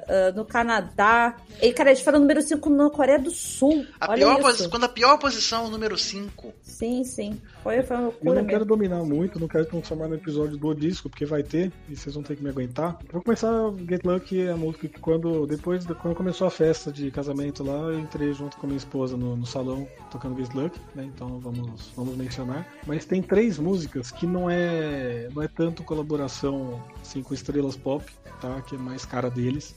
ah, 0.09 0.31
no 0.35 0.43
Canadá. 0.43 1.35
E, 1.61 1.71
cara, 1.71 1.91
eles 1.91 2.01
foram 2.01 2.19
número 2.19 2.41
5 2.41 2.67
na 2.69 2.89
Coreia 2.89 3.19
do 3.19 3.29
Sul. 3.29 3.85
A 3.99 4.09
Olha 4.11 4.17
pior 4.17 4.33
isso. 4.33 4.41
posi- 4.41 4.69
Quando 4.69 4.83
a 4.85 4.89
pior 4.89 5.17
posição 5.19 5.65
é 5.65 5.67
o 5.67 5.69
número 5.69 5.97
5. 5.97 6.51
Sim, 6.63 7.03
sim. 7.03 7.39
Foi, 7.61 7.83
foi 7.83 7.95
uma 7.97 8.03
Eu 8.05 8.09
loucura 8.11 8.35
não 8.41 8.45
quero 8.47 8.59
mesmo. 8.61 8.65
dominar 8.75 9.03
muito, 9.03 9.39
não 9.39 9.47
quero 9.47 9.65
transformar 9.65 10.07
no 10.07 10.15
episódio 10.15 10.57
do 10.57 10.73
disco, 10.73 11.09
porque 11.09 11.25
vai 11.25 11.43
ter, 11.43 11.71
e 11.89 11.95
vocês 11.95 12.15
vão 12.15 12.23
ter 12.23 12.35
que 12.37 12.41
me 12.43 12.49
aguentar. 12.49 12.97
Vou 13.11 13.21
começar 13.21 13.51
Get 13.87 14.03
Lucky, 14.03 14.41
é 14.47 14.51
a 14.51 14.57
música 14.57 14.87
que 14.87 14.99
quando, 14.99 15.45
depois, 15.45 15.85
quando 16.01 16.15
começou 16.15 16.47
a 16.47 16.51
festa 16.51 16.91
de 16.91 17.11
casamento 17.11 17.63
lá, 17.63 17.73
eu 17.91 17.99
entrei 17.99 18.33
junto 18.33 18.57
com 18.57 18.65
a 18.65 18.67
minha 18.69 18.77
esposa 18.77 19.15
no, 19.17 19.35
no 19.35 19.45
salão 19.59 19.87
tocando 20.09 20.39
Lucky, 20.39 20.79
né? 20.95 21.03
Então 21.03 21.39
vamos, 21.39 21.91
vamos 21.95 22.15
mencionar. 22.15 22.65
Mas 22.87 23.05
tem 23.05 23.21
três 23.21 23.59
músicas 23.59 24.09
que 24.09 24.25
não 24.25 24.49
é, 24.49 25.29
não 25.33 25.43
é 25.43 25.47
tanto 25.47 25.83
colaboração 25.83 26.81
assim, 27.01 27.21
com 27.21 27.33
estrelas 27.33 27.75
pop, 27.75 28.05
tá? 28.39 28.61
Que 28.61 28.75
é 28.75 28.77
mais 28.77 29.05
cara 29.05 29.29
deles 29.29 29.75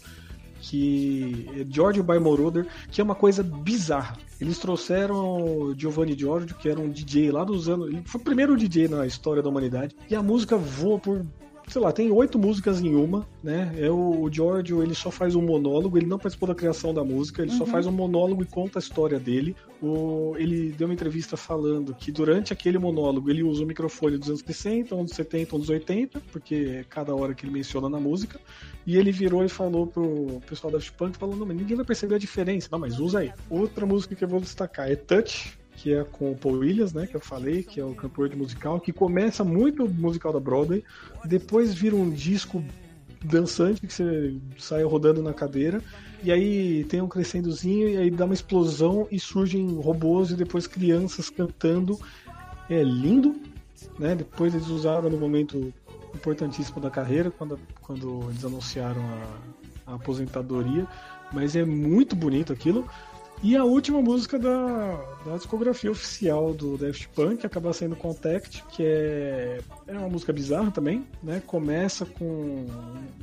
que 0.64 1.50
é 1.58 1.66
Giorgio 1.68 2.04
by 2.04 2.20
Moroder, 2.20 2.68
que 2.88 3.00
é 3.00 3.04
uma 3.04 3.16
coisa 3.16 3.42
bizarra. 3.42 4.16
Eles 4.40 4.60
trouxeram 4.60 5.74
Giovanni 5.76 6.16
Giorgio, 6.16 6.56
que 6.56 6.68
era 6.68 6.78
um 6.78 6.88
DJ 6.88 7.32
lá 7.32 7.42
dos 7.42 7.68
anos. 7.68 7.88
Ele 7.88 8.00
foi 8.04 8.20
o 8.20 8.24
primeiro 8.24 8.56
DJ 8.56 8.86
na 8.86 9.04
história 9.04 9.42
da 9.42 9.48
humanidade. 9.48 9.96
E 10.08 10.14
a 10.14 10.22
música 10.22 10.56
voa 10.56 11.00
por 11.00 11.26
sei 11.68 11.80
lá, 11.80 11.92
tem 11.92 12.10
oito 12.10 12.38
músicas 12.38 12.80
em 12.80 12.94
uma, 12.94 13.26
né? 13.42 13.72
É 13.78 13.90
o, 13.90 14.22
o 14.22 14.32
Giorgio, 14.32 14.82
ele 14.82 14.94
só 14.94 15.10
faz 15.10 15.34
um 15.34 15.42
monólogo, 15.42 15.96
ele 15.96 16.06
não 16.06 16.18
participou 16.18 16.48
da 16.48 16.54
criação 16.54 16.92
da 16.92 17.04
música, 17.04 17.42
ele 17.42 17.52
só 17.52 17.64
faz 17.64 17.86
um 17.86 17.92
monólogo 17.92 18.42
e 18.42 18.46
conta 18.46 18.78
a 18.78 18.80
história 18.80 19.18
dele. 19.18 19.56
O, 19.80 20.34
ele 20.36 20.70
deu 20.70 20.86
uma 20.86 20.94
entrevista 20.94 21.36
falando 21.36 21.94
que 21.94 22.12
durante 22.12 22.52
aquele 22.52 22.78
monólogo 22.78 23.30
ele 23.30 23.42
usa 23.42 23.64
o 23.64 23.66
microfone 23.66 24.18
dos 24.18 24.28
anos 24.28 24.42
60, 24.46 24.94
anos 24.94 25.12
70, 25.12 25.56
anos 25.56 25.68
80, 25.68 26.22
porque 26.30 26.80
é 26.80 26.84
cada 26.88 27.14
hora 27.14 27.34
que 27.34 27.44
ele 27.44 27.52
menciona 27.52 27.88
na 27.88 27.98
música. 27.98 28.40
E 28.86 28.96
ele 28.96 29.12
virou 29.12 29.44
e 29.44 29.48
falou 29.48 29.86
pro 29.86 30.40
pessoal 30.48 30.72
da 30.72 30.78
Punk, 30.96 31.16
falou, 31.16 31.36
não, 31.36 31.46
mas 31.46 31.56
ninguém 31.56 31.76
vai 31.76 31.86
perceber 31.86 32.16
a 32.16 32.18
diferença. 32.18 32.68
Não, 32.70 32.78
mas 32.78 32.98
usa 32.98 33.20
aí. 33.20 33.32
Outra 33.48 33.86
música 33.86 34.14
que 34.14 34.24
eu 34.24 34.28
vou 34.28 34.40
destacar 34.40 34.90
é 34.90 34.96
Touch, 34.96 35.58
que 35.82 35.92
é 35.92 36.04
com 36.04 36.30
o 36.30 36.36
Paul 36.36 36.58
Williams, 36.58 36.92
né, 36.92 37.08
que 37.08 37.16
eu 37.16 37.20
falei, 37.20 37.64
que 37.64 37.80
é 37.80 37.84
o 37.84 37.92
cantor 37.92 38.28
de 38.28 38.36
musical, 38.36 38.78
que 38.78 38.92
começa 38.92 39.42
muito 39.42 39.88
musical 39.88 40.32
da 40.32 40.38
Broadway, 40.38 40.84
depois 41.24 41.74
vira 41.74 41.96
um 41.96 42.08
disco 42.08 42.62
dançante 43.24 43.84
que 43.84 43.92
você 43.92 44.36
sai 44.58 44.84
rodando 44.84 45.20
na 45.20 45.34
cadeira, 45.34 45.82
e 46.22 46.30
aí 46.30 46.84
tem 46.84 47.00
um 47.00 47.08
crescendozinho, 47.08 47.88
e 47.88 47.96
aí 47.96 48.10
dá 48.12 48.26
uma 48.26 48.34
explosão 48.34 49.08
e 49.10 49.18
surgem 49.18 49.74
robôs 49.80 50.30
e 50.30 50.36
depois 50.36 50.68
crianças 50.68 51.28
cantando. 51.28 51.98
É 52.70 52.80
lindo, 52.80 53.34
né? 53.98 54.14
Depois 54.14 54.54
eles 54.54 54.68
usaram 54.68 55.10
no 55.10 55.18
momento 55.18 55.74
importantíssimo 56.14 56.80
da 56.80 56.90
carreira, 56.90 57.28
quando, 57.32 57.58
quando 57.80 58.22
eles 58.30 58.44
anunciaram 58.44 59.02
a, 59.84 59.92
a 59.92 59.94
aposentadoria, 59.96 60.86
mas 61.32 61.56
é 61.56 61.64
muito 61.64 62.14
bonito 62.14 62.52
aquilo. 62.52 62.88
E 63.42 63.56
a 63.56 63.64
última 63.64 64.00
música 64.00 64.38
da, 64.38 65.04
da 65.26 65.36
discografia 65.36 65.90
oficial 65.90 66.54
do 66.54 66.78
Daft 66.78 67.08
Punk 67.08 67.44
acaba 67.44 67.72
sendo 67.72 67.96
Contact, 67.96 68.62
que 68.70 68.84
é, 68.84 69.58
é 69.88 69.98
uma 69.98 70.08
música 70.08 70.32
bizarra 70.32 70.70
também, 70.70 71.04
né? 71.20 71.42
Começa 71.44 72.06
com 72.06 72.66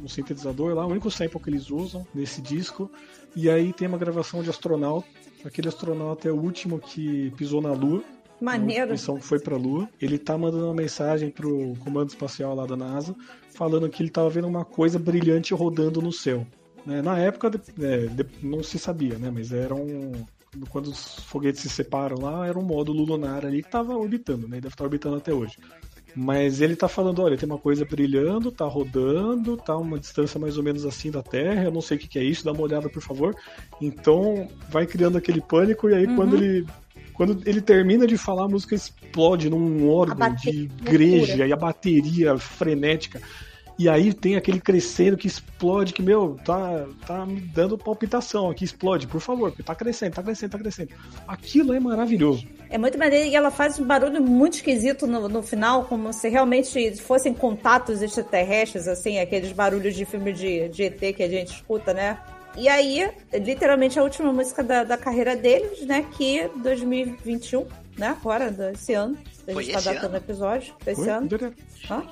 um 0.04 0.08
sintetizador 0.10 0.74
lá, 0.74 0.86
o 0.86 0.90
único 0.90 1.10
sample 1.10 1.40
que 1.40 1.50
eles 1.50 1.72
usam 1.72 2.06
nesse 2.14 2.42
disco, 2.42 2.92
e 3.34 3.50
aí 3.50 3.72
tem 3.72 3.88
uma 3.88 3.98
gravação 3.98 4.44
de 4.44 4.50
astronauta. 4.50 5.08
Aquele 5.46 5.70
astronauta 5.70 6.28
é 6.28 6.32
o 6.32 6.36
último 6.36 6.80
que 6.80 7.32
pisou 7.38 7.62
na 7.62 7.72
Lua. 7.72 8.04
Maneiro. 8.42 8.88
Uma 8.88 8.92
missão 8.92 9.18
que 9.18 9.26
foi 9.26 9.40
pra 9.40 9.56
Lua. 9.56 9.88
Ele 10.02 10.18
tá 10.18 10.38
mandando 10.38 10.66
uma 10.66 10.74
mensagem 10.74 11.30
pro 11.30 11.76
comando 11.80 12.10
espacial 12.10 12.54
lá 12.54 12.66
da 12.66 12.76
NASA, 12.76 13.16
falando 13.54 13.88
que 13.88 14.04
ele 14.04 14.10
tava 14.10 14.30
vendo 14.30 14.50
uma 14.50 14.66
coisa 14.66 15.00
brilhante 15.00 15.54
rodando 15.54 16.02
no 16.02 16.12
céu. 16.12 16.46
Né? 16.86 17.02
Na 17.02 17.18
época 17.18 17.52
é, 17.80 18.26
não 18.42 18.64
se 18.64 18.78
sabia, 18.80 19.18
né? 19.18 19.32
Mas 19.34 19.52
era 19.52 19.74
um. 19.74 20.12
Quando 20.70 20.88
os 20.88 21.20
foguetes 21.26 21.62
se 21.62 21.70
separam 21.70 22.22
lá, 22.22 22.48
era 22.48 22.58
um 22.58 22.64
módulo 22.64 23.04
lunar 23.04 23.46
ali 23.46 23.62
que 23.62 23.70
tava 23.70 23.96
orbitando, 23.96 24.48
né? 24.48 24.60
Deve 24.60 24.74
estar 24.74 24.84
orbitando 24.84 25.18
até 25.18 25.32
hoje. 25.32 25.58
Mas 26.16 26.60
ele 26.60 26.76
tá 26.76 26.88
falando, 26.88 27.22
olha, 27.22 27.38
tem 27.38 27.48
uma 27.48 27.58
coisa 27.58 27.86
brilhando, 27.86 28.52
tá 28.52 28.66
rodando, 28.66 29.56
tá 29.58 29.78
uma 29.78 30.00
distância 30.00 30.40
mais 30.40 30.58
ou 30.58 30.64
menos 30.64 30.86
assim 30.86 31.12
da 31.12 31.22
Terra, 31.22 31.66
eu 31.66 31.72
não 31.72 31.82
sei 31.82 31.98
o 31.98 32.00
que, 32.00 32.08
que 32.08 32.20
é 32.20 32.24
isso, 32.24 32.44
dá 32.44 32.52
uma 32.52 32.62
olhada, 32.62 32.90
por 32.90 33.02
favor. 33.02 33.36
Então, 33.80 34.50
vai 34.70 34.86
criando 34.86 35.18
aquele 35.18 35.42
pânico, 35.42 35.90
e 35.90 35.94
aí 35.94 36.16
quando 36.16 36.36
ele. 36.36 36.66
Quando 37.14 37.42
ele 37.46 37.60
termina 37.60 38.08
de 38.08 38.18
falar, 38.18 38.46
a 38.46 38.48
música 38.48 38.74
explode 38.74 39.50
num 39.50 39.90
órgão 39.90 40.34
de 40.36 40.50
igreja 40.50 41.46
e 41.46 41.52
a 41.52 41.58
bateria 41.58 42.38
frenética. 42.38 43.22
E 43.80 43.88
aí 43.88 44.14
tem 44.14 44.36
aquele 44.36 44.60
crescendo 44.60 45.16
que 45.16 45.26
explode, 45.26 45.94
que, 45.94 46.02
meu, 46.02 46.38
tá, 46.44 46.86
tá 47.08 47.26
me 47.26 47.40
dando 47.40 47.78
palpitação 47.78 48.50
aqui, 48.50 48.66
explode, 48.66 49.08
por 49.08 49.22
favor, 49.22 49.52
porque 49.52 49.64
tá 49.64 49.74
crescendo, 49.74 50.16
tá 50.16 50.22
crescendo, 50.22 50.52
tá 50.52 50.60
crescendo. 50.60 50.90
Aquilo 51.26 51.74
é 51.74 51.80
maravilhoso. 51.80 52.46
É 52.70 52.78
muito 52.78 52.98
maneiro 52.98 53.30
e 53.30 53.36
ela 53.38 53.50
faz 53.50 53.80
um 53.80 53.86
barulho 53.86 54.22
muito 54.22 54.56
esquisito 54.56 55.08
no, 55.08 55.30
no 55.30 55.42
final, 55.42 55.86
como 55.86 56.12
se 56.12 56.28
realmente 56.28 56.98
fossem 56.98 57.34
contatos 57.34 58.02
extraterrestres, 58.02 58.86
assim, 58.86 59.18
aqueles 59.18 59.54
barulhos 59.54 59.96
de 59.96 60.04
filme 60.04 60.34
de, 60.34 60.68
de 60.68 60.84
ET 60.84 61.00
que 61.16 61.24
a 61.24 61.30
gente 61.30 61.54
escuta, 61.54 61.94
né? 61.94 62.20
E 62.58 62.68
aí, 62.68 63.10
literalmente, 63.34 63.98
a 63.98 64.04
última 64.04 64.34
música 64.34 64.62
da, 64.62 64.84
da 64.84 64.98
carreira 64.98 65.38
deles, 65.38 65.86
né? 65.86 66.06
Que 66.18 66.40
é 66.40 66.50
2021, 66.50 67.66
né? 67.98 68.08
Agora, 68.08 68.52
desse 68.52 68.94
ano. 68.94 69.18
A 69.48 69.54
Foi 69.54 69.64
gente 69.64 69.72
tá 69.72 69.80
esse 69.80 69.88
datando 69.88 70.08
ano? 70.08 70.18
episódio 70.18 70.74
desse 70.84 71.02
Foi? 71.02 71.10
ano. 71.10 71.30
Hã? 71.90 72.04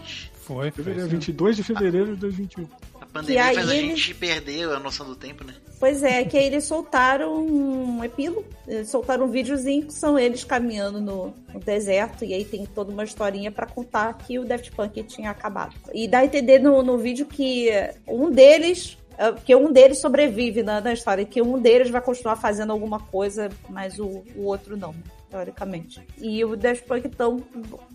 Foi, 0.48 0.72
foi. 0.72 0.84
fevereiro, 0.84 1.10
sim. 1.10 1.15
22 1.15 1.56
de 1.57 1.64
fevereiro 1.64 2.15
de 2.15 2.22
2021. 2.22 2.68
A 3.02 3.06
pandemia 3.06 3.44
aí 3.45 3.56
faz 3.56 3.69
a 3.69 3.76
ele- 3.76 3.88
gente 3.90 4.14
perder 4.15 4.69
a 4.69 4.80
noção 4.80 5.06
do 5.06 5.15
tempo, 5.15 5.44
né? 5.44 5.53
Pois 5.80 6.02
é, 6.02 6.24
que 6.24 6.36
aí 6.38 6.45
eles 6.48 6.64
soltaram 6.64 7.36
um 7.45 8.03
epílogo, 8.03 8.44
soltaram 8.86 9.26
um 9.26 9.30
videozinho 9.30 9.86
que 9.86 9.94
são 9.94 10.18
eles 10.18 10.44
caminhando 10.44 10.99
no, 10.99 11.34
no 11.53 11.60
deserto, 11.60 12.26
e 12.26 12.34
aí 12.34 12.44
tem 12.44 12.65
toda 12.65 12.91
uma 12.91 13.03
historinha 13.03 13.52
pra 13.52 13.68
contar 13.68 14.11
que 14.18 14.40
o 14.40 14.45
Daft 14.45 14.72
Punk 14.72 15.03
tinha 15.03 15.30
acabado. 15.30 15.76
E 15.94 16.07
dá 16.07 16.19
a 16.19 16.26
entender 16.26 16.57
no, 16.60 16.82
no 16.82 16.98
vídeo 16.98 17.28
que 17.28 17.69
um 18.07 18.32
deles. 18.32 18.98
é, 19.19 19.32
Que 19.34 19.56
um 19.56 19.72
deles 19.72 19.99
sobrevive 19.99 20.64
na, 20.64 20.82
na 20.82 20.94
história, 20.94 21.24
que 21.26 21.41
um 21.44 21.60
deles 21.60 21.91
vai 21.91 22.02
continuar 22.02 22.38
fazendo 22.38 22.72
alguma 22.72 22.99
coisa, 22.99 23.49
mas 23.69 23.99
o, 23.99 24.24
o 24.36 24.45
outro 24.45 24.76
não, 24.76 24.95
teoricamente. 25.30 26.02
E 26.18 26.44
o 26.44 26.56
Daft 26.56 26.86
Punk, 26.88 27.06
então, 27.06 27.40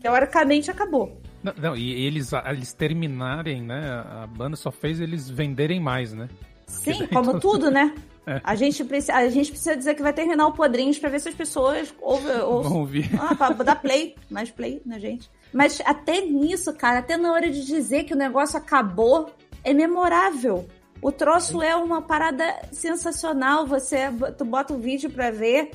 teoricamente 0.00 0.70
acabou. 0.70 1.20
Não, 1.42 1.52
não, 1.56 1.76
e 1.76 1.92
eles, 2.06 2.30
eles 2.48 2.72
terminarem, 2.72 3.62
né? 3.62 4.04
A 4.22 4.26
banda 4.26 4.56
só 4.56 4.70
fez 4.70 5.00
eles 5.00 5.28
venderem 5.28 5.80
mais, 5.80 6.12
né? 6.12 6.28
Sim, 6.66 6.98
daí 7.00 7.08
como 7.08 7.32
tudo- 7.32 7.40
tudo, 7.40 7.70
né? 7.70 7.94
É. 8.24 8.40
A, 8.44 8.54
gente 8.54 8.84
precisa, 8.84 9.14
a 9.14 9.28
gente 9.28 9.50
precisa 9.50 9.76
dizer 9.76 9.96
que 9.96 10.02
vai 10.02 10.12
terminar 10.12 10.46
o 10.46 10.52
Podrinhos 10.52 10.96
pra 10.96 11.10
ver 11.10 11.18
se 11.18 11.28
as 11.28 11.34
pessoas 11.34 11.92
ouvem. 12.00 12.32
Vão 12.38 12.76
ouvir. 12.78 13.10
Ah, 13.18 13.34
pra 13.34 13.64
dar 13.64 13.74
play, 13.74 14.14
mais 14.30 14.48
play 14.48 14.80
na 14.86 14.96
gente. 15.00 15.28
Mas 15.52 15.82
até 15.84 16.20
nisso, 16.20 16.72
cara, 16.72 17.00
até 17.00 17.16
na 17.16 17.32
hora 17.32 17.50
de 17.50 17.66
dizer 17.66 18.04
que 18.04 18.14
o 18.14 18.16
negócio 18.16 18.56
acabou, 18.56 19.28
é 19.64 19.74
memorável. 19.74 20.68
O 21.02 21.10
troço 21.10 21.60
é 21.60 21.74
uma 21.74 22.00
parada 22.00 22.44
sensacional. 22.70 23.66
Você 23.66 23.98
tu 24.38 24.44
bota 24.44 24.72
o 24.72 24.78
vídeo 24.78 25.10
pra 25.10 25.32
ver 25.32 25.72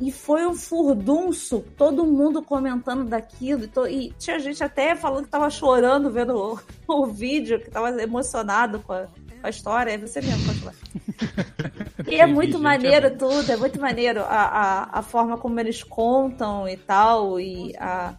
e 0.00 0.10
foi 0.10 0.46
um 0.46 0.54
furdunço, 0.54 1.64
todo 1.76 2.04
mundo 2.04 2.42
comentando 2.42 3.04
daquilo. 3.04 3.64
E, 3.64 3.68
to- 3.68 3.86
e 3.86 4.12
tinha 4.18 4.38
gente 4.38 4.62
até 4.62 4.94
falando 4.96 5.24
que 5.24 5.30
tava 5.30 5.48
chorando 5.50 6.10
vendo 6.10 6.36
o, 6.36 6.58
o 7.02 7.06
vídeo, 7.06 7.60
que 7.60 7.70
tava 7.70 7.90
emocionado 8.02 8.80
com 8.80 8.92
a, 8.92 9.02
com 9.04 9.46
a 9.46 9.50
história. 9.50 9.92
Aí 9.92 9.98
você 9.98 10.20
mesmo 10.20 10.44
pode 10.46 10.60
falar. 10.60 10.74
E 12.06 12.16
é 12.20 12.26
muito 12.26 12.52
gente, 12.52 12.62
maneiro 12.62 13.06
é 13.06 13.10
tudo, 13.10 13.50
é 13.50 13.56
muito 13.56 13.80
maneiro 13.80 14.20
a, 14.20 14.26
a, 14.26 14.98
a 14.98 15.02
forma 15.02 15.38
como 15.38 15.58
eles 15.58 15.82
contam 15.82 16.68
e 16.68 16.76
tal, 16.76 17.40
e 17.40 17.74
a, 17.78 18.14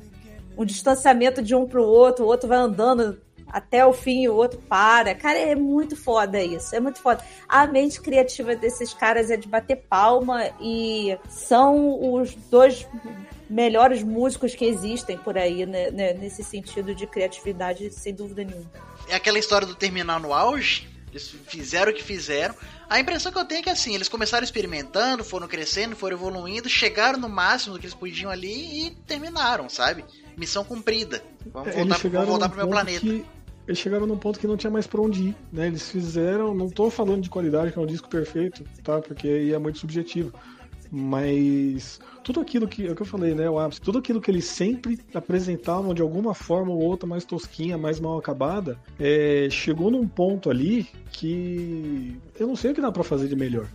o 0.58 0.66
distanciamento 0.66 1.42
de 1.42 1.54
um 1.54 1.68
pro 1.68 1.84
outro, 1.84 2.26
o 2.26 2.28
outro 2.28 2.48
vai 2.50 2.58
andando 2.58 3.22
até 3.48 3.86
o 3.86 3.94
fim 3.94 4.24
e 4.24 4.30
o 4.30 4.36
outro 4.36 4.60
para. 4.68 5.16
Cara, 5.16 5.38
é 5.38 5.56
muito 5.56 5.96
foda 5.96 6.42
isso, 6.42 6.76
é 6.76 6.80
muito 6.80 7.00
foda. 7.00 7.24
A 7.48 7.66
mente 7.68 8.02
criativa 8.02 8.56
desses 8.56 8.94
caras 8.94 9.30
é 9.30 9.38
de 9.38 9.48
bater 9.48 9.78
palma 9.90 10.44
e 10.60 11.18
são 11.30 12.14
os 12.14 12.34
dois 12.36 12.88
melhores 13.50 14.04
músicos 14.04 14.56
que 14.56 14.66
existem 14.66 15.18
por 15.18 15.38
aí, 15.38 15.66
né, 15.66 15.92
né, 15.92 16.14
nesse 16.14 16.44
sentido 16.44 16.96
de 16.96 17.06
criatividade, 17.06 17.90
sem 17.92 18.14
dúvida 18.14 18.44
nenhuma. 18.44 18.70
É 19.08 19.16
aquela 19.16 19.38
história 19.38 19.68
do 19.68 19.76
terminal 19.76 20.20
no 20.20 20.34
auge. 20.34 20.90
Eles 21.12 21.34
fizeram 21.48 21.92
o 21.94 21.96
que 21.96 22.04
fizeram. 22.04 22.54
A 22.90 23.00
impressão 23.00 23.32
que 23.32 23.38
eu 23.38 23.46
tenho 23.46 23.60
é 23.60 23.64
que 23.64 23.70
assim, 23.70 23.96
eles 23.96 24.10
começaram 24.10 24.44
experimentando, 24.44 25.24
foram 25.24 25.48
crescendo, 25.48 25.96
foram 25.96 26.18
evoluindo, 26.18 26.68
chegaram 26.68 27.18
no 27.18 27.30
máximo 27.30 27.74
do 27.74 27.80
que 27.80 27.86
eles 27.86 27.96
podiam 27.96 28.30
ali 28.30 28.88
e 28.88 28.92
terminaram, 29.08 29.70
sabe? 29.70 30.04
Missão 30.38 30.64
cumprida. 30.64 31.22
Vamos 31.52 31.70
É, 31.70 31.72
voltar, 31.72 31.82
eles 31.82 31.98
chegaram 31.98 32.26
vamos 32.26 32.40
voltar 32.40 32.50
pro 32.50 32.58
meu 32.58 32.66
ponto 32.68 32.76
planeta. 32.76 33.00
que 33.02 33.26
eles 33.68 33.80
chegaram 33.80 34.06
num 34.06 34.18
ponto 34.18 34.40
que 34.40 34.46
não 34.48 34.58
tinha 34.58 34.70
mais 34.72 34.86
pra 34.86 35.02
onde 35.02 35.30
ir, 35.30 35.36
né? 35.52 35.68
Eles 35.68 35.90
fizeram, 35.90 36.54
não 36.54 36.70
tô 36.70 36.90
falando 36.90 37.22
de 37.22 37.30
qualidade, 37.30 37.72
que 37.72 37.80
é 37.80 37.82
um 37.82 37.86
disco 37.88 38.08
perfeito, 38.10 38.64
tá? 38.84 39.00
Porque 39.02 39.28
aí 39.28 39.54
é 39.54 39.58
muito 39.58 39.80
subjetivo. 39.80 40.32
Mas 40.92 42.00
tudo 42.24 42.40
aquilo 42.40 42.68
que, 42.68 42.88
é 42.88 42.92
o 42.92 42.96
que 42.96 43.02
eu 43.02 43.06
falei, 43.06 43.34
né, 43.36 43.50
o 43.50 43.60
ápice, 43.60 43.82
tudo 43.82 43.98
aquilo 44.00 44.22
que 44.22 44.30
eles 44.32 44.46
sempre 44.46 45.00
apresentavam 45.14 45.94
de 45.94 46.02
alguma 46.02 46.34
forma 46.34 46.72
ou 46.72 46.80
outra 46.82 47.08
mais 47.08 47.26
tosquinha, 47.26 47.78
mais 47.78 48.00
mal 48.00 48.18
acabada, 48.18 48.78
é, 49.00 49.48
chegou 49.50 49.90
num 49.92 50.08
ponto 50.08 50.50
ali 50.50 50.88
que 51.12 52.18
eu 52.40 52.48
não 52.48 52.56
sei 52.56 52.72
o 52.72 52.74
que 52.76 52.82
dá 52.82 52.92
pra 52.92 53.04
fazer 53.04 53.28
de 53.28 53.36
melhor. 53.36 53.68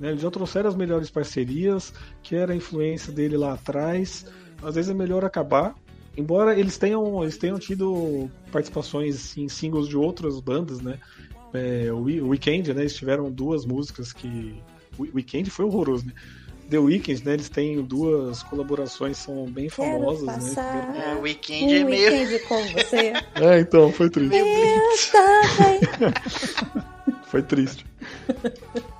né? 0.00 0.10
Eles 0.10 0.22
já 0.22 0.30
trouxeram 0.30 0.68
as 0.68 0.74
melhores 0.76 1.10
parcerias, 1.10 1.92
que 2.22 2.34
era 2.34 2.52
a 2.52 2.56
influência 2.56 3.12
dele 3.12 3.36
lá 3.36 3.52
atrás. 3.54 4.24
Às 4.62 4.76
vezes 4.76 4.90
é 4.90 4.94
melhor 4.94 5.24
acabar. 5.24 5.74
Embora 6.16 6.58
eles 6.58 6.76
tenham, 6.76 7.22
eles 7.22 7.38
tenham 7.38 7.58
tido 7.58 8.30
participações 8.50 9.36
em 9.36 9.48
singles 9.48 9.88
de 9.88 9.96
outras 9.96 10.38
bandas, 10.40 10.80
né? 10.80 10.98
É, 11.54 11.90
o 11.92 12.02
We- 12.02 12.20
o 12.20 12.28
Weekend, 12.28 12.72
né? 12.74 12.82
Eles 12.82 12.94
tiveram 12.94 13.30
duas 13.30 13.64
músicas 13.64 14.12
que. 14.12 14.54
O 14.98 15.02
Weekend 15.14 15.48
foi 15.50 15.64
horroroso, 15.64 16.06
né? 16.06 16.12
The 16.70 16.78
Weeknd, 16.78 17.24
né? 17.24 17.32
Eles 17.34 17.48
têm 17.48 17.82
duas 17.82 18.42
colaborações, 18.42 19.18
são 19.18 19.44
bem 19.46 19.68
famosas, 19.68 20.24
passar 20.24 20.92
né? 20.92 21.04
É, 21.12 21.14
o 21.14 21.20
Weekend 21.22 21.74
é 21.74 21.84
um 21.84 21.88
meio. 21.88 22.10
weekend 22.12 22.38
com 22.46 22.62
você. 22.68 23.12
É, 23.36 23.60
então, 23.60 23.90
foi 23.92 24.08
triste. 24.10 24.30
também. 25.10 25.80
Foi 27.26 27.42
triste. 27.42 27.86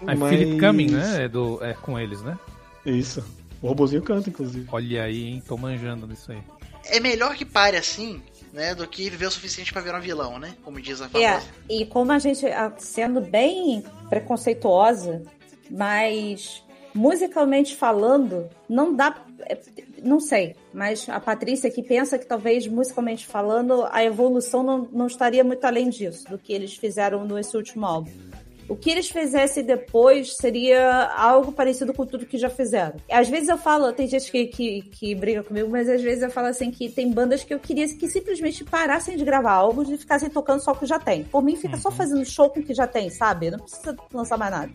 Aí 0.07 0.17
Mas- 0.17 0.31
Philip 0.31 0.59
Cumming, 0.59 0.91
né? 0.91 1.25
É, 1.25 1.29
do, 1.29 1.63
é 1.63 1.75
com 1.75 1.99
eles, 1.99 2.23
né? 2.23 2.39
Isso. 2.85 3.23
O 3.61 3.69
robozinho 3.69 4.01
canta, 4.03 4.31
inclusive. 4.31 4.67
Olha 4.73 5.05
aí, 5.05 5.25
hein? 5.25 5.43
Tô 5.47 5.57
manjando 5.57 6.07
nisso 6.07 6.33
aí. 6.33 6.39
É 6.87 7.01
melhor 7.01 7.35
que 7.35 7.45
pare 7.45 7.77
assim, 7.77 8.23
né, 8.53 8.75
do 8.75 8.87
que 8.87 9.09
viver 9.09 9.27
o 9.27 9.31
suficiente 9.31 9.73
pra 9.73 9.81
virar 9.83 9.99
um 9.99 10.03
vilão, 10.03 10.39
né? 10.39 10.55
Como 10.65 10.81
diz 10.81 11.01
a 11.01 11.07
É, 11.07 11.09
famosa. 11.09 11.47
e 11.69 11.87
como 11.87 12.13
a 12.13 12.19
gente, 12.19 12.45
ah, 12.47 12.73
sendo 12.79 13.21
bem 13.21 13.83
preconceituosa, 14.09 15.23
mas 15.71 16.63
musicalmente 16.95 17.75
falando, 17.77 18.49
não 18.69 18.95
dá. 18.95 19.15
é, 19.41 19.59
Não 20.03 20.21
sei, 20.21 20.55
mas 20.75 21.09
a 21.09 21.19
Patrícia 21.21 21.69
aqui 21.71 21.83
pensa 21.83 22.19
que 22.19 22.27
talvez 22.27 22.67
musicalmente 22.67 23.27
falando 23.27 23.87
a 23.91 24.05
evolução 24.05 24.63
não, 24.63 24.89
não 24.93 25.07
estaria 25.07 25.43
muito 25.45 25.65
além 25.65 25.89
disso, 25.89 26.29
do 26.29 26.37
que 26.39 26.53
eles 26.53 26.75
fizeram 26.75 27.25
nesse 27.25 27.57
último 27.57 27.87
álbum. 27.87 28.11
O 28.73 28.77
que 28.77 28.89
eles 28.89 29.11
fizessem 29.11 29.63
depois 29.63 30.35
seria 30.35 31.13
algo 31.15 31.53
parecido 31.53 31.93
com 31.93 32.07
tudo 32.07 32.25
que 32.25 32.39
já 32.39 32.49
fizeram. 32.49 32.95
Às 33.11 33.29
vezes 33.29 33.51
eu 33.51 33.59
falo, 33.59 33.93
tem 33.93 34.09
gente 34.09 34.33
que, 34.33 34.47
que, 34.47 34.81
que 34.81 35.15
briga 35.15 35.43
comigo, 35.43 35.69
mas 35.71 35.91
às 35.91 36.01
vezes 36.01 36.23
eu 36.23 36.31
falo 36.31 36.47
assim 36.47 36.71
que 36.71 36.89
tem 36.89 37.13
bandas 37.13 37.45
que 37.45 37.53
eu 37.53 37.59
queria 37.61 37.87
que 37.87 38.09
simplesmente 38.09 38.65
parassem 38.65 39.15
de 39.15 39.27
gravar 39.27 39.53
álbuns 39.53 39.91
e 39.91 39.99
ficassem 39.99 40.31
tocando 40.31 40.61
só 40.65 40.73
o 40.73 40.75
que 40.75 40.87
já 40.87 40.99
tem. 40.99 41.23
Por 41.23 41.43
mim, 41.45 41.55
fica 41.55 41.77
só 41.77 41.91
fazendo 41.91 42.25
show 42.25 42.49
com 42.49 42.61
o 42.61 42.63
que 42.63 42.73
já 42.73 42.87
tem, 42.87 43.11
sabe? 43.11 43.51
Não 43.51 43.59
precisa 43.59 43.95
lançar 44.11 44.39
mais 44.39 44.51
nada. 44.51 44.73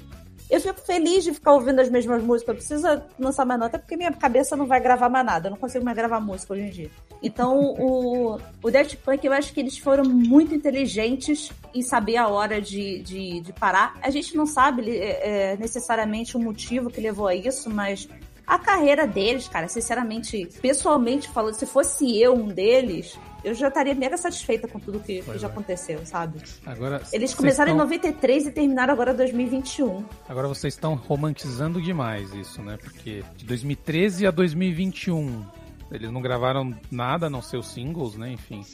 Eu 0.50 0.62
fico 0.62 0.80
feliz 0.80 1.24
de 1.24 1.34
ficar 1.34 1.54
ouvindo 1.54 1.80
as 1.80 1.90
mesmas 1.90 2.24
músicas. 2.24 2.56
Não 2.56 2.56
precisa 2.56 3.06
lançar 3.20 3.46
mais 3.46 3.62
até 3.62 3.78
porque 3.78 3.98
minha 3.98 4.12
cabeça 4.14 4.56
não 4.56 4.66
vai 4.66 4.80
gravar 4.80 5.10
mais 5.10 5.26
nada. 5.26 5.48
Eu 5.48 5.52
não 5.52 5.58
consigo 5.58 5.84
mais 5.84 5.98
gravar 5.98 6.20
música 6.22 6.54
hoje 6.54 6.64
em 6.64 6.70
dia. 6.70 6.92
Então, 7.22 7.76
o, 7.78 8.40
o 8.64 8.72
Daft 8.72 8.96
Punk, 8.98 9.26
eu 9.26 9.34
acho 9.34 9.54
que 9.54 9.60
eles 9.60 9.78
foram 9.78 10.06
muito 10.06 10.56
inteligentes 10.56 11.52
em 11.74 11.82
saber 11.82 12.18
a 12.18 12.28
hora 12.28 12.62
de, 12.62 13.00
de, 13.00 13.42
de 13.42 13.54
parar. 13.54 13.98
A 14.02 14.10
gente 14.10 14.36
não 14.38 14.46
sabe 14.46 14.90
é, 14.90 15.52
é, 15.54 15.58
necessariamente 15.58 16.38
o 16.38 16.40
motivo 16.40 16.90
que 16.90 17.02
levou 17.02 17.28
a 17.28 17.36
isso, 17.36 17.70
mas 17.70 18.08
a 18.46 18.58
carreira 18.58 19.06
deles, 19.06 19.50
cara, 19.50 19.68
sinceramente, 19.68 20.48
pessoalmente 20.62 21.28
falando, 21.28 21.56
se 21.56 21.66
fosse 21.66 22.18
eu 22.18 22.34
um 22.34 22.48
deles, 22.48 23.20
eu 23.44 23.54
já 23.54 23.68
estaria 23.68 23.94
mega 23.96 24.18
satisfeita 24.18 24.68
com 24.68 24.80
tudo 24.80 25.00
que, 25.00 25.22
que 25.22 25.38
já 25.38 25.48
é. 25.48 25.52
aconteceu, 25.52 26.06
sabe? 26.06 26.40
Agora, 26.66 27.02
Eles 27.14 27.34
começaram 27.34 27.72
em 27.72 27.76
tão- 27.78 27.86
93 27.86 28.48
e 28.48 28.52
terminaram 28.52 28.94
agora 28.94 29.12
em 29.14 29.16
2021. 29.16 30.04
Agora 30.28 30.48
vocês 30.48 30.74
estão 30.74 30.96
romantizando 30.96 31.82
demais 31.82 32.34
isso, 32.34 32.62
né? 32.62 32.78
Porque 32.82 33.24
de 33.36 33.46
2013 33.46 34.28
a 34.28 34.32
2021 34.32 35.46
eles 35.92 36.12
não 36.12 36.22
gravaram 36.22 36.76
nada, 36.92 37.28
a 37.28 37.30
não 37.30 37.42
ser 37.42 37.58
os 37.58 37.68
singles, 37.68 38.16
né? 38.16 38.32
Enfim. 38.32 38.66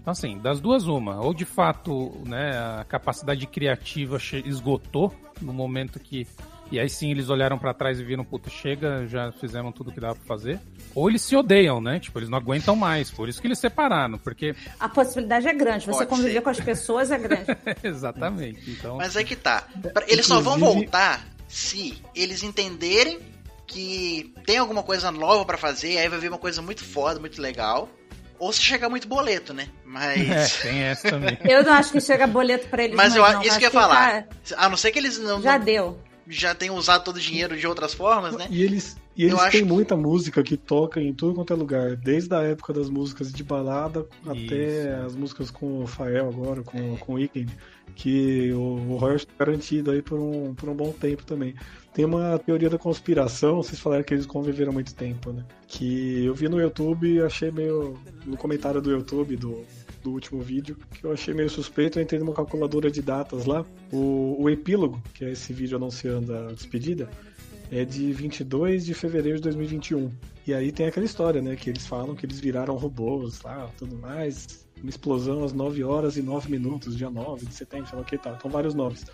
Então, 0.00 0.12
assim, 0.12 0.38
das 0.38 0.60
duas, 0.60 0.86
uma. 0.86 1.20
Ou 1.20 1.32
de 1.34 1.44
fato, 1.44 2.12
né, 2.26 2.50
a 2.80 2.84
capacidade 2.84 3.46
criativa 3.46 4.18
esgotou 4.44 5.12
no 5.40 5.52
momento 5.52 5.98
que. 5.98 6.26
E 6.72 6.80
aí 6.80 6.88
sim 6.88 7.10
eles 7.10 7.28
olharam 7.28 7.58
pra 7.58 7.72
trás 7.74 8.00
e 8.00 8.04
viram, 8.04 8.24
puta, 8.24 8.50
chega, 8.50 9.06
já 9.06 9.30
fizemos 9.32 9.72
tudo 9.74 9.92
que 9.92 10.00
dava 10.00 10.14
pra 10.16 10.24
fazer. 10.26 10.58
Ou 10.94 11.08
eles 11.08 11.22
se 11.22 11.36
odeiam, 11.36 11.80
né? 11.80 12.00
Tipo, 12.00 12.18
eles 12.18 12.28
não 12.28 12.38
aguentam 12.38 12.74
mais. 12.74 13.10
Por 13.10 13.28
isso 13.28 13.40
que 13.40 13.46
eles 13.46 13.58
separaram. 13.58 14.18
Porque. 14.18 14.54
A 14.80 14.88
possibilidade 14.88 15.46
é 15.46 15.52
grande. 15.52 15.84
Você 15.86 15.98
Pode 15.98 16.10
conviver 16.10 16.32
ser. 16.34 16.40
com 16.40 16.50
as 16.50 16.60
pessoas 16.60 17.10
é 17.10 17.18
grande. 17.18 17.44
Exatamente. 17.84 18.70
Então. 18.70 18.96
Mas 18.96 19.16
aí 19.16 19.24
que 19.24 19.36
tá. 19.36 19.64
Pra- 19.92 20.04
Eles 20.08 20.26
só 20.26 20.40
vão 20.40 20.56
Inclusive- 20.56 20.80
voltar 20.86 21.24
se 21.46 22.02
eles 22.14 22.42
entenderem 22.42 23.18
que 23.66 24.32
tem 24.44 24.58
alguma 24.58 24.82
coisa 24.82 25.10
nova 25.10 25.44
pra 25.44 25.56
fazer, 25.56 25.98
aí 25.98 26.08
vai 26.08 26.18
vir 26.18 26.28
uma 26.28 26.38
coisa 26.38 26.60
muito 26.62 26.84
foda, 26.84 27.18
muito 27.20 27.40
legal. 27.40 27.88
Ou 28.38 28.52
se 28.52 28.60
chegar 28.60 28.88
muito 28.88 29.06
boleto, 29.06 29.54
né? 29.54 29.68
É, 29.68 29.88
Mas. 29.88 30.56
tem 30.60 30.80
essa 30.82 31.08
também. 31.08 31.38
Eu 31.44 31.62
não 31.62 31.72
acho 31.72 31.92
que 31.92 32.00
chega 32.00 32.26
boleto 32.26 32.68
pra 32.68 32.82
eles. 32.84 32.96
Mas 32.96 33.14
eu, 33.14 33.22
não. 33.22 33.40
isso 33.42 33.50
Acho 33.50 33.58
que 33.58 33.64
eu 33.64 33.68
ia 33.68 33.70
falar. 33.70 33.94
cara, 33.96 34.28
A 34.56 34.68
não 34.68 34.76
ser 34.76 34.90
que 34.90 34.98
eles 34.98 35.18
não, 35.18 35.40
já 35.40 35.56
não- 35.58 35.64
deu. 35.64 36.00
Já 36.28 36.54
tenham 36.54 36.76
usado 36.76 37.04
todo 37.04 37.16
o 37.16 37.20
dinheiro 37.20 37.56
de 37.56 37.66
outras 37.66 37.92
formas, 37.94 38.36
né? 38.36 38.46
E 38.50 38.62
eles, 38.62 38.96
e 39.16 39.22
eles 39.24 39.32
Eu 39.34 39.40
acho 39.40 39.52
têm 39.52 39.62
que- 39.66 39.72
muita 39.72 39.96
música 39.96 40.42
que 40.42 40.56
toca 40.56 41.00
em 41.00 41.12
tudo 41.12 41.34
quanto 41.34 41.52
é 41.52 41.56
lugar, 41.56 41.96
desde 41.96 42.34
a 42.34 42.42
época 42.42 42.72
das 42.72 42.88
músicas 42.88 43.32
de 43.32 43.42
balada 43.44 44.06
até 44.26 44.94
as 45.04 45.14
músicas 45.14 45.50
com 45.50 45.82
o 45.82 45.86
Fael 45.86 46.28
agora, 46.28 46.62
com, 46.62 46.96
com 46.96 47.12
o 47.12 47.16
Weekend, 47.16 47.54
que 47.94 48.52
o, 48.52 48.58
o 48.92 48.96
royalties 48.96 49.26
tá 49.26 49.44
garantido 49.44 49.90
aí 49.90 50.02
por 50.02 50.18
um, 50.18 50.54
por 50.54 50.68
um 50.68 50.74
bom 50.74 50.92
tempo 50.92 51.24
também. 51.24 51.54
Tem 51.92 52.04
uma 52.04 52.36
teoria 52.40 52.68
da 52.68 52.76
conspiração, 52.78 53.62
vocês 53.62 53.78
falaram 53.78 54.02
que 54.02 54.12
eles 54.14 54.26
conviveram 54.26 54.72
muito 54.72 54.92
tempo, 54.94 55.30
né? 55.32 55.44
Que 55.68 56.24
eu 56.24 56.34
vi 56.34 56.48
no 56.48 56.60
YouTube 56.60 57.06
e 57.08 57.20
achei 57.22 57.52
meio. 57.52 57.96
No 58.26 58.36
comentário 58.36 58.80
do 58.82 58.90
YouTube 58.90 59.36
do, 59.36 59.60
do 60.04 60.12
último 60.12 60.40
vídeo, 60.42 60.76
que 60.92 61.04
eu 61.04 61.12
achei 61.12 61.32
meio 61.32 61.48
suspeito. 61.48 61.98
Eu 61.98 62.02
entrei 62.02 62.20
numa 62.20 62.34
calculadora 62.34 62.90
de 62.90 63.00
datas 63.00 63.46
lá. 63.46 63.64
O, 63.90 64.36
o 64.38 64.50
epílogo, 64.50 65.02
que 65.14 65.24
é 65.24 65.32
esse 65.32 65.52
vídeo 65.52 65.76
anunciando 65.76 66.36
a 66.36 66.52
despedida, 66.52 67.08
é 67.72 67.84
de 67.84 68.12
22 68.12 68.84
de 68.84 68.92
fevereiro 68.92 69.38
de 69.38 69.44
2021. 69.44 70.12
E 70.46 70.52
aí 70.52 70.70
tem 70.70 70.86
aquela 70.86 71.06
história, 71.06 71.40
né? 71.40 71.56
Que 71.56 71.70
eles 71.70 71.86
falam 71.86 72.14
que 72.14 72.26
eles 72.26 72.38
viraram 72.38 72.76
robôs 72.76 73.40
lá, 73.42 73.68
tudo 73.78 73.96
mais. 73.96 74.68
Uma 74.80 74.90
explosão 74.90 75.42
às 75.42 75.54
9 75.54 75.82
horas 75.82 76.18
e 76.18 76.22
9 76.22 76.50
minutos, 76.50 76.96
dia 76.96 77.08
9 77.08 77.46
de 77.46 77.54
setembro, 77.54 77.88
sei 77.88 77.96
lá 77.96 78.02
o 78.02 78.04
que 78.04 78.18
tal. 78.18 78.34
Então 78.34 78.50
vários 78.50 78.74
nomes. 78.74 79.06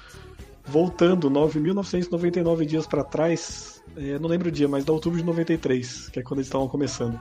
Voltando 0.67 1.31
9.999 1.31 2.65
dias 2.67 2.87
pra 2.87 3.05
trás, 3.05 3.83
é, 3.97 4.19
não 4.19 4.29
lembro 4.29 4.49
o 4.49 4.53
dia, 4.53 4.69
mas 4.69 4.85
da 4.85 4.93
outubro 4.93 5.19
de 5.19 5.25
93, 5.25 6.09
que 6.09 6.19
é 6.19 6.23
quando 6.23 6.39
eles 6.39 6.49
estavam 6.49 6.69
começando. 6.69 7.19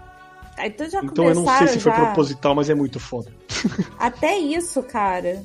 Então 0.68 0.90
já 0.90 1.00
Então 1.04 1.26
eu 1.30 1.36
não 1.36 1.46
sei 1.58 1.68
se 1.68 1.80
foi 1.80 1.92
já- 1.92 2.06
proposital, 2.06 2.56
mas 2.56 2.70
é 2.70 2.76
muito 2.76 3.00
foda. 3.00 3.32
Até 3.98 4.38
isso, 4.38 4.82
cara. 4.84 5.42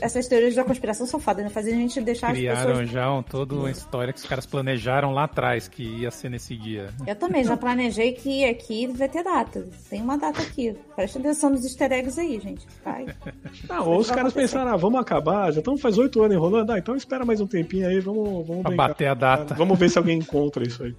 Essas 0.00 0.28
teorias 0.28 0.54
da 0.54 0.62
conspiração 0.62 1.04
são 1.04 1.18
fodas, 1.18 1.42
né? 1.42 1.50
Fazendo 1.50 1.74
a 1.74 1.78
gente 1.80 2.00
deixar 2.00 2.28
as 2.28 2.34
Criaram 2.34 2.66
pessoas. 2.70 2.90
já 2.90 3.12
um, 3.12 3.24
toda 3.24 3.56
uma 3.56 3.68
história 3.72 4.12
que 4.12 4.20
os 4.20 4.24
caras 4.24 4.46
planejaram 4.46 5.10
lá 5.12 5.24
atrás 5.24 5.66
que 5.66 5.82
ia 5.82 6.12
ser 6.12 6.28
nesse 6.28 6.56
dia. 6.56 6.90
Eu 7.04 7.16
também 7.16 7.42
já 7.42 7.56
planejei 7.56 8.12
que 8.12 8.44
aqui 8.44 8.86
vai 8.86 9.08
ter 9.08 9.24
data. 9.24 9.66
Tem 9.90 10.00
uma 10.00 10.16
data 10.16 10.40
aqui. 10.40 10.76
Presta 10.94 11.18
atenção 11.18 11.50
nos 11.50 11.64
easter 11.64 11.90
eggs 11.90 12.20
aí, 12.20 12.38
gente. 12.40 12.64
Vai. 12.84 13.06
Ah, 13.68 13.82
ou 13.82 13.98
os 13.98 14.08
caras 14.08 14.26
acontecer. 14.32 14.40
pensaram, 14.56 14.72
ah, 14.72 14.76
vamos 14.76 15.00
acabar, 15.00 15.50
já 15.52 15.58
estamos 15.58 15.80
faz 15.80 15.96
oito 15.98 16.22
anos 16.22 16.36
enrolando, 16.36 16.70
ah, 16.70 16.78
então 16.78 16.94
espera 16.94 17.24
mais 17.24 17.40
um 17.40 17.46
tempinho 17.46 17.88
aí, 17.88 17.98
vamos, 17.98 18.46
vamos 18.46 18.62
Pra 18.62 18.70
brincar. 18.70 18.88
bater 18.88 19.06
a 19.08 19.14
data. 19.14 19.54
Vamos 19.54 19.76
ver 19.78 19.88
se 19.90 19.98
alguém 19.98 20.18
encontra 20.18 20.62
isso 20.66 20.82
aí. 20.84 20.94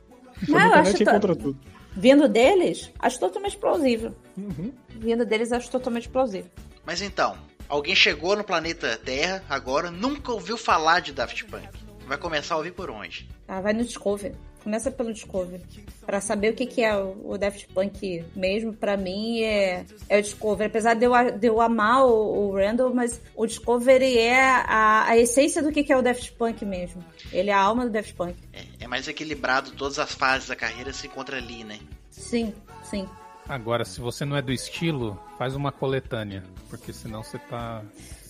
Não, 0.49 0.55
Na 0.57 0.63
eu 0.63 0.67
internet 0.67 0.87
acho 0.95 0.97
to- 0.97 1.03
encontra 1.09 1.35
tudo. 1.35 1.57
Vindo 1.95 2.27
deles, 2.27 2.91
acho 2.99 3.19
totalmente 3.19 3.57
plausível. 3.57 4.13
Uhum. 4.37 4.73
Vindo 4.89 5.25
deles, 5.25 5.51
acho 5.51 5.69
totalmente 5.71 6.09
plausível. 6.09 6.51
Mas 6.85 7.01
então, 7.01 7.37
alguém 7.69 7.95
chegou 7.95 8.35
no 8.35 8.43
planeta 8.43 8.97
Terra 8.97 9.43
agora, 9.49 9.89
nunca 9.89 10.31
ouviu 10.31 10.57
falar 10.57 10.99
de 10.99 11.13
Daft 11.13 11.45
Punk. 11.45 11.67
Vai 12.05 12.17
começar 12.17 12.55
a 12.55 12.57
ouvir 12.57 12.73
por 12.73 12.89
onde? 12.89 13.27
Ah, 13.47 13.61
vai 13.61 13.73
no 13.73 13.83
Discover. 13.83 14.35
Começa 14.65 14.89
pelo 14.89 15.13
Discover. 15.13 15.61
Pra 16.07 16.19
saber 16.19 16.49
o 16.49 16.55
que, 16.55 16.65
que 16.65 16.81
é 16.83 16.97
o 16.97 17.15
o 17.23 17.37
Daft 17.37 17.67
Punk 17.67 18.25
mesmo, 18.35 18.73
pra 18.73 18.97
mim 18.97 19.41
é, 19.41 19.85
é 20.09 20.17
o 20.17 20.21
Discover. 20.23 20.65
Apesar 20.65 20.95
de 20.95 21.05
eu, 21.05 21.11
de 21.37 21.47
eu 21.47 21.61
amar 21.61 22.03
o, 22.03 22.49
o 22.49 22.55
Randall, 22.55 22.91
mas 22.91 23.21
o 23.35 23.45
Discovery 23.45 24.17
é 24.17 24.41
a, 24.41 25.05
a 25.07 25.17
essência 25.17 25.61
do 25.61 25.71
que, 25.71 25.83
que 25.83 25.93
é 25.93 25.97
o 25.97 26.01
Daft 26.01 26.31
Punk 26.33 26.65
mesmo. 26.65 27.05
Ele 27.31 27.51
é 27.51 27.53
a 27.53 27.61
alma 27.61 27.85
do 27.85 27.91
Daft 27.91 28.15
Punk. 28.15 28.35
É, 28.51 28.63
é 28.79 28.87
mais 28.87 29.07
equilibrado, 29.07 29.69
todas 29.71 29.99
as 29.99 30.13
fases 30.15 30.47
da 30.47 30.55
carreira 30.55 30.91
se 30.91 31.05
encontram 31.05 31.37
ali, 31.37 31.63
né? 31.63 31.79
Sim, 32.09 32.51
sim. 32.83 33.07
Agora, 33.47 33.85
se 33.85 34.01
você 34.01 34.25
não 34.25 34.35
é 34.35 34.41
do 34.41 34.51
estilo, 34.51 35.19
faz 35.37 35.55
uma 35.55 35.71
coletânea, 35.71 36.43
porque 36.71 36.91
senão 36.91 37.21
você 37.21 37.37
tá. 37.37 37.83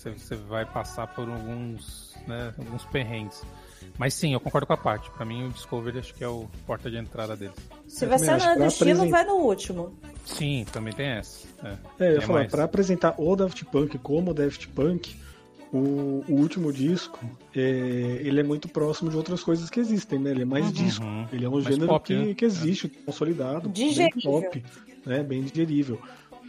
Você, 0.06 0.12
você 0.12 0.36
vai 0.36 0.66
passar 0.66 1.08
por 1.08 1.28
alguns, 1.28 2.16
né, 2.28 2.54
alguns 2.58 2.86
perrengues. 2.86 3.42
Mas 3.98 4.14
sim, 4.14 4.34
eu 4.34 4.40
concordo 4.40 4.68
com 4.68 4.74
a 4.74 4.78
parte. 4.78 5.10
Pra 5.12 5.26
mim, 5.26 5.48
o 5.48 5.50
Discovery 5.50 6.00
acho 6.00 6.14
que 6.14 6.24
é 6.24 6.28
o 6.28 6.48
porta 6.68 6.92
de 6.92 6.98
entrada 6.98 7.36
deles. 7.36 7.56
Se 7.88 8.06
você 8.06 8.26
não 8.26 8.34
é 8.34 8.36
acho, 8.36 8.60
do 8.60 8.66
estilo, 8.66 9.10
vai 9.10 9.24
no 9.26 9.36
último. 9.36 9.94
Sim, 10.26 10.66
também 10.72 10.94
tem 10.94 11.08
essa. 11.08 11.48
É, 11.64 11.78
É, 12.00 12.10
eu 12.10 12.16
ia 12.16 12.22
falar, 12.22 12.48
pra 12.48 12.64
apresentar 12.66 13.16
o 13.18 13.36
Daft 13.36 13.64
Punk 13.66 13.98
como 14.00 14.34
Daft 14.34 14.68
Punk, 14.70 15.16
o, 15.72 16.24
o 16.28 16.34
último 16.34 16.72
disco, 16.74 17.20
é, 17.56 17.60
ele 17.60 18.40
é 18.40 18.44
muito 18.44 18.68
próximo 18.68 19.10
de 19.10 19.18
outras 19.18 19.44
coisas 19.44 19.70
que 19.70 19.80
existem, 19.80 20.20
né? 20.20 20.32
Ele 20.32 20.42
é 20.42 20.46
mais 20.46 20.72
disco. 20.72 21.06
Uhum. 21.06 21.28
Ele 21.32 21.46
é 21.46 21.50
um 21.50 21.54
Mais 21.54 21.66
gênero 21.66 21.88
pop, 21.88 22.06
que, 22.06 22.16
né? 22.16 22.34
que 22.34 22.46
existe, 22.46 22.90
consolidado, 22.90 23.70
bem 23.70 23.90
Digerível. 23.90 24.32
pop, 24.32 24.64
né? 25.06 25.24
Bem 25.24 25.44
digerível. 25.44 26.00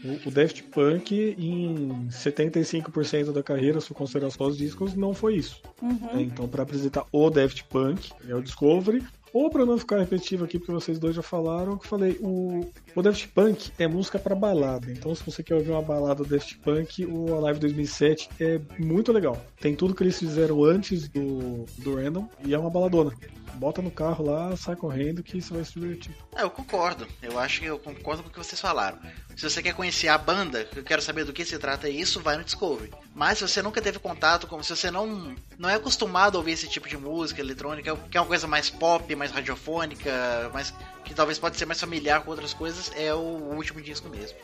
O, 0.04 0.28
o 0.28 0.30
Daft 0.30 0.62
Punk, 0.64 1.34
em 1.38 2.08
75% 2.10 3.32
da 3.32 3.42
carreira, 3.42 3.80
se 3.80 3.92
considerar 3.92 4.30
só 4.30 4.46
os 4.46 4.56
discos, 4.56 4.94
não 4.94 5.14
foi 5.14 5.36
isso. 5.36 5.62
Uhum. 5.82 5.98
né? 6.12 6.22
Então, 6.22 6.46
para 6.48 6.62
apresentar 6.62 7.04
o 7.10 7.30
Daft 7.30 7.64
Punk, 7.64 8.12
é 8.28 8.34
o 8.34 8.42
Discovery. 8.42 9.02
Ou 9.32 9.50
para 9.50 9.66
não 9.66 9.78
ficar 9.78 9.98
repetitivo 9.98 10.44
aqui, 10.44 10.58
porque 10.58 10.72
vocês 10.72 10.98
dois 10.98 11.14
já 11.14 11.22
falaram, 11.22 11.76
que 11.76 11.84
eu 11.84 11.90
falei, 11.90 12.18
o, 12.20 12.70
o 12.94 13.02
Daft 13.02 13.28
Punk 13.28 13.72
é 13.78 13.86
música 13.86 14.18
para 14.18 14.34
balada. 14.34 14.90
Então, 14.90 15.14
se 15.14 15.22
você 15.24 15.42
quer 15.42 15.54
ouvir 15.54 15.70
uma 15.70 15.82
balada 15.82 16.24
do 16.24 16.28
Daft 16.28 16.58
Punk, 16.58 17.04
o 17.04 17.34
Alive 17.36 17.60
2007 17.60 18.30
é 18.40 18.60
muito 18.78 19.12
legal. 19.12 19.42
Tem 19.60 19.74
tudo 19.74 19.94
que 19.94 20.02
eles 20.02 20.18
fizeram 20.18 20.64
antes 20.64 21.08
do, 21.08 21.64
do 21.78 21.96
Random 21.96 22.28
e 22.44 22.54
é 22.54 22.58
uma 22.58 22.70
baladona. 22.70 23.12
Bota 23.54 23.80
no 23.80 23.90
carro 23.90 24.24
lá, 24.24 24.54
sai 24.56 24.76
correndo 24.76 25.22
que 25.22 25.40
você 25.40 25.52
vai 25.52 25.64
se 25.64 25.72
divertir. 25.72 26.14
É, 26.34 26.42
eu 26.42 26.50
concordo. 26.50 27.06
Eu 27.22 27.38
acho 27.38 27.60
que 27.60 27.66
eu 27.66 27.78
concordo 27.78 28.22
com 28.22 28.28
o 28.28 28.32
que 28.32 28.38
vocês 28.38 28.60
falaram. 28.60 28.98
Se 29.34 29.48
você 29.48 29.62
quer 29.62 29.74
conhecer 29.74 30.08
a 30.08 30.18
banda, 30.18 30.68
eu 30.76 30.82
quero 30.82 31.00
saber 31.00 31.24
do 31.24 31.32
que 31.32 31.44
se 31.44 31.58
trata 31.58 31.88
isso, 31.88 32.20
vai 32.20 32.36
no 32.36 32.44
Discovery. 32.44 32.90
Mas 33.16 33.38
se 33.38 33.48
você 33.48 33.62
nunca 33.62 33.80
teve 33.80 33.98
contato 33.98 34.46
com, 34.46 34.62
se 34.62 34.76
você 34.76 34.90
não 34.90 35.34
não 35.58 35.70
é 35.70 35.76
acostumado 35.76 36.36
a 36.36 36.38
ouvir 36.38 36.52
esse 36.52 36.68
tipo 36.68 36.86
de 36.86 36.98
música 36.98 37.40
eletrônica, 37.40 37.96
que 38.10 38.18
é 38.18 38.20
uma 38.20 38.26
coisa 38.26 38.46
mais 38.46 38.68
pop, 38.68 39.16
mais 39.16 39.30
radiofônica, 39.30 40.50
mais 40.52 40.74
que 41.02 41.14
talvez 41.14 41.38
pode 41.38 41.56
ser 41.56 41.64
mais 41.64 41.80
familiar 41.80 42.20
com 42.20 42.30
outras 42.30 42.52
coisas, 42.52 42.92
é 42.94 43.14
o 43.14 43.54
último 43.54 43.80
disco 43.80 44.10
mesmo. 44.10 44.36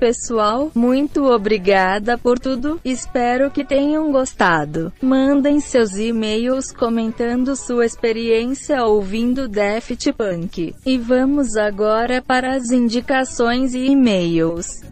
Pessoal, 0.00 0.72
muito 0.74 1.24
obrigada 1.26 2.18
por 2.18 2.40
tudo. 2.40 2.80
Espero 2.84 3.48
que 3.52 3.64
tenham 3.64 4.10
gostado. 4.10 4.92
Mandem 5.00 5.60
seus 5.60 5.92
e-mails 5.94 6.72
comentando 6.72 7.54
sua 7.54 7.86
experiência 7.86 8.84
ouvindo 8.84 9.48
Daft 9.48 10.12
Punk. 10.14 10.74
E 10.84 10.98
vamos 10.98 11.56
agora 11.56 12.20
para 12.20 12.56
as 12.56 12.72
indicações 12.72 13.74
e 13.74 13.86
e-mails. 13.86 14.82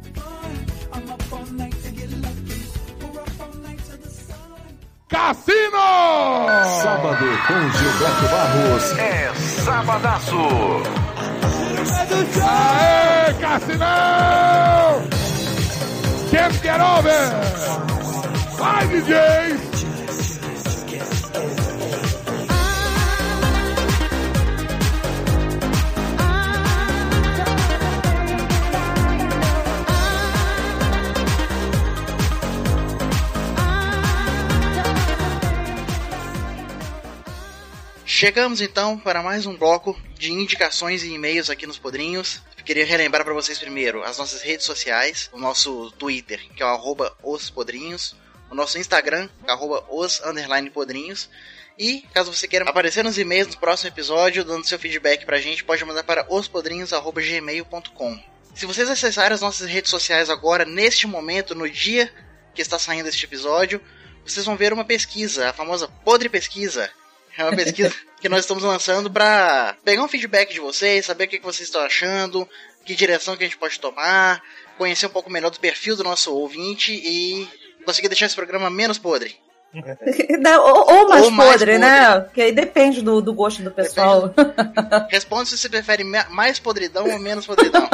Cassino! 5.12 6.48
Sábado 6.82 7.26
com 7.46 7.70
Gilberto 7.70 8.28
Barros. 8.30 8.98
É 8.98 9.30
sabadaço! 9.34 10.36
Aê, 12.42 13.34
Cassinão! 13.34 15.02
Can't 16.30 16.58
get 16.62 16.80
over! 16.80 17.30
Vai, 18.56 18.88
DJ! 18.88 19.81
Chegamos 38.22 38.60
então 38.60 38.96
para 38.96 39.20
mais 39.20 39.46
um 39.46 39.56
bloco 39.56 40.00
de 40.14 40.30
indicações 40.30 41.02
e 41.02 41.12
e-mails 41.12 41.50
aqui 41.50 41.66
nos 41.66 41.76
Podrinhos. 41.76 42.40
Queria 42.64 42.86
relembrar 42.86 43.24
para 43.24 43.34
vocês 43.34 43.58
primeiro 43.58 44.00
as 44.04 44.16
nossas 44.16 44.42
redes 44.42 44.64
sociais, 44.64 45.28
o 45.32 45.40
nosso 45.40 45.90
Twitter, 45.98 46.40
que 46.54 46.62
é 46.62 46.64
o 46.64 46.68
arroba 46.68 47.16
os 47.20 47.50
podrinhos, 47.50 48.14
o 48.48 48.54
nosso 48.54 48.78
Instagram, 48.78 49.28
é 49.44 49.50
o 49.50 49.54
arroba 49.54 49.84
os 49.90 50.20
underline 50.20 50.70
podrinhos. 50.70 51.28
E 51.76 52.02
caso 52.14 52.32
você 52.32 52.46
queira 52.46 52.64
aparecer 52.64 53.02
nos 53.02 53.18
e-mails 53.18 53.48
no 53.48 53.58
próximo 53.58 53.88
episódio, 53.88 54.44
dando 54.44 54.68
seu 54.68 54.78
feedback 54.78 55.26
pra 55.26 55.40
gente, 55.40 55.64
pode 55.64 55.84
mandar 55.84 56.04
para 56.04 56.24
ospodrinhos.gmail.com. 56.28 58.22
Se 58.54 58.66
vocês 58.66 58.88
acessarem 58.88 59.34
as 59.34 59.40
nossas 59.40 59.68
redes 59.68 59.90
sociais 59.90 60.30
agora, 60.30 60.64
neste 60.64 61.08
momento, 61.08 61.56
no 61.56 61.68
dia 61.68 62.08
que 62.54 62.62
está 62.62 62.78
saindo 62.78 63.08
este 63.08 63.24
episódio, 63.24 63.80
vocês 64.24 64.46
vão 64.46 64.56
ver 64.56 64.72
uma 64.72 64.84
pesquisa, 64.84 65.48
a 65.48 65.52
famosa 65.52 65.88
Podre 65.88 66.28
Pesquisa. 66.28 66.88
É 67.36 67.44
uma 67.44 67.56
pesquisa 67.56 67.92
que 68.20 68.28
nós 68.28 68.40
estamos 68.40 68.62
lançando 68.62 69.10
para 69.10 69.76
pegar 69.84 70.02
um 70.02 70.08
feedback 70.08 70.52
de 70.52 70.60
vocês, 70.60 71.06
saber 71.06 71.24
o 71.24 71.28
que 71.28 71.40
vocês 71.40 71.68
estão 71.68 71.80
achando, 71.82 72.48
que 72.84 72.94
direção 72.94 73.36
que 73.36 73.44
a 73.44 73.46
gente 73.46 73.58
pode 73.58 73.78
tomar, 73.80 74.42
conhecer 74.78 75.06
um 75.06 75.10
pouco 75.10 75.30
melhor 75.30 75.50
do 75.50 75.60
perfil 75.60 75.96
do 75.96 76.04
nosso 76.04 76.34
ouvinte 76.34 76.92
e 76.92 77.48
conseguir 77.84 78.08
deixar 78.08 78.26
esse 78.26 78.36
programa 78.36 78.70
menos 78.70 78.98
podre. 78.98 79.36
Não, 80.38 80.62
ou, 80.66 80.92
ou 80.92 81.08
mais 81.08 81.24
Ou 81.24 81.30
mais 81.30 81.50
podre, 81.52 81.72
podre. 81.72 81.78
né? 81.78 82.20
Porque 82.20 82.42
aí 82.42 82.52
depende 82.52 83.00
do, 83.00 83.22
do 83.22 83.32
gosto 83.32 83.62
do 83.62 83.70
pessoal. 83.70 84.32
Responde 85.08 85.48
se 85.48 85.56
você 85.56 85.68
prefere 85.68 86.04
mais 86.04 86.58
podridão 86.58 87.08
ou 87.10 87.18
menos 87.18 87.46
podridão. 87.46 87.88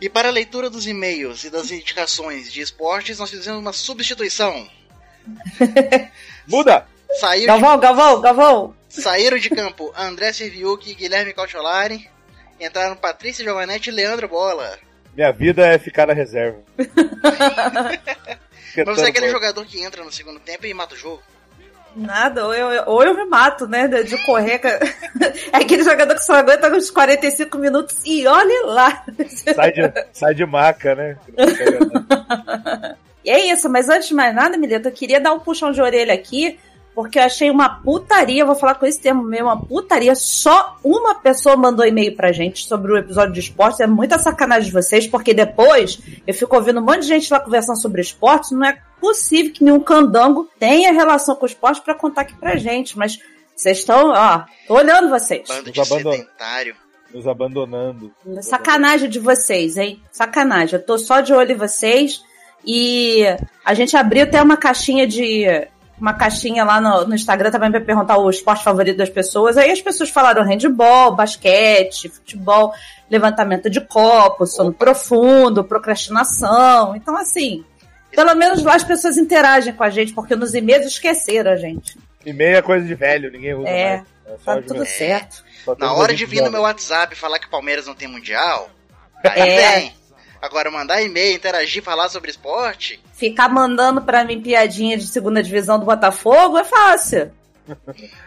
E 0.00 0.08
para 0.08 0.28
a 0.28 0.32
leitura 0.32 0.70
dos 0.70 0.86
e-mails 0.86 1.44
e 1.44 1.50
das 1.50 1.70
indicações 1.70 2.50
de 2.50 2.62
esportes, 2.62 3.18
nós 3.18 3.28
fizemos 3.28 3.60
uma 3.60 3.72
substituição. 3.74 4.66
Muda! 6.46 6.86
Saiu 7.18 7.40
de, 7.40 7.46
Galvão, 7.46 7.78
Galvão, 7.78 8.20
Galvão. 8.20 8.74
saíram 8.88 9.38
de 9.38 9.50
campo 9.50 9.92
André 9.96 10.32
Serviucci 10.32 10.90
e 10.90 10.94
Guilherme 10.94 11.32
Cautiolari. 11.32 12.08
Entraram 12.60 12.96
Patrícia 12.96 13.44
Giovanetti 13.44 13.90
e 13.90 13.92
Leandro 13.92 14.28
Bola. 14.28 14.78
Minha 15.14 15.32
vida 15.32 15.66
é 15.66 15.78
ficar 15.78 16.06
na 16.06 16.12
reserva. 16.12 16.58
Mas 18.86 18.96
você 18.96 19.06
é 19.06 19.08
aquele 19.08 19.30
jogador 19.30 19.64
que 19.64 19.82
entra 19.82 20.04
no 20.04 20.12
segundo 20.12 20.38
tempo 20.38 20.66
e 20.66 20.74
mata 20.74 20.94
o 20.94 20.98
jogo. 20.98 21.22
Nada, 21.96 22.46
ou 22.46 22.54
eu, 22.54 22.84
ou 22.86 23.02
eu 23.02 23.14
me 23.14 23.24
mato, 23.24 23.66
né? 23.66 23.88
De 23.88 24.04
de 24.04 24.24
correr. 24.24 24.60
É 25.52 25.56
aquele 25.56 25.82
jogador 25.82 26.14
que 26.14 26.24
só 26.24 26.34
aguenta 26.34 26.70
uns 26.70 26.90
45 26.90 27.58
minutos 27.58 27.96
e 28.04 28.26
olhe 28.26 28.62
lá. 28.66 29.04
Sai 29.54 29.72
de, 29.72 30.06
sai 30.12 30.34
de 30.34 30.46
maca, 30.46 30.94
né? 30.94 31.16
E 33.24 33.30
é 33.30 33.52
isso, 33.52 33.68
mas 33.68 33.88
antes 33.88 34.08
de 34.08 34.14
mais 34.14 34.34
nada, 34.34 34.56
Mileta, 34.56 34.88
eu 34.88 34.92
queria 34.92 35.20
dar 35.20 35.32
um 35.32 35.40
puxão 35.40 35.70
de 35.72 35.80
orelha 35.80 36.14
aqui, 36.14 36.58
porque 36.94 37.18
eu 37.18 37.22
achei 37.22 37.50
uma 37.50 37.68
putaria, 37.68 38.44
vou 38.44 38.54
falar 38.54 38.74
com 38.74 38.86
esse 38.86 39.00
termo 39.00 39.22
mesmo, 39.22 39.46
uma 39.46 39.60
putaria. 39.60 40.14
Só 40.14 40.76
uma 40.82 41.14
pessoa 41.14 41.56
mandou 41.56 41.86
e-mail 41.86 42.16
pra 42.16 42.32
gente 42.32 42.66
sobre 42.66 42.92
o 42.92 42.96
episódio 42.96 43.32
de 43.32 43.40
esportes. 43.40 43.80
É 43.80 43.86
muita 43.86 44.18
sacanagem 44.18 44.66
de 44.66 44.72
vocês, 44.72 45.06
porque 45.06 45.32
depois 45.32 46.00
eu 46.26 46.34
fico 46.34 46.56
ouvindo 46.56 46.80
um 46.80 46.84
monte 46.84 47.00
de 47.00 47.08
gente 47.08 47.32
lá 47.32 47.40
conversando 47.40 47.80
sobre 47.80 48.00
esportes. 48.00 48.50
Não 48.50 48.64
é 48.64 48.78
possível 49.00 49.52
que 49.52 49.64
nenhum 49.64 49.80
candango 49.80 50.48
tenha 50.58 50.92
relação 50.92 51.36
com 51.36 51.44
o 51.44 51.48
esporte 51.48 51.80
pra 51.80 51.94
contar 51.94 52.22
aqui 52.22 52.34
pra 52.34 52.56
gente, 52.56 52.98
mas 52.98 53.18
vocês 53.54 53.78
estão, 53.78 54.10
ó, 54.10 54.44
tô 54.66 54.74
olhando 54.74 55.10
vocês. 55.10 55.46
Bando 55.46 55.70
de 55.70 55.84
sedentário. 55.84 56.74
Nos 57.12 57.26
abandonando. 57.26 58.12
Sacanagem 58.40 59.08
de 59.08 59.18
vocês, 59.18 59.76
hein? 59.76 60.02
Sacanagem. 60.12 60.78
Eu 60.78 60.86
tô 60.86 60.96
só 60.96 61.20
de 61.20 61.32
olho 61.32 61.52
em 61.52 61.56
vocês. 61.56 62.22
E 62.66 63.24
a 63.64 63.74
gente 63.74 63.96
abriu 63.96 64.24
até 64.24 64.42
uma 64.42 64.56
caixinha 64.56 65.06
de. 65.06 65.44
Uma 65.98 66.14
caixinha 66.14 66.64
lá 66.64 66.80
no, 66.80 67.06
no 67.08 67.14
Instagram 67.14 67.50
também 67.50 67.70
pra 67.70 67.78
perguntar 67.80 68.16
o 68.16 68.30
esporte 68.30 68.64
favorito 68.64 68.96
das 68.96 69.10
pessoas. 69.10 69.58
Aí 69.58 69.70
as 69.70 69.82
pessoas 69.82 70.08
falaram 70.08 70.42
handball, 70.42 71.14
basquete, 71.14 72.08
futebol, 72.08 72.72
levantamento 73.10 73.68
de 73.68 73.82
copo, 73.82 74.46
sono 74.46 74.72
profundo, 74.72 75.62
procrastinação. 75.62 76.96
Então, 76.96 77.14
assim, 77.18 77.64
pelo 78.10 78.34
menos 78.34 78.62
lá 78.62 78.76
as 78.76 78.82
pessoas 78.84 79.18
interagem 79.18 79.74
com 79.74 79.84
a 79.84 79.90
gente, 79.90 80.14
porque 80.14 80.34
nos 80.34 80.54
e-mails 80.54 80.86
esqueceram 80.86 81.50
a 81.52 81.56
gente. 81.56 81.98
E-mail 82.24 82.56
é 82.56 82.62
coisa 82.62 82.86
de 82.86 82.94
velho, 82.94 83.30
ninguém 83.30 83.52
usa 83.54 83.68
É, 83.68 83.96
mais. 83.96 84.02
É 84.26 84.36
só 84.42 84.54
Tá 84.54 84.62
tudo 84.62 84.74
velho. 84.84 84.86
certo. 84.86 85.44
Só 85.66 85.76
Na 85.78 85.92
hora 85.92 86.14
de 86.14 86.24
vir 86.24 86.40
no 86.42 86.50
meu 86.50 86.62
WhatsApp 86.62 87.14
falar 87.14 87.38
que 87.38 87.46
o 87.46 87.50
Palmeiras 87.50 87.86
não 87.86 87.94
tem 87.94 88.08
mundial, 88.08 88.70
aí 89.22 89.38
É. 89.50 89.74
vem. 89.80 89.92
Agora 90.40 90.70
mandar 90.70 91.02
e-mail, 91.02 91.36
interagir, 91.36 91.82
falar 91.82 92.08
sobre 92.08 92.30
esporte, 92.30 93.00
Ficar 93.12 93.48
mandando 93.50 94.00
pra 94.00 94.24
mim 94.24 94.40
piadinha 94.40 94.96
de 94.96 95.06
segunda 95.06 95.42
divisão 95.42 95.78
do 95.78 95.84
Botafogo 95.84 96.56
é 96.58 96.64
fácil. 96.64 97.30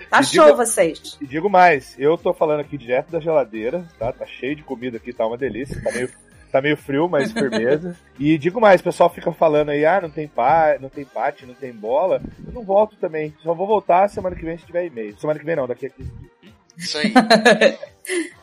Tá 0.09 0.19
E 0.21 0.23
show 0.23 0.45
diga- 0.45 0.55
vocês. 0.55 1.17
E 1.19 1.25
digo 1.25 1.49
mais, 1.49 1.95
eu 1.97 2.15
tô 2.17 2.33
falando 2.33 2.59
aqui 2.59 2.77
direto 2.77 3.09
da 3.11 3.19
geladeira, 3.19 3.83
tá? 3.97 4.11
Tá 4.13 4.25
cheio 4.27 4.55
de 4.55 4.63
comida 4.63 4.97
aqui, 4.97 5.11
tá 5.11 5.25
uma 5.25 5.37
delícia. 5.37 5.81
Tá 5.81 5.91
meio, 5.91 6.09
tá 6.51 6.61
meio 6.61 6.77
frio, 6.77 7.09
mas 7.09 7.31
firmeza. 7.33 7.97
E 8.19 8.37
digo 8.37 8.61
mais, 8.61 8.79
o 8.79 8.83
pessoal 8.83 9.09
fica 9.09 9.31
falando 9.33 9.69
aí, 9.69 9.83
ah, 9.83 9.99
não 9.99 10.11
tem 10.11 10.27
pá, 10.27 10.77
não 10.79 10.89
tem 10.89 11.03
pate, 11.03 11.45
não 11.47 11.55
tem 11.55 11.73
bola. 11.73 12.21
Eu 12.45 12.53
não 12.53 12.63
volto 12.63 12.95
também. 12.97 13.33
Só 13.41 13.55
vou 13.55 13.65
voltar 13.65 14.07
semana 14.07 14.35
que 14.35 14.45
vem 14.45 14.57
se 14.59 14.65
tiver 14.67 14.85
e-mail. 14.85 15.19
Semana 15.19 15.39
que 15.39 15.45
vem 15.45 15.55
não, 15.55 15.67
daqui 15.67 15.87
a 15.87 15.89
15 15.89 16.11
dias. 16.11 16.53
isso 16.77 16.97
aí. 16.99 17.11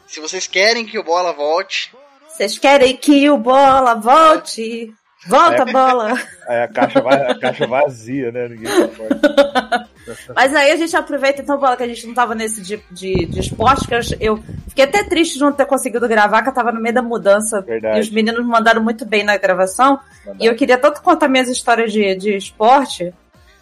Se 0.08 0.18
vocês 0.20 0.48
querem 0.48 0.84
que 0.84 0.98
o 0.98 1.04
bola 1.04 1.32
volte, 1.32 1.92
Vocês 2.32 2.58
querem 2.58 2.96
que 2.96 3.28
o 3.28 3.36
bola 3.36 3.94
volte? 3.94 4.92
Volta, 5.26 5.66
bola! 5.66 6.14
Aí 6.48 6.62
a 6.62 6.68
caixa, 6.68 6.98
a 6.98 7.38
caixa 7.38 7.66
vazia, 7.66 8.32
né? 8.32 8.48
Ninguém 8.48 8.68
suporta. 8.68 9.88
Mas 10.34 10.54
aí 10.54 10.72
a 10.72 10.76
gente 10.76 10.96
aproveita 10.96 11.42
então, 11.42 11.58
bola, 11.58 11.76
que 11.76 11.82
a 11.82 11.86
gente 11.86 12.06
não 12.06 12.14
tava 12.14 12.34
nesse 12.34 12.62
de, 12.62 12.82
de, 12.90 13.26
de 13.26 13.40
esporte, 13.40 13.86
que 13.86 13.94
eu, 14.18 14.42
fiquei 14.68 14.84
até 14.84 15.04
triste 15.04 15.34
de 15.34 15.40
não 15.40 15.52
ter 15.52 15.66
conseguido 15.66 16.08
gravar, 16.08 16.42
que 16.42 16.48
eu 16.48 16.54
tava 16.54 16.72
no 16.72 16.80
meio 16.80 16.94
da 16.94 17.02
mudança. 17.02 17.60
Verdade. 17.60 17.98
E 17.98 18.00
os 18.00 18.10
meninos 18.10 18.42
me 18.42 18.50
mandaram 18.50 18.82
muito 18.82 19.04
bem 19.04 19.22
na 19.22 19.36
gravação. 19.36 20.00
E 20.40 20.46
eu 20.46 20.56
queria 20.56 20.78
tanto 20.78 21.02
contar 21.02 21.28
minhas 21.28 21.48
histórias 21.48 21.92
de, 21.92 22.14
de 22.14 22.36
esporte. 22.36 23.12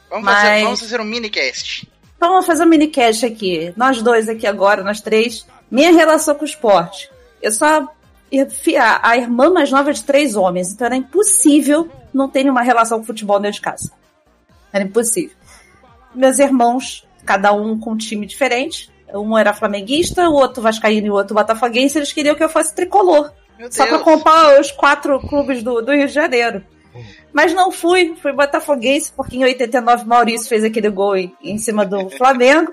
vamos, 0.08 0.24
Mas- 0.24 0.48
fazer, 0.48 0.62
vamos 0.62 0.80
fazer 0.80 1.00
um 1.00 1.04
minicast. 1.04 1.90
Então 2.16 2.30
vamos 2.30 2.46
fazer 2.46 2.64
um 2.64 2.68
minicast 2.68 3.26
aqui. 3.26 3.72
Nós 3.76 4.00
dois 4.00 4.28
aqui 4.28 4.46
agora, 4.46 4.84
nós 4.84 5.00
três. 5.00 5.44
Minha 5.70 5.92
relação 5.92 6.34
com 6.36 6.42
o 6.42 6.48
esporte. 6.48 7.10
Eu 7.42 7.50
sou 7.52 7.88
a, 9.02 9.16
irmã 9.16 9.50
mais 9.50 9.70
nova 9.70 9.92
de 9.92 10.02
três 10.04 10.36
homens, 10.36 10.72
então 10.72 10.86
era 10.86 10.96
impossível 10.96 11.88
não 12.12 12.28
ter 12.28 12.42
nenhuma 12.42 12.62
relação 12.62 12.98
com 12.98 13.04
futebol 13.04 13.38
dentro 13.38 13.56
de 13.56 13.60
casa. 13.62 13.92
Era 14.72 14.84
impossível. 14.84 15.36
Meus 16.14 16.38
irmãos, 16.38 17.06
cada 17.24 17.52
um 17.52 17.78
com 17.78 17.92
um 17.92 17.96
time 17.96 18.26
diferente. 18.26 18.90
Um 19.14 19.36
era 19.36 19.54
flamenguista, 19.54 20.28
o 20.28 20.34
outro 20.34 20.62
vascaíno 20.62 21.06
e 21.06 21.10
o 21.10 21.14
outro 21.14 21.34
botafoguense. 21.34 21.98
Eles 21.98 22.12
queriam 22.12 22.34
que 22.34 22.44
eu 22.44 22.48
fosse 22.48 22.74
tricolor. 22.74 23.32
Meu 23.58 23.72
Só 23.72 23.86
pra 23.86 23.96
Deus. 23.96 24.04
comprar 24.04 24.60
os 24.60 24.70
quatro 24.70 25.18
clubes 25.20 25.62
do, 25.62 25.80
do 25.80 25.92
Rio 25.92 26.06
de 26.06 26.12
Janeiro. 26.12 26.62
Mas 27.32 27.52
não 27.54 27.70
fui, 27.70 28.14
fui 28.20 28.32
botafoguense, 28.32 29.12
porque 29.14 29.36
em 29.36 29.44
89 29.44 30.04
Maurício 30.04 30.48
fez 30.48 30.64
aquele 30.64 30.90
gol 30.90 31.16
em, 31.16 31.34
em 31.42 31.58
cima 31.58 31.84
do 31.84 32.10
Flamengo. 32.10 32.72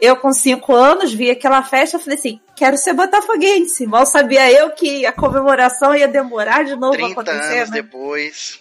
Eu, 0.00 0.16
com 0.16 0.32
cinco 0.32 0.74
anos, 0.74 1.12
vi 1.12 1.30
aquela 1.30 1.62
festa, 1.62 1.98
falei 1.98 2.18
assim, 2.18 2.40
quero 2.56 2.76
ser 2.76 2.92
botafoguense. 2.92 3.86
Mal 3.86 4.04
sabia 4.04 4.50
eu 4.52 4.70
que 4.70 5.06
a 5.06 5.12
comemoração 5.12 5.94
ia 5.94 6.08
demorar 6.08 6.64
de 6.64 6.74
novo 6.74 6.94
a 6.94 6.96
30 6.96 7.12
acontecer, 7.12 7.58
anos 7.58 7.70
né? 7.70 7.82
depois. 7.82 8.60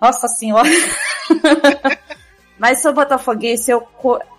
Nossa 0.00 0.28
senhora. 0.28 0.68
Mas 2.58 2.82
sou 2.82 2.92
botafoguense, 2.92 3.70
eu, 3.70 3.86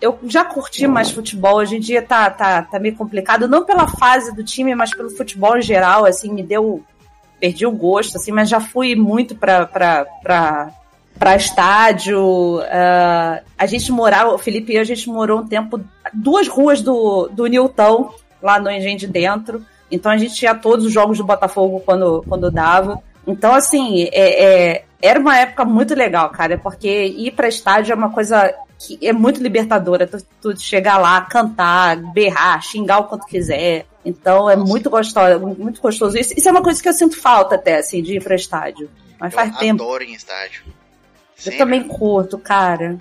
eu 0.00 0.18
já 0.24 0.44
curti 0.44 0.86
mais 0.86 1.10
futebol. 1.10 1.56
Hoje 1.56 1.76
em 1.76 1.80
dia 1.80 2.00
tá, 2.00 2.30
tá, 2.30 2.62
tá 2.62 2.78
meio 2.78 2.96
complicado, 2.96 3.46
não 3.46 3.64
pela 3.64 3.86
fase 3.86 4.34
do 4.34 4.42
time, 4.42 4.74
mas 4.74 4.94
pelo 4.94 5.10
futebol 5.10 5.58
em 5.58 5.62
geral, 5.62 6.06
assim, 6.06 6.32
me 6.32 6.42
deu. 6.42 6.82
Perdi 7.38 7.66
o 7.66 7.70
gosto, 7.70 8.16
assim, 8.16 8.32
mas 8.32 8.48
já 8.48 8.58
fui 8.58 8.96
muito 8.96 9.34
pra, 9.34 9.66
pra, 9.66 10.06
pra, 10.22 10.72
pra 11.18 11.36
estádio. 11.36 12.60
ah, 12.70 13.40
a 13.58 13.66
gente 13.66 13.90
morava, 13.92 14.34
o 14.34 14.38
Felipe 14.38 14.72
e 14.72 14.76
eu, 14.76 14.80
a 14.82 14.84
gente 14.84 15.08
morou 15.08 15.40
um 15.40 15.46
tempo, 15.46 15.80
duas 16.12 16.48
ruas 16.48 16.80
do, 16.82 17.28
do 17.28 17.46
Newton, 17.46 18.10
lá 18.42 18.58
no 18.60 18.70
Engenho 18.70 18.98
de 18.98 19.06
Dentro. 19.06 19.64
Então 19.90 20.10
a 20.10 20.16
gente 20.18 20.34
tinha 20.34 20.54
todos 20.54 20.84
os 20.84 20.92
jogos 20.92 21.18
do 21.18 21.24
Botafogo 21.24 21.80
quando, 21.84 22.24
quando 22.28 22.50
dava. 22.50 23.00
Então, 23.26 23.54
assim, 23.54 24.08
é, 24.12 24.44
é- 24.74 24.84
era 25.02 25.20
uma 25.20 25.38
época 25.38 25.64
muito 25.64 25.94
legal, 25.94 26.30
cara, 26.30 26.58
porque 26.58 26.88
ir 27.06 27.32
pra 27.32 27.48
estádio 27.48 27.92
é 27.92 27.94
uma 27.96 28.10
coisa 28.10 28.52
que 28.78 28.98
é 29.06 29.12
muito 29.12 29.42
libertadora. 29.42 30.06
Tu, 30.06 30.18
tu 30.40 30.60
chegar 30.60 30.98
lá, 30.98 31.20
cantar, 31.20 31.96
berrar, 32.12 32.60
xingar 32.62 32.98
o 32.98 33.04
quanto 33.04 33.26
quiser. 33.26 33.86
Então 34.04 34.48
é 34.50 34.56
muito 34.56 34.88
gostoso, 34.90 35.38
muito 35.40 35.80
gostoso. 35.80 36.16
Isso, 36.18 36.34
isso 36.36 36.48
é 36.48 36.52
uma 36.52 36.62
coisa 36.62 36.82
que 36.82 36.88
eu 36.88 36.92
sinto 36.92 37.20
falta 37.20 37.54
até, 37.56 37.76
assim, 37.78 38.02
de 38.02 38.16
ir 38.16 38.22
pra 38.22 38.34
estádio. 38.36 38.88
Mas 39.20 39.32
faz 39.34 39.50
eu 39.52 39.58
tempo. 39.58 39.82
adoro 39.82 40.04
em 40.04 40.14
estádio. 40.14 40.62
Eu 41.44 41.56
também 41.58 41.82
curto, 41.82 42.38
cara. 42.38 42.98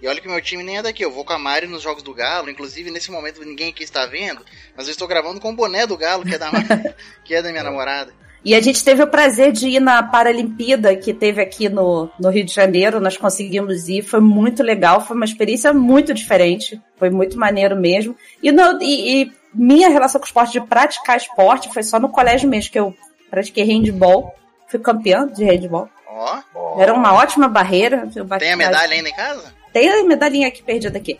E 0.00 0.06
olha 0.06 0.20
que 0.20 0.28
meu 0.28 0.40
time 0.42 0.62
nem 0.62 0.76
é 0.78 0.82
daqui, 0.82 1.02
eu 1.04 1.10
vou 1.10 1.24
com 1.24 1.32
a 1.32 1.38
Mari 1.38 1.66
nos 1.66 1.82
jogos 1.82 2.02
do 2.02 2.12
Galo, 2.12 2.50
inclusive 2.50 2.90
nesse 2.90 3.10
momento 3.10 3.42
ninguém 3.42 3.70
aqui 3.70 3.82
está 3.82 4.04
vendo, 4.04 4.42
mas 4.76 4.86
eu 4.86 4.90
estou 4.92 5.08
gravando 5.08 5.40
com 5.40 5.50
o 5.50 5.56
boné 5.56 5.86
do 5.86 5.96
Galo, 5.96 6.24
que 6.24 6.34
é 6.34 6.38
da, 6.38 6.50
que 7.24 7.34
é 7.34 7.40
da 7.42 7.50
minha 7.50 7.62
namorada. 7.64 8.12
E 8.44 8.54
a 8.54 8.60
gente 8.60 8.84
teve 8.84 9.02
o 9.02 9.06
prazer 9.06 9.50
de 9.52 9.66
ir 9.68 9.80
na 9.80 10.02
Paralimpíada 10.02 10.94
que 10.94 11.14
teve 11.14 11.40
aqui 11.40 11.70
no, 11.70 12.10
no 12.20 12.28
Rio 12.28 12.44
de 12.44 12.52
Janeiro. 12.52 13.00
Nós 13.00 13.16
conseguimos 13.16 13.88
ir, 13.88 14.02
foi 14.02 14.20
muito 14.20 14.62
legal, 14.62 15.00
foi 15.00 15.16
uma 15.16 15.24
experiência 15.24 15.72
muito 15.72 16.12
diferente, 16.12 16.78
foi 16.98 17.08
muito 17.08 17.38
maneiro 17.38 17.74
mesmo. 17.74 18.14
E, 18.42 18.52
no- 18.52 18.78
e- 18.82 19.22
e 19.22 19.32
minha 19.54 19.88
relação 19.88 20.20
com 20.20 20.26
o 20.26 20.28
esporte, 20.28 20.52
de 20.52 20.60
praticar 20.60 21.16
esporte, 21.16 21.72
foi 21.72 21.82
só 21.82 21.98
no 21.98 22.10
colégio 22.10 22.46
mesmo, 22.46 22.70
que 22.70 22.78
eu 22.78 22.94
pratiquei 23.30 23.64
handball, 23.64 24.34
fui 24.68 24.78
campeã 24.78 25.26
de 25.26 25.42
handball. 25.42 25.88
Ó, 26.06 26.42
Era 26.78 26.92
uma 26.94 27.12
ótima 27.14 27.48
barreira. 27.48 28.08
eu 28.14 28.24
bati 28.24 28.44
tem 28.44 28.52
a 28.52 28.56
medalha 28.56 28.92
ainda 28.94 29.08
em 29.08 29.14
casa? 29.14 29.54
Tem 29.72 29.88
a 29.90 30.04
medalhinha 30.04 30.48
aqui 30.48 30.62
perdida 30.62 30.98
aqui. 30.98 31.18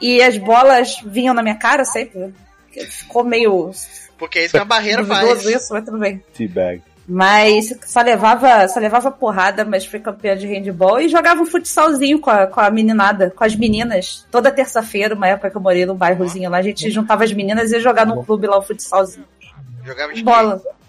E 0.00 0.22
as 0.22 0.36
bolas 0.36 1.00
vinham 1.04 1.34
na 1.34 1.42
minha 1.42 1.56
cara 1.56 1.84
sempre. 1.84 2.34
Ficou 2.90 3.24
meio 3.24 3.70
Porque 4.18 4.40
é 4.40 4.44
isso 4.44 4.52
que 4.52 4.58
a 4.58 4.64
barreira 4.64 5.04
faz. 5.04 5.44
isso, 5.44 5.72
mas 5.72 5.84
tudo 5.84 5.98
bem. 5.98 6.22
Teabag. 6.34 6.82
Mas 7.06 7.74
só 7.84 8.00
levava, 8.00 8.66
só 8.66 8.80
levava 8.80 9.10
porrada, 9.10 9.62
mas 9.64 9.84
fui 9.84 10.00
campeã 10.00 10.34
de 10.34 10.46
handball 10.46 10.98
e 11.00 11.08
jogava 11.08 11.42
um 11.42 11.46
futsalzinho 11.46 12.18
com 12.18 12.30
a, 12.30 12.46
com 12.46 12.60
a 12.60 12.70
meninada, 12.70 13.30
com 13.30 13.44
as 13.44 13.54
meninas. 13.54 14.26
Toda 14.30 14.50
terça-feira, 14.50 15.14
uma 15.14 15.28
época 15.28 15.50
que 15.50 15.56
eu 15.56 15.60
morei 15.60 15.84
num 15.84 15.94
bairrozinho 15.94 16.50
lá, 16.50 16.58
a 16.58 16.62
gente 16.62 16.90
juntava 16.90 17.22
as 17.24 17.32
meninas 17.32 17.70
e 17.70 17.74
ia 17.74 17.80
jogar 17.80 18.06
no 18.06 18.24
clube 18.24 18.46
lá 18.46 18.56
o 18.58 18.62
futsalzinho. 18.62 19.26
Jogava 19.84 20.14
de 20.14 20.22
Bola. 20.22 20.54
É, 20.64 20.68
eu- 20.68 20.83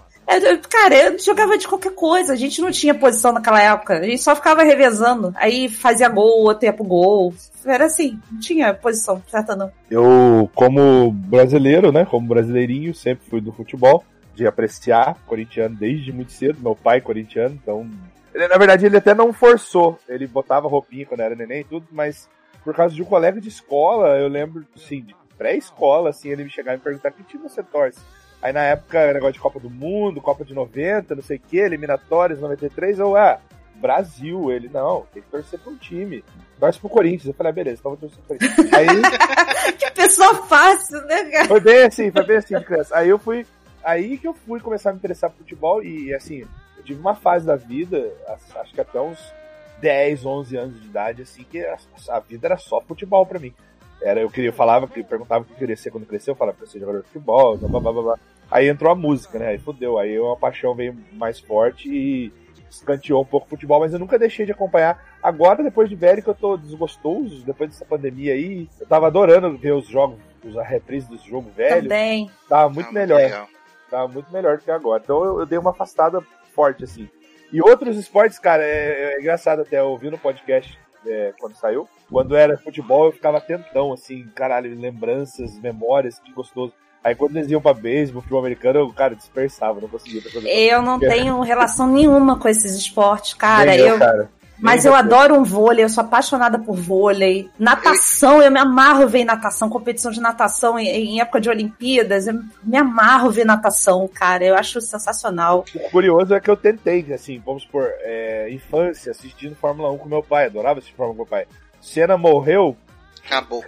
cara, 0.69 0.95
eu 0.95 1.19
jogava 1.19 1.57
de 1.57 1.67
qualquer 1.67 1.93
coisa. 1.93 2.33
A 2.33 2.35
gente 2.35 2.61
não 2.61 2.71
tinha 2.71 2.93
posição 2.93 3.31
naquela 3.31 3.61
época. 3.61 3.99
A 3.99 4.03
gente 4.03 4.21
só 4.21 4.35
ficava 4.35 4.63
revezando. 4.63 5.33
Aí 5.35 5.69
fazia 5.69 6.09
gol, 6.09 6.43
outro 6.43 6.65
ia 6.65 6.73
pro 6.73 6.83
gol. 6.83 7.33
Era 7.65 7.85
assim, 7.85 8.19
não 8.31 8.39
tinha 8.39 8.73
posição 8.73 9.21
certa 9.27 9.55
não. 9.55 9.71
Eu, 9.89 10.49
como 10.53 11.11
brasileiro, 11.11 11.91
né? 11.91 12.05
Como 12.05 12.27
brasileirinho, 12.27 12.93
sempre 12.93 13.27
fui 13.29 13.41
do 13.41 13.51
futebol, 13.51 14.03
de 14.33 14.45
apreciar 14.45 15.17
corintiano 15.25 15.75
desde 15.75 16.11
muito 16.11 16.31
cedo. 16.31 16.59
Meu 16.61 16.75
pai 16.75 16.97
é 16.97 17.01
corintiano, 17.01 17.57
então. 17.61 17.89
Ele, 18.33 18.47
na 18.47 18.57
verdade, 18.57 18.85
ele 18.85 18.97
até 18.97 19.13
não 19.13 19.31
forçou. 19.31 19.97
Ele 20.07 20.27
botava 20.27 20.67
roupinha 20.67 21.05
quando 21.05 21.21
era 21.21 21.35
neném 21.35 21.61
e 21.61 21.65
tudo, 21.65 21.87
mas 21.91 22.27
por 22.63 22.75
causa 22.75 22.95
de 22.95 23.01
um 23.01 23.05
colega 23.05 23.39
de 23.39 23.47
escola, 23.47 24.17
eu 24.17 24.27
lembro, 24.27 24.65
assim, 24.75 25.01
de 25.01 25.15
pré-escola, 25.37 26.09
assim, 26.09 26.29
ele 26.29 26.43
me 26.43 26.49
chegava 26.49 26.75
e 26.75 26.77
me 26.79 26.83
perguntar 26.83 27.11
que 27.11 27.23
time 27.23 27.43
você 27.43 27.61
torce. 27.61 27.99
Aí 28.45 28.53
na 28.53 28.61
época, 28.61 29.11
negócio 29.11 29.33
de 29.33 29.39
Copa 29.39 29.59
do 29.59 29.71
Mundo, 29.71 30.21
Copa 30.21 30.45
de 30.45 30.53
90, 30.53 31.15
não 31.15 31.23
sei 31.23 31.37
o 31.37 31.39
que, 31.39 31.57
eliminatórias 31.57 32.39
93, 32.39 32.99
eu, 32.99 33.15
ah, 33.15 33.39
Brasil. 33.73 34.51
Ele, 34.51 34.69
não, 34.71 35.03
tem 35.11 35.23
que 35.23 35.29
torcer 35.29 35.59
pra 35.59 35.71
um 35.71 35.75
time. 35.77 36.23
Torce 36.59 36.79
pro 36.79 36.87
Corinthians. 36.87 37.25
Eu 37.25 37.33
falei, 37.33 37.49
ah, 37.49 37.53
beleza, 37.55 37.79
então 37.79 37.95
vou 37.95 38.07
torcer 38.07 38.19
pro 38.23 38.37
Corinthians. 38.37 38.71
Aí 38.71 39.73
Que 39.73 39.89
pessoa 39.89 40.45
fácil, 40.45 41.01
né, 41.05 41.23
cara? 41.31 41.45
foi 41.45 41.59
bem 41.59 41.85
assim, 41.85 42.11
foi 42.11 42.23
bem 42.23 42.37
assim 42.37 42.55
de 42.55 42.65
criança. 42.65 42.95
Aí 42.95 43.09
eu 43.09 43.17
fui. 43.17 43.47
Aí 43.83 44.15
que 44.15 44.27
eu 44.27 44.35
fui 44.35 44.59
começar 44.59 44.91
a 44.91 44.93
me 44.93 44.99
interessar 44.99 45.31
por 45.31 45.39
futebol 45.39 45.83
e 45.83 46.13
assim, 46.13 46.45
eu 46.77 46.83
tive 46.83 46.99
uma 46.99 47.15
fase 47.15 47.47
da 47.47 47.55
vida, 47.55 48.13
acho 48.57 48.75
que 48.75 48.81
até 48.81 49.01
uns 49.01 49.33
10, 49.81 50.23
11 50.23 50.55
anos 50.55 50.81
de 50.81 50.87
idade, 50.87 51.23
assim, 51.23 51.43
que 51.43 51.65
a, 51.65 51.77
a 52.09 52.19
vida 52.19 52.45
era 52.45 52.57
só 52.57 52.79
futebol 52.79 53.25
pra 53.25 53.39
mim. 53.39 53.55
Era, 54.01 54.21
eu 54.21 54.29
queria, 54.29 54.49
eu 54.49 54.53
falava, 54.53 54.87
que 54.87 55.03
perguntava 55.03 55.43
o 55.43 55.45
que 55.47 55.53
eu 55.53 55.57
queria 55.57 55.75
ser 55.75 55.89
quando 55.89 56.05
crescer, 56.05 56.29
eu 56.29 56.35
falava 56.35 56.57
eu 56.61 56.67
ser 56.67 56.79
jogador 56.79 57.01
de 57.01 57.07
futebol, 57.07 57.57
blá, 57.57 57.69
blá, 57.69 57.91
blá, 57.91 58.01
blá. 58.03 58.19
Aí 58.49 58.67
entrou 58.69 58.91
a 58.91 58.95
música, 58.95 59.39
né? 59.39 59.47
Aí 59.49 59.57
fudeu, 59.57 59.97
aí 59.97 60.19
uma 60.19 60.35
paixão 60.37 60.73
veio 60.75 60.95
mais 61.13 61.39
forte 61.39 61.89
e 61.89 62.31
escanteou 62.69 63.21
um 63.21 63.25
pouco 63.25 63.47
o 63.47 63.49
futebol, 63.49 63.79
mas 63.79 63.93
eu 63.93 63.99
nunca 63.99 64.19
deixei 64.19 64.45
de 64.45 64.51
acompanhar. 64.51 65.03
Agora, 65.23 65.63
depois 65.63 65.89
de 65.89 65.95
velho, 65.95 66.21
que 66.21 66.29
eu 66.29 66.35
tô 66.35 66.57
desgostoso, 66.57 67.43
depois 67.45 67.69
dessa 67.69 67.85
pandemia 67.85 68.33
aí, 68.33 68.69
eu 68.79 68.85
tava 68.87 69.07
adorando 69.07 69.57
ver 69.57 69.71
os 69.73 69.87
jogos, 69.87 70.19
os- 70.43 70.57
a 70.57 70.63
reprise 70.63 71.07
dos 71.09 71.23
jogos 71.23 71.53
velhos. 71.53 71.83
Também. 71.83 72.29
Tava 72.47 72.69
muito 72.69 72.89
Ah, 72.89 72.93
melhor. 72.93 73.17
legal. 73.17 73.47
Tava 73.89 74.07
muito 74.11 74.31
melhor 74.31 74.57
do 74.57 74.63
que 74.63 74.71
agora. 74.71 75.01
Então 75.03 75.23
eu, 75.23 75.39
eu 75.39 75.45
dei 75.45 75.57
uma 75.57 75.71
afastada 75.71 76.21
forte, 76.53 76.83
assim. 76.83 77.09
E 77.51 77.61
outros 77.61 77.95
esportes, 77.97 78.37
cara, 78.39 78.63
é, 78.63 79.13
é 79.15 79.19
engraçado 79.19 79.61
até 79.61 79.79
eu 79.79 79.85
ouvi 79.87 80.09
no 80.09 80.17
podcast 80.17 80.77
é, 81.07 81.33
quando 81.39 81.55
saiu. 81.55 81.87
Quando 82.11 82.35
era 82.35 82.57
futebol, 82.57 83.05
eu 83.05 83.11
ficava 83.11 83.39
tentão, 83.39 83.93
assim, 83.93 84.27
caralho, 84.35 84.75
lembranças, 84.79 85.57
memórias, 85.59 86.19
que 86.19 86.31
gostoso. 86.33 86.73
Aí 87.05 87.13
quando 87.13 87.37
eles 87.37 87.51
iam 87.51 87.61
pra 87.61 87.71
beisebol, 87.71 88.19
futebol 88.23 88.39
americano, 88.39 88.79
eu, 88.79 88.91
cara, 88.91 89.15
dispersava, 89.15 89.79
não 89.79 89.87
conseguia 89.87 90.23
fazer. 90.23 90.49
Eu 90.49 90.81
não 90.81 90.99
tenho 90.99 91.39
relação 91.41 91.85
nenhuma 91.85 92.39
com 92.39 92.49
esses 92.49 92.73
esportes, 92.73 93.35
cara. 93.35 93.65
Nem 93.65 93.79
eu, 93.79 93.99
cara. 93.99 94.27
mas 94.57 94.85
eu 94.85 94.91
você. 94.91 94.97
adoro 94.97 95.35
um 95.35 95.43
vôlei, 95.43 95.85
eu 95.85 95.89
sou 95.89 96.03
apaixonada 96.03 96.57
por 96.57 96.75
vôlei. 96.75 97.47
Natação, 97.59 98.41
eu 98.41 98.49
me 98.49 98.59
amarro 98.59 99.07
ver 99.07 99.23
natação, 99.23 99.69
competição 99.69 100.09
de 100.11 100.19
natação 100.19 100.79
em, 100.79 100.87
em 100.87 101.21
época 101.21 101.39
de 101.39 101.47
Olimpíadas, 101.47 102.25
eu 102.25 102.41
me 102.63 102.75
amarro 102.75 103.29
ver 103.29 103.45
natação, 103.45 104.09
cara. 104.11 104.43
Eu 104.43 104.55
acho 104.55 104.81
sensacional. 104.81 105.63
O 105.75 105.91
curioso 105.91 106.33
é 106.33 106.39
que 106.39 106.49
eu 106.49 106.57
tentei, 106.57 107.13
assim, 107.13 107.39
vamos 107.45 107.61
supor, 107.61 107.87
é, 107.99 108.49
infância, 108.49 109.11
assistindo 109.11 109.55
Fórmula 109.55 109.91
1 109.91 109.99
com 109.99 110.09
meu 110.09 110.23
pai, 110.23 110.47
adorava 110.47 110.79
assistir 110.79 110.95
Fórmula 110.95 111.13
1 111.13 111.17
com 111.17 111.21
meu 111.21 111.29
pai. 111.29 111.45
Senna 111.79 112.17
morreu, 112.17 112.75
Acabou. 113.23 113.63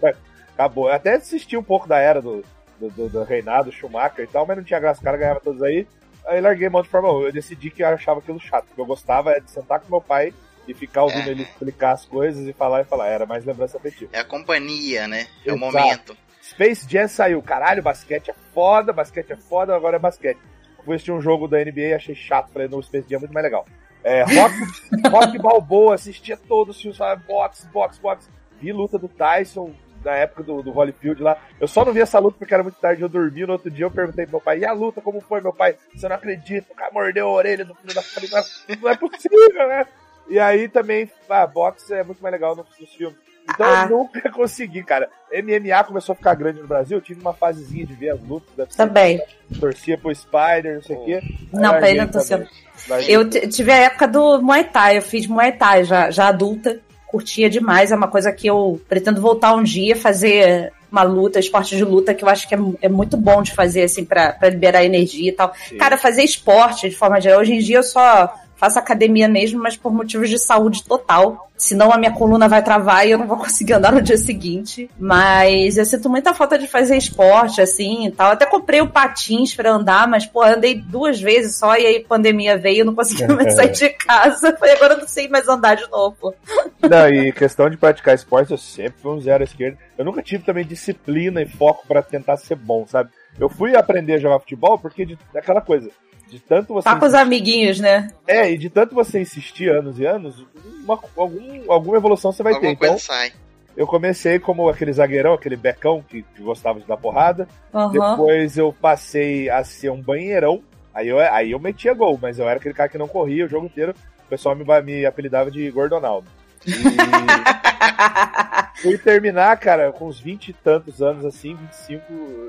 acabou. 0.56 0.88
Eu 0.88 0.96
até 0.96 1.14
assisti 1.14 1.56
um 1.56 1.62
pouco 1.62 1.88
da 1.88 2.00
era 2.00 2.20
do, 2.20 2.44
do, 2.80 2.90
do- 2.90 3.10
do 3.10 3.24
reinado, 3.24 3.72
Schumacher 3.72 4.24
e 4.26 4.28
tal, 4.28 4.46
mas 4.46 4.58
não 4.58 4.64
tinha 4.64 4.80
graça, 4.80 5.02
o 5.02 5.04
cara 5.04 5.18
ganhava 5.18 5.40
todos 5.40 5.62
aí. 5.64 5.88
Aí 6.26 6.42
larguei 6.42 6.68
mão 6.70 6.82
de 6.82 6.90
Fórmula 6.90 7.20
1. 7.20 7.22
Eu 7.28 7.32
decidi 7.34 7.70
que 7.72 7.82
eu 7.84 7.88
achava 7.88 8.20
aquilo 8.20 8.40
chato, 8.40 8.66
porque 8.66 8.82
eu 8.82 8.86
gostava 8.86 9.40
de 9.40 9.50
sentar 9.50 9.80
com 9.80 9.90
meu 9.90 10.02
pai 10.02 10.34
e 10.68 10.74
ficar 10.74 11.04
ouvindo 11.04 11.30
É. 11.30 11.32
ele 11.32 11.44
explicar 11.44 11.92
as 11.94 12.06
coisas 12.06 12.46
e 12.48 12.52
falar 12.54 12.82
e 12.82 12.84
falar. 12.86 13.08
Era 13.08 13.26
mais 13.26 13.46
lembrança 13.46 13.78
afetiva. 13.78 14.12
É 14.14 14.20
a 14.20 14.26
companhia, 14.26 15.08
né? 15.08 15.28
É 15.46 15.52
o 15.54 15.56
Exato. 15.56 15.60
momento. 15.78 16.18
Space 16.42 16.86
Jam 16.90 17.08
saiu, 17.08 17.42
caralho, 17.42 17.82
basquete 17.82 18.30
é 18.32 18.36
foda, 18.54 18.92
basquete 18.94 19.32
é 19.32 19.38
foda, 19.38 19.76
agora 19.76 19.96
é 19.96 20.00
basquete. 20.00 20.40
Fui 20.84 20.96
assistir 20.96 21.12
um 21.12 21.22
jogo 21.22 21.48
da 21.48 21.58
NBA, 21.64 21.96
achei 21.96 22.16
chato, 22.16 22.52
falei, 22.52 22.68
não, 22.68 22.80
o 22.80 22.84
Space 22.84 23.08
Jam 23.10 23.18
é 23.18 23.20
muito 23.20 23.34
mais 23.34 23.44
legal. 23.46 23.66
É, 24.04 24.24
rock, 24.24 24.56
rock 25.10 25.38
Balboa, 25.40 25.96
assistia 25.96 26.38
todos 26.38 26.76
os 26.76 26.82
filmes, 26.82 26.98
falava, 26.98 27.22
boxe, 27.28 27.68
boxe, 27.68 28.00
boxe. 28.02 28.30
Vi 28.62 28.72
luta 28.72 28.98
do 28.98 29.08
Tyson, 29.10 29.72
da 30.04 30.14
época 30.16 30.44
do, 30.44 30.62
do 30.62 30.72
Holyfield 30.72 31.22
lá. 31.22 31.38
Eu 31.60 31.68
só 31.68 31.84
não 31.86 31.94
vi 31.94 32.02
essa 32.02 32.20
luta 32.20 32.38
porque 32.40 32.54
era 32.54 32.64
muito 32.64 32.80
tarde, 32.80 33.02
eu 33.02 33.10
dormi, 33.10 33.46
no 33.46 33.54
outro 33.54 33.70
dia 33.72 33.86
eu 33.86 33.92
perguntei 33.92 34.26
pro 34.26 34.34
meu 34.34 34.42
pai, 34.42 34.60
e 34.60 34.66
a 34.66 34.72
luta, 34.74 35.02
como 35.02 35.20
foi, 35.22 35.42
meu 35.42 35.54
pai? 35.54 35.76
Você 35.96 36.08
não 36.08 36.16
acredita, 36.16 36.68
o 36.72 36.76
cara 36.76 36.92
mordeu 36.94 37.28
a 37.28 37.32
orelha 37.32 37.66
do 37.66 37.76
filho 37.76 37.94
da 37.94 38.02
"Mas 38.32 38.66
não 38.82 38.90
é 38.90 38.96
possível, 38.98 39.68
né? 39.68 39.86
E 40.30 40.40
aí 40.40 40.68
também, 40.68 41.10
ah, 41.30 41.48
boxe 41.48 41.94
é 41.94 42.04
muito 42.04 42.22
mais 42.22 42.32
legal 42.34 42.56
nos, 42.56 42.66
nos 42.80 42.94
filmes. 42.94 43.18
Então 43.50 43.66
Ah. 43.66 43.88
eu 43.90 43.98
nunca 43.98 44.30
consegui, 44.32 44.84
cara. 44.84 45.10
MMA 45.32 45.82
começou 45.86 46.12
a 46.14 46.16
ficar 46.18 46.36
grande 46.36 46.60
no 46.62 46.68
Brasil, 46.68 46.98
eu 46.98 47.02
tive 47.02 47.22
uma 47.22 47.34
fasezinha 47.34 47.86
de 47.86 47.94
ver 47.94 48.10
as 48.10 48.20
lutas. 48.22 48.76
Também. 48.76 49.22
Torcia 49.60 49.98
pro 49.98 50.14
Spider, 50.14 50.76
não 50.76 50.84
sei 50.84 50.96
o 50.98 51.06
quê. 51.06 51.22
Não, 51.54 51.74
Aí 51.74 51.80
pra 51.80 51.90
ele 51.90 52.00
larguei 52.00 52.38
não. 52.38 52.48
Larguei. 52.90 53.16
Eu 53.16 53.30
tive 53.50 53.72
a 53.72 53.76
época 53.78 54.08
do 54.08 54.42
Muay 54.42 54.66
Thai, 54.66 54.98
eu 54.98 55.02
fiz 55.02 55.26
Muay 55.28 55.54
Thai 55.54 55.86
já, 55.86 56.12
já 56.12 56.28
adulta, 56.28 56.78
curtia 57.08 57.50
demais, 57.50 57.92
é 57.92 57.96
uma 57.96 58.08
coisa 58.08 58.32
que 58.32 58.48
eu 58.48 58.80
pretendo 58.88 59.22
voltar 59.22 59.56
um 59.56 59.64
dia, 59.64 59.96
fazer 59.96 60.72
uma 60.92 61.04
luta, 61.04 61.40
esporte 61.40 61.76
de 61.76 61.84
luta, 61.84 62.14
que 62.14 62.24
eu 62.24 62.30
acho 62.30 62.48
que 62.48 62.56
é, 62.56 62.60
é 62.82 62.90
muito 62.90 63.18
bom 63.18 63.42
de 63.42 63.54
fazer, 63.54 63.84
assim, 63.84 64.06
pra 64.06 64.38
liberar 64.44 64.84
energia 64.86 65.30
e 65.30 65.34
tal. 65.34 65.54
Sim. 65.68 65.78
Cara, 65.78 65.98
fazer 65.98 66.24
esporte 66.24 66.90
de 66.90 66.96
forma 66.96 67.20
geral, 67.20 67.42
hoje 67.42 67.54
em 67.54 67.60
dia 67.60 67.78
eu 67.78 67.84
só 67.84 68.34
faço 68.58 68.80
academia 68.80 69.28
mesmo, 69.28 69.62
mas 69.62 69.78
por 69.78 69.94
motivos 69.94 70.30
de 70.30 70.40
saúde 70.40 70.84
total. 70.84 71.48
Senão 71.56 71.92
a 71.92 71.98
minha 71.98 72.12
coluna 72.12 72.48
vai 72.48 72.62
travar 72.62 73.08
e 73.08 73.12
eu 73.12 73.18
não 73.18 73.28
vou 73.28 73.38
conseguir 73.40 73.74
andar 73.74 73.92
no 73.92 74.02
dia 74.02 74.18
seguinte. 74.18 74.90
Mas 75.00 75.78
eu 75.78 75.86
sinto 75.86 76.10
muita 76.10 76.34
falta 76.34 76.58
de 76.58 76.68
fazer 76.68 76.98
esporte, 76.98 77.62
assim 77.62 78.08
e 78.08 78.12
tal. 78.12 78.32
Até 78.32 78.46
comprei 78.46 78.82
o 78.82 78.90
patins 78.90 79.56
pra 79.56 79.72
andar, 79.72 80.08
mas, 80.08 80.26
pô, 80.26 80.44
andei 80.44 80.76
duas 80.76 81.20
vezes 81.20 81.58
só 81.58 81.76
e 81.76 81.86
aí 81.86 81.98
a 81.98 82.08
pandemia 82.08 82.58
veio, 82.58 82.80
eu 82.80 82.86
não 82.86 82.96
consegui 82.96 83.26
mais 83.34 83.56
sair 83.56 83.72
de 83.72 83.90
casa. 83.90 84.56
Falei, 84.58 84.76
agora 84.76 84.94
eu 84.94 85.00
não 85.00 85.08
sei 85.08 85.28
mais 85.28 85.48
andar 85.48 85.76
de 85.76 85.90
novo. 85.90 86.34
Não, 86.82 87.10
e 87.10 87.32
questão 87.32 87.70
de 87.70 87.78
praticar 87.78 88.14
esporte, 88.14 88.52
eu 88.52 88.58
sempre 88.58 89.02
fui 89.02 89.12
um 89.12 89.22
zero 89.22 89.44
à 89.44 89.46
esquerda. 89.46 89.78
Eu 89.98 90.06
nunca 90.06 90.22
tive 90.22 90.44
também 90.44 90.66
disciplina 90.66 91.42
e 91.42 91.48
foco 91.48 91.88
pra 91.88 92.04
tentar 92.04 92.38
ser 92.38 92.56
bom, 92.56 92.86
sabe? 92.88 93.10
Eu 93.40 93.50
fui 93.50 93.76
aprender 93.76 94.16
a 94.16 94.20
jogar 94.20 94.40
futebol 94.40 94.78
porque 94.78 95.06
de, 95.06 95.18
aquela 95.36 95.62
coisa. 95.62 95.90
De 96.30 96.40
tanto 96.40 96.74
você. 96.74 96.84
Tá 96.90 96.96
com 97.00 97.06
os 97.06 97.14
amiguinhos, 97.14 97.80
né? 97.80 98.10
É, 98.28 98.52
e 98.52 98.58
de 98.58 98.70
tanto 98.70 98.94
você 98.94 99.22
insistir 99.22 99.70
anos 99.70 100.00
e 100.00 100.06
anos, 100.06 100.46
uma- 100.84 101.00
algum, 101.16 101.72
alguma 101.72 101.98
evolução 101.98 102.32
você 102.32 102.44
vai 102.44 102.54
Alguma 102.54 102.72
ter. 102.72 102.76
Então, 102.76 102.90
coisa 102.90 103.04
sai. 103.04 103.32
eu 103.76 103.88
comecei 103.88 104.40
como 104.40 104.68
aquele 104.68 104.92
zagueirão, 104.92 105.34
aquele 105.34 105.56
becão 105.56 106.04
que, 106.08 106.24
que 106.24 106.42
gostava 106.42 106.80
de 106.80 106.88
dar 106.88 106.98
porrada. 106.98 107.48
Aham. 107.74 107.92
Depois 107.92 108.58
eu 108.58 108.74
passei 108.74 109.50
a 109.50 109.64
ser 109.64 109.90
um 109.90 110.02
banheirão. 110.02 110.62
Aí 110.94 111.08
eu, 111.08 111.20
aí 111.20 111.52
eu 111.52 111.60
metia 111.60 111.94
gol, 111.94 112.18
mas 112.22 112.40
eu 112.40 112.50
era 112.50 112.58
aquele 112.60 112.74
cara 112.74 112.90
que 112.90 112.98
não 112.98 113.08
corria 113.08 113.46
o 113.46 113.50
jogo 113.50 113.68
inteiro. 113.68 113.94
O 114.26 114.30
pessoal 114.30 114.56
me, 114.56 114.66
me 114.82 115.06
apelidava 115.06 115.50
de 115.50 115.70
Gordonaldo. 115.72 116.28
E 116.66 116.72
fui 118.82 118.98
terminar, 118.98 119.56
cara, 119.58 119.92
com 119.92 120.08
uns 120.08 120.20
20 120.20 120.50
e 120.50 120.54
tantos 120.54 121.02
anos, 121.02 121.26
assim, 121.26 121.56
25 121.56 122.04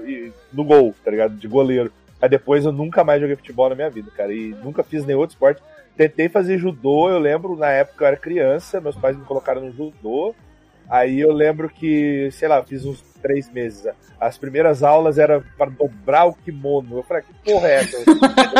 e, 0.07 0.33
no 0.53 0.65
gol, 0.65 0.95
tá 1.05 1.11
ligado? 1.11 1.35
De 1.37 1.47
goleiro. 1.47 1.93
Aí 2.21 2.29
depois 2.29 2.65
eu 2.65 2.73
nunca 2.73 3.05
mais 3.05 3.21
joguei 3.21 3.37
futebol 3.37 3.69
na 3.69 3.75
minha 3.75 3.91
vida, 3.91 4.11
cara. 4.11 4.33
E 4.33 4.49
nunca 4.63 4.83
fiz 4.83 5.05
nenhum 5.05 5.21
outro 5.21 5.35
esporte. 5.35 5.63
Tentei 5.97 6.29
fazer 6.29 6.59
judô, 6.59 7.09
eu 7.11 7.19
lembro, 7.19 7.57
na 7.57 7.71
época 7.71 8.05
eu 8.05 8.09
era 8.09 8.17
criança, 8.17 8.81
meus 8.81 8.97
pais 8.97 9.17
me 9.17 9.25
colocaram 9.25 9.61
no 9.63 9.73
judô. 9.73 10.35
Aí 10.89 11.21
eu 11.21 11.33
lembro 11.33 11.69
que, 11.69 12.31
sei 12.33 12.49
lá, 12.49 12.63
fiz 12.65 12.85
uns 12.85 13.03
três 13.21 13.51
meses. 13.51 13.87
As 14.19 14.39
primeiras 14.39 14.83
aulas 14.83 15.19
era 15.19 15.45
para 15.57 15.71
dobrar 15.71 16.25
o 16.27 16.33
kimono. 16.35 16.99
Eu 16.99 17.03
falei, 17.03 17.23
que 17.25 17.35
porra 17.53 17.69
é 17.69 17.75
essa? 17.75 17.97
Eu 17.99 18.05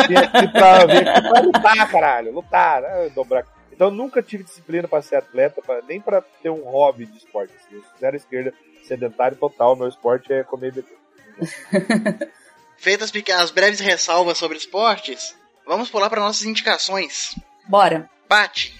vim 0.07 0.15
aqui 0.15 0.47
pra, 0.51 0.83
aqui 0.83 1.21
pra 1.29 1.41
lutar, 1.41 1.91
caralho, 1.91 2.31
lutar, 2.33 2.81
né? 2.81 3.09
Dobrar. 3.15 3.45
Então 3.71 3.87
eu 3.87 3.91
nunca 3.93 4.21
tive 4.21 4.43
disciplina 4.43 4.87
para 4.87 5.01
ser 5.01 5.15
atleta, 5.15 5.61
pra- 5.65 5.81
nem 5.87 5.99
para 5.99 6.21
ter 6.21 6.49
um 6.49 6.63
hobby 6.65 7.05
de 7.07 7.17
esporte. 7.17 7.53
Assim. 7.55 7.75
Eu 7.77 7.83
zero 7.99 8.15
esquerda, 8.15 8.53
sedentário 8.83 9.37
total. 9.37 9.75
Meu 9.75 9.87
esporte 9.87 10.31
é 10.31 10.43
comer 10.43 10.71
beber. 10.73 10.97
Feitas 12.79 13.11
pequenas 13.11 13.51
breves 13.51 13.79
ressalvas 13.79 14.37
sobre 14.37 14.57
esportes, 14.57 15.35
vamos 15.67 15.89
pular 15.89 16.09
para 16.09 16.21
nossas 16.21 16.43
indicações. 16.45 17.35
Bora. 17.67 18.09
Pati, 18.27 18.73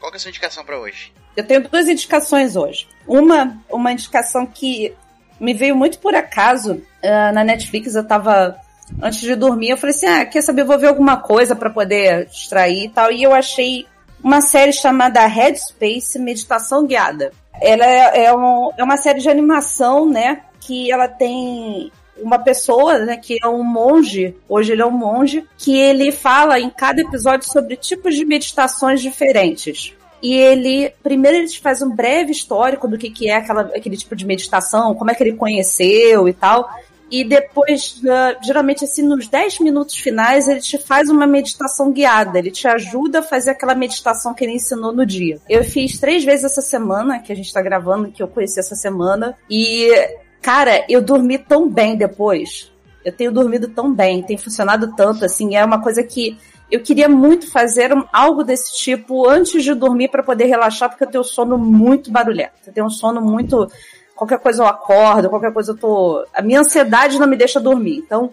qual 0.00 0.10
que 0.10 0.16
é 0.16 0.18
a 0.18 0.20
sua 0.20 0.28
indicação 0.30 0.64
para 0.64 0.78
hoje? 0.78 1.12
Eu 1.36 1.46
tenho 1.46 1.68
duas 1.68 1.88
indicações 1.88 2.56
hoje. 2.56 2.88
Uma, 3.06 3.58
uma 3.70 3.92
indicação 3.92 4.46
que 4.46 4.94
me 5.38 5.52
veio 5.54 5.76
muito 5.76 5.98
por 5.98 6.14
acaso 6.14 6.82
ah, 7.02 7.32
na 7.32 7.44
Netflix. 7.44 7.94
Eu 7.94 8.06
tava 8.06 8.56
antes 9.02 9.20
de 9.20 9.34
dormir, 9.34 9.70
eu 9.70 9.76
falei 9.76 9.94
assim: 9.94 10.06
ah, 10.06 10.24
quer 10.24 10.42
saber? 10.42 10.64
Vou 10.64 10.78
ver 10.78 10.88
alguma 10.88 11.16
coisa 11.18 11.54
pra 11.56 11.70
poder 11.70 12.26
distrair 12.26 12.84
e 12.84 12.88
tal. 12.88 13.10
E 13.12 13.22
eu 13.22 13.32
achei 13.34 13.86
uma 14.22 14.40
série 14.40 14.72
chamada 14.72 15.24
Headspace 15.26 16.18
Meditação 16.18 16.86
Guiada. 16.86 17.32
Ela 17.60 17.84
é, 17.86 18.24
é, 18.26 18.34
um- 18.36 18.70
é 18.76 18.82
uma 18.82 18.96
série 18.96 19.20
de 19.20 19.28
animação, 19.28 20.08
né? 20.08 20.42
Que 20.60 20.90
ela 20.90 21.08
tem 21.08 21.92
uma 22.18 22.38
pessoa, 22.38 22.98
né, 22.98 23.16
que 23.16 23.38
é 23.42 23.48
um 23.48 23.62
monge, 23.62 24.34
hoje 24.48 24.72
ele 24.72 24.82
é 24.82 24.86
um 24.86 24.90
monge, 24.90 25.44
que 25.58 25.76
ele 25.76 26.12
fala 26.12 26.58
em 26.58 26.70
cada 26.70 27.00
episódio 27.00 27.50
sobre 27.50 27.76
tipos 27.76 28.14
de 28.14 28.24
meditações 28.24 29.00
diferentes. 29.00 29.94
E 30.22 30.34
ele, 30.34 30.90
primeiro 31.02 31.36
ele 31.36 31.48
te 31.48 31.60
faz 31.60 31.82
um 31.82 31.94
breve 31.94 32.32
histórico 32.32 32.88
do 32.88 32.96
que, 32.96 33.10
que 33.10 33.28
é 33.28 33.36
aquela, 33.36 33.62
aquele 33.62 33.96
tipo 33.96 34.16
de 34.16 34.24
meditação, 34.24 34.94
como 34.94 35.10
é 35.10 35.14
que 35.14 35.22
ele 35.22 35.36
conheceu 35.36 36.26
e 36.26 36.32
tal. 36.32 36.66
E 37.10 37.22
depois, 37.22 38.00
ah, 38.08 38.36
geralmente 38.42 38.84
assim, 38.84 39.02
nos 39.02 39.28
10 39.28 39.60
minutos 39.60 39.96
finais, 39.96 40.48
ele 40.48 40.60
te 40.60 40.78
faz 40.78 41.10
uma 41.10 41.26
meditação 41.26 41.92
guiada. 41.92 42.38
Ele 42.38 42.50
te 42.50 42.66
ajuda 42.66 43.18
a 43.18 43.22
fazer 43.22 43.50
aquela 43.50 43.74
meditação 43.74 44.34
que 44.34 44.44
ele 44.44 44.54
ensinou 44.54 44.92
no 44.92 45.04
dia. 45.04 45.38
Eu 45.48 45.62
fiz 45.62 45.98
três 45.98 46.24
vezes 46.24 46.46
essa 46.46 46.62
semana, 46.62 47.20
que 47.20 47.30
a 47.30 47.36
gente 47.36 47.52
tá 47.52 47.60
gravando, 47.60 48.10
que 48.10 48.22
eu 48.22 48.26
conheci 48.26 48.58
essa 48.58 48.74
semana. 48.74 49.36
E, 49.50 49.90
cara, 50.44 50.84
eu 50.90 51.00
dormi 51.00 51.38
tão 51.38 51.66
bem 51.70 51.96
depois. 51.96 52.70
Eu 53.02 53.10
tenho 53.10 53.32
dormido 53.32 53.68
tão 53.68 53.94
bem, 53.94 54.22
tem 54.22 54.36
funcionado 54.36 54.94
tanto, 54.94 55.24
assim, 55.24 55.56
é 55.56 55.64
uma 55.64 55.80
coisa 55.80 56.02
que 56.02 56.36
eu 56.70 56.80
queria 56.80 57.08
muito 57.08 57.50
fazer 57.50 57.90
algo 58.12 58.44
desse 58.44 58.76
tipo 58.76 59.26
antes 59.26 59.62
de 59.64 59.72
dormir 59.74 60.08
para 60.08 60.22
poder 60.22 60.44
relaxar, 60.44 60.90
porque 60.90 61.04
eu 61.04 61.10
tenho 61.10 61.24
sono 61.24 61.56
muito 61.56 62.10
barulhento. 62.10 62.52
Eu 62.66 62.72
tenho 62.74 62.86
um 62.86 62.90
sono 62.90 63.22
muito. 63.22 63.66
Qualquer 64.14 64.38
coisa 64.38 64.62
eu 64.62 64.66
acordo, 64.66 65.30
qualquer 65.30 65.52
coisa 65.52 65.72
eu 65.72 65.76
tô. 65.78 66.26
A 66.34 66.42
minha 66.42 66.60
ansiedade 66.60 67.18
não 67.18 67.26
me 67.26 67.36
deixa 67.36 67.58
dormir. 67.58 67.98
Então, 67.98 68.30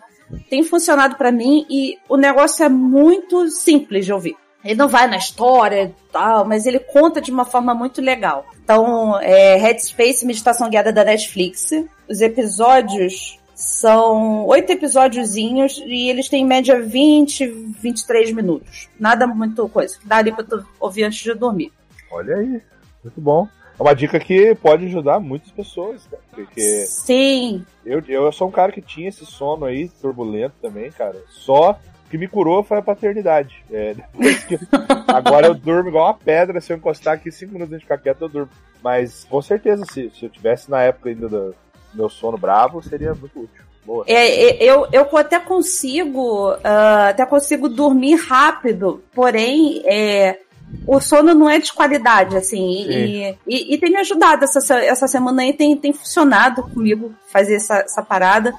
tem 0.50 0.64
funcionado 0.64 1.16
para 1.16 1.32
mim 1.32 1.66
e 1.70 1.98
o 2.10 2.18
negócio 2.18 2.66
é 2.66 2.70
muito 2.70 3.50
simples 3.50 4.06
de 4.06 4.12
ouvir. 4.12 4.36
Ele 4.64 4.76
não 4.76 4.88
vai 4.88 5.08
na 5.08 5.18
história 5.18 5.86
e 5.86 6.12
tal, 6.12 6.46
mas 6.46 6.66
ele 6.66 6.80
conta 6.80 7.20
de 7.20 7.32
uma 7.32 7.46
forma 7.46 7.74
muito 7.74 8.02
legal. 8.02 8.46
Então, 8.64 9.20
é 9.20 9.56
Headspace 9.58 10.26
Meditação 10.26 10.70
Guiada 10.70 10.92
da 10.92 11.04
Netflix. 11.04 11.72
Os 12.08 12.22
episódios 12.22 13.40
são 13.56 14.46
oito 14.48 14.72
episódiozinhos 14.72 15.78
e 15.86 16.10
eles 16.10 16.30
têm 16.30 16.44
em 16.44 16.48
média 16.48 16.82
20, 16.82 17.48
23 17.80 18.32
minutos. 18.32 18.90
Nada 19.00 19.28
muito 19.28 19.68
coisa. 19.70 19.98
Dá 20.04 20.18
ali 20.18 20.32
pra 20.32 20.44
tu 20.44 20.66
ouvir 20.80 21.04
antes 21.04 21.20
de 21.20 21.34
dormir. 21.34 21.72
Olha 22.12 22.36
aí, 22.36 22.62
muito 23.04 23.22
bom. 23.22 23.48
É 23.80 23.84
uma 23.84 23.96
dica 23.96 24.20
que 24.20 24.54
pode 24.56 24.86
ajudar 24.86 25.20
muitas 25.20 25.50
pessoas, 25.52 26.06
cara, 26.06 26.22
porque 26.32 26.62
Sim. 26.86 27.66
eu, 27.84 28.00
eu 28.08 28.32
sou 28.32 28.48
um 28.48 28.52
cara 28.52 28.72
que 28.72 28.82
tinha 28.82 29.10
esse 29.10 29.26
sono 29.26 29.66
aí, 29.66 29.90
turbulento 30.02 30.54
também, 30.62 30.92
cara. 30.92 31.18
Só 31.30 31.80
que 32.12 32.18
me 32.18 32.28
curou 32.28 32.62
foi 32.62 32.78
a 32.78 32.82
paternidade. 32.82 33.64
É, 33.72 33.96
que- 34.48 34.60
agora 35.08 35.48
eu 35.48 35.56
durmo 35.56 35.90
igual 35.90 36.08
uma 36.08 36.14
pedra, 36.14 36.60
se 36.60 36.74
eu 36.74 36.78
encostar 36.78 37.14
aqui 37.14 37.32
cinco 37.32 37.54
minutos 37.54 37.74
de 37.78 37.84
ficar 37.84 37.98
quieto, 37.98 38.24
eu 38.24 38.30
durmo. 38.30 38.50
Mas 38.84 39.26
com 39.30 39.42
certeza, 39.42 39.86
se, 39.86 40.12
se 40.12 40.26
eu 40.26 40.30
tivesse 40.30 40.70
na 40.70 40.82
época 40.82 41.10
ainda 41.10 41.30
do 41.30 41.56
meu 41.94 42.10
sono 42.10 42.38
bravo, 42.38 42.84
seria 42.84 43.14
muito 43.14 43.40
útil. 43.40 43.64
Boa. 43.86 44.04
É, 44.08 44.64
eu, 44.64 44.88
eu 44.92 45.18
até 45.18 45.40
consigo 45.40 46.56
ah, 46.64 47.10
até 47.10 47.26
consigo 47.26 47.68
dormir 47.68 48.16
rápido, 48.16 49.04
porém 49.14 49.82
é, 49.86 50.40
o 50.86 51.00
sono 51.00 51.34
não 51.34 51.50
é 51.50 51.60
de 51.60 51.74
qualidade, 51.74 52.38
assim, 52.38 52.86
e, 52.88 53.38
e, 53.48 53.74
e 53.74 53.78
tem 53.78 53.90
me 53.90 53.98
ajudado 53.98 54.44
essa, 54.44 54.76
essa 54.80 55.08
semana 55.08 55.42
aí, 55.42 55.54
tem, 55.54 55.76
tem 55.76 55.94
funcionado 55.94 56.64
comigo 56.64 57.14
fazer 57.32 57.56
essa, 57.56 57.80
essa 57.80 58.04
parada. 58.04 58.54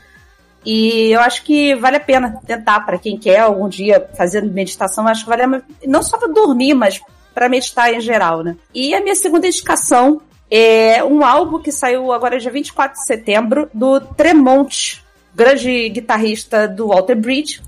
E 0.64 1.10
eu 1.10 1.20
acho 1.20 1.42
que 1.42 1.74
vale 1.74 1.96
a 1.96 2.00
pena 2.00 2.40
tentar 2.46 2.80
para 2.80 2.98
quem 2.98 3.18
quer 3.18 3.40
algum 3.40 3.68
dia 3.68 4.08
fazer 4.16 4.42
meditação. 4.42 5.06
Acho 5.08 5.24
que 5.24 5.30
vale 5.30 5.42
a 5.42 5.48
pena, 5.48 5.64
não 5.86 6.02
só 6.02 6.16
para 6.16 6.28
dormir, 6.28 6.74
mas 6.74 7.00
para 7.34 7.48
meditar 7.48 7.92
em 7.92 8.00
geral, 8.00 8.42
né? 8.42 8.56
E 8.74 8.94
a 8.94 9.00
minha 9.00 9.14
segunda 9.14 9.46
indicação 9.46 10.20
é 10.50 11.02
um 11.02 11.24
álbum 11.24 11.58
que 11.58 11.72
saiu 11.72 12.12
agora 12.12 12.38
dia 12.38 12.50
24 12.50 12.98
de 12.98 13.06
setembro 13.06 13.70
do 13.72 14.00
Tremont, 14.00 15.02
grande 15.34 15.88
guitarrista 15.88 16.68
do 16.68 16.88
Walter 16.88 17.16
Bridge. 17.16 17.62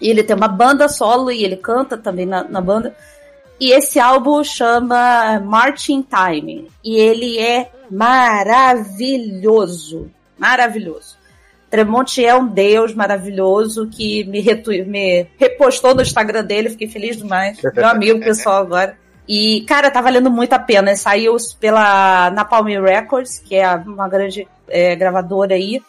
E 0.00 0.10
ele 0.10 0.22
tem 0.22 0.36
uma 0.36 0.48
banda 0.48 0.88
solo 0.88 1.30
e 1.30 1.42
ele 1.42 1.56
canta 1.56 1.96
também 1.96 2.26
na, 2.26 2.44
na 2.44 2.60
banda. 2.60 2.94
E 3.58 3.70
esse 3.70 3.98
álbum 3.98 4.44
chama 4.44 5.40
Marching 5.40 6.02
Time. 6.02 6.68
E 6.84 6.96
ele 6.96 7.38
é 7.38 7.70
maravilhoso. 7.90 8.90
Maravilhoso. 10.36 11.21
Tremonti 11.72 12.22
é 12.22 12.34
um 12.34 12.46
deus 12.46 12.92
maravilhoso 12.94 13.88
que 13.88 14.24
me, 14.24 14.40
retu... 14.40 14.72
me 14.84 15.26
repostou 15.38 15.94
no 15.94 16.02
Instagram 16.02 16.44
dele, 16.44 16.68
fiquei 16.68 16.86
feliz 16.86 17.16
demais. 17.16 17.58
Meu 17.74 17.88
amigo 17.88 18.20
pessoal 18.20 18.56
agora. 18.56 18.98
E, 19.26 19.62
cara, 19.62 19.90
tá 19.90 20.02
valendo 20.02 20.30
muito 20.30 20.52
a 20.52 20.58
pena. 20.58 20.94
Saiu 20.94 21.34
pela 21.58 22.30
Napalm 22.32 22.66
Records, 22.66 23.38
que 23.38 23.54
é 23.54 23.74
uma 23.74 24.06
grande 24.06 24.46
é, 24.68 24.94
gravadora 24.94 25.54
aí. 25.54 25.82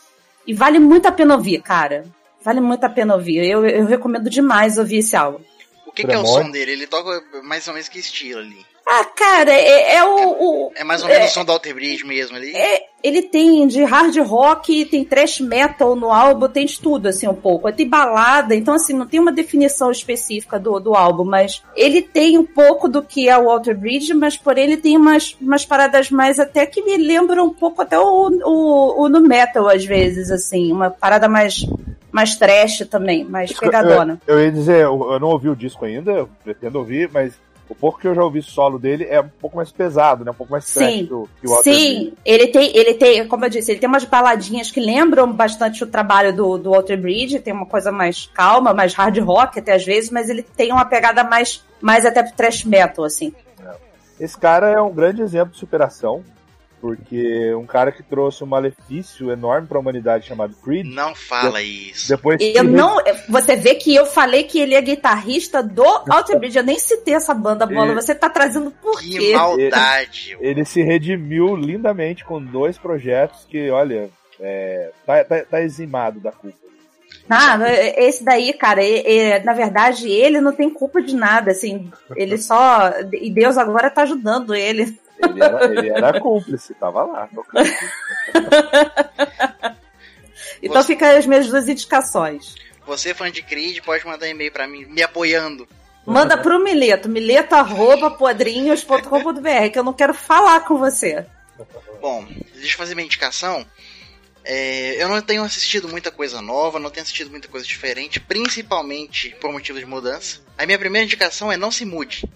E 0.47 0.53
vale 0.53 0.79
muito 0.79 1.05
a 1.05 1.11
pena 1.11 1.35
ouvir, 1.35 1.61
cara. 1.61 2.05
Vale 2.41 2.61
muito 2.61 2.85
a 2.85 2.89
pena 2.89 3.15
ouvir. 3.15 3.45
Eu, 3.45 3.65
eu 3.65 3.85
recomendo 3.85 4.29
demais 4.29 4.77
ouvir 4.77 4.99
esse 4.99 5.17
álbum. 5.17 5.43
O 5.85 5.91
que, 5.91 6.07
que 6.07 6.13
é 6.13 6.17
o 6.17 6.25
som 6.25 6.49
dele? 6.49 6.71
Ele 6.71 6.87
toca 6.87 7.21
mais 7.43 7.67
ou 7.67 7.73
menos 7.73 7.89
que 7.89 7.99
estilo 7.99 8.39
ali. 8.39 8.65
Ah, 8.95 9.05
cara, 9.05 9.51
é, 9.51 9.95
é 9.95 10.03
o, 10.03 10.67
o- 10.67 10.71
É 10.75 10.83
mais 10.83 11.01
ou 11.01 11.07
menos 11.07 11.23
É. 11.23 11.27
o 11.27 11.29
som 11.33 11.43
do 11.43 11.51
Alter 11.51 11.73
Bridge 11.73 12.05
mesmo 12.05 12.35
ali. 12.37 12.55
É, 12.55 12.83
ele 13.01 13.23
tem 13.23 13.65
de 13.67 13.83
hard 13.83 14.15
rock, 14.19 14.85
tem 14.85 15.03
thrash 15.03 15.39
metal 15.39 15.95
no 15.95 16.11
álbum, 16.11 16.47
tem 16.47 16.63
de 16.67 16.79
tudo, 16.79 17.07
assim, 17.07 17.27
um 17.27 17.33
pouco. 17.33 17.71
Tem 17.71 17.89
balada, 17.89 18.53
então, 18.53 18.75
assim, 18.75 18.93
não 18.93 19.07
tem 19.07 19.19
uma 19.19 19.31
definição 19.31 19.89
específica 19.89 20.59
do, 20.59 20.79
do 20.79 20.93
álbum, 20.93 21.23
mas 21.25 21.63
ele 21.75 22.03
tem 22.03 22.37
um 22.37 22.45
pouco 22.45 22.87
do 22.87 23.01
que 23.01 23.27
é 23.27 23.35
o 23.35 23.45
Walter 23.45 23.75
Bridge, 23.75 24.13
mas 24.13 24.37
porém 24.37 24.65
ele 24.65 24.77
tem 24.77 24.95
umas, 24.95 25.35
umas 25.41 25.65
paradas 25.65 26.11
mais 26.11 26.39
até 26.39 26.65
que 26.67 26.83
me 26.83 26.95
lembram 26.97 27.45
um 27.47 27.53
pouco 27.53 27.81
até 27.81 27.97
o, 27.99 28.29
o, 28.45 29.01
o 29.05 29.09
no 29.09 29.21
metal, 29.21 29.67
às 29.67 29.83
vezes, 29.83 30.29
assim, 30.29 30.71
uma 30.71 30.91
parada 30.91 31.27
mais 31.27 31.65
mais 32.11 32.35
trash 32.35 32.85
também, 32.91 33.23
mais 33.23 33.51
pegadona. 33.51 34.21
Eu, 34.27 34.37
eu 34.37 34.45
ia 34.45 34.51
dizer, 34.51 34.81
eu, 34.83 35.13
eu 35.13 35.19
não 35.19 35.29
ouvi 35.29 35.49
o 35.49 35.55
disco 35.55 35.83
ainda, 35.83 36.11
eu 36.11 36.29
pretendo 36.43 36.77
ouvir, 36.77 37.09
mas 37.11 37.33
o 37.69 37.75
pouco 37.75 37.99
que 37.99 38.07
eu 38.07 38.13
já 38.13 38.23
ouvi 38.23 38.41
solo 38.41 38.77
dele 38.77 39.05
é 39.09 39.21
um 39.21 39.29
pouco 39.29 39.57
mais 39.57 39.71
pesado, 39.71 40.23
né? 40.25 40.31
Um 40.31 40.35
pouco 40.35 40.51
mais 40.51 40.65
trash 40.71 40.93
Sim, 40.93 41.05
do 41.05 41.29
que 41.39 41.47
o 41.47 41.49
Walter 41.51 41.73
sim, 41.73 41.95
Bridge. 41.95 42.17
ele 42.25 42.47
tem, 42.47 42.77
ele 42.77 42.93
tem, 42.95 43.27
como 43.27 43.45
eu 43.45 43.49
disse, 43.49 43.71
ele 43.71 43.79
tem 43.79 43.89
umas 43.89 44.03
baladinhas 44.05 44.69
que 44.69 44.79
lembram 44.79 45.31
bastante 45.31 45.83
o 45.83 45.87
trabalho 45.87 46.35
do, 46.35 46.57
do 46.57 46.71
Walter 46.71 46.97
Bridge, 46.97 47.39
tem 47.39 47.53
uma 47.53 47.65
coisa 47.65 47.91
mais 47.91 48.29
calma, 48.33 48.73
mais 48.73 48.93
hard 48.93 49.17
rock 49.19 49.59
até 49.59 49.73
às 49.73 49.85
vezes, 49.85 50.09
mas 50.09 50.29
ele 50.29 50.43
tem 50.43 50.71
uma 50.71 50.85
pegada 50.85 51.23
mais, 51.23 51.63
mais 51.81 52.05
até 52.05 52.21
pro 52.21 52.33
thrash 52.35 52.65
metal, 52.65 53.05
assim. 53.05 53.33
Esse 54.19 54.37
cara 54.37 54.69
é 54.69 54.79
um 54.79 54.93
grande 54.93 55.21
exemplo 55.21 55.53
de 55.53 55.57
superação, 55.59 56.23
porque 56.83 57.55
um 57.55 57.65
cara 57.65 57.93
que 57.93 58.03
trouxe 58.03 58.43
um 58.43 58.47
malefício 58.47 59.31
enorme 59.31 59.65
pra 59.69 59.79
humanidade 59.79 60.27
chamado 60.27 60.53
Creed. 60.61 60.85
Não 60.85 61.15
fala 61.15 61.61
isso. 61.61 62.09
Depois 62.09 62.37
Eu 62.41 62.65
não, 62.65 62.97
você 63.29 63.55
vê 63.55 63.75
que 63.75 63.95
eu 63.95 64.05
falei 64.05 64.43
que 64.43 64.59
ele 64.59 64.75
é 64.75 64.81
guitarrista 64.81 65.63
do 65.63 65.81
Walter 66.05 66.37
Bridge, 66.37 66.57
eu 66.57 66.63
nem 66.63 66.77
citei 66.77 67.13
essa 67.13 67.33
banda 67.33 67.65
bola, 67.65 67.93
E- 67.93 67.95
você 67.95 68.13
tá 68.13 68.29
trazendo 68.29 68.69
por 68.69 68.99
Que 68.99 69.17
quê? 69.17 69.33
maldade. 69.33 70.37
ele 70.41 70.65
se 70.65 70.81
redimiu 70.83 71.55
lindamente 71.55 72.25
com 72.25 72.43
dois 72.43 72.77
projetos 72.77 73.45
que, 73.49 73.69
olha, 73.69 74.09
é, 74.37 74.91
tá, 75.05 75.23
tá- 75.23 75.45
tá 75.49 75.61
eximado 75.61 76.19
da 76.19 76.33
culpa. 76.33 76.57
Ah, 77.29 77.57
esse 77.95 78.25
daí, 78.25 78.51
cara, 78.51 78.83
é- 78.83 79.15
é, 79.37 79.43
na 79.45 79.53
verdade, 79.53 80.09
ele 80.11 80.41
não 80.41 80.51
tem 80.51 80.69
culpa 80.69 81.01
de 81.01 81.15
nada, 81.15 81.51
assim, 81.51 81.89
ele 82.17 82.37
só. 82.37 82.91
E 83.13 83.29
Deus 83.31 83.57
agora 83.57 83.89
tá 83.89 84.01
ajudando 84.01 84.53
ele. 84.53 84.99
Ele 85.29 85.43
era, 85.43 85.65
ele 85.65 85.89
era 85.89 86.19
cúmplice, 86.19 86.73
tava 86.73 87.03
lá. 87.03 87.29
tocando. 87.33 87.69
Então 90.61 90.81
Você- 90.81 90.87
fica 90.93 91.17
as 91.17 91.25
minhas 91.25 91.47
duas 91.47 91.67
indicações. 91.67 92.55
Você, 92.85 93.13
fã 93.13 93.29
de 93.31 93.41
Creed, 93.41 93.79
pode 93.81 94.05
mandar 94.05 94.27
e-mail 94.29 94.51
pra 94.51 94.67
mim, 94.67 94.85
me 94.85 95.01
apoiando. 95.01 95.67
Manda 96.05 96.37
pro 96.37 96.59
Mileto, 96.61 97.07
mileto.podrinhos.com.br, 97.09 99.69
que 99.71 99.79
eu 99.79 99.83
não 99.83 99.93
quero 99.93 100.13
falar 100.13 100.59
com 100.61 100.77
você. 100.77 101.25
Bom, 102.01 102.25
deixa 102.55 102.73
eu 102.73 102.77
fazer 102.77 102.95
minha 102.95 103.05
indicação. 103.05 103.65
É, 104.43 105.01
eu 105.01 105.07
não 105.07 105.21
tenho 105.21 105.43
assistido 105.43 105.87
muita 105.87 106.11
coisa 106.11 106.41
nova, 106.41 106.79
não 106.79 106.89
tenho 106.89 107.03
assistido 107.03 107.29
muita 107.31 107.47
coisa 107.47 107.65
diferente, 107.65 108.19
principalmente 108.19 109.29
por 109.39 109.51
motivos 109.51 109.79
de 109.81 109.87
mudança. 109.87 110.39
A 110.57 110.65
minha 110.65 110.77
primeira 110.79 111.05
indicação 111.05 111.51
é 111.51 111.57
não 111.57 111.71
se 111.71 111.85
mude. 111.85 112.27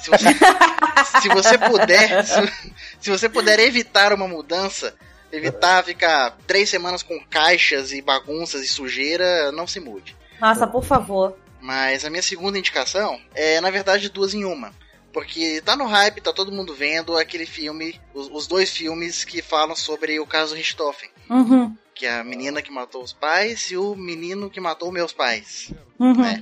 Se 0.00 0.10
você, 0.10 1.20
se 1.22 1.28
você 1.28 1.58
puder, 1.58 2.24
se, 2.24 2.52
se 3.00 3.10
você 3.10 3.28
puder 3.28 3.58
evitar 3.60 4.12
uma 4.12 4.28
mudança, 4.28 4.94
evitar 5.32 5.84
ficar 5.84 6.36
três 6.46 6.68
semanas 6.68 7.02
com 7.02 7.18
caixas 7.28 7.92
e 7.92 8.00
bagunças 8.00 8.62
e 8.62 8.68
sujeira, 8.68 9.50
não 9.52 9.66
se 9.66 9.80
mude. 9.80 10.16
Nossa, 10.40 10.66
por 10.66 10.84
favor. 10.84 11.36
Mas 11.60 12.04
a 12.04 12.10
minha 12.10 12.22
segunda 12.22 12.58
indicação 12.58 13.20
é, 13.34 13.60
na 13.60 13.70
verdade, 13.70 14.08
duas 14.08 14.34
em 14.34 14.44
uma. 14.44 14.72
Porque 15.12 15.60
tá 15.64 15.74
no 15.74 15.86
hype, 15.86 16.20
tá 16.20 16.32
todo 16.32 16.52
mundo 16.52 16.74
vendo 16.74 17.16
aquele 17.16 17.46
filme, 17.46 18.00
os, 18.14 18.28
os 18.30 18.46
dois 18.46 18.70
filmes 18.70 19.24
que 19.24 19.42
falam 19.42 19.74
sobre 19.74 20.20
o 20.20 20.26
caso 20.26 20.54
Richthofen. 20.54 21.10
Uhum, 21.28 21.76
Que 21.94 22.06
é 22.06 22.20
a 22.20 22.22
menina 22.24 22.62
que 22.62 22.70
matou 22.70 23.02
os 23.02 23.12
pais 23.12 23.70
e 23.70 23.76
o 23.76 23.96
menino 23.96 24.48
que 24.50 24.60
matou 24.60 24.92
meus 24.92 25.12
pais. 25.12 25.72
uhum. 25.98 26.24
É. 26.24 26.40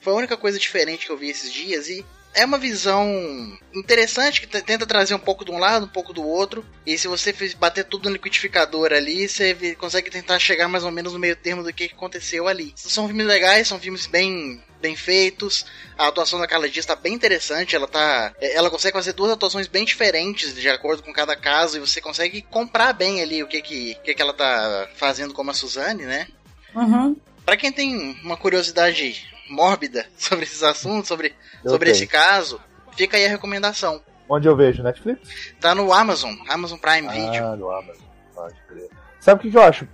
Foi 0.00 0.12
a 0.12 0.16
única 0.16 0.36
coisa 0.36 0.58
diferente 0.58 1.06
que 1.06 1.12
eu 1.12 1.16
vi 1.16 1.28
esses 1.30 1.52
dias 1.52 1.88
e 1.88 2.04
é 2.34 2.44
uma 2.44 2.58
visão 2.58 3.06
interessante 3.72 4.40
que 4.40 4.46
tenta 4.62 4.86
trazer 4.86 5.14
um 5.14 5.18
pouco 5.18 5.44
de 5.44 5.50
um 5.50 5.58
lado, 5.58 5.86
um 5.86 5.88
pouco 5.88 6.12
do 6.12 6.22
outro. 6.22 6.64
E 6.84 6.98
se 6.98 7.08
você 7.08 7.32
bater 7.56 7.84
tudo 7.84 8.08
no 8.08 8.14
liquidificador 8.14 8.92
ali, 8.92 9.28
você 9.28 9.74
consegue 9.76 10.10
tentar 10.10 10.38
chegar 10.38 10.68
mais 10.68 10.84
ou 10.84 10.90
menos 10.90 11.12
no 11.12 11.18
meio 11.18 11.36
termo 11.36 11.62
do 11.62 11.72
que 11.72 11.84
aconteceu 11.84 12.48
ali. 12.48 12.72
São 12.76 13.06
filmes 13.06 13.26
legais, 13.26 13.68
são 13.68 13.78
filmes 13.78 14.06
bem 14.06 14.62
bem 14.80 14.94
feitos. 14.94 15.64
A 15.96 16.08
atuação 16.08 16.38
da 16.38 16.46
Carla 16.46 16.68
Dias 16.68 16.84
tá 16.84 16.94
bem 16.94 17.14
interessante. 17.14 17.74
Ela 17.74 17.88
tá, 17.88 18.34
é, 18.38 18.54
ela 18.54 18.68
consegue 18.68 18.92
fazer 18.92 19.14
duas 19.14 19.32
atuações 19.32 19.66
bem 19.66 19.84
diferentes 19.84 20.54
de 20.54 20.68
acordo 20.68 21.02
com 21.02 21.12
cada 21.12 21.34
caso 21.34 21.78
e 21.78 21.80
você 21.80 22.02
consegue 22.02 22.42
comprar 22.42 22.92
bem 22.92 23.22
ali 23.22 23.42
o 23.42 23.46
que 23.46 23.62
que, 23.62 23.94
que, 24.04 24.14
que 24.14 24.22
ela 24.22 24.34
tá 24.34 24.88
fazendo 24.96 25.32
como 25.32 25.50
a 25.50 25.54
Suzane, 25.54 26.04
né? 26.04 26.26
Uhum. 26.74 27.16
Pra 27.46 27.56
quem 27.56 27.72
tem 27.72 28.18
uma 28.22 28.36
curiosidade 28.36 29.33
mórbida 29.50 30.06
sobre 30.16 30.44
esses 30.44 30.62
assuntos, 30.62 31.08
sobre, 31.08 31.34
Eu 31.64 31.70
sobre 31.70 31.86
tenho. 31.90 31.96
esse 31.96 32.06
caso, 32.06 32.60
fica 32.96 33.16
aí 33.16 33.26
a 33.26 33.30
recomendação. 33.30 34.00
Onde 34.28 34.48
eu 34.48 34.56
vejo? 34.56 34.82
Netflix? 34.82 35.54
Tá 35.60 35.74
no 35.74 35.92
Amazon, 35.92 36.34
Amazon 36.48 36.78
Prime 36.78 37.08
Video. 37.08 37.44
Ah, 37.46 37.56
no 37.56 37.70
Amazon. 37.70 38.06
Pode 38.34 38.54
crer. 38.68 38.88
Sabe 39.20 39.38
o 39.40 39.42
que 39.42 39.50
que 39.50 39.56
eu 39.56 39.62
acho 39.62 39.86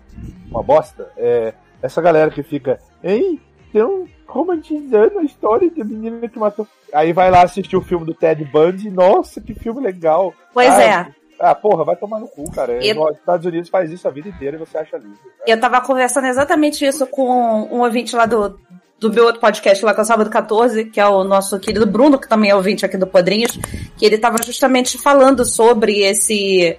uma 0.50 0.62
bosta? 0.62 1.10
É 1.16 1.52
essa 1.82 2.00
galera 2.02 2.30
que 2.30 2.42
fica, 2.42 2.78
ei, 3.02 3.40
estão 3.66 4.06
romantizando 4.26 5.18
a 5.18 5.22
história 5.24 5.70
da 5.70 5.84
menina 5.84 6.28
que 6.28 6.38
matou. 6.38 6.66
Aí 6.92 7.12
vai 7.12 7.30
lá 7.30 7.42
assistir 7.42 7.76
o 7.76 7.80
filme 7.82 8.04
do 8.06 8.14
Ted 8.14 8.44
Bundy, 8.44 8.90
nossa, 8.90 9.40
que 9.40 9.54
filme 9.54 9.80
legal. 9.80 10.32
Pois 10.52 10.70
ah, 10.70 10.82
é. 10.82 11.06
Ah, 11.38 11.54
porra, 11.54 11.84
vai 11.84 11.96
tomar 11.96 12.20
no 12.20 12.28
cu, 12.28 12.50
cara. 12.52 12.84
E- 12.84 12.92
Os 12.92 13.16
Estados 13.16 13.46
Unidos 13.46 13.68
faz 13.70 13.90
isso 13.90 14.06
a 14.06 14.10
vida 14.10 14.28
inteira 14.28 14.56
e 14.56 14.60
você 14.60 14.78
acha 14.78 14.96
lindo. 14.98 15.18
Eu 15.46 15.58
tava 15.58 15.80
conversando 15.80 16.26
exatamente 16.26 16.84
isso 16.84 17.06
com 17.06 17.28
um 17.72 17.80
ouvinte 17.80 18.14
lá 18.14 18.26
do, 18.26 18.60
do 19.00 19.10
meu 19.10 19.24
outro 19.24 19.40
podcast 19.40 19.82
lá, 19.82 19.94
que 19.94 20.00
é 20.00 20.02
o 20.02 20.06
Sábado 20.06 20.28
14, 20.28 20.84
que 20.84 21.00
é 21.00 21.06
o 21.06 21.24
nosso 21.24 21.58
querido 21.58 21.86
Bruno, 21.86 22.18
que 22.18 22.28
também 22.28 22.50
é 22.50 22.54
ouvinte 22.54 22.84
aqui 22.84 22.98
do 22.98 23.06
Podrinhos, 23.06 23.58
que 23.96 24.04
ele 24.04 24.18
tava 24.18 24.36
justamente 24.42 24.98
falando 24.98 25.44
sobre 25.44 26.02
esse 26.02 26.78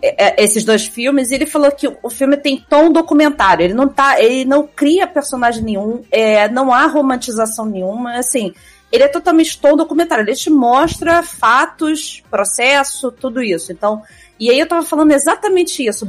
é, 0.00 0.42
é, 0.42 0.44
esses 0.44 0.62
dois 0.62 0.86
filmes, 0.86 1.30
e 1.30 1.34
ele 1.34 1.46
falou 1.46 1.72
que 1.72 1.90
o 2.00 2.08
filme 2.08 2.36
tem 2.36 2.64
tom 2.68 2.92
documentário, 2.92 3.64
ele 3.64 3.74
não 3.74 3.88
tá, 3.88 4.20
ele 4.20 4.44
não 4.44 4.64
cria 4.66 5.06
personagem 5.06 5.64
nenhum, 5.64 6.04
é, 6.12 6.48
não 6.48 6.72
há 6.72 6.86
romantização 6.86 7.66
nenhuma, 7.66 8.16
assim, 8.16 8.54
ele 8.92 9.02
é 9.02 9.08
totalmente 9.08 9.60
tom 9.60 9.76
documentário, 9.76 10.22
ele 10.22 10.36
te 10.36 10.48
mostra 10.48 11.22
fatos, 11.22 12.22
processo, 12.30 13.10
tudo 13.10 13.42
isso. 13.42 13.72
Então, 13.72 14.02
e 14.38 14.48
aí 14.48 14.60
eu 14.60 14.68
tava 14.68 14.84
falando 14.84 15.12
exatamente 15.12 15.84
isso. 15.84 16.06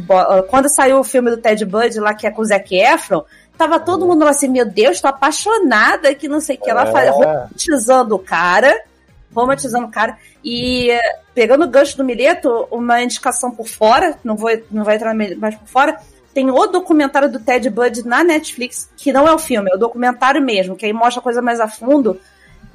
Quando 0.50 0.70
saiu 0.70 1.00
o 1.00 1.04
filme 1.04 1.32
do 1.32 1.38
Ted 1.38 1.66
Bundy 1.66 2.00
lá, 2.00 2.14
que 2.14 2.28
é 2.28 2.32
com 2.32 2.42
o 2.42 2.46
Zac 2.46 2.76
Efron, 2.76 3.24
tava 3.58 3.80
todo 3.80 4.06
mundo 4.06 4.24
lá 4.24 4.32
assim, 4.32 4.48
meu 4.48 4.66
Deus, 4.66 5.02
tô 5.02 5.08
apaixonada, 5.08 6.14
que 6.14 6.28
não 6.28 6.40
sei 6.40 6.56
o 6.56 6.60
que, 6.60 6.70
ela 6.70 6.84
É. 6.84 7.10
romantizando 7.10 8.16
o 8.16 8.20
cara, 8.20 8.84
romantizando 9.34 9.88
o 9.88 9.92
cara, 9.92 10.18
e 10.44 10.92
eh, 10.92 11.20
pegando 11.34 11.66
o 11.66 11.70
gancho 11.70 11.98
do 11.98 12.04
Mileto, 12.04 12.68
uma 12.72 13.02
indicação 13.02 13.52
por 13.52 13.68
fora, 13.68 14.18
não 14.24 14.36
vou, 14.36 14.50
não 14.72 14.84
vai 14.84 14.96
entrar 14.96 15.14
mais 15.14 15.56
por 15.56 15.68
fora, 15.68 16.00
tem 16.34 16.50
o 16.52 16.68
documentário 16.68 17.32
do 17.32 17.40
Ted 17.40 17.70
Bundy 17.70 18.08
na 18.08 18.24
Netflix, 18.24 18.90
que 18.96 19.12
não 19.12 19.28
é 19.28 19.34
o 19.34 19.40
filme, 19.40 19.72
é 19.72 19.76
o 19.76 19.80
documentário 19.80 20.42
mesmo, 20.42 20.76
que 20.76 20.86
aí 20.86 20.94
mostra 20.94 21.20
a 21.20 21.24
coisa 21.24 21.42
mais 21.42 21.60
a 21.60 21.68
fundo, 21.68 22.20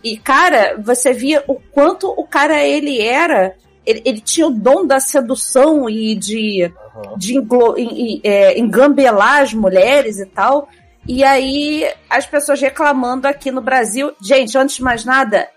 e, 0.02 0.16
cara, 0.16 0.76
você 0.82 1.12
via 1.12 1.44
o 1.46 1.54
quanto 1.54 2.08
o 2.08 2.26
cara 2.26 2.60
ele 2.60 3.00
era. 3.00 3.54
Ele, 3.86 4.02
ele 4.04 4.20
tinha 4.20 4.46
o 4.46 4.50
dom 4.50 4.86
da 4.86 4.98
sedução 4.98 5.88
e 5.88 6.14
de, 6.14 6.72
de 7.16 7.36
englo- 7.36 7.76
em- 7.78 8.14
em- 8.16 8.20
é, 8.24 8.58
engambelar 8.58 9.42
as 9.42 9.54
mulheres 9.54 10.18
e 10.18 10.26
tal. 10.26 10.68
E 11.06 11.24
aí, 11.24 11.84
as 12.08 12.26
pessoas 12.26 12.60
reclamando 12.60 13.26
aqui 13.26 13.50
no 13.50 13.60
Brasil. 13.60 14.12
Gente, 14.22 14.56
antes 14.56 14.76
de 14.76 14.82
mais 14.82 15.04
nada, 15.04 15.48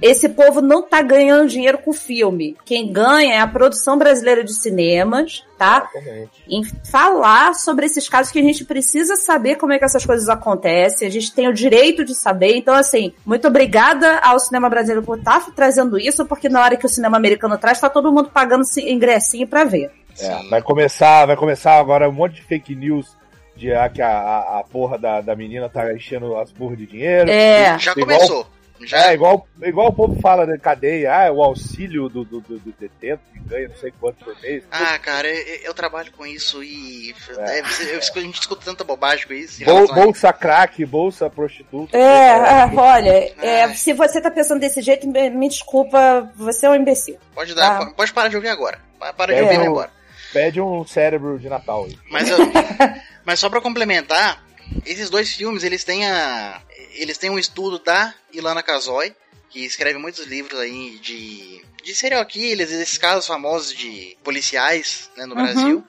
esse 0.00 0.28
povo 0.28 0.60
não 0.60 0.82
tá 0.82 1.02
ganhando 1.02 1.48
dinheiro 1.48 1.78
com 1.78 1.92
filme. 1.92 2.56
Quem 2.64 2.92
ganha 2.92 3.34
é 3.34 3.38
a 3.40 3.46
produção 3.46 3.96
brasileira 3.98 4.44
de 4.44 4.52
cinemas, 4.52 5.42
tá? 5.58 5.88
Exatamente. 5.94 6.30
em 6.48 6.62
falar 6.90 7.54
sobre 7.54 7.86
esses 7.86 8.08
casos 8.08 8.30
que 8.30 8.38
a 8.38 8.42
gente 8.42 8.64
precisa 8.64 9.16
saber 9.16 9.56
como 9.56 9.72
é 9.72 9.78
que 9.78 9.84
essas 9.84 10.04
coisas 10.04 10.28
acontecem, 10.28 11.08
a 11.08 11.10
gente 11.10 11.32
tem 11.34 11.48
o 11.48 11.54
direito 11.54 12.04
de 12.04 12.14
saber. 12.14 12.56
Então, 12.56 12.74
assim, 12.74 13.12
muito 13.24 13.48
obrigada 13.48 14.18
ao 14.18 14.38
cinema 14.38 14.68
brasileiro 14.68 15.02
por 15.04 15.18
estar 15.18 15.44
trazendo 15.56 15.98
isso, 15.98 16.24
porque 16.26 16.48
na 16.48 16.62
hora 16.62 16.76
que 16.76 16.86
o 16.86 16.88
cinema 16.88 17.16
americano 17.16 17.56
traz, 17.58 17.80
tá 17.80 17.88
todo 17.88 18.12
mundo 18.12 18.30
pagando 18.32 18.62
ingressinho 18.78 19.46
pra 19.48 19.64
ver. 19.64 19.90
É, 20.20 20.48
vai 20.48 20.62
começar, 20.62 21.26
vai 21.26 21.36
começar 21.36 21.78
agora 21.78 22.08
um 22.08 22.12
monte 22.12 22.34
de 22.36 22.42
fake 22.42 22.74
news 22.74 23.16
de 23.56 23.72
ah, 23.72 23.88
que 23.88 24.02
a, 24.02 24.08
a, 24.08 24.58
a 24.60 24.64
porra 24.64 24.98
da, 24.98 25.20
da 25.20 25.34
menina 25.36 25.68
tá 25.68 25.92
enchendo 25.94 26.36
as 26.36 26.50
burras 26.50 26.78
de 26.78 26.86
dinheiro. 26.86 27.30
É. 27.30 27.78
Já 27.78 27.92
Igual- 27.92 28.06
começou. 28.06 28.46
Já 28.82 29.06
É, 29.10 29.14
igual, 29.14 29.46
igual 29.62 29.88
o 29.88 29.92
povo 29.92 30.20
fala 30.20 30.44
na 30.44 30.58
cadeia, 30.58 31.14
ah, 31.28 31.32
o 31.32 31.40
auxílio 31.42 32.08
do, 32.08 32.24
do, 32.24 32.40
do, 32.40 32.58
do 32.58 32.72
detento 32.78 33.22
que 33.32 33.38
ganha 33.38 33.68
não 33.68 33.76
sei 33.76 33.92
quanto 33.98 34.16
por 34.24 34.36
mês. 34.42 34.64
Ah, 34.70 34.98
cara, 34.98 35.28
eu, 35.28 35.60
eu 35.66 35.72
trabalho 35.74 36.10
com 36.12 36.26
isso 36.26 36.62
e 36.62 37.14
É. 37.38 37.60
é, 37.60 37.62
eu 37.94 37.98
a 37.98 38.20
gente 38.20 38.40
escuta 38.40 38.64
tanta 38.64 38.82
bobagem 38.82 39.26
com 39.28 39.32
isso. 39.32 39.64
Bol- 39.64 39.74
relação 39.76 39.96
a- 39.96 40.04
bolsa 40.04 40.32
crack, 40.32 40.84
bolsa 40.84 41.30
prostituta. 41.30 41.96
É, 41.96 42.00
é, 42.02 42.70
olha, 42.76 43.32
é, 43.40 43.68
se 43.74 43.92
você 43.92 44.20
tá 44.20 44.30
pensando 44.30 44.58
desse 44.60 44.82
jeito, 44.82 45.06
me, 45.06 45.30
me 45.30 45.48
desculpa, 45.48 46.28
você 46.34 46.66
é 46.66 46.70
um 46.70 46.74
imbecil. 46.74 47.16
Pode 47.32 47.54
dar, 47.54 47.80
Ah. 47.80 47.86
po- 47.86 47.94
pode 47.94 48.12
parar 48.12 48.28
de 48.28 48.34
ouvir 48.36 48.48
agora. 48.48 48.78
Pa- 48.98 49.12
Para 49.12 49.32
de 49.34 49.38
É, 49.40 49.42
ouvir 49.44 49.66
agora. 49.68 49.90
Pede 50.34 50.60
um 50.60 50.86
cérebro 50.86 51.38
de 51.38 51.48
Natal 51.48 51.84
aí. 51.84 51.98
Mas, 52.10 52.28
eu- 52.28 52.36
mas 53.24 53.40
só 53.40 53.48
pra 53.48 53.60
complementar, 53.62 54.44
esses 54.84 55.08
dois 55.08 55.32
filmes, 55.32 55.64
eles 55.64 55.82
têm 55.84 56.06
a 56.06 56.60
eles 56.96 57.16
têm 57.18 57.30
um 57.30 57.38
estudo 57.38 57.78
da 57.78 58.14
Ilana 58.32 58.62
Kazoy, 58.62 59.14
que 59.50 59.64
escreve 59.64 59.98
muitos 59.98 60.26
livros 60.26 60.58
aí 60.60 60.98
de 61.00 61.64
de 61.82 61.94
serial 61.94 62.24
killers, 62.24 62.70
esses 62.70 62.96
casos 62.96 63.26
famosos 63.26 63.74
de 63.76 64.16
policiais, 64.24 65.10
né, 65.16 65.26
no 65.26 65.34
Uhum. 65.34 65.42
Brasil. 65.42 65.84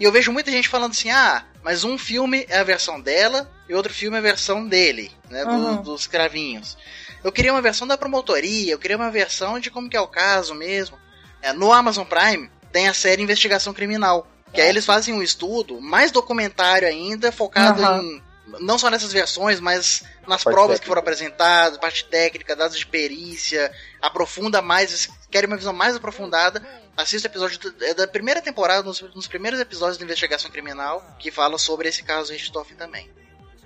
E 0.00 0.04
eu 0.04 0.10
vejo 0.12 0.32
muita 0.32 0.50
gente 0.50 0.68
falando 0.68 0.92
assim: 0.92 1.10
"Ah, 1.10 1.44
mas 1.62 1.84
um 1.84 1.96
filme 1.98 2.46
é 2.48 2.58
a 2.58 2.64
versão 2.64 3.00
dela 3.00 3.50
e 3.68 3.74
outro 3.74 3.92
filme 3.92 4.16
é 4.16 4.18
a 4.20 4.22
versão 4.22 4.66
dele, 4.66 5.10
né? 5.30 5.44
do- 5.44 5.50
Uhum. 5.50 5.82
Dos 5.82 6.06
cravinhos. 6.06 6.76
Eu 7.24 7.30
queria 7.32 7.52
uma 7.52 7.60
versão 7.62 7.86
da 7.86 7.98
promotoria, 7.98 8.72
eu 8.72 8.78
queria 8.78 8.96
uma 8.96 9.10
versão 9.10 9.58
de 9.60 9.70
como 9.70 9.88
que 9.90 9.96
é 9.96 10.00
o 10.00 10.06
caso 10.08 10.54
mesmo. 10.54 10.98
É, 11.42 11.52
no 11.52 11.72
Amazon 11.72 12.04
Prime 12.06 12.50
tem 12.76 12.88
a 12.88 12.92
série 12.94 13.22
Investigação 13.22 13.72
Criminal. 13.72 14.26
Que 14.52 14.60
aí 14.60 14.68
eles 14.68 14.84
fazem 14.84 15.14
um 15.14 15.22
estudo, 15.22 15.80
mais 15.80 16.10
documentário 16.12 16.86
ainda, 16.86 17.32
focado 17.32 17.82
Aham. 17.82 18.02
em. 18.02 18.22
Não 18.60 18.78
só 18.78 18.90
nessas 18.90 19.12
versões, 19.12 19.58
mas 19.60 20.04
nas 20.28 20.44
Parte 20.44 20.54
provas 20.54 20.78
que 20.78 20.84
técnica. 20.84 20.86
foram 20.86 21.00
apresentadas, 21.00 21.78
parte 21.78 22.04
técnica, 22.04 22.54
dados 22.54 22.78
de 22.78 22.86
perícia, 22.86 23.72
aprofunda 24.00 24.60
mais, 24.60 25.08
querem 25.30 25.48
uma 25.48 25.56
visão 25.56 25.72
mais 25.72 25.96
aprofundada. 25.96 26.62
Assista 26.96 27.28
o 27.28 27.30
episódio 27.30 27.58
é 27.80 27.94
da 27.94 28.06
primeira 28.06 28.40
temporada, 28.42 28.82
nos, 28.82 29.00
nos 29.14 29.26
primeiros 29.26 29.58
episódios 29.58 29.96
de 29.98 30.04
investigação 30.04 30.50
criminal, 30.50 31.02
que 31.18 31.30
fala 31.30 31.56
sobre 31.58 31.88
esse 31.88 32.02
caso 32.04 32.32
Richthofen 32.32 32.76
também. 32.76 33.10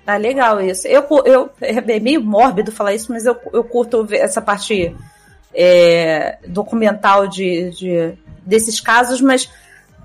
Ah, 0.07 0.16
legal 0.16 0.61
isso. 0.61 0.87
Eu, 0.87 1.05
eu, 1.27 1.51
é 1.61 1.99
meio 2.01 2.23
mórbido 2.23 2.70
falar 2.73 2.95
isso, 2.95 3.12
mas 3.12 3.27
eu, 3.27 3.37
eu 3.53 3.62
curto 3.65 4.05
ver 4.05 4.19
essa 4.19 4.41
parte 4.41 4.97
é, 5.55 6.39
documental 6.47 7.27
de, 7.27 7.70
de- 7.70 8.19
desses 8.44 8.80
casos, 8.80 9.20
mas 9.20 9.48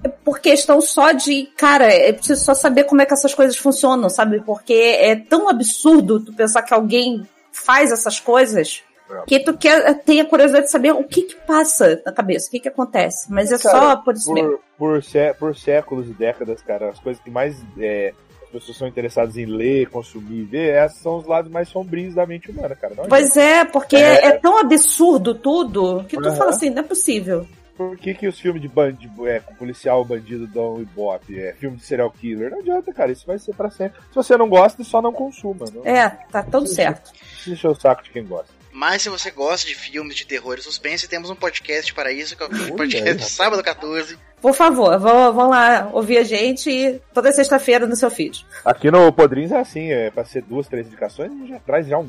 é 0.03 0.07
por 0.07 0.39
questão 0.39 0.79
só 0.81 1.11
de, 1.11 1.47
cara, 1.57 1.85
é 1.91 2.13
preciso 2.13 2.43
só 2.43 2.53
saber 2.53 2.83
como 2.83 3.01
é 3.01 3.05
que 3.05 3.13
essas 3.13 3.33
coisas 3.33 3.57
funcionam, 3.57 4.09
sabe? 4.09 4.41
Porque 4.41 4.73
é 4.73 5.15
tão 5.15 5.49
absurdo 5.49 6.19
tu 6.19 6.33
pensar 6.33 6.61
que 6.61 6.73
alguém 6.73 7.27
faz 7.51 7.91
essas 7.91 8.19
coisas 8.19 8.83
que 9.27 9.39
tu 9.39 9.55
quer, 9.55 9.99
tem 10.03 10.19
a 10.19 10.25
curiosidade 10.25 10.65
de 10.65 10.71
saber 10.71 10.91
o 10.91 11.03
que 11.03 11.21
que 11.23 11.35
passa 11.35 12.01
na 12.05 12.11
cabeça, 12.11 12.47
o 12.47 12.51
que 12.51 12.59
que 12.59 12.67
acontece. 12.67 13.31
Mas 13.31 13.51
é 13.51 13.57
Cara, 13.57 13.79
só 13.79 13.95
por 13.97 14.13
isso 14.15 14.33
mesmo. 14.33 14.49
Por, 14.49 14.59
por, 14.77 15.03
sé- 15.03 15.33
por 15.33 15.55
séculos 15.55 16.07
e 16.07 16.13
décadas, 16.13 16.61
cara, 16.61 16.89
as 16.89 16.99
coisas 16.99 17.21
que 17.23 17.29
mais 17.29 17.55
é, 17.79 18.13
as 18.43 18.49
pessoas 18.49 18.77
são 18.77 18.87
interessadas 18.87 19.37
em 19.37 19.45
ler, 19.45 19.89
consumir 19.89 20.39
e 20.39 20.43
ver, 20.43 20.73
essas 20.73 20.99
são 21.01 21.17
os 21.17 21.27
lados 21.27 21.51
mais 21.51 21.69
sombrios 21.69 22.15
da 22.15 22.25
mente 22.25 22.49
humana, 22.51 22.75
cara. 22.75 22.95
Não 22.95 23.05
Pois 23.05 23.37
é, 23.37 23.63
porque 23.65 23.95
É. 23.95 24.25
é, 24.27 24.31
tão 24.39 24.57
absurdo 24.57 25.35
tudo 25.35 26.03
que 26.09 26.17
tu 26.17 26.27
Aham. 26.27 26.35
fala 26.35 26.49
assim, 26.49 26.69
não 26.71 26.79
é 26.79 26.83
possível. 26.83 27.47
Por 27.77 27.97
que, 27.97 28.13
que 28.13 28.27
os 28.27 28.39
filmes 28.39 28.61
de 28.61 28.67
bandido, 28.67 29.27
é, 29.27 29.39
com 29.41 29.53
policial, 29.55 30.03
bandido, 30.05 30.47
dão 30.47 30.81
ibope, 30.81 31.37
é 31.39 31.53
filme 31.53 31.75
de 31.77 31.83
serial 31.83 32.09
killer? 32.09 32.51
Não 32.51 32.59
adianta, 32.59 32.93
cara, 32.93 33.11
isso 33.11 33.27
vai 33.27 33.37
ser 33.37 33.53
pra 33.53 33.69
sempre. 33.69 33.99
Se 34.09 34.15
você 34.15 34.37
não 34.37 34.47
gosta, 34.47 34.83
só 34.83 35.01
não 35.01 35.11
consuma. 35.11 35.65
Não, 35.73 35.85
É, 35.85 36.09
tá 36.31 36.41
tudo 36.41 36.67
certo. 36.67 37.11
Deixa 37.45 37.69
o 37.69 37.75
saco 37.75 38.03
de 38.03 38.11
quem 38.11 38.25
gosta. 38.25 38.53
Mas 38.71 39.01
se 39.03 39.09
você 39.09 39.31
gosta 39.31 39.67
de 39.67 39.73
filmes 39.73 40.17
de 40.17 40.25
terror 40.25 40.57
e 40.57 40.61
suspense, 40.61 41.07
temos 41.07 41.29
um 41.29 41.35
podcast 41.35 41.93
para 41.93 42.11
isso, 42.11 42.35
que 42.35 42.43
é 42.43 42.45
o 42.45 42.75
podcast 42.75 43.13
do 43.13 43.23
sábado 43.23 43.63
14. 43.63 44.17
Por 44.41 44.53
favor, 44.53 44.99
vão, 44.99 45.33
vão 45.33 45.49
lá 45.49 45.89
ouvir 45.93 46.17
a 46.17 46.23
gente 46.23 46.99
toda 47.13 47.31
sexta-feira 47.31 47.87
no 47.87 47.95
seu 47.95 48.11
feed. 48.11 48.45
Aqui 48.65 48.91
no 48.91 49.11
Podrins 49.13 49.51
é 49.51 49.59
assim, 49.59 49.91
é 49.91 50.11
pra 50.11 50.25
ser 50.25 50.43
duas, 50.43 50.67
três 50.67 50.87
indicações, 50.87 51.31
a 51.31 51.35
gente 51.35 51.49
já 51.49 51.59
traz 51.59 51.87
já 51.87 51.97
um. 51.97 52.05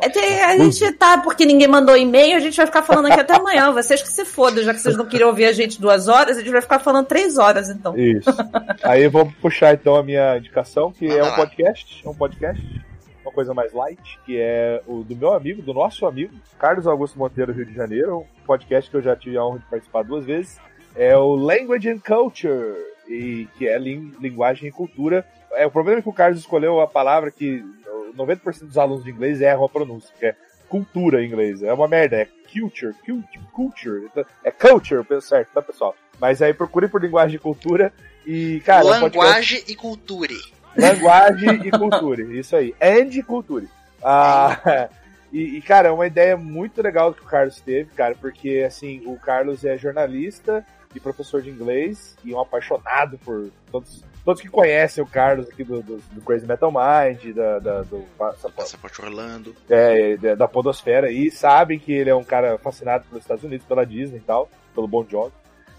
É, 0.00 0.44
a 0.44 0.56
gente 0.58 0.92
tá, 0.92 1.18
porque 1.18 1.44
ninguém 1.46 1.66
mandou 1.68 1.96
e-mail, 1.96 2.36
a 2.36 2.40
gente 2.40 2.56
vai 2.56 2.66
ficar 2.66 2.82
falando 2.82 3.06
aqui 3.06 3.20
até 3.20 3.36
amanhã. 3.36 3.72
Vocês 3.72 4.02
que 4.02 4.08
se 4.08 4.24
fodam, 4.24 4.62
já 4.62 4.74
que 4.74 4.80
vocês 4.80 4.96
não 4.96 5.06
queriam 5.06 5.28
ouvir 5.28 5.46
a 5.46 5.52
gente 5.52 5.80
duas 5.80 6.08
horas, 6.08 6.36
a 6.36 6.40
gente 6.40 6.50
vai 6.50 6.60
ficar 6.60 6.78
falando 6.78 7.06
três 7.06 7.38
horas, 7.38 7.68
então. 7.70 7.96
Isso. 7.96 8.30
Aí 8.82 9.04
eu 9.04 9.10
vou 9.10 9.30
puxar 9.40 9.74
então 9.74 9.96
a 9.96 10.02
minha 10.02 10.36
indicação, 10.36 10.92
que 10.92 11.06
é 11.06 11.22
um 11.24 11.34
podcast, 11.34 12.02
é 12.04 12.08
um 12.08 12.14
podcast, 12.14 12.84
uma 13.24 13.32
coisa 13.32 13.54
mais 13.54 13.72
light, 13.72 14.18
que 14.24 14.38
é 14.38 14.82
o 14.86 15.02
do 15.02 15.16
meu 15.16 15.32
amigo, 15.32 15.62
do 15.62 15.74
nosso 15.74 16.06
amigo, 16.06 16.34
Carlos 16.58 16.86
Augusto 16.86 17.18
Monteiro, 17.18 17.52
Rio 17.52 17.66
de 17.66 17.74
Janeiro, 17.74 18.18
um 18.18 18.46
podcast 18.46 18.90
que 18.90 18.96
eu 18.96 19.02
já 19.02 19.16
tive 19.16 19.36
a 19.36 19.44
honra 19.44 19.58
de 19.58 19.64
participar 19.66 20.02
duas 20.04 20.24
vezes. 20.24 20.58
É 20.94 21.16
o 21.16 21.34
Language 21.34 21.88
and 21.88 21.98
Culture, 21.98 22.74
e 23.08 23.48
que 23.56 23.66
é 23.66 23.78
lin- 23.78 24.12
linguagem 24.20 24.68
e 24.68 24.72
cultura. 24.72 25.24
É, 25.52 25.66
o 25.66 25.70
problema 25.70 25.98
é 25.98 26.02
que 26.02 26.08
o 26.08 26.12
Carlos 26.12 26.38
escolheu 26.40 26.80
a 26.80 26.86
palavra 26.86 27.30
que 27.30 27.64
90% 28.16 28.66
dos 28.66 28.78
alunos 28.78 29.04
de 29.04 29.10
inglês 29.10 29.40
erram 29.40 29.64
a 29.64 29.68
pronúncia, 29.68 30.12
que 30.18 30.26
é 30.26 30.36
cultura 30.68 31.22
em 31.22 31.26
inglês. 31.26 31.62
É 31.62 31.72
uma 31.72 31.88
merda, 31.88 32.16
é 32.16 32.28
culture, 32.52 32.94
culture, 33.04 33.44
culture. 33.52 34.04
Então, 34.06 34.24
É 34.44 34.50
culture, 34.50 35.04
certo, 35.22 35.48
tá, 35.52 35.62
pessoal? 35.62 35.94
Mas 36.20 36.42
aí 36.42 36.52
procure 36.52 36.88
por 36.88 37.02
linguagem 37.02 37.36
e 37.36 37.38
cultura 37.38 37.92
e, 38.26 38.60
cara, 38.64 38.80
é 38.80 39.00
podcast- 39.00 39.18
Languagem 39.18 39.62
e 39.68 39.74
cultura. 39.76 40.34
Linguagem 40.76 41.66
e 41.66 41.70
cultura, 41.70 42.22
isso 42.22 42.56
aí. 42.56 42.74
And 42.80 43.22
cultura. 43.22 43.66
Ah, 44.02 44.88
e, 45.32 45.56
e, 45.56 45.62
cara, 45.62 45.88
é 45.88 45.92
uma 45.92 46.06
ideia 46.06 46.36
muito 46.36 46.82
legal 46.82 47.14
que 47.14 47.22
o 47.22 47.26
Carlos 47.26 47.60
teve, 47.60 47.90
cara, 47.94 48.14
porque, 48.14 48.64
assim, 48.66 49.02
o 49.06 49.16
Carlos 49.16 49.64
é 49.64 49.76
jornalista 49.78 50.64
e 50.94 51.00
professor 51.00 51.42
de 51.42 51.50
inglês 51.50 52.16
e 52.24 52.32
um 52.32 52.40
apaixonado 52.40 53.18
por 53.18 53.50
todos, 53.70 54.04
todos 54.28 54.42
que 54.42 54.48
conhecem 54.50 55.02
o 55.02 55.06
Carlos 55.06 55.48
aqui 55.48 55.64
do, 55.64 55.80
do, 55.80 55.96
do 56.12 56.20
Crazy 56.20 56.46
Metal 56.46 56.70
Mind, 56.70 57.34
da, 57.34 57.58
da- 57.60 57.80
do 57.80 58.04
Passaporte 58.18 59.00
Orlando. 59.00 59.56
é, 59.70 60.18
da, 60.18 60.34
da 60.34 60.46
podosfera 60.46 61.10
e 61.10 61.30
sabem 61.30 61.78
que 61.78 61.90
ele 61.94 62.10
é 62.10 62.14
um 62.14 62.22
cara 62.22 62.58
fascinado 62.58 63.06
pelos 63.08 63.24
Estados 63.24 63.42
Unidos, 63.42 63.64
pela 63.66 63.86
Disney 63.86 64.18
e 64.18 64.20
tal, 64.20 64.50
pelo 64.74 64.86
Bon 64.86 65.02
Jovi. 65.08 65.32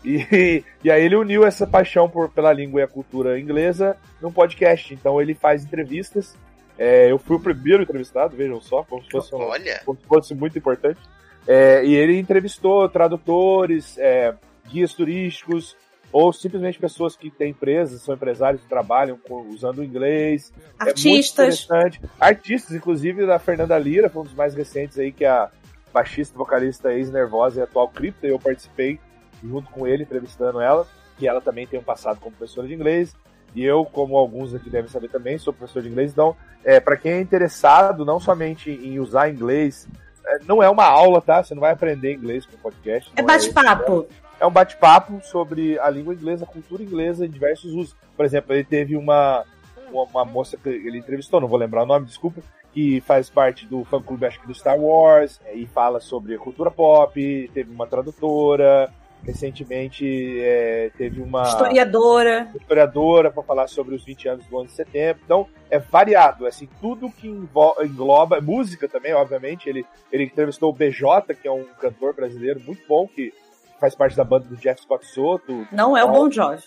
E, 0.03 0.63
e 0.83 0.89
aí 0.89 1.03
ele 1.03 1.15
uniu 1.15 1.45
essa 1.45 1.67
paixão 1.67 2.09
por, 2.09 2.27
pela 2.29 2.51
língua 2.51 2.79
e 2.81 2.83
a 2.83 2.87
cultura 2.87 3.39
inglesa 3.39 3.95
num 4.19 4.31
podcast. 4.31 4.95
Então 4.95 5.21
ele 5.21 5.35
faz 5.35 5.63
entrevistas. 5.63 6.35
É, 6.75 7.11
eu 7.11 7.19
fui 7.19 7.35
o 7.35 7.39
primeiro 7.39 7.83
entrevistado, 7.83 8.35
vejam 8.35 8.59
só, 8.59 8.83
como 8.83 9.03
se 9.03 9.11
fosse, 9.11 9.35
um- 9.35 9.39
como 9.85 9.99
se 9.99 10.07
fosse 10.07 10.33
muito 10.33 10.57
importante. 10.57 10.99
É, 11.47 11.85
e 11.85 11.93
ele 11.93 12.17
entrevistou 12.17 12.89
tradutores, 12.89 13.95
é, 13.99 14.33
guias 14.67 14.93
turísticos, 14.95 15.77
ou 16.11 16.33
simplesmente 16.33 16.79
pessoas 16.79 17.15
que 17.15 17.29
têm 17.29 17.51
empresas, 17.51 18.01
são 18.01 18.15
empresários 18.15 18.61
que 18.61 18.67
trabalham 18.69 19.17
com- 19.17 19.47
usando 19.49 19.79
o 19.79 19.83
inglês. 19.83 20.51
É 20.79 20.89
Artistas. 20.89 21.33
interessante. 21.61 22.01
Artistas, 22.19 22.75
inclusive 22.75 23.25
da 23.25 23.37
Fernanda 23.39 23.77
Lira, 23.77 24.09
foi 24.09 24.21
um 24.23 24.25
dos 24.25 24.33
mais 24.33 24.55
recentes 24.55 24.97
aí, 24.97 25.11
que 25.11 25.23
é 25.25 25.29
a 25.29 25.49
baixista, 25.93 26.37
vocalista 26.37 26.93
ex-nervosa 26.93 27.59
e 27.59 27.63
atual 27.63 27.87
cripta, 27.89 28.27
e 28.27 28.29
eu 28.31 28.39
participei 28.39 28.99
junto 29.43 29.69
com 29.71 29.87
ele, 29.87 30.03
entrevistando 30.03 30.59
ela, 30.59 30.87
que 31.17 31.27
ela 31.27 31.41
também 31.41 31.65
tem 31.67 31.79
um 31.79 31.83
passado 31.83 32.19
como 32.19 32.35
professora 32.35 32.67
de 32.67 32.73
inglês, 32.73 33.15
e 33.55 33.63
eu, 33.63 33.83
como 33.85 34.15
alguns 34.17 34.53
aqui 34.53 34.69
devem 34.69 34.89
saber 34.89 35.09
também, 35.09 35.37
sou 35.37 35.51
professor 35.53 35.81
de 35.81 35.89
inglês, 35.89 36.11
então, 36.11 36.35
é, 36.63 36.79
para 36.79 36.95
quem 36.97 37.13
é 37.13 37.21
interessado 37.21 38.05
não 38.05 38.19
somente 38.19 38.69
em 38.69 38.99
usar 38.99 39.29
inglês, 39.29 39.87
é, 39.87 40.08
não 40.45 40.61
é 40.61 40.69
uma 40.69 40.85
aula, 40.85 41.21
tá? 41.21 41.43
Você 41.43 41.53
não 41.53 41.61
vai 41.61 41.71
aprender 41.71 42.13
inglês 42.13 42.45
com 42.45 42.57
podcast. 42.57 43.11
É 43.15 43.21
não 43.21 43.27
bate-papo. 43.27 44.07
é 44.39 44.45
um 44.45 44.51
bate-papo 44.51 45.19
sobre 45.23 45.79
a 45.79 45.89
língua 45.89 46.13
inglesa, 46.13 46.45
a 46.45 46.47
cultura 46.47 46.83
inglesa 46.83 47.25
em 47.25 47.29
diversos 47.29 47.73
usos. 47.73 47.95
Por 48.15 48.25
exemplo, 48.25 48.53
ele 48.53 48.63
teve 48.63 48.95
uma, 48.95 49.43
uma, 49.91 50.03
uma 50.03 50.25
moça 50.25 50.57
que 50.57 50.69
ele 50.69 50.97
entrevistou, 50.97 51.41
não 51.41 51.47
vou 51.47 51.57
lembrar 51.57 51.83
o 51.83 51.85
nome, 51.85 52.05
desculpa, 52.05 52.41
que 52.73 53.01
faz 53.01 53.29
parte 53.29 53.65
do 53.65 53.83
fã 53.83 54.01
clube, 54.01 54.25
acho 54.25 54.39
que 54.39 54.47
do 54.47 54.53
Star 54.53 54.79
Wars, 54.79 55.39
é, 55.45 55.55
e 55.55 55.65
fala 55.65 55.99
sobre 55.99 56.35
a 56.35 56.39
cultura 56.39 56.69
pop, 56.69 57.51
teve 57.53 57.71
uma 57.71 57.87
tradutora, 57.87 58.93
recentemente 59.23 60.39
é, 60.41 60.91
teve 60.97 61.21
uma 61.21 61.43
Historiadora. 61.43 62.49
historiadora 62.55 63.31
para 63.31 63.43
falar 63.43 63.67
sobre 63.67 63.95
os 63.95 64.03
20 64.03 64.29
anos 64.29 64.45
do 64.45 64.57
11 64.57 64.67
de 64.67 64.73
setembro. 64.73 65.21
Então, 65.23 65.47
é 65.69 65.77
variado, 65.77 66.45
assim, 66.45 66.67
tudo 66.81 67.11
que 67.11 67.27
engloba, 67.27 68.41
música 68.41 68.87
também, 68.87 69.13
obviamente. 69.13 69.69
Ele, 69.69 69.85
ele 70.11 70.23
entrevistou 70.23 70.69
o 70.69 70.73
BJ, 70.73 71.35
que 71.35 71.47
é 71.47 71.51
um 71.51 71.65
cantor 71.79 72.13
brasileiro 72.15 72.59
muito 72.65 72.81
bom, 72.87 73.07
que 73.07 73.33
faz 73.79 73.95
parte 73.95 74.15
da 74.15 74.23
banda 74.23 74.45
do 74.47 74.55
Jeff 74.57 74.81
Scott 74.81 75.05
Soto. 75.05 75.67
Não 75.71 75.95
é 75.95 76.03
o 76.03 76.11
Bon 76.11 76.29
Jovi. 76.29 76.63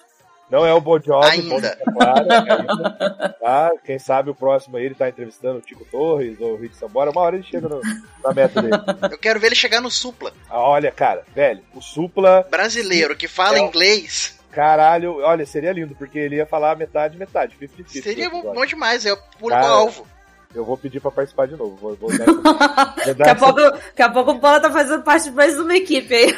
Não 0.53 0.67
é 0.67 0.75
o 0.75 0.81
Bon 0.83 1.01
Jovi, 1.01 1.27
Ainda. 1.31 1.79
claro, 1.95 2.27
ainda, 2.31 3.37
tá? 3.41 3.73
Quem 3.85 3.99
sabe 3.99 4.29
o 4.29 4.35
próximo 4.35 4.77
aí 4.77 4.85
ele 4.85 4.95
tá 4.95 5.09
entrevistando 5.09 5.59
o 5.59 5.63
Tico 5.63 5.83
Torres 5.87 6.39
ou 6.39 6.53
o 6.53 6.57
Rick 6.57 6.77
Sambora. 6.77 7.11
Uma 7.11 7.23
hora 7.23 7.37
ele 7.37 7.45
chega 7.45 7.69
no- 7.71 7.81
na 8.23 8.35
meta 8.35 8.61
dele. 8.61 8.75
eu 9.11 9.19
quero 9.19 9.41
ver 9.41 9.47
ele 9.47 9.55
chegar 9.55 9.81
no 9.81 9.91
Supla. 9.91 10.31
Ah, 10.51 10.61
Olha, 10.61 10.93
cara, 10.93 11.25
velho, 11.35 11.63
o 11.75 11.81
Supla, 11.81 12.47
Brasileiro 12.51 13.17
que 13.17 13.27
fala 13.27 13.57
É 13.57 13.61
inglês. 13.63 14.39
caralho, 14.51 15.21
olha, 15.23 15.47
seria 15.47 15.73
lindo, 15.73 15.95
porque 15.95 16.19
ele 16.19 16.37
ia 16.37 16.45
falar 16.47 16.77
metade, 16.77 17.17
metade, 17.17 17.57
50-50. 17.59 18.03
Seria 18.03 18.29
no 18.29 18.37
episódio. 18.37 18.53
bom 18.61 18.67
demais, 18.67 19.07
é 19.07 19.13
o 19.15 19.17
público-alvo. 19.39 20.07
Eu 20.55 20.65
vou 20.65 20.77
pedir 20.77 21.01
pra 21.01 21.11
participar 21.11 21.47
de 21.47 21.57
novo. 21.57 21.77
Vou, 21.77 21.97
vou 21.97 22.11
dar 22.17 22.27
vou 22.27 22.53
dar 22.53 23.15
Daqui 23.15 23.31
a, 23.31 23.35
pouco, 23.35 23.61
daqui 23.61 24.03
a 24.03 24.11
pouco 24.11 24.31
o 24.33 24.39
Bola 24.39 24.61
tá 24.61 24.71
fazendo 24.71 25.03
parte 25.03 25.31
mais 25.31 25.55
de 25.55 25.61
uma 25.61 25.75
equipe 25.75 26.15
aí. 26.15 26.33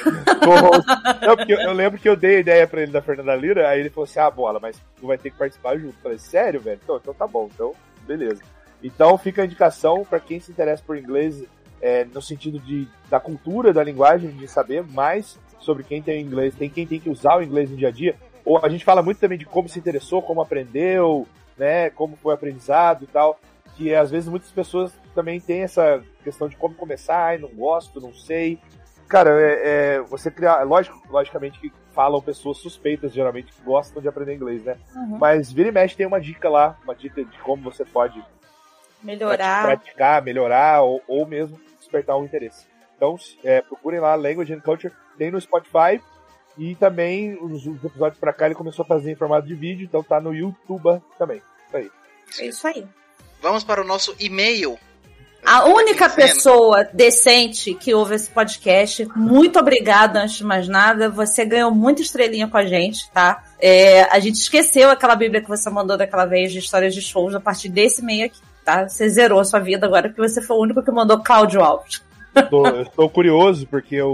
Não, 1.26 1.36
porque 1.36 1.52
eu, 1.52 1.60
eu 1.60 1.72
lembro 1.72 1.98
que 1.98 2.08
eu 2.08 2.16
dei 2.16 2.36
a 2.36 2.40
ideia 2.40 2.66
pra 2.66 2.82
ele 2.82 2.92
da 2.92 3.02
Fernanda 3.02 3.34
Lira, 3.34 3.68
aí 3.68 3.80
ele 3.80 3.90
falou 3.90 4.04
assim: 4.04 4.20
ah, 4.20 4.30
bola, 4.30 4.60
mas 4.60 4.80
tu 5.00 5.06
vai 5.06 5.18
ter 5.18 5.30
que 5.30 5.38
participar 5.38 5.76
junto. 5.76 5.94
Eu 5.96 6.02
falei, 6.02 6.18
sério, 6.18 6.60
velho? 6.60 6.80
Então, 6.82 6.96
então 6.96 7.14
tá 7.14 7.26
bom, 7.26 7.48
então, 7.52 7.72
beleza. 8.06 8.40
Então 8.82 9.16
fica 9.16 9.42
a 9.42 9.44
indicação 9.46 10.04
pra 10.08 10.20
quem 10.20 10.38
se 10.38 10.52
interessa 10.52 10.82
por 10.86 10.96
inglês, 10.96 11.42
é, 11.80 12.04
no 12.04 12.20
sentido 12.20 12.58
de, 12.58 12.86
da 13.08 13.18
cultura, 13.18 13.72
da 13.72 13.82
linguagem, 13.82 14.30
de 14.30 14.46
saber 14.46 14.84
mais 14.84 15.38
sobre 15.58 15.82
quem 15.82 16.02
tem 16.02 16.20
inglês, 16.20 16.54
tem 16.54 16.68
quem 16.68 16.86
tem 16.86 17.00
que 17.00 17.08
usar 17.08 17.38
o 17.38 17.42
inglês 17.42 17.70
no 17.70 17.76
dia 17.76 17.88
a 17.88 17.90
dia. 17.90 18.14
Ou 18.44 18.58
a 18.62 18.68
gente 18.68 18.84
fala 18.84 19.02
muito 19.02 19.18
também 19.18 19.38
de 19.38 19.46
como 19.46 19.68
se 19.68 19.78
interessou, 19.78 20.20
como 20.20 20.42
aprendeu, 20.42 21.26
né? 21.56 21.88
Como 21.90 22.16
foi 22.16 22.34
aprendizado 22.34 23.04
e 23.04 23.06
tal. 23.06 23.40
Que 23.76 23.94
às 23.94 24.10
vezes 24.10 24.28
muitas 24.28 24.50
pessoas 24.50 24.92
também 25.14 25.40
têm 25.40 25.62
essa 25.62 26.02
questão 26.22 26.48
de 26.48 26.56
como 26.56 26.74
começar, 26.74 27.16
ai, 27.16 27.38
não 27.38 27.48
gosto, 27.48 28.00
não 28.00 28.12
sei. 28.12 28.58
Cara, 29.08 29.30
é, 29.40 29.60
é, 29.96 30.00
você 30.00 30.30
criar. 30.30 30.62
Lógico, 30.62 31.00
logicamente 31.10 31.58
que 31.58 31.72
falam 31.92 32.20
pessoas 32.20 32.58
suspeitas, 32.58 33.12
geralmente, 33.12 33.52
que 33.52 33.62
gostam 33.62 34.02
de 34.02 34.08
aprender 34.08 34.34
inglês, 34.34 34.64
né? 34.64 34.76
Uhum. 34.94 35.18
Mas 35.18 35.52
vira 35.52 35.68
e 35.68 35.72
mexe 35.72 35.96
tem 35.96 36.06
uma 36.06 36.20
dica 36.20 36.48
lá, 36.48 36.76
uma 36.82 36.94
dica 36.94 37.24
de 37.24 37.38
como 37.38 37.62
você 37.62 37.84
pode 37.84 38.22
Melhorar. 39.02 39.66
praticar, 39.66 40.22
melhorar 40.22 40.82
ou, 40.82 41.02
ou 41.06 41.26
mesmo 41.26 41.60
despertar 41.78 42.16
um 42.16 42.24
interesse. 42.24 42.66
Então, 42.96 43.16
é, 43.42 43.60
procurem 43.60 44.00
lá 44.00 44.14
Language 44.14 44.52
and 44.52 44.60
Culture, 44.60 44.92
tem 45.18 45.30
no 45.30 45.40
Spotify 45.40 46.00
e 46.56 46.74
também 46.76 47.34
os, 47.34 47.66
os 47.66 47.84
episódios 47.84 48.18
pra 48.18 48.32
cá 48.32 48.46
ele 48.46 48.54
começou 48.54 48.84
a 48.84 48.86
fazer 48.86 49.12
em 49.12 49.16
formato 49.16 49.46
de 49.46 49.54
vídeo, 49.54 49.84
então 49.84 50.02
tá 50.02 50.20
no 50.20 50.34
YouTube 50.34 51.02
também. 51.18 51.42
Isso 51.66 51.76
aí. 51.76 51.90
É 52.40 52.46
isso 52.46 52.66
aí. 52.66 52.86
Vamos 53.44 53.62
para 53.62 53.82
o 53.82 53.86
nosso 53.86 54.16
e-mail. 54.18 54.78
A 55.44 55.66
única 55.66 56.08
pessoa 56.08 56.88
decente 56.94 57.74
que 57.74 57.92
ouve 57.92 58.14
esse 58.14 58.30
podcast, 58.30 59.06
muito 59.14 59.58
obrigada 59.58 60.22
antes 60.22 60.36
de 60.36 60.44
mais 60.44 60.66
nada. 60.66 61.10
Você 61.10 61.44
ganhou 61.44 61.70
muita 61.70 62.00
estrelinha 62.00 62.48
com 62.48 62.56
a 62.56 62.64
gente, 62.64 63.10
tá? 63.12 63.44
É, 63.60 64.04
a 64.04 64.18
gente 64.18 64.36
esqueceu 64.36 64.88
aquela 64.90 65.14
Bíblia 65.14 65.42
que 65.42 65.48
você 65.48 65.68
mandou 65.68 65.98
daquela 65.98 66.24
vez 66.24 66.50
de 66.50 66.60
histórias 66.60 66.94
de 66.94 67.02
shows 67.02 67.34
a 67.34 67.40
partir 67.40 67.68
desse 67.68 68.02
meio 68.02 68.24
aqui, 68.24 68.40
tá? 68.64 68.88
Você 68.88 69.06
zerou 69.10 69.38
a 69.38 69.44
sua 69.44 69.60
vida 69.60 69.86
agora 69.86 70.08
porque 70.08 70.26
você 70.26 70.40
foi 70.40 70.56
o 70.56 70.60
único 70.62 70.82
que 70.82 70.90
mandou 70.90 71.22
Cláudio 71.22 71.60
Alves. 71.62 72.02
Tô 72.96 73.08
curioso, 73.08 73.64
porque 73.66 74.00
o- 74.02 74.08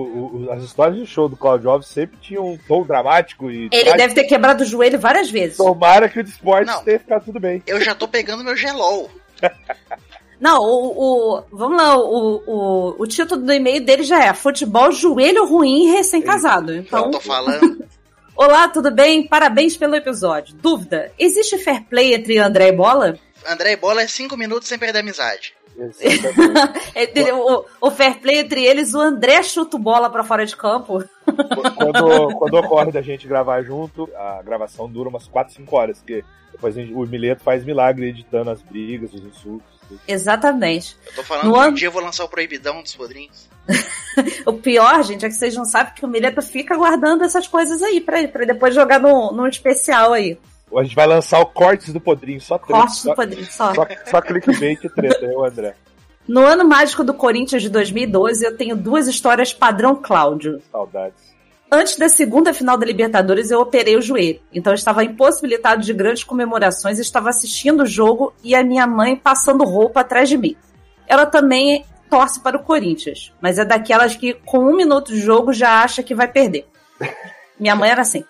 o- 0.48 0.52
as 0.52 0.62
histórias 0.64 0.98
de 0.98 1.06
show 1.06 1.26
do 1.28 1.36
Claudio 1.36 1.70
Alves 1.70 1.88
sempre 1.88 2.18
tinham 2.20 2.44
um 2.44 2.58
tom 2.68 2.82
dramático 2.84 3.50
e. 3.50 3.62
Ele 3.66 3.68
trágico. 3.70 3.96
deve 3.96 4.14
ter 4.14 4.24
quebrado 4.24 4.62
o 4.62 4.66
joelho 4.66 4.98
várias 4.98 5.30
vezes. 5.30 5.56
Tomara 5.56 6.06
que 6.08 6.20
o 6.20 6.24
Não. 6.66 6.82
tenha 6.84 6.98
ficado 6.98 7.24
tudo 7.24 7.40
bem. 7.40 7.62
Eu 7.66 7.80
já 7.80 7.94
tô 7.94 8.06
pegando 8.06 8.44
meu 8.44 8.54
gelol. 8.56 9.08
Não, 10.40 10.58
o, 10.62 11.36
o- 11.38 11.44
vamos 11.52 11.76
lá, 11.76 11.96
o, 11.98 12.42
o, 12.46 12.94
o 13.02 13.06
título 13.06 13.42
do 13.42 13.52
e-mail 13.52 13.84
dele 13.84 14.02
já 14.04 14.24
é 14.24 14.32
Futebol 14.32 14.90
Joelho 14.90 15.44
Ruim 15.46 15.90
Recém-Casado. 15.92 16.72
Eu 16.72 16.80
Então, 16.80 17.10
tô 17.10 17.20
falando. 17.20 17.84
olá, 18.34 18.66
tudo 18.68 18.90
bem? 18.90 19.26
Parabéns 19.26 19.76
pelo 19.76 19.94
episódio. 19.96 20.54
Dúvida: 20.56 21.12
existe 21.18 21.58
fair 21.58 21.82
play 21.84 22.14
entre 22.14 22.38
André 22.38 22.68
e 22.68 22.72
Bola? 22.72 23.18
André 23.46 23.72
e 23.72 23.76
Bola 23.76 24.00
é 24.02 24.06
5 24.06 24.34
minutos 24.36 24.66
sem 24.68 24.78
perder 24.78 24.98
a 24.98 25.02
amizade. 25.02 25.52
Exatamente. 25.76 26.80
É, 26.94 27.32
o, 27.34 27.64
o 27.80 27.90
fair 27.90 28.18
play 28.20 28.38
entre 28.38 28.64
eles, 28.64 28.92
o 28.94 29.00
André 29.00 29.42
chuta 29.42 29.76
o 29.76 29.80
bola 29.80 30.08
pra 30.10 30.24
fora 30.24 30.44
de 30.44 30.56
campo. 30.56 31.04
quando, 31.24 32.34
quando 32.38 32.54
ocorre 32.54 32.92
da 32.92 33.00
gente 33.02 33.26
gravar 33.26 33.62
junto, 33.62 34.08
a 34.16 34.42
gravação 34.42 34.90
dura 34.90 35.08
umas 35.08 35.26
4, 35.26 35.54
5 35.54 35.76
horas, 35.76 35.98
porque 35.98 36.24
gente- 36.68 36.92
o 36.92 37.06
Mileto 37.06 37.42
faz 37.42 37.64
milagre 37.64 38.08
editando 38.08 38.50
as 38.50 38.60
brigas, 38.60 39.12
os 39.14 39.24
insultos. 39.24 39.68
tudo. 39.88 40.00
Exatamente. 40.06 40.96
Eu 41.06 41.14
tô 41.14 41.22
falando 41.24 41.46
No 41.46 41.52
que 41.52 41.58
um 41.58 41.62
ano- 41.62 41.76
dia 41.76 41.88
eu 41.88 41.92
vou 41.92 42.02
lançar 42.02 42.24
o 42.24 42.28
Proibidão 42.28 42.82
dos 42.82 42.94
Podrinhos. 42.94 43.48
O 44.44 44.52
pior, 44.54 45.02
gente, 45.04 45.24
é 45.24 45.28
que 45.28 45.34
vocês 45.34 45.54
não 45.54 45.64
sabem 45.64 45.94
que 45.94 46.04
o 46.04 46.08
Mileto 46.08 46.42
fica 46.42 46.76
guardando 46.76 47.22
essas 47.24 47.46
coisas 47.46 47.80
aí 47.82 48.00
pra, 48.00 48.26
pra 48.28 48.44
depois 48.44 48.74
jogar 48.74 48.98
no, 48.98 49.30
num 49.32 49.46
especial 49.46 50.12
aí. 50.12 50.36
A 50.76 50.82
gente 50.82 50.94
vai 50.96 51.06
lançar 51.06 51.40
o 51.40 51.46
Cortes 51.46 51.92
do 51.92 52.00
Podrinho, 52.00 52.40
só 52.40 52.58
treta. 52.58 52.72
Corte 52.80 52.96
só, 52.96 53.10
do 53.10 53.16
padrinho, 53.16 53.46
só. 53.50 53.74
só, 53.74 53.86
só 54.06 54.20
clickbait 54.20 54.78
e 54.84 54.88
treta, 54.88 55.24
eu, 55.24 55.44
André. 55.44 55.74
No 56.28 56.40
ano 56.40 56.64
mágico 56.64 57.02
do 57.02 57.14
Corinthians 57.14 57.62
de 57.62 57.68
2012, 57.68 58.44
eu 58.44 58.56
tenho 58.56 58.76
duas 58.76 59.06
histórias 59.08 59.52
padrão 59.52 59.96
Cláudio. 59.96 60.60
Saudades. 60.70 61.29
Antes 61.72 61.96
da 61.96 62.08
segunda 62.08 62.52
final 62.52 62.76
da 62.76 62.84
Libertadores, 62.84 63.50
eu 63.50 63.60
operei 63.60 63.96
o 63.96 64.02
joelho. 64.02 64.40
Então 64.52 64.72
eu 64.72 64.74
estava 64.74 65.04
impossibilitado 65.04 65.82
de 65.82 65.92
grandes 65.92 66.24
comemorações, 66.24 66.98
estava 66.98 67.28
assistindo 67.28 67.84
o 67.84 67.86
jogo 67.86 68.34
e 68.42 68.56
a 68.56 68.64
minha 68.64 68.88
mãe 68.88 69.14
passando 69.14 69.64
roupa 69.64 70.00
atrás 70.00 70.28
de 70.28 70.36
mim. 70.36 70.56
Ela 71.06 71.26
também 71.26 71.84
torce 72.10 72.40
para 72.40 72.56
o 72.56 72.62
Corinthians, 72.64 73.32
mas 73.40 73.56
é 73.56 73.64
daquelas 73.64 74.16
que 74.16 74.34
com 74.34 74.58
um 74.58 74.74
minuto 74.74 75.12
de 75.12 75.20
jogo 75.20 75.52
já 75.52 75.82
acha 75.82 76.02
que 76.02 76.14
vai 76.14 76.26
perder. 76.26 76.66
Minha 77.58 77.76
mãe 77.76 77.90
era 77.90 78.02
assim. 78.02 78.24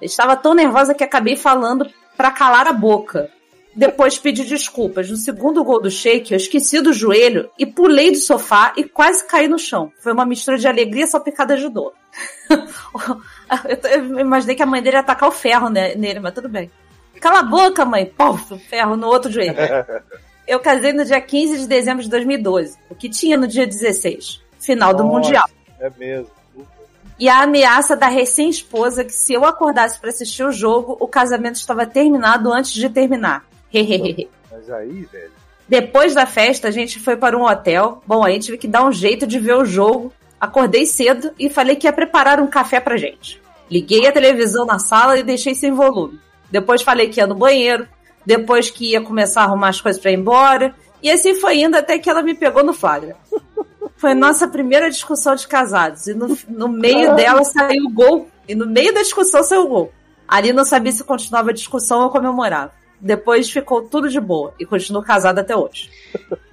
Eu 0.00 0.06
estava 0.06 0.36
tão 0.36 0.54
nervosa 0.54 0.94
que 0.94 1.02
acabei 1.02 1.34
falando 1.34 1.90
para 2.16 2.30
calar 2.30 2.68
a 2.68 2.72
boca. 2.72 3.30
Depois 3.74 4.18
pedi 4.18 4.44
desculpas. 4.44 5.10
No 5.10 5.16
segundo 5.16 5.64
gol 5.64 5.80
do 5.80 5.90
Sheik, 5.90 6.32
eu 6.32 6.36
esqueci 6.36 6.80
do 6.80 6.92
joelho 6.92 7.50
e 7.58 7.66
pulei 7.66 8.12
do 8.12 8.18
sofá 8.18 8.72
e 8.76 8.84
quase 8.84 9.26
caí 9.26 9.48
no 9.48 9.58
chão. 9.58 9.92
Foi 9.98 10.12
uma 10.12 10.24
mistura 10.24 10.56
de 10.56 10.68
alegria 10.68 11.06
salpicada 11.06 11.56
de 11.56 11.68
dor. 11.68 11.92
eu, 12.48 14.20
imaginei 14.20 14.54
que 14.54 14.62
a 14.62 14.66
mãe 14.66 14.80
dele 14.80 14.96
ia 14.96 15.00
atacar 15.00 15.28
o 15.28 15.32
ferro 15.32 15.68
né- 15.68 15.94
nele, 15.96 16.20
mas 16.20 16.34
tudo 16.34 16.48
bem. 16.48 16.70
Cala 17.20 17.40
a 17.40 17.42
boca, 17.42 17.84
mãe! 17.84 18.06
Puf, 18.06 18.58
ferro 18.68 18.96
no 18.96 19.08
outro 19.08 19.30
joelho. 19.30 19.56
Eu 20.46 20.60
casei 20.60 20.92
no 20.92 21.04
dia 21.04 21.20
15 21.20 21.60
de 21.60 21.66
dezembro 21.66 22.02
de 22.02 22.10
2012, 22.10 22.76
o 22.90 22.94
que 22.94 23.08
tinha 23.08 23.34
no 23.34 23.48
dia 23.48 23.66
16, 23.66 24.42
final 24.60 24.92
do 24.92 25.02
Nossa, 25.02 25.14
Mundial. 25.14 25.48
É 25.80 25.90
mesmo. 25.98 26.30
E 27.18 27.28
a 27.30 27.42
ameaça 27.42 27.96
da 27.96 28.08
recém-esposa 28.08 29.04
que 29.04 29.12
se 29.12 29.32
eu 29.32 29.44
acordasse 29.44 29.98
para 29.98 30.10
assistir 30.10 30.42
o 30.42 30.52
jogo, 30.52 30.98
o 31.00 31.08
casamento 31.08 31.54
estava 31.54 31.86
terminado 31.86 32.52
antes 32.52 32.72
de 32.72 32.90
terminar. 32.90 33.46
Mas 34.50 34.70
aí, 34.70 35.02
velho. 35.10 35.32
Depois 35.68 36.14
da 36.14 36.26
festa, 36.26 36.68
a 36.68 36.70
gente 36.70 37.00
foi 37.00 37.16
para 37.16 37.36
um 37.36 37.44
hotel. 37.44 38.02
Bom, 38.06 38.22
aí 38.22 38.38
tive 38.38 38.58
que 38.58 38.68
dar 38.68 38.84
um 38.84 38.92
jeito 38.92 39.26
de 39.26 39.38
ver 39.38 39.56
o 39.56 39.64
jogo. 39.64 40.12
Acordei 40.40 40.84
cedo 40.84 41.32
e 41.38 41.48
falei 41.48 41.74
que 41.74 41.86
ia 41.86 41.92
preparar 41.92 42.40
um 42.40 42.46
café 42.46 42.80
pra 42.80 42.96
gente. 42.96 43.40
Liguei 43.70 44.06
a 44.06 44.12
televisão 44.12 44.66
na 44.66 44.78
sala 44.78 45.18
e 45.18 45.22
deixei 45.22 45.54
sem 45.54 45.72
volume. 45.72 46.20
Depois 46.50 46.82
falei 46.82 47.08
que 47.08 47.18
ia 47.18 47.26
no 47.26 47.34
banheiro. 47.34 47.88
Depois 48.26 48.70
que 48.70 48.92
ia 48.92 49.00
começar 49.00 49.42
a 49.42 49.44
arrumar 49.44 49.68
as 49.68 49.80
coisas 49.80 50.00
pra 50.00 50.10
ir 50.10 50.18
embora. 50.18 50.74
E 51.02 51.10
assim 51.10 51.34
foi 51.34 51.58
indo 51.58 51.76
até 51.76 51.98
que 51.98 52.08
ela 52.08 52.22
me 52.22 52.34
pegou 52.34 52.62
no 52.62 52.72
flagra. 52.72 53.16
Foi 53.96 54.12
a 54.12 54.14
nossa 54.14 54.46
primeira 54.46 54.90
discussão 54.90 55.34
de 55.34 55.48
casados. 55.48 56.06
E 56.06 56.14
no, 56.14 56.36
no 56.48 56.68
meio 56.68 57.14
dela 57.14 57.42
saiu 57.44 57.84
o 57.86 57.90
gol. 57.90 58.28
E 58.46 58.54
no 58.54 58.66
meio 58.66 58.92
da 58.92 59.00
discussão 59.00 59.42
saiu 59.42 59.64
o 59.64 59.68
gol. 59.68 59.92
Ali 60.28 60.52
não 60.52 60.64
sabia 60.64 60.92
se 60.92 61.04
continuava 61.04 61.50
a 61.50 61.54
discussão 61.54 62.02
ou 62.02 62.10
comemorava. 62.10 62.72
Depois 63.04 63.50
ficou 63.50 63.82
tudo 63.82 64.08
de 64.08 64.18
boa 64.18 64.54
e 64.58 64.64
continuo 64.64 65.02
casada 65.02 65.42
até 65.42 65.54
hoje. 65.54 65.90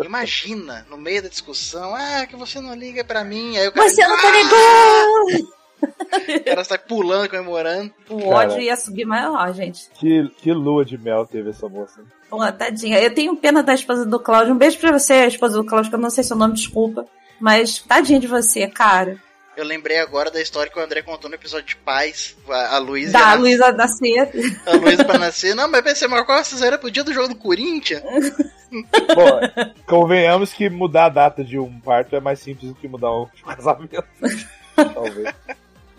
Imagina, 0.04 0.86
no 0.90 0.98
meio 0.98 1.24
da 1.24 1.30
discussão, 1.30 1.96
ah, 1.96 2.26
que 2.28 2.36
você 2.36 2.60
não 2.60 2.76
liga 2.76 3.06
pra 3.06 3.24
mim. 3.24 3.56
Aí 3.58 3.70
o 3.70 3.72
cara, 3.72 3.90
Você 3.90 4.06
não 4.06 4.18
tá 4.22 4.28
"Ah!" 4.28 4.32
ligando! 4.32 5.48
O 5.82 6.44
cara 6.44 6.64
sai 6.64 6.78
pulando, 6.78 7.28
comemorando. 7.28 7.92
O 8.08 8.18
Cara. 8.20 8.30
ódio 8.52 8.60
ia 8.60 8.76
subir 8.76 9.04
maior, 9.04 9.52
gente. 9.52 9.90
Que, 9.96 10.30
que 10.38 10.52
lua 10.54 10.86
de 10.86 10.96
mel 10.96 11.26
teve 11.26 11.50
essa 11.50 11.68
moça. 11.68 12.02
Pô, 12.30 12.38
tadinha. 12.52 13.00
Eu 13.00 13.12
tenho 13.16 13.36
pena 13.36 13.64
da 13.64 13.74
esposa 13.74 14.06
do 14.06 14.20
Cláudio. 14.20 14.54
Um 14.54 14.58
beijo 14.58 14.78
pra 14.78 14.92
você, 14.92 15.14
a 15.14 15.28
esposa 15.28 15.58
do 15.58 15.66
Cláudio, 15.66 15.90
que 15.90 15.96
eu 15.96 16.00
não 16.00 16.12
sei 16.12 16.24
seu 16.24 16.36
nome, 16.38 16.54
desculpa. 16.54 17.08
Mas 17.40 17.80
tadinha 17.80 18.20
de 18.20 18.28
você, 18.28 18.68
cara. 18.68 19.18
Eu 19.58 19.66
lembrei 19.66 20.00
agora 20.00 20.32
da 20.32 20.42
história 20.42 20.72
que 20.72 20.80
o 20.80 20.82
André 20.82 21.02
contou 21.02 21.30
no 21.30 21.36
episódio 21.36 21.68
de 21.68 21.76
Paz. 21.76 22.36
A, 22.50 22.76
a 22.76 22.78
Luísa. 22.78 23.12
Da 23.14 23.20
nas- 23.32 23.40
Luísa 23.40 23.72
da 23.74 23.88
Ceia. 23.88 24.32
A 24.66 24.76
Luísa 24.78 25.04
pra 25.04 25.20
nascer. 25.20 25.54
Não, 25.54 25.68
mas 25.70 25.84
você 25.84 26.08
marcou 26.08 26.34
a 26.36 26.44
cesárea 26.44 26.78
pro 26.78 26.90
dia 26.90 27.04
do 27.04 27.14
jogo 27.14 27.28
do 27.30 27.36
Corinthians? 27.36 28.02
Bom, 28.72 29.72
convenhamos 29.86 30.54
que 30.54 30.70
mudar 30.70 31.06
a 31.06 31.10
data 31.10 31.44
de 31.44 31.60
um 31.60 31.80
parto 31.82 32.16
é 32.16 32.22
mais 32.22 32.40
simples 32.40 32.70
do 32.70 32.76
que 32.76 32.88
mudar 32.88 33.12
um 33.12 33.28
casamento. 33.46 34.02
Talvez. 34.94 35.36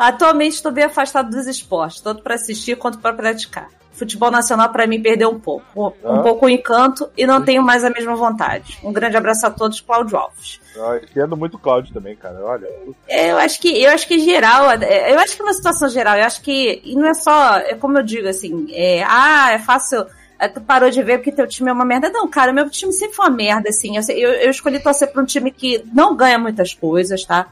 Atualmente 0.02 0.54
estou 0.54 0.72
bem 0.72 0.84
afastado 0.84 1.30
dos 1.30 1.46
esportes, 1.46 2.00
tanto 2.00 2.22
para 2.22 2.34
assistir 2.34 2.76
quanto 2.76 2.98
para 2.98 3.12
praticar. 3.14 3.68
Futebol 3.92 4.30
nacional 4.32 4.68
para 4.70 4.84
mim 4.86 5.00
perdeu 5.00 5.30
um 5.30 5.38
pouco, 5.38 5.64
um 6.02 6.16
Ah. 6.18 6.22
pouco 6.22 6.46
o 6.46 6.48
encanto 6.48 7.08
e 7.16 7.24
não 7.24 7.44
tenho 7.44 7.62
mais 7.62 7.84
a 7.84 7.90
mesma 7.90 8.16
vontade. 8.16 8.78
Um 8.82 8.92
grande 8.92 9.16
abraço 9.16 9.46
a 9.46 9.50
todos, 9.50 9.80
Cláudio 9.80 10.16
Alves. 10.16 10.60
Eu 10.74 10.96
entendo 10.96 11.36
muito 11.36 11.56
Cláudio 11.56 11.94
também, 11.94 12.16
cara. 12.16 12.42
Olha. 12.42 12.66
Eu 13.08 13.36
acho 13.36 13.60
que, 13.60 13.80
eu 13.80 13.90
acho 13.92 14.08
que 14.08 14.18
geral, 14.18 14.64
eu 14.82 15.18
acho 15.20 15.36
que 15.36 15.42
é 15.42 15.44
uma 15.44 15.52
situação 15.54 15.88
geral, 15.88 16.16
eu 16.16 16.24
acho 16.24 16.42
que, 16.42 16.80
e 16.84 16.96
não 16.96 17.06
é 17.06 17.14
só, 17.14 17.58
é 17.58 17.74
como 17.76 17.96
eu 17.98 18.02
digo, 18.02 18.26
assim, 18.26 18.66
é, 18.72 19.04
ah, 19.06 19.52
é 19.52 19.58
fácil, 19.60 20.04
é, 20.36 20.48
tu 20.48 20.60
parou 20.62 20.90
de 20.90 21.00
ver 21.02 21.18
porque 21.18 21.30
teu 21.30 21.46
time 21.46 21.70
é 21.70 21.72
uma 21.72 21.84
merda. 21.84 22.10
Não, 22.10 22.26
cara, 22.28 22.52
meu 22.52 22.68
time 22.68 22.92
sempre 22.92 23.14
foi 23.14 23.26
uma 23.26 23.36
merda, 23.36 23.68
assim, 23.68 23.96
eu, 23.96 24.02
eu, 24.16 24.30
eu 24.32 24.50
escolhi 24.50 24.80
torcer 24.80 25.12
pra 25.12 25.22
um 25.22 25.26
time 25.26 25.52
que 25.52 25.84
não 25.94 26.16
ganha 26.16 26.38
muitas 26.38 26.74
coisas, 26.74 27.24
tá? 27.24 27.46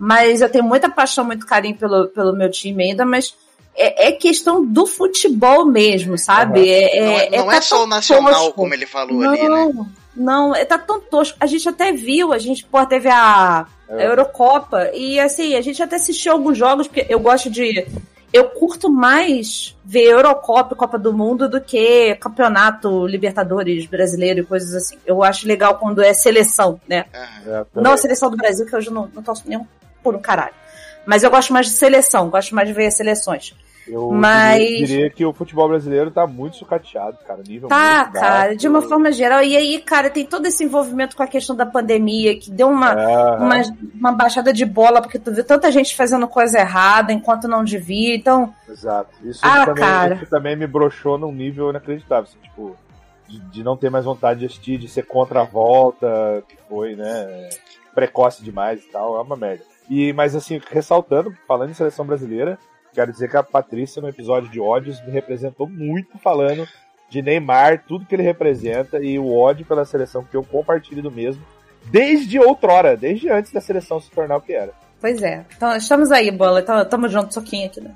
Mas 0.00 0.40
eu 0.40 0.48
tenho 0.48 0.64
muita 0.64 0.88
paixão, 0.88 1.26
muito 1.26 1.44
carinho 1.44 1.76
pelo, 1.76 2.08
pelo 2.08 2.32
meu 2.32 2.50
time 2.50 2.84
ainda, 2.84 3.04
mas 3.04 3.34
é, 3.76 4.08
é 4.08 4.12
questão 4.12 4.64
do 4.64 4.86
futebol 4.86 5.66
mesmo, 5.66 6.16
sabe? 6.16 6.70
É, 6.70 7.04
não 7.04 7.18
é, 7.18 7.30
não 7.30 7.46
tá 7.48 7.56
é 7.56 7.60
só 7.60 7.76
tão 7.76 7.84
o 7.84 7.86
nacional, 7.86 8.32
tosco. 8.32 8.52
como 8.54 8.72
ele 8.72 8.86
falou 8.86 9.20
não, 9.20 9.30
ali, 9.30 9.46
né? 9.46 9.86
Não, 10.16 10.56
é, 10.56 10.64
tá 10.64 10.78
tão 10.78 11.02
tosco. 11.02 11.36
A 11.38 11.44
gente 11.44 11.68
até 11.68 11.92
viu, 11.92 12.32
a 12.32 12.38
gente, 12.38 12.64
pô, 12.64 12.84
teve 12.86 13.10
a, 13.10 13.60
a 13.60 13.66
É. 13.90 14.06
Eurocopa, 14.06 14.90
e 14.94 15.20
assim, 15.20 15.54
a 15.54 15.60
gente 15.60 15.82
até 15.82 15.96
assistiu 15.96 16.32
alguns 16.32 16.56
jogos, 16.56 16.88
porque 16.88 17.04
eu 17.06 17.20
gosto 17.20 17.50
de. 17.50 17.86
Eu 18.32 18.44
curto 18.48 18.88
mais 18.88 19.76
ver 19.84 20.12
Eurocopa 20.12 20.74
e 20.74 20.78
Copa 20.78 20.98
do 20.98 21.12
Mundo 21.12 21.46
do 21.46 21.60
que 21.60 22.14
campeonato 22.14 23.06
Libertadores 23.06 23.84
brasileiro 23.84 24.40
e 24.40 24.46
coisas 24.46 24.72
assim. 24.72 24.96
Eu 25.04 25.22
acho 25.22 25.46
legal 25.46 25.74
quando 25.74 26.00
é 26.00 26.14
seleção, 26.14 26.80
né? 26.88 27.04
É. 27.12 27.66
Não 27.74 27.92
a 27.92 27.96
seleção 27.98 28.30
do 28.30 28.36
Brasil, 28.38 28.64
que 28.64 28.74
hoje 28.74 28.86
eu 28.86 28.94
não, 28.94 29.10
não 29.12 29.22
torço 29.22 29.42
nenhum 29.46 29.66
por 30.02 30.14
um 30.14 30.20
caralho. 30.20 30.54
Mas 31.06 31.22
eu 31.22 31.30
gosto 31.30 31.52
mais 31.52 31.66
de 31.66 31.72
seleção, 31.72 32.28
gosto 32.30 32.54
mais 32.54 32.68
de 32.68 32.74
ver 32.74 32.86
as 32.86 32.94
seleções. 32.96 33.54
Eu 33.88 34.12
Mas- 34.12 34.60
diria, 34.86 35.10
que 35.10 35.24
o 35.24 35.32
futebol 35.32 35.66
brasileiro 35.68 36.10
tá 36.12 36.24
muito 36.26 36.56
sucateado, 36.58 37.16
cara. 37.26 37.40
Nível 37.44 37.68
Tá, 37.68 38.02
muito 38.04 38.20
cara, 38.20 38.38
baixo. 38.44 38.56
de 38.56 38.68
uma 38.68 38.82
forma 38.82 39.10
geral. 39.10 39.42
E 39.42 39.56
aí, 39.56 39.80
cara, 39.80 40.08
tem 40.10 40.24
todo 40.24 40.46
esse 40.46 40.62
envolvimento 40.62 41.16
com 41.16 41.22
a 41.24 41.26
questão 41.26 41.56
da 41.56 41.66
pandemia, 41.66 42.38
que 42.38 42.50
deu 42.52 42.68
uma, 42.68 42.92
Aham. 42.92 43.36
uma, 43.44 43.56
uma 43.94 44.12
baixada 44.12 44.52
de 44.52 44.64
bola, 44.64 45.00
porque 45.02 45.18
tu 45.18 45.32
vê 45.32 45.42
tanta 45.42 45.72
gente 45.72 45.96
fazendo 45.96 46.28
coisa 46.28 46.58
errada 46.60 47.12
enquanto 47.12 47.48
não 47.48 47.64
devia. 47.64 48.14
Então, 48.14 48.54
Exato. 48.68 49.10
Isso, 49.24 49.40
Ah, 49.42 49.64
também, 49.66 49.82
cara. 49.82 50.14
isso 50.14 50.26
também 50.26 50.54
me 50.54 50.66
broxou 50.68 51.18
num 51.18 51.32
nível 51.32 51.70
inacreditável. 51.70 52.24
assim, 52.30 52.38
tipo, 52.42 52.76
de, 53.26 53.40
de 53.40 53.64
não 53.64 53.76
ter 53.76 53.90
mais 53.90 54.04
vontade 54.04 54.40
de 54.40 54.46
assistir, 54.46 54.78
de 54.78 54.86
ser 54.88 55.02
contra 55.02 55.40
a 55.40 55.44
volta, 55.44 56.44
que 56.46 56.56
foi, 56.68 56.94
né? 56.94 57.48
Precoce 57.92 58.44
demais 58.44 58.80
e 58.84 58.88
tal, 58.92 59.16
é 59.18 59.22
uma 59.22 59.36
merda. 59.36 59.64
E, 59.90 60.12
mas 60.12 60.36
assim, 60.36 60.60
ressaltando, 60.70 61.36
falando 61.48 61.70
em 61.70 61.74
seleção 61.74 62.06
brasileira, 62.06 62.56
quero 62.94 63.10
dizer 63.10 63.28
que 63.28 63.36
a 63.36 63.42
Patrícia, 63.42 64.00
no 64.00 64.08
episódio 64.08 64.48
de 64.48 64.60
ódios, 64.60 65.04
me 65.04 65.10
representou 65.10 65.68
muito 65.68 66.16
falando 66.18 66.66
de 67.08 67.20
Neymar, 67.20 67.82
tudo 67.88 68.06
que 68.06 68.14
ele 68.14 68.22
representa 68.22 69.00
e 69.02 69.18
o 69.18 69.34
ódio 69.34 69.66
pela 69.66 69.84
seleção 69.84 70.24
que 70.24 70.36
eu 70.36 70.44
compartilho 70.44 71.02
do 71.02 71.10
mesmo, 71.10 71.44
desde 71.86 72.38
outrora, 72.38 72.96
desde 72.96 73.28
antes 73.28 73.52
da 73.52 73.60
seleção 73.60 74.00
se 74.00 74.08
tornar 74.10 74.36
o 74.36 74.40
que 74.40 74.52
era. 74.52 74.72
pois 75.00 75.20
é. 75.22 75.44
Então, 75.56 75.76
estamos 75.76 76.12
aí, 76.12 76.30
bola. 76.30 76.60
Então, 76.60 76.84
tamo 76.84 77.08
junto, 77.08 77.34
soquinho 77.34 77.66
aqui, 77.66 77.80
né? 77.80 77.92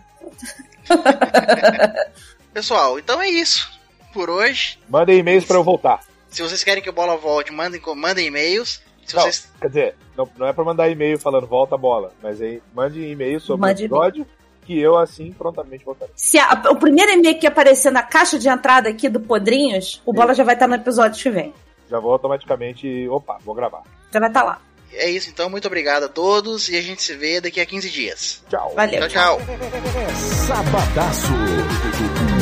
Pessoal, 2.53 2.99
então 2.99 3.23
é 3.23 3.29
isso 3.29 3.71
por 4.13 4.29
hoje. 4.29 4.79
Mandem 4.89 5.19
e-mails 5.19 5.45
pra 5.45 5.57
eu 5.57 5.65
voltar. 5.65 6.01
Se 6.29 6.43
vocês 6.43 6.65
querem 6.65 6.83
que 6.83 6.91
o 6.91 6.93
Bola 6.93 7.17
volte, 7.17 7.53
mandem, 7.53 7.81
mandem 7.97 8.27
e-mails. 8.27 8.83
Se 9.07 9.15
Não, 9.17 9.23
vocês... 9.23 9.51
Quer 9.61 9.69
dizer, 9.69 9.95
não, 10.17 10.29
não 10.37 10.47
é 10.47 10.53
pra 10.53 10.65
mandar 10.65 10.89
e-mail 10.89 11.19
falando 11.19 11.47
volta 11.47 11.75
a 11.75 11.79
bola, 11.79 12.13
mas 12.23 12.41
aí 12.41 12.63
mande 12.75 13.01
e-mail 13.01 13.41
sobre 13.41 13.61
Mande 13.69 13.83
o 13.83 13.87
episódio 13.87 14.27
que 14.67 14.81
eu 14.81 14.97
assim 14.99 15.31
prontamente 15.33 15.85
voltarei. 15.85 16.13
Se 16.17 16.39
a- 16.39 16.63
o 16.71 16.77
primeiro 16.77 17.13
e-mail 17.13 17.39
que 17.39 17.47
aparecer 17.47 17.91
na 17.91 18.03
caixa 18.03 18.39
de 18.39 18.49
entrada 18.49 18.89
aqui 18.89 19.09
do 19.11 19.21
Podrinhos, 19.21 20.01
o 20.07 20.13
Bola 20.13 20.35
já 20.35 20.43
vai 20.43 20.55
estar 20.55 20.67
no 20.67 20.75
episódio 20.75 21.23
que 21.23 21.31
vem. 21.31 21.53
Já 21.91 22.01
vou 22.01 22.13
automaticamente, 22.13 23.07
opa, 23.09 23.37
vou 23.45 23.55
gravar. 23.55 23.83
Já 24.11 24.19
vai 24.21 24.29
estar 24.31 24.43
lá. 24.43 24.61
É 24.97 25.11
isso 25.11 25.29
então, 25.29 25.51
muito 25.51 25.67
obrigado 25.67 26.05
a 26.05 26.09
todos 26.09 26.69
e 26.69 26.77
a 26.77 26.81
gente 26.81 27.03
se 27.03 27.15
vê 27.15 27.41
daqui 27.41 27.61
a 27.61 27.67
15 27.67 27.91
dias. 27.91 28.43
Tchau. 28.49 28.73
Valeu. 28.75 29.07
Tchau, 29.09 29.39
tchau. 29.39 29.41
Sabadaço. 30.47 32.34